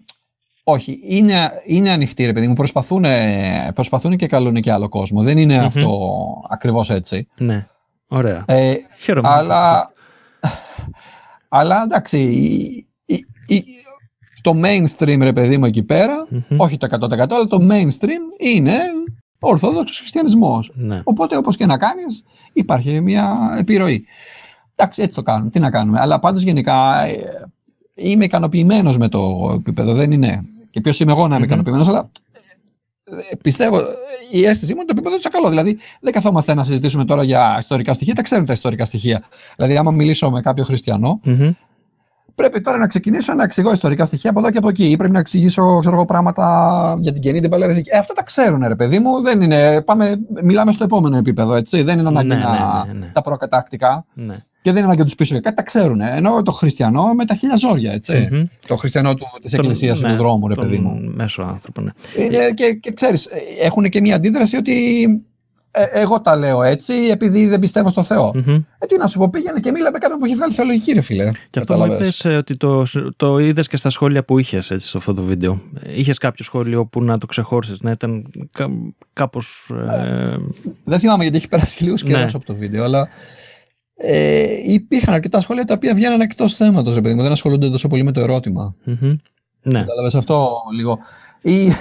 Όχι, 0.65 0.99
είναι, 1.09 1.51
είναι 1.67 1.91
ανοιχτή, 1.91 2.25
ρε 2.25 2.33
παιδί 2.33 2.47
μου. 2.47 2.55
Προσπαθούν, 2.55 3.05
προσπαθούν 3.75 4.17
και 4.17 4.27
καλούν 4.27 4.61
και 4.61 4.73
άλλο 4.73 4.89
κόσμο. 4.89 5.23
Δεν 5.23 5.39
είναι 5.39 5.61
mm-hmm. 5.61 5.67
αυτό 5.67 5.99
ακριβώς 6.51 6.91
έτσι. 6.91 7.29
Ναι. 7.39 7.67
Ωραία. 8.09 8.45
Ε, 8.47 8.75
Χαίρομαι. 8.99 9.29
Αλλά, 9.29 9.93
αλλά 11.49 11.83
εντάξει, 11.83 12.19
η, 13.07 13.27
η, 13.47 13.65
το 14.43 14.61
mainstream, 14.65 15.19
ρε 15.21 15.33
παιδί 15.33 15.59
μου, 15.59 15.65
εκεί 15.65 15.83
πέρα, 15.83 16.27
mm-hmm. 16.31 16.57
όχι 16.57 16.77
το 16.77 16.89
100% 16.91 17.11
αλλά 17.13 17.47
το 17.47 17.69
mainstream 17.71 18.39
είναι 18.39 18.79
ορθόδοξος 19.39 19.99
χριστιανισμός. 19.99 20.73
Ναι. 20.75 21.01
Οπότε, 21.05 21.37
όπως 21.37 21.57
και 21.57 21.67
να 21.67 21.79
κάνεις, 21.79 22.25
υπάρχει 22.53 23.01
μια 23.01 23.55
επιρροή. 23.59 24.05
Εντάξει, 24.75 25.03
έτσι 25.03 25.15
το 25.15 25.23
κάνουμε. 25.23 25.51
Τι 25.51 25.59
να 25.59 25.71
κάνουμε. 25.71 26.01
Αλλά 26.01 26.19
πάντως 26.19 26.43
γενικά 26.43 27.05
ε, 27.05 27.49
είμαι 27.95 28.25
ικανοποιημένος 28.25 28.99
με 28.99 29.09
το 29.09 29.53
επίπεδο. 29.55 29.95
Δεν 29.95 30.13
είναι. 30.13 30.45
Και 30.71 30.81
ποιος 30.81 31.01
είμαι 31.01 31.13
εγώ 31.13 31.21
να 31.21 31.27
είμαι 31.27 31.45
mm-hmm. 31.45 31.49
ικανοποιημένος, 31.49 31.89
αλλά 31.89 32.11
ε, 32.33 32.34
πιστεύω, 33.43 33.81
η 34.31 34.45
αίσθησή 34.47 34.73
μου 34.75 34.81
είναι 34.81 34.87
το 34.87 34.95
επίπεδο 34.97 35.17
του 35.17 35.31
καλό. 35.31 35.49
Δηλαδή, 35.49 35.79
δεν 36.01 36.13
καθόμαστε 36.13 36.55
να 36.55 36.65
συζητήσουμε 36.65 37.05
τώρα 37.05 37.23
για 37.23 37.57
ιστορικά 37.59 37.93
στοιχεία, 37.93 38.15
τα 38.15 38.23
ξέρουν 38.23 38.45
τα 38.45 38.53
ιστορικά 38.53 38.85
στοιχεία. 38.85 39.23
Δηλαδή, 39.57 39.77
άμα 39.77 39.91
μιλήσω 39.91 40.31
με 40.31 40.41
κάποιο 40.41 40.65
χριστιανό, 40.65 41.21
mm-hmm. 41.25 41.51
πρέπει 42.35 42.61
τώρα 42.61 42.79
να 42.79 42.87
ξεκινήσω 42.87 43.35
να 43.35 43.43
εξηγώ 43.43 43.73
ιστορικά 43.73 44.05
στοιχεία 44.05 44.31
από 44.31 44.39
εδώ 44.39 44.51
και 44.51 44.59
από 44.59 44.69
εκεί. 44.69 44.85
Ή 44.85 44.97
πρέπει 44.97 45.13
να 45.13 45.19
εξηγήσω 45.19 45.79
ξέρω 45.79 45.95
εγώ, 45.95 46.05
πράγματα 46.05 46.97
για 47.01 47.13
την 47.13 47.23
καινή 47.23 47.41
την 47.41 47.51
παλαιή 47.51 47.85
ε, 47.87 47.99
αυτά 47.99 48.15
τα 48.15 48.23
ξέρουν, 48.23 48.65
ρε 48.67 48.75
παιδί 48.75 48.99
μου. 48.99 49.23
Δεν 49.23 49.41
είναι, 49.41 49.83
πάμε, 49.83 50.21
μιλάμε 50.43 50.73
στο 50.73 50.85
επόμενο 50.85 51.17
επίπεδο. 51.17 51.55
Έτσι. 51.55 51.83
Δεν 51.83 51.99
είναι 51.99 52.09
ανάγκη 52.09 52.27
ναι, 52.27 52.35
να 52.35 52.85
ναι, 52.87 52.93
ναι, 52.93 52.99
ναι, 52.99 53.11
τα 53.13 53.23
προκατάκτικα. 53.23 54.05
Ναι. 54.15 54.37
Και 54.65 54.71
δεν 54.71 54.79
είναι 54.79 54.85
ανάγκη 54.87 54.99
να 54.99 55.05
τους 55.05 55.15
πείσω 55.15 55.33
για 55.33 55.43
κάτι, 55.43 55.57
τα 55.57 55.63
ξέρουν. 55.63 56.01
Ενώ 56.01 56.43
το 56.43 56.53
χριστιανό 56.53 57.15
με 57.15 57.25
τα 57.25 57.35
χίλια 57.35 57.57
ζόρια, 57.57 57.93
έτσι. 57.93 58.29
Mm-hmm. 58.33 58.45
Το 58.67 58.77
χριστιανό 58.77 59.15
του, 59.15 59.27
της 59.43 59.53
εκκλησίας 59.53 60.01
ναι, 60.01 60.09
του 60.09 60.17
δρόμου, 60.17 60.49
ρε 60.49 60.55
παιδί 60.55 60.77
μου. 60.77 61.13
Μέσο 61.15 61.43
άνθρωπο, 61.43 61.81
ναι. 61.81 61.91
Είναι, 62.19 62.51
και, 62.55 62.73
και 62.73 62.93
ξέρεις, 62.93 63.29
έχουν 63.61 63.89
και 63.89 64.01
μια 64.01 64.15
αντίδραση 64.15 64.57
ότι 64.57 65.05
ε, 65.71 65.85
εγώ 65.93 66.21
τα 66.21 66.37
λέω 66.37 66.63
έτσι 66.63 66.95
επειδή 66.95 67.47
δεν 67.47 67.61
πιστεύω 67.61 67.89
στο 67.89 68.03
Θεό. 68.03 68.33
Mm-hmm. 68.35 68.63
Ε, 68.79 68.87
τι 68.87 68.97
να 68.97 69.07
σου 69.07 69.19
πω, 69.19 69.29
πήγαινε 69.29 69.61
και 69.61 69.71
μίλα 69.71 69.91
με 69.91 69.99
κάποιον 69.99 70.19
που 70.19 70.25
έχει 70.25 70.35
βγάλει 70.35 70.53
θεολογική, 70.53 70.93
ρε 70.93 71.01
φίλε. 71.01 71.31
Και 71.51 71.59
αυτό 71.59 71.77
μου 71.77 71.85
είπες 71.85 72.25
ε, 72.25 72.37
ότι 72.37 72.57
το, 72.57 72.83
το 73.17 73.39
είδες 73.39 73.69
και 73.69 73.77
στα 73.77 73.91
σχόλια 73.91 74.25
που 74.25 74.39
είχες 74.39 74.73
σε 74.77 74.99
αυτό 74.99 75.15
το 75.15 75.23
βίντεο. 75.23 75.61
Είχες 75.95 76.19
κάποιο 76.19 76.45
σχόλιο 76.45 76.87
που 76.87 77.03
να 77.03 77.19
το 77.19 77.27
ξεχώρισες, 77.27 77.81
να 77.81 77.91
ήταν 77.91 78.27
κά, 78.53 78.71
κάπως. 79.13 79.71
Ε... 79.91 80.37
Δεν 80.85 80.99
θυμάμαι 80.99 81.23
γιατί 81.23 81.37
έχει 81.37 81.49
περάσει 81.49 81.83
λίγο 81.83 81.97
καιρός 81.97 82.21
ναι. 82.21 82.31
από 82.35 82.45
το 82.45 82.55
βίντεο, 82.55 82.85
αλλά 82.85 83.09
ε, 83.97 84.73
υπήρχαν 84.73 85.15
αρκετά 85.15 85.41
σχόλια 85.41 85.65
τα 85.65 85.75
οποία 85.75 85.95
βγαίνουν 85.95 86.21
εκτός 86.21 86.55
θέματος, 86.55 86.97
επειδή 86.97 87.23
δεν 87.23 87.33
ασχολούνται 87.33 87.71
τόσο 87.71 87.89
πολύ 87.89 88.03
με 88.03 88.13
το 88.13 88.21
ερώτημα. 88.21 88.75
Mm-hmm. 88.87 89.17
Ναι. 89.63 89.79
Κατάλαβες 89.79 90.15
αυτό 90.15 90.53
λίγο. 90.75 90.99
Ή, 91.41 91.67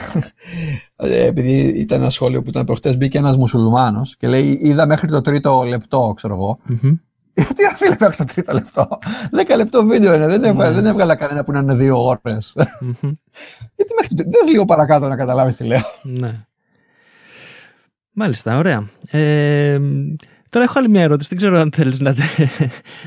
ε, 0.95 1.25
επειδή 1.25 1.59
ήταν 1.61 1.99
ένα 1.99 2.09
σχόλιο 2.09 2.41
που 2.41 2.49
ήταν 2.49 2.65
προχτές, 2.65 2.97
μπήκε 2.97 3.17
ένας 3.17 3.37
μουσουλμάνος 3.37 4.17
και 4.17 4.27
λέει: 4.27 4.59
Είδα 4.61 4.85
μέχρι 4.85 5.07
το 5.07 5.21
τρίτο 5.21 5.63
λεπτό, 5.63 6.13
ξέρω 6.15 6.33
εγώ. 6.33 6.59
Mm-hmm. 6.69 6.99
Τι 7.55 7.65
αφήνει 7.71 7.95
μέχρι 7.99 8.15
το 8.15 8.23
τρίτο 8.23 8.53
λεπτό; 8.53 8.87
Δέκα 9.31 9.55
λεπτό 9.55 9.85
βίντεο 9.85 10.13
είναι. 10.13 10.27
Δεν, 10.27 10.43
έβγαλα, 10.43 10.69
ναι. 10.69 10.75
δεν 10.75 10.85
έβγαλα 10.85 11.15
κανένα 11.15 11.43
που 11.43 11.51
να 11.51 11.59
είναι 11.59 11.75
δύο 11.75 12.03
ώρες. 12.03 12.53
Mm-hmm. 12.57 13.11
Γιατί 13.75 13.93
μέχρι 13.95 14.15
το 14.15 14.23
τρίτο. 14.23 14.49
λίγο 14.49 14.65
παρακάτω 14.65 15.07
να 15.07 15.15
καταλάβεις 15.15 15.55
τι 15.55 15.63
λέω. 15.63 15.81
Ναι. 16.03 16.45
Μάλιστα, 18.11 18.57
ωραία. 18.57 18.89
Ε, 19.09 19.79
Τώρα 20.53 20.65
έχω 20.65 20.79
άλλη 20.79 20.89
μια 20.89 21.01
ερώτηση. 21.01 21.29
Δεν 21.29 21.37
ξέρω 21.37 21.59
αν 21.59 21.71
θέλεις 21.75 21.99
να, 21.99 22.15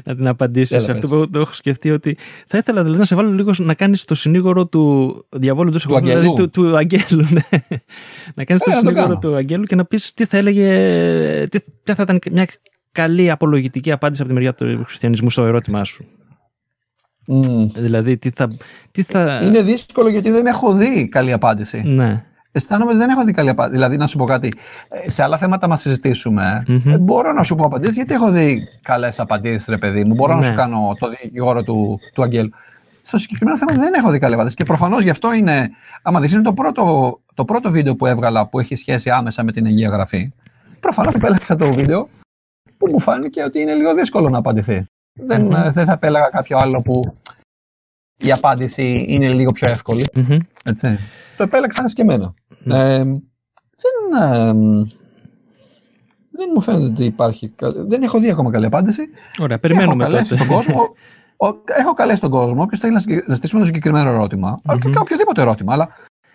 να 0.04 0.14
την 0.14 0.28
απαντήσεις 0.28 0.84
σε 0.84 0.90
αυτό 0.90 1.08
που 1.08 1.30
το 1.30 1.38
έχω 1.38 1.52
σκεφτεί. 1.52 1.90
Ότι 1.90 2.16
θα 2.46 2.58
ήθελα 2.58 2.80
δηλαδή, 2.82 2.98
να 2.98 3.04
σε 3.04 3.14
βάλω 3.14 3.30
λίγο 3.30 3.52
να 3.56 3.74
κάνεις 3.74 4.04
το 4.04 4.14
συνήγορο 4.14 4.66
του 4.66 5.14
διαβόλου 5.28 5.70
του, 5.70 5.78
του, 5.78 6.00
δηλαδή, 6.00 6.34
του, 6.34 6.50
του 6.50 6.76
Αγγέλου. 6.76 7.26
Ναι. 7.30 7.58
να 8.34 8.44
κάνεις 8.44 8.62
το 8.62 8.70
συνήγορο 8.70 9.18
του 9.18 9.34
Αγγέλου 9.34 9.64
και 9.64 9.74
να 9.74 9.84
πεις 9.84 10.14
τι 10.14 10.24
θα 10.24 10.36
έλεγε. 10.36 11.46
Τι, 11.50 11.60
τι 11.60 11.94
θα 11.94 12.02
ήταν 12.02 12.18
μια 12.30 12.46
καλή 12.92 13.30
απολογητική 13.30 13.92
απάντηση 13.92 14.20
από 14.20 14.30
τη 14.30 14.36
μεριά 14.36 14.54
του 14.54 14.84
χριστιανισμού 14.84 15.30
στο 15.30 15.44
ερώτημά 15.44 15.84
σου. 15.84 16.04
Mm. 17.26 17.70
Δηλαδή, 17.74 18.16
τι 18.16 18.30
θα, 18.30 18.56
τι 18.90 19.02
θα. 19.02 19.40
Είναι 19.44 19.62
δύσκολο 19.62 20.08
γιατί 20.08 20.30
δεν 20.30 20.46
έχω 20.46 20.72
δει 20.72 21.08
καλή 21.08 21.32
απάντηση. 21.32 21.82
Ναι 21.84 22.24
αισθάνομαι 22.56 22.90
ότι 22.90 22.98
δεν 22.98 23.10
έχω 23.10 23.24
δει 23.24 23.32
καλή 23.32 23.48
απάντηση. 23.48 23.74
Δηλαδή, 23.74 23.96
να 23.96 24.06
σου 24.06 24.18
πω 24.18 24.24
κάτι. 24.24 24.52
Ε, 24.88 25.10
σε 25.10 25.22
άλλα 25.22 25.38
θέματα 25.38 25.68
μας 25.68 25.80
συζητήσουμε, 25.80 26.64
mm-hmm. 26.68 26.98
μπορώ 27.00 27.32
να 27.32 27.42
σου 27.42 27.54
πω 27.54 27.64
απαντήσεις 27.64 27.96
γιατί 27.96 28.14
έχω 28.14 28.30
δει 28.30 28.68
καλές 28.82 29.20
απαντήσεις, 29.20 29.66
ρε 29.68 29.76
παιδί 29.76 30.04
μου. 30.04 30.14
Μπορώ 30.14 30.34
ναι. 30.34 30.40
να 30.40 30.46
σου 30.46 30.54
κάνω 30.54 30.96
το 30.98 31.08
δικηγόρο 31.08 31.62
του, 31.62 31.98
του 32.14 32.22
Αγγέλου. 32.22 32.50
Στο 33.02 33.18
συγκεκριμένο 33.18 33.58
θέμα 33.58 33.72
δεν 33.72 33.94
έχω 33.94 34.10
δει 34.10 34.18
καλή 34.18 34.34
απάντηση. 34.34 34.56
Και 34.56 34.64
προφανώς 34.64 35.02
γι' 35.02 35.10
αυτό 35.10 35.32
είναι. 35.32 35.70
Άμα 36.02 36.20
δεις, 36.20 36.32
είναι 36.32 36.42
το 36.42 36.52
πρώτο, 36.52 37.18
το 37.34 37.44
πρώτο 37.44 37.70
βίντεο 37.70 37.94
που 37.94 38.06
έβγαλα 38.06 38.46
που 38.46 38.60
έχει 38.60 38.74
σχέση 38.74 39.10
άμεσα 39.10 39.44
με 39.44 39.52
την 39.52 39.66
Αγία 39.66 39.88
Γραφή. 39.88 40.32
Προφανώς 40.80 41.14
επέλεξα 41.14 41.56
το 41.56 41.72
βίντεο 41.72 42.08
που 42.78 42.88
μου 42.92 43.00
φάνηκε 43.00 43.42
ότι 43.42 43.60
είναι 43.60 43.74
λίγο 43.74 43.94
δύσκολο 43.94 44.28
να 44.28 44.38
απαντηθεί. 44.38 44.86
Mm-hmm. 44.86 45.24
Δεν, 45.26 45.48
δεν 45.72 45.84
θα 45.84 45.92
επέλεγα 45.92 46.28
κάποιο 46.28 46.58
άλλο 46.58 46.82
που 46.82 47.14
η 48.16 48.32
απάντηση 48.32 49.04
είναι 49.08 49.32
λίγο 49.32 49.52
πιο 49.52 49.66
εύκολη. 49.70 50.06
Mm-hmm. 50.14 50.38
Έτσι. 50.64 50.98
Το 51.36 51.42
επέλεξα 51.42 51.84
και 51.84 52.02
εμένα. 52.02 52.34
Ναι. 52.64 52.94
Ε, 52.94 53.04
δεν, 53.82 54.22
ε, 54.22 54.52
δεν 56.30 56.48
μου 56.54 56.60
φαίνεται 56.60 56.84
ότι 56.86 57.04
υπάρχει. 57.04 57.54
Δεν 57.86 58.02
έχω 58.02 58.18
δει 58.18 58.30
ακόμα 58.30 58.50
καλή 58.50 58.66
απάντηση. 58.66 59.02
Ωραία, 59.40 59.58
περιμένουμε 59.58 60.04
έχω 60.04 60.12
καλέσει 60.12 60.36
τον 60.36 60.46
κόσμο. 60.46 60.94
έχω 61.78 61.92
καλέσει 61.92 62.20
τον 62.20 62.30
κόσμο, 62.30 62.62
όποιο 62.62 62.78
θέλει 62.78 62.92
να 62.92 63.34
ζητήσουμε 63.34 63.60
ένα 63.60 63.64
συγκεκριμένο 63.64 64.10
ερώτημα, 64.10 64.60
mm-hmm. 64.64 64.78
και 64.80 64.98
οποιοδήποτε 64.98 65.40
ερώτημα, 65.40 65.72
αλλά 65.72 65.88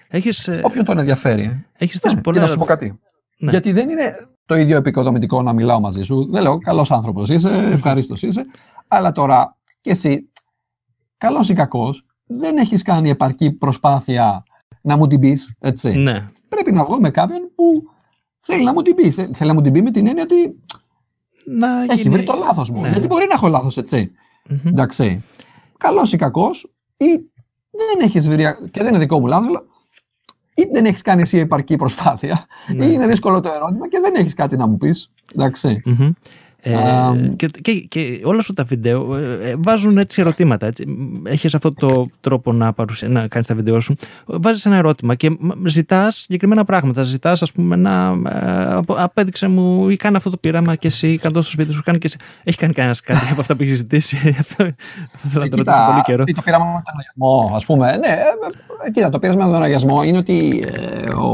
έχεις, 0.07 0.47
ε, 0.47 0.61
όποιον 0.63 0.86
τον 0.86 0.99
ενδιαφέρει. 0.99 1.65
Έχεις 1.77 2.03
ναι, 2.03 2.21
πολλά... 2.21 2.38
Και 2.38 2.43
να 2.43 2.51
σου 2.51 2.57
πω 2.57 2.65
κάτι. 2.65 2.99
Ναι. 3.38 3.51
Γιατί 3.51 3.71
δεν 3.71 3.89
είναι 3.89 4.27
το 4.45 4.55
ίδιο 4.55 4.77
επικοδομητικό 4.77 5.41
να 5.41 5.53
μιλάω 5.53 5.79
μαζί 5.79 6.03
σου. 6.03 6.27
Δεν 6.32 6.41
λέω 6.41 6.57
καλός 6.57 6.91
άνθρωπος 6.91 7.29
είσαι, 7.29 7.49
ευχαρίστως 7.49 8.21
είσαι. 8.21 8.45
Αλλά 8.88 9.11
τώρα 9.11 9.57
και 9.82 9.89
εσύ, 9.89 10.30
καλός 11.22 11.49
ή 11.49 11.53
κακός, 11.53 12.05
δεν 12.26 12.57
έχεις 12.57 12.82
κάνει 12.84 13.09
επαρκή 13.09 13.51
προσπάθεια 13.51 14.43
να 14.82 14.97
μου 14.97 15.07
την 15.07 15.19
πεις, 15.19 15.55
έτσι. 15.59 15.91
Ναι. 15.91 16.30
Πρέπει 16.49 16.72
να 16.72 16.84
βγω 16.86 16.99
με 16.99 17.09
κάποιον 17.09 17.41
που 17.55 17.84
θέλει 18.41 18.63
να 18.63 18.74
μου 18.74 18.82
την 18.82 18.95
πει. 18.95 19.11
Θέλει 19.11 19.47
να 19.47 19.53
μου 19.53 19.61
την 19.61 19.74
πει 19.74 19.82
με 19.82 19.91
την 19.91 20.07
έννοια 20.07 20.24
ότι 20.24 20.59
να 21.45 21.84
έχει 21.84 22.09
βρει 22.09 22.24
το 22.24 22.34
λάθος 22.34 22.69
μου. 22.69 22.82
Ναι. 22.82 22.89
Γιατί 22.89 23.07
μπορεί 23.07 23.26
να 23.28 23.34
έχω 23.34 23.47
λάθος, 23.47 23.78
έτσι. 23.78 24.11
Mm-hmm. 24.49 24.65
Εντάξει. 24.65 25.24
Καλός 25.78 26.13
ή 26.13 26.17
κακός, 26.17 26.72
ή 26.97 27.05
δεν 27.72 27.99
έχεις 28.01 28.30
βρει. 28.30 28.55
και 28.72 28.80
δεν 28.80 28.88
είναι 28.88 28.97
δικό 28.97 29.19
μου 29.19 29.28
λάθος, 29.28 29.47
αλλά 29.47 29.63
ή 30.53 30.63
δεν 30.72 30.86
έχεις 30.86 31.01
κάνει 31.01 31.22
εσύ 31.22 31.38
επαρκή 31.38 31.76
προσπάθεια, 31.76 32.45
ναι. 32.76 32.86
ή 32.86 32.89
είναι 32.93 33.07
δύσκολο 33.07 33.39
το 33.39 33.51
ερώτημα 33.55 33.89
και 33.89 33.99
δεν 33.99 34.15
έχεις 34.15 34.34
κάτι 34.34 34.57
να 34.57 34.67
μου 34.67 34.78
πεις. 34.78 35.11
Εντάξει. 35.34 35.82
Mm-hmm. 35.86 36.11
Ε, 36.64 36.74
και, 37.36 37.47
και, 37.62 37.74
και, 37.74 38.22
όλα 38.24 38.39
αυτά 38.39 38.53
τα 38.53 38.64
βίντεο 38.64 39.16
ε, 39.16 39.49
ε, 39.49 39.55
βάζουν 39.57 39.97
έτσι 39.97 40.22
ερωτήματα. 40.22 40.66
Έτσι. 40.66 40.86
Έχεις 41.24 41.55
αυτό 41.55 41.74
το 41.74 42.05
τρόπο 42.22 42.51
να, 42.51 42.74
παρουσια... 42.74 43.07
να 43.07 43.28
κάνεις 43.28 43.47
τα 43.47 43.55
βίντεο 43.55 43.80
σου. 43.80 43.95
Βάζεις 44.26 44.66
ένα 44.66 44.76
ερώτημα 44.76 45.16
και 45.16 45.38
ζητάς 45.66 46.16
συγκεκριμένα 46.16 46.66
πράγματα. 46.66 47.03
Ζητάς 47.03 47.41
ας 47.41 47.51
πούμε 47.51 47.76
να 47.76 48.14
απέδειξε 48.88 49.47
μου 49.47 49.89
ή 49.89 49.95
κάνει 49.95 50.16
αυτό 50.16 50.30
το 50.30 50.38
πείραμα 50.38 50.76
και 50.76 50.88
εσύ 50.88 51.16
κάνει 51.16 51.34
το 51.34 51.41
στο 51.41 51.51
σπίτι 51.51 51.74
σου. 51.74 51.82
Κάνει 51.84 51.97
και 51.97 52.07
εσύ. 52.07 52.18
Έχει 52.43 52.57
κάνει 52.57 52.74
κανένας 52.74 53.01
κάτι 53.01 53.28
από 53.32 53.41
αυτά 53.41 53.55
που 53.55 53.64
έχεις 53.64 53.76
ζητήσει. 53.78 54.18
αυτό 54.39 54.64
θέλω 55.32 55.43
να 55.43 55.49
το 55.49 55.57
ρωτήσω 55.57 55.86
πολύ 55.91 56.01
καιρό. 56.01 56.24
Το 56.24 56.41
πείραμα 56.41 56.66
με 56.66 56.82
τον 56.86 56.93
αγιασμό 56.97 57.55
ας 57.55 57.66
πούμε. 57.66 57.97
Ναι, 57.97 58.18
κοίτα, 58.93 59.09
το 59.09 59.20
πείραμα 59.20 59.45
με 59.45 59.53
τον 59.53 59.64
αγιασμό 59.64 60.03
είναι 60.03 60.18
ότι 60.18 60.64
ο, 61.18 61.32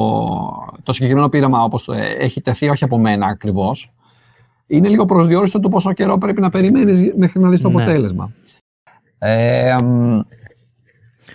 το 0.83 0.93
συγκεκριμένο 0.93 1.29
πείραμα 1.29 1.63
όπως 1.63 1.83
το 1.83 1.93
έχει 2.19 2.41
τεθεί 2.41 2.69
όχι 2.69 2.83
από 2.83 2.97
μένα 2.97 3.27
ακριβώς 3.27 3.91
είναι 4.67 4.87
λίγο 4.87 5.05
προσδιορίστο 5.05 5.59
το 5.59 5.69
πόσο 5.69 5.93
καιρό 5.93 6.17
πρέπει 6.17 6.41
να 6.41 6.49
περιμένεις 6.49 7.13
μέχρι 7.15 7.39
να 7.39 7.49
δεις 7.49 7.61
το 7.61 7.69
ναι. 7.69 7.81
αποτέλεσμα. 7.81 8.31
Ε, 9.19 9.75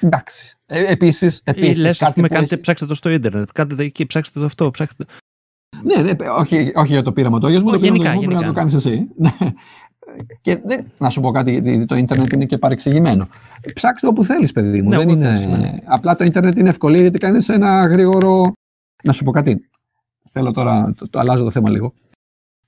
εντάξει. 0.00 0.56
Ε, 0.66 0.92
επίσης, 0.92 1.40
επίσης, 1.44 1.78
Ή 1.78 1.80
λες, 1.80 2.02
ας 2.02 2.12
πούμε, 2.12 2.28
κάντε, 2.28 2.54
έχει... 2.54 2.60
ψάξτε 2.60 2.86
το 2.86 2.94
στο 2.94 3.10
ίντερνετ, 3.10 3.48
κάντε 3.52 3.84
εκεί, 3.84 4.06
ψάξτε 4.06 4.40
το 4.40 4.44
αυτό, 4.44 4.70
ψάξτε 4.70 5.04
Ναι, 5.82 6.02
ναι, 6.02 6.28
όχι, 6.38 6.72
όχι 6.74 6.92
για 6.92 7.02
το 7.02 7.12
πείραμα 7.12 7.38
το 7.38 7.48
μου, 7.48 7.70
το 7.70 7.76
γενικά, 7.76 8.02
πείραμα 8.02 8.18
πρέπει 8.18 8.34
να 8.34 8.46
το 8.46 8.52
κάνεις 8.52 8.74
εσύ. 8.74 9.08
Ναι. 9.16 9.34
Και 10.40 10.60
δεν, 10.64 10.86
να 10.98 11.10
σου 11.10 11.20
πω 11.20 11.30
κάτι, 11.30 11.84
το 11.86 11.96
ίντερνετ 11.96 12.32
είναι 12.32 12.44
και 12.44 12.58
παρεξηγημένο. 12.58 13.26
Ψάξτε 13.74 14.06
όπου 14.06 14.24
θέλεις, 14.24 14.52
παιδί 14.52 14.82
μου. 14.82 14.88
Ναι, 14.88 14.96
δεν 14.96 15.08
είναι... 15.08 15.26
Θέλεις, 15.26 15.46
ναι. 15.46 15.74
Απλά 15.84 16.16
το 16.16 16.24
ίντερνετ 16.24 16.58
είναι 16.58 16.68
ευκολία 16.68 17.00
γιατί 17.00 17.18
κάνεις 17.18 17.48
ένα 17.48 17.86
γρήγορο... 17.86 18.52
Να 19.04 19.12
σου 19.12 19.24
πω 19.24 19.30
κάτι. 19.30 19.68
Θέλω 20.30 20.52
τώρα, 20.52 20.94
το, 20.96 21.08
το 21.08 21.18
αλλάζω 21.18 21.44
το 21.44 21.50
θέμα 21.50 21.70
λίγο 21.70 21.92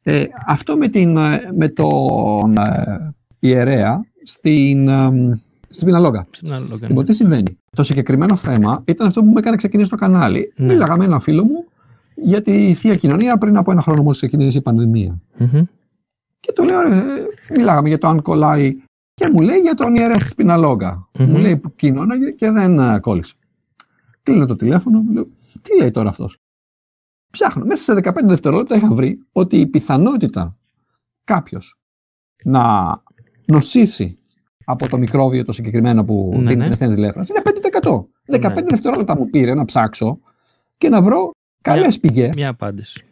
Ε, 0.07 0.25
αυτό 0.47 0.77
με, 0.77 0.89
την, 0.89 1.17
ε, 1.17 1.41
με 1.57 1.69
τον 1.69 2.57
ε, 2.57 3.15
ιερέα 3.39 4.05
στην, 4.23 4.89
ε, 4.89 5.41
στην 5.69 5.87
Πιναλόγκα. 5.87 6.27
Στην 6.31 6.53
ανάλογα. 6.53 6.89
Λοιπόν, 6.89 7.05
τι 7.05 7.13
συμβαίνει; 7.13 7.59
Το 7.77 7.83
συγκεκριμένο 7.83 8.37
θέμα 8.37 8.83
ήταν 8.85 9.07
αυτό 9.07 9.23
που 9.23 9.31
με 9.31 9.39
έκανε 9.41 9.57
ξεκινήσει 9.57 9.91
το 9.91 9.97
κανάλι. 9.97 10.53
Ναι. 10.57 10.67
Μίλαγα 10.67 10.97
με 10.97 11.05
έναν 11.05 11.21
φίλο 11.21 11.45
μου 11.45 11.65
για 12.15 12.43
τη 12.43 12.75
Θεία 12.75 12.95
Κοινωνία 12.95 13.39
πριν 13.39 13.57
από 13.57 13.71
ένα 13.71 13.81
χρόνο 13.81 14.03
μόλις 14.03 14.17
ξεκίνησε 14.17 14.59
η 14.59 14.61
πανδημία. 14.61 15.21
Μμμ. 15.37 15.63
Και 16.41 16.53
του 16.53 16.65
λέω, 16.65 16.81
ρε, 16.81 17.03
μιλάγαμε 17.57 17.89
για 17.89 17.99
το 17.99 18.09
αν 18.09 18.23
κολλάει. 18.23 18.73
Και 19.15 19.29
μου 19.33 19.41
λέει 19.41 19.59
για 19.59 19.75
τον 19.75 19.95
ιερέα 19.95 20.17
της 20.17 20.35
Πιναλόγκα. 20.35 21.09
Μμμ. 21.19 21.31
Μου 21.31 21.39
λέει 21.39 21.57
που 21.57 21.75
κοινώναγε 21.75 22.31
και 22.31 22.51
δεν 22.51 22.79
ε, 22.79 22.99
κόλλησε. 22.99 23.35
Κλείνω 24.23 24.47
το 24.47 24.57
τηλέφωνο, 24.57 25.01
μου 25.01 25.13
λέω, 25.13 25.27
τι 25.63 25.77
λέει 25.79 25.91
τώρα 25.91 26.09
αυτός; 26.09 26.39
Ψάχνω. 27.35 27.65
Μέσα 27.65 27.83
σε 27.83 28.01
15 28.05 28.13
δευτερόλεπτα 28.25 28.77
είχα 28.77 28.95
βρει 28.95 29.19
ότι 29.33 29.57
η 29.61 29.67
πιθανότητα 29.67 30.57
κάποιος 31.25 31.79
να 32.45 32.63
νοσήσει 33.53 34.19
από 34.65 34.89
το 34.89 34.99
μικρόβιο 34.99 35.45
το 35.45 35.53
συγκεκριμένο 35.53 36.05
που 36.05 36.29
Ναι, 36.33 36.39
δίνει 36.39 36.55
ναι. 36.57 36.63
την 36.63 36.73
ασθένεια 36.73 36.95
της 36.95 37.03
λέπρα 37.05 37.25
είναι 37.31 37.43
5%. 37.83 38.05
15 38.51 38.55
Ναι. 38.55 38.63
δευτερόλεπτα 38.63 39.17
μου 39.17 39.31
πήρε 39.31 39.55
να 39.55 39.65
ψάξω 39.65 40.19
και 40.79 40.89
να 40.89 41.03
βρω 41.03 41.31
καλές 41.63 42.01
πηγές 42.01 42.35
Μια 42.35 42.49
απάντηση. 42.49 43.05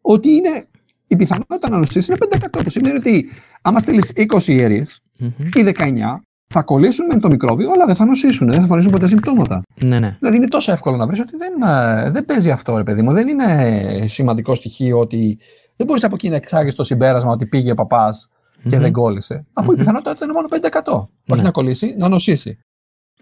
ότι 0.00 0.30
είναι 0.30 0.66
η 1.06 1.16
πιθανότητα 1.16 1.68
να 1.70 1.78
νοσήσει 1.78 2.12
είναι 2.12 2.18
5%. 2.50 2.62
Που 2.64 2.70
σημαίνει 2.70 2.96
ότι 2.96 3.28
άμα 3.62 3.78
στείλεις 3.78 4.12
20 4.14 4.46
ιερείς 4.46 5.00
Μμμ. 5.18 5.30
ή 5.54 5.62
19, 5.62 6.20
θα 6.56 6.62
κολλήσουν 6.62 7.06
με 7.06 7.20
το 7.20 7.28
μικρόβιο, 7.28 7.70
αλλά 7.70 7.86
δεν 7.86 7.94
θα 7.94 8.04
νοσήσουν, 8.04 8.46
δεν 8.46 8.56
θα 8.56 8.62
εμφανίσουν 8.62 8.92
ποτέ 8.92 9.06
συμπτώματα. 9.06 9.62
Ναι, 9.80 9.98
ναι. 9.98 10.16
Δηλαδή 10.18 10.36
είναι 10.36 10.48
τόσο 10.48 10.72
εύκολο 10.72 10.96
να 10.96 11.06
βρεις 11.06 11.20
ότι 11.20 11.36
δεν, 11.36 11.52
ε, 11.62 12.10
δεν 12.10 12.24
παίζει 12.24 12.50
αυτό, 12.50 12.76
ρε 12.76 12.82
παιδί 12.82 13.02
μου. 13.02 13.12
Δεν 13.12 13.28
είναι 13.28 14.06
σημαντικό 14.06 14.54
στοιχείο 14.54 14.98
ότι 14.98 15.38
δεν 15.76 15.86
μπορείς 15.86 16.04
από 16.04 16.14
εκεί 16.14 16.28
να 16.28 16.36
εξάγεις 16.36 16.74
το 16.74 16.84
συμπέρασμα 16.84 17.30
ότι 17.32 17.46
πήγε 17.46 17.70
ο 17.70 17.74
παπάς 17.74 18.28
και 18.62 18.76
Μμμ. 18.76 18.82
δεν 18.82 18.92
κόλλησε. 18.92 19.46
Αφού 19.52 19.70
η 19.70 19.74
Μμμ. 19.74 19.78
πιθανότητα 19.80 20.24
είναι 20.24 20.32
μόνο 20.32 20.48
5%. 20.50 21.08
Ναι. 21.24 21.34
Όχι 21.34 21.42
να 21.42 21.50
κολλήσει, 21.50 21.94
να 21.98 22.08
νοσήσει. 22.08 22.58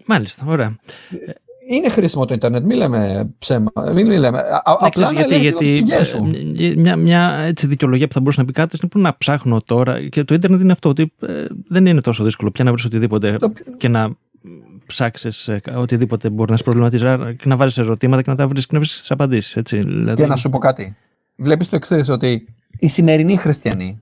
Μάλιστα, 0.07 0.43
ωραία. 0.47 0.75
Είναι 1.75 1.89
χρήσιμο 1.89 2.25
το 2.25 2.33
Ιντερνετ, 2.33 2.63
μην 2.65 2.77
λέμε 2.77 3.29
ψέμα. 3.39 3.71
Μην 3.93 4.07
λέμε. 4.11 4.37
α- 4.37 4.41
α- 4.41 4.45
Ναι, 4.45 4.61
απλά 4.79 4.89
ξέρεις, 4.89 5.11
να 5.11 5.19
γιατί, 5.19 5.33
ελέγχεις 5.33 5.61
λίγο 5.61 5.63
γιατί 5.63 5.81
τις 5.81 5.89
πηγές 5.89 6.07
σου. 6.07 6.63
ε, 6.63 6.75
μια, 6.81 6.95
μια 6.95 7.29
έτσι 7.31 7.67
δικαιολογία 7.67 8.07
που 8.07 8.13
θα 8.13 8.19
μπορούσε 8.19 8.39
να 8.39 8.45
πει 8.45 8.53
κάτι 8.53 8.77
είναι 8.81 8.89
που 8.91 8.99
να 8.99 9.17
ψάχνω 9.17 9.61
τώρα. 9.61 10.07
Και 10.09 10.23
το 10.23 10.33
ίντερνετ 10.33 10.61
είναι 10.61 10.71
αυτό, 10.71 10.89
ότι 10.89 11.13
ε, 11.21 11.45
δεν 11.67 11.85
είναι 11.85 12.01
τόσο 12.01 12.23
δύσκολο 12.23 12.51
πια 12.51 12.63
να 12.63 12.71
βρεις 12.71 12.85
οτιδήποτε 12.85 13.37
Το- 13.37 13.53
και 13.77 13.87
να 13.87 14.15
ψάξεις 14.87 15.49
οτιδήποτε 15.75 16.29
μπορεί 16.29 16.51
να 16.51 16.57
σε 16.57 16.63
προβληματίζει 16.63 17.07
άρα 17.07 17.33
και 17.33 17.47
να 17.49 17.55
βάλει 17.57 17.71
ερωτήματα 17.77 18.21
και 18.21 18.29
να 18.29 18.35
τα 18.35 18.47
βρεις 18.47 18.65
και 18.65 18.73
να 18.73 18.79
βρεις 18.79 18.99
τις 18.99 19.11
απαντήσεις. 19.11 19.61
Δηλαδή, 19.63 20.21
Και 20.21 20.27
να 20.27 20.35
σου 20.35 20.49
πω 20.49 20.57
κάτι. 20.57 20.95
Βλέπεις 21.35 21.69
το 21.69 21.75
εξής, 21.75 22.09
ότι 22.09 22.53
οι 22.79 22.87
σημερινοί 22.87 23.35
χριστιανοί 23.37 23.99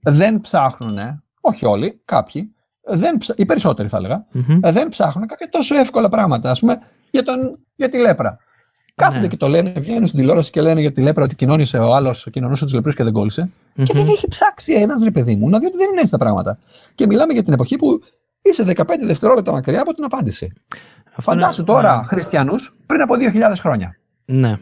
δεν 0.00 0.40
ψάχνουν, 0.40 0.98
όχι 1.40 1.66
όλοι, 1.66 2.00
κάποιοι, 2.04 2.50
δεν 2.88 3.18
ψα... 3.18 3.34
οι 3.36 3.46
περισσότεροι 3.46 3.88
θα 3.88 3.96
έλεγα, 3.96 4.26
Μμμ. 4.32 4.58
ε, 4.62 4.72
δεν 4.72 4.88
ψάχνουν 4.88 5.26
κάποια 5.26 5.48
τόσο 5.50 5.76
εύκολα 5.78 6.08
πράγματα, 6.08 6.50
ας 6.50 6.60
πούμε, 6.60 6.78
για, 7.10 7.22
τον... 7.22 7.58
για 7.76 7.88
τη 7.88 7.98
λέπρα. 7.98 8.38
Κάθονται 8.94 9.20
Ναι. 9.20 9.28
και 9.28 9.36
το 9.36 9.48
λένε, 9.48 9.72
βγαίνουν 9.76 10.06
στην 10.06 10.18
τηλεόραση 10.18 10.50
και 10.50 10.60
λένε 10.60 10.80
για 10.80 10.92
τη 10.92 11.00
λέπρα 11.00 11.24
ότι 11.24 11.34
κοινώνησε 11.34 11.78
ο 11.78 11.94
άλλος, 11.94 12.28
κοινωνούσε 12.32 12.64
τους 12.64 12.74
λεπρούς 12.74 12.94
και 12.94 13.02
δεν 13.04 13.12
κόλλησε. 13.12 13.50
Και 13.74 13.92
δεν 13.92 14.02
Μμμ. 14.02 14.08
έχει 14.10 14.28
ψάξει 14.28 14.72
ένας 14.72 15.02
ρε 15.02 15.10
παιδί 15.10 15.36
μου 15.36 15.48
να 15.48 15.58
δει 15.58 15.66
ότι 15.66 15.76
δεν 15.76 15.88
είναι 15.90 15.98
έτσι 16.00 16.10
τα 16.12 16.18
πράγματα. 16.18 16.58
Και 16.94 17.06
μιλάμε 17.06 17.32
για 17.32 17.42
την 17.42 17.52
εποχή 17.52 17.76
που 17.76 18.00
είσαι 18.42 18.64
15 18.76 18.84
δευτερόλεπτα 19.02 19.52
μακριά 19.52 19.80
από 19.80 19.92
την 19.94 20.04
απάντηση. 20.04 20.52
Αυτό 21.14 21.32
είναι- 21.32 21.40
Φαντάσου 21.42 21.64
τώρα 21.64 22.04
χριστιανούς 22.08 22.76
πριν 22.86 23.00
από 23.00 23.14
2.000 23.18 23.52
χρόνια. 23.60 23.96
Ναι. 24.24 24.58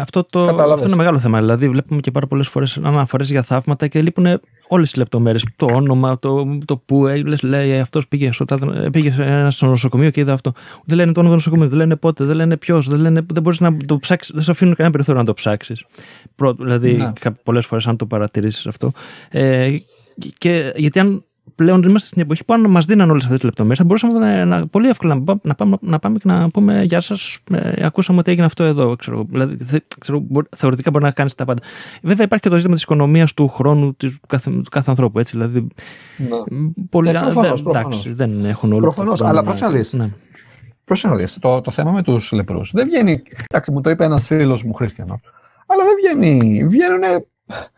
Αυτό, 0.00 0.24
το, 0.24 0.38
Κατάλαβες. 0.46 0.72
αυτό 0.74 0.86
είναι 0.86 0.96
μεγάλο 0.96 1.18
θέμα. 1.18 1.38
Δηλαδή, 1.38 1.68
βλέπουμε 1.68 2.00
και 2.00 2.10
πάρα 2.10 2.26
πολλές 2.26 2.48
φορές 2.48 2.78
αναφορές 2.82 3.30
για 3.30 3.42
θαύματα 3.42 3.86
και 3.86 4.02
λείπουν 4.02 4.40
όλες 4.68 4.92
οι 4.92 4.98
λεπτομέρειες. 4.98 5.44
Το 5.56 5.66
όνομα, 5.72 6.18
το, 6.18 6.58
το 6.64 6.76
που 6.76 7.06
ε, 7.06 7.16
λες, 7.22 7.42
λέει 7.42 7.78
αυτός 7.78 8.08
πήγε, 8.08 8.32
στο, 8.32 8.44
τάδε- 8.44 8.84
ε, 8.84 8.90
πήγε 8.90 9.10
σε 9.12 9.22
ένα 9.22 9.50
στο 9.50 9.66
νοσοκομείο 9.66 10.10
και 10.10 10.20
είδα 10.20 10.32
αυτό. 10.32 10.52
Δεν 10.84 10.96
λένε 10.96 11.12
το 11.12 11.20
όνομα 11.20 11.34
του 11.34 11.40
νοσοκομείου, 11.40 11.68
δεν 11.68 11.78
λένε 11.78 11.96
πότε, 11.96 12.24
δεν 12.24 12.36
λένε 12.36 12.56
ποιος, 12.56 12.88
δεν, 12.88 13.00
λένε, 13.00 13.22
δεν 13.32 13.42
μπορείς 13.42 13.60
να 13.60 13.76
το 13.86 13.98
ψάξεις, 13.98 14.34
δεν 14.34 14.42
σου 14.42 14.50
αφήνουν 14.50 14.74
κανένα 14.74 14.92
περιθώριο 14.94 15.20
να 15.20 15.26
το 15.26 15.34
ψάξεις. 15.34 15.84
Δηλαδή, 16.58 16.92
Ναι. 16.92 17.12
πολλές 17.42 17.66
φορές, 17.66 17.86
αν 17.86 17.96
το 17.96 18.06
παρατηρήσεις 18.06 18.66
αυτό. 18.66 18.92
Ε, 19.30 19.70
και 20.38 20.72
γιατί 20.76 20.98
αν 20.98 21.24
πλέον 21.60 21.82
είμαστε 21.82 22.08
στην 22.08 22.22
εποχή 22.22 22.44
που 22.44 22.54
αν 22.54 22.70
μας 22.70 22.84
δίναν 22.84 23.10
όλες 23.10 23.22
αυτές 23.22 23.36
τις 23.38 23.44
λεπτομέρειες, 23.46 23.78
θα 23.78 23.84
μπορούσαμε 23.84 24.18
να, 24.18 24.44
να- 24.44 24.66
πολύ 24.66 24.88
εύκολα 24.88 25.14
να, 25.14 25.22
πά- 25.22 25.44
να, 25.44 25.54
πάμε, 25.54 25.76
να 25.80 25.98
πάμε 25.98 26.18
και 26.18 26.28
να 26.28 26.50
πούμε 26.50 26.82
Γεια 26.82 27.00
σας, 27.00 27.38
ε, 27.52 27.86
ακούσαμε 27.86 28.18
ότι 28.18 28.30
έγινε 28.30 28.46
αυτό 28.46 28.64
εδώ. 28.64 28.96
Ξέρω, 28.96 29.16
εγώ. 29.16 29.26
δηλαδή, 29.30 29.56
θε- 29.64 29.82
ξέρω, 29.98 30.18
μπορεί- 30.18 30.48
θεωρητικά 30.56 30.90
μπορεί 30.90 31.04
να 31.04 31.10
κάνεις 31.10 31.34
τα 31.34 31.44
πάντα. 31.44 31.62
Βέβαια, 32.02 32.24
υπάρχει 32.24 32.44
και 32.44 32.50
το 32.50 32.56
ζήτημα 32.56 32.74
της 32.74 32.82
οικονομίας 32.82 33.34
του 33.34 33.48
χρόνου 33.48 33.94
της- 33.94 34.12
του 34.20 34.26
κάθε, 34.28 34.50
του 34.50 34.70
κάθε 34.70 34.90
ανθρώπου. 34.90 35.18
Έτσι, 35.18 35.36
δηλαδή, 35.36 35.66
μ, 36.50 36.66
πολλοί 36.90 37.08
Ε, 37.08 37.12
προφανώς, 37.12 37.34
δεν, 37.34 37.62
προφανώς. 37.62 38.06
εντάξει, 38.06 38.12
δεν 38.12 38.44
έχουν 38.44 38.72
όλο 38.72 38.80
Προφανώς, 38.80 39.18
το 39.18 39.24
χρόνο 39.24 39.30
αλλά 39.30 39.40
να- 39.40 39.46
πρόσεχε 39.46 39.70
να 39.70 39.76
δεις. 39.76 39.92
Ναι. 39.92 40.10
Πρόσεχε 40.84 41.08
να 41.08 41.16
δεις, 41.18 41.38
το, 41.38 41.60
το 41.60 41.70
θέμα 41.70 41.90
με 41.90 42.02
τους 42.02 42.32
λεπρούς 42.32 42.70
δεν 42.74 42.86
βγαίνει. 42.86 43.22
Εντάξει, 43.50 43.72
μου 43.72 43.80
το 43.80 43.90
είπε 43.90 44.04
ένας 44.04 44.26
φίλος 44.26 44.64
μου 44.64 44.72
χριστιανό. 44.74 45.20
Αλλά 45.66 45.82
δεν 45.84 45.94
βγαίνει. 46.00 46.64
Βγαίνουν 46.64 47.02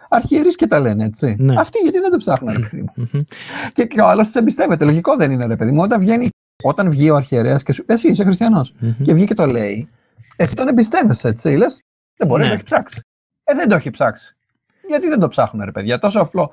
αρχιερείς 0.08 0.56
και 0.56 0.66
τα 0.66 0.80
λένε, 0.80 1.04
έτσι. 1.04 1.36
Ναι. 1.38 1.54
Αυτοί 1.58 1.78
γιατί 1.78 1.98
δεν 1.98 2.10
το 2.10 2.16
ψάχνουν, 2.16 2.52
ρε 2.52 2.58
παιδί 2.68 2.82
μου. 2.82 2.92
Μμμ. 3.12 3.20
και, 3.72 3.84
και 3.84 4.00
ο 4.00 4.06
άλλος 4.08 4.26
τους 4.26 4.34
εμπιστεύεται. 4.34 4.84
Λογικό 4.84 5.16
δεν 5.16 5.30
είναι, 5.30 5.46
ρε 5.46 5.56
παιδί 5.56 5.72
μου. 5.72 5.80
Όταν, 5.82 6.00
βγαίνει, 6.00 6.28
όταν 6.62 6.90
βγει 6.90 7.10
ο 7.10 7.16
αρχιερέας 7.16 7.62
και 7.62 7.72
σου. 7.72 7.84
Εσύ 7.88 8.08
είσαι 8.08 8.24
χριστιανός. 8.24 8.72
Μμμ. 8.78 8.92
Και 9.02 9.14
βγει 9.14 9.24
και 9.24 9.34
το 9.34 9.46
λέει. 9.46 9.88
Εσύ 10.36 10.54
τον 10.54 10.68
εμπιστεύεσαι, 10.68 11.28
έτσι. 11.28 11.56
Λες, 11.56 11.80
δεν 12.16 12.28
μπορεί 12.28 12.42
Ναι. 12.42 12.48
να 12.48 12.54
το 12.54 12.54
έχει 12.54 12.64
ψάξει. 12.64 13.00
Ε, 13.44 13.54
δεν 13.54 13.68
το 13.68 13.74
έχει 13.74 13.90
ψάξει. 13.90 14.36
Γιατί 14.88 15.08
δεν 15.08 15.18
το 15.20 15.28
ψάχνουν, 15.28 15.64
ρε 15.64 15.70
παιδιά. 15.72 15.98
Τόσο 15.98 16.20
απλό. 16.20 16.52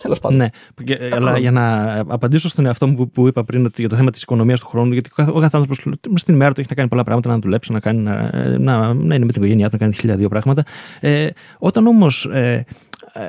Τέλος 0.00 0.18
πάντων. 0.18 0.36
Ναι, 0.36 0.46
και, 0.84 1.10
αλλά 1.12 1.38
για 1.38 1.50
να 1.50 1.98
απαντήσω 1.98 2.48
στον 2.48 2.66
εαυτό 2.66 2.86
μου 2.86 2.94
που, 2.94 3.10
που 3.10 3.26
είπα 3.26 3.44
πριν 3.44 3.64
ότι 3.64 3.80
για 3.80 3.88
το 3.88 3.96
θέμα 3.96 4.10
της 4.10 4.22
οικονομίας 4.22 4.60
του 4.60 4.66
χρόνου, 4.66 4.92
γιατί 4.92 5.08
ο 5.12 5.14
κάθε, 5.14 5.30
ο 5.30 5.40
κάθε 5.40 5.56
άνθρωπο 5.56 5.98
στην 6.18 6.34
ημέρα 6.34 6.52
του 6.52 6.60
έχει 6.60 6.68
να 6.68 6.76
κάνει 6.76 6.88
πολλά 6.88 7.04
πράγματα, 7.04 7.28
να 7.28 7.38
δουλέψει, 7.38 7.72
να, 7.72 7.80
κάνει, 7.80 7.98
να, 7.98 8.30
να, 8.58 8.94
να 8.94 9.14
είναι 9.14 9.24
με 9.24 9.32
την 9.32 9.42
οικογένειά 9.42 9.66
του, 9.66 9.70
να 9.72 9.78
κάνει 9.78 9.94
χίλια 9.94 10.16
δύο 10.16 10.28
πράγματα. 10.28 10.64
Ε, 11.00 11.28
όταν 11.58 11.86
όμως 11.86 12.24
ε, 12.24 12.64
ε, 13.12 13.22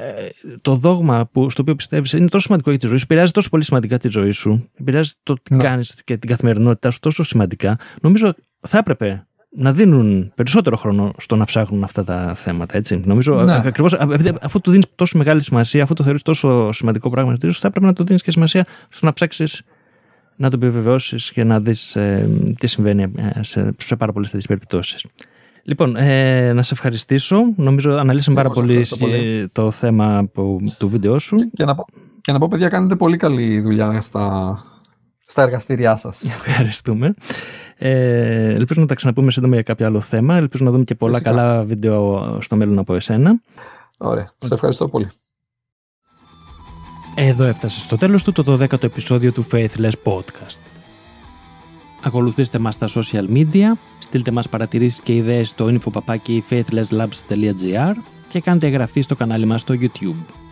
το 0.62 0.76
δόγμα 0.76 1.30
που, 1.32 1.50
στο 1.50 1.62
οποίο 1.62 1.76
πιστεύεις 1.76 2.14
είναι 2.14 2.28
τόσο 2.28 2.46
σημαντικό 2.46 2.70
για 2.70 2.80
τη 2.80 2.88
ζωή 2.88 2.98
σου, 2.98 3.04
επηρεάζει 3.04 3.32
τόσο 3.32 3.50
πολύ 3.50 3.64
σημαντικά 3.64 3.98
τη 3.98 4.08
ζωή 4.08 4.32
σου, 4.32 4.70
επηρεάζει 4.80 5.14
το 5.24 5.34
τι 5.44 5.56
Ναι. 5.56 5.64
κάνεις 5.64 6.02
και 6.04 6.18
την 6.18 6.30
καθημερινότητά 6.30 6.92
σου 6.92 7.00
τόσο 7.00 7.24
σημαντικά, 7.24 7.78
νομίζω 8.02 8.34
θα 8.60 8.78
έπρεπε 8.78 9.28
να 9.56 9.74
δίνουν 9.74 10.32
περισσότερο 10.36 10.78
χρόνο 10.78 11.12
στο 11.18 11.36
να 11.36 11.46
ψάχνουν 11.46 11.84
αυτά 11.84 12.04
τα 12.04 12.34
θέματα. 12.36 12.78
Έτσι. 12.78 13.02
Νομίζω 13.06 13.34
Ναι. 13.44 13.56
ακριβώς, 13.66 13.94
α- 13.94 14.02
επειδή 14.14 14.32
αφού 14.42 14.62
του 14.62 14.72
δίνεις 14.72 14.86
τόσο 14.96 15.18
μεγάλη 15.18 15.42
σημασία, 15.42 15.84
αφού 15.84 15.94
το 15.94 16.04
θεωρείς 16.04 16.22
τόσο 16.22 16.72
σημαντικό 16.72 17.10
πράγμα 17.10 17.32
στη 17.32 17.40
ζωή 17.44 17.52
σου, 17.54 17.60
θα 17.60 17.68
έπρεπε 17.68 17.86
να 17.86 17.94
το 17.94 18.04
δίνεις 18.04 18.22
και 18.22 18.32
σημασία 18.32 18.66
στο 18.90 19.06
να 19.06 19.14
ψάξεις 19.14 19.62
να 20.36 20.50
το 20.50 20.58
επιβεβαιώσεις 20.62 21.32
και 21.32 21.44
να 21.44 21.60
δεις 21.60 21.98
τι 22.58 22.68
συμβαίνει 22.68 23.12
ε, 23.18 23.44
σε, 23.44 23.76
σε 23.78 23.96
πάρα 23.96 24.12
πολλές 24.12 24.28
τέτοιες 24.30 24.48
περιπτώσεις. 24.48 25.06
Λοιπόν, 25.64 25.96
ε, 25.96 26.54
να 26.54 26.62
σε 26.64 26.74
ευχαριστήσω. 26.74 27.38
Νομίζω 27.56 27.92
αναλύσαμε 27.92 28.36
πάρα 28.36 28.48
Εγώ 28.48 28.56
σε 28.56 28.62
πολύ, 28.62 28.72
ευχαριστώ 28.80 29.06
πολύ. 29.06 29.16
ε, 29.40 29.48
το 29.52 29.72
θέμα 29.72 30.30
που, 30.34 30.60
του 30.78 30.90
βίντεο 30.90 31.20
σου. 31.20 31.36
Και 31.54 31.66
να, 31.66 31.76
πω, 31.76 31.86
και 32.22 32.32
να 32.32 32.40
πω, 32.40 32.48
παιδιά, 32.48 32.70
κάνετε 32.70 32.96
πολύ 32.96 33.18
καλή 33.18 33.62
δουλειά 33.62 34.02
στα, 34.02 34.58
στα 35.26 35.42
εργαστήριά 35.42 35.96
σας. 35.96 36.24
Ευχαριστούμε. 36.46 37.14
Ε, 37.78 38.54
ελπίζω 38.54 38.82
να 38.82 38.88
τα 38.88 38.96
ξαναπούμε 38.96 39.32
σύντομα 39.32 39.54
για 39.54 39.64
κάποιο 39.64 39.86
άλλο 39.86 40.00
θέμα. 40.00 40.36
Ελπίζω 40.36 40.64
να 40.64 40.72
δούμε 40.72 40.84
και 40.84 40.96
πολλά 40.96 41.12
Φυσικά. 41.18 41.30
καλά 41.30 41.64
βίντεο 41.64 42.38
στο 42.42 42.56
μέλλον 42.56 42.80
από 42.80 42.96
εσένα. 42.96 43.42
Ωραία. 43.98 44.32
Σε 44.38 44.54
ευχαριστώ 44.54 44.88
πολύ. 44.88 45.12
Εδώ 47.16 47.44
έφτασε 47.44 47.80
στο 47.80 47.98
τέλος 47.98 48.24
του 48.24 48.32
το 48.32 48.44
12ο 48.54 48.84
επεισόδιο 48.84 49.32
του 49.32 49.48
Faithless 49.52 49.92
Podcast. 50.04 50.58
Ακολουθήστε 52.04 52.60
μας 52.60 52.74
στα 52.74 52.88
social 52.90 53.30
media, 53.30 53.72
στείλτε 54.00 54.32
μας 54.32 54.50
παρατηρήσεις 54.50 55.00
και 55.02 55.16
ιδέες 55.16 55.50
στο 55.50 55.66
infopapaki 55.68 56.40
faithlesslabs.gr 56.50 57.94
και 58.30 58.42
κάντε 58.42 58.68
εγγραφή 58.68 59.02
στο 59.02 59.16
κανάλι 59.16 59.46
μας 59.46 59.62
στο 59.62 59.76
YouTube. 59.82 60.43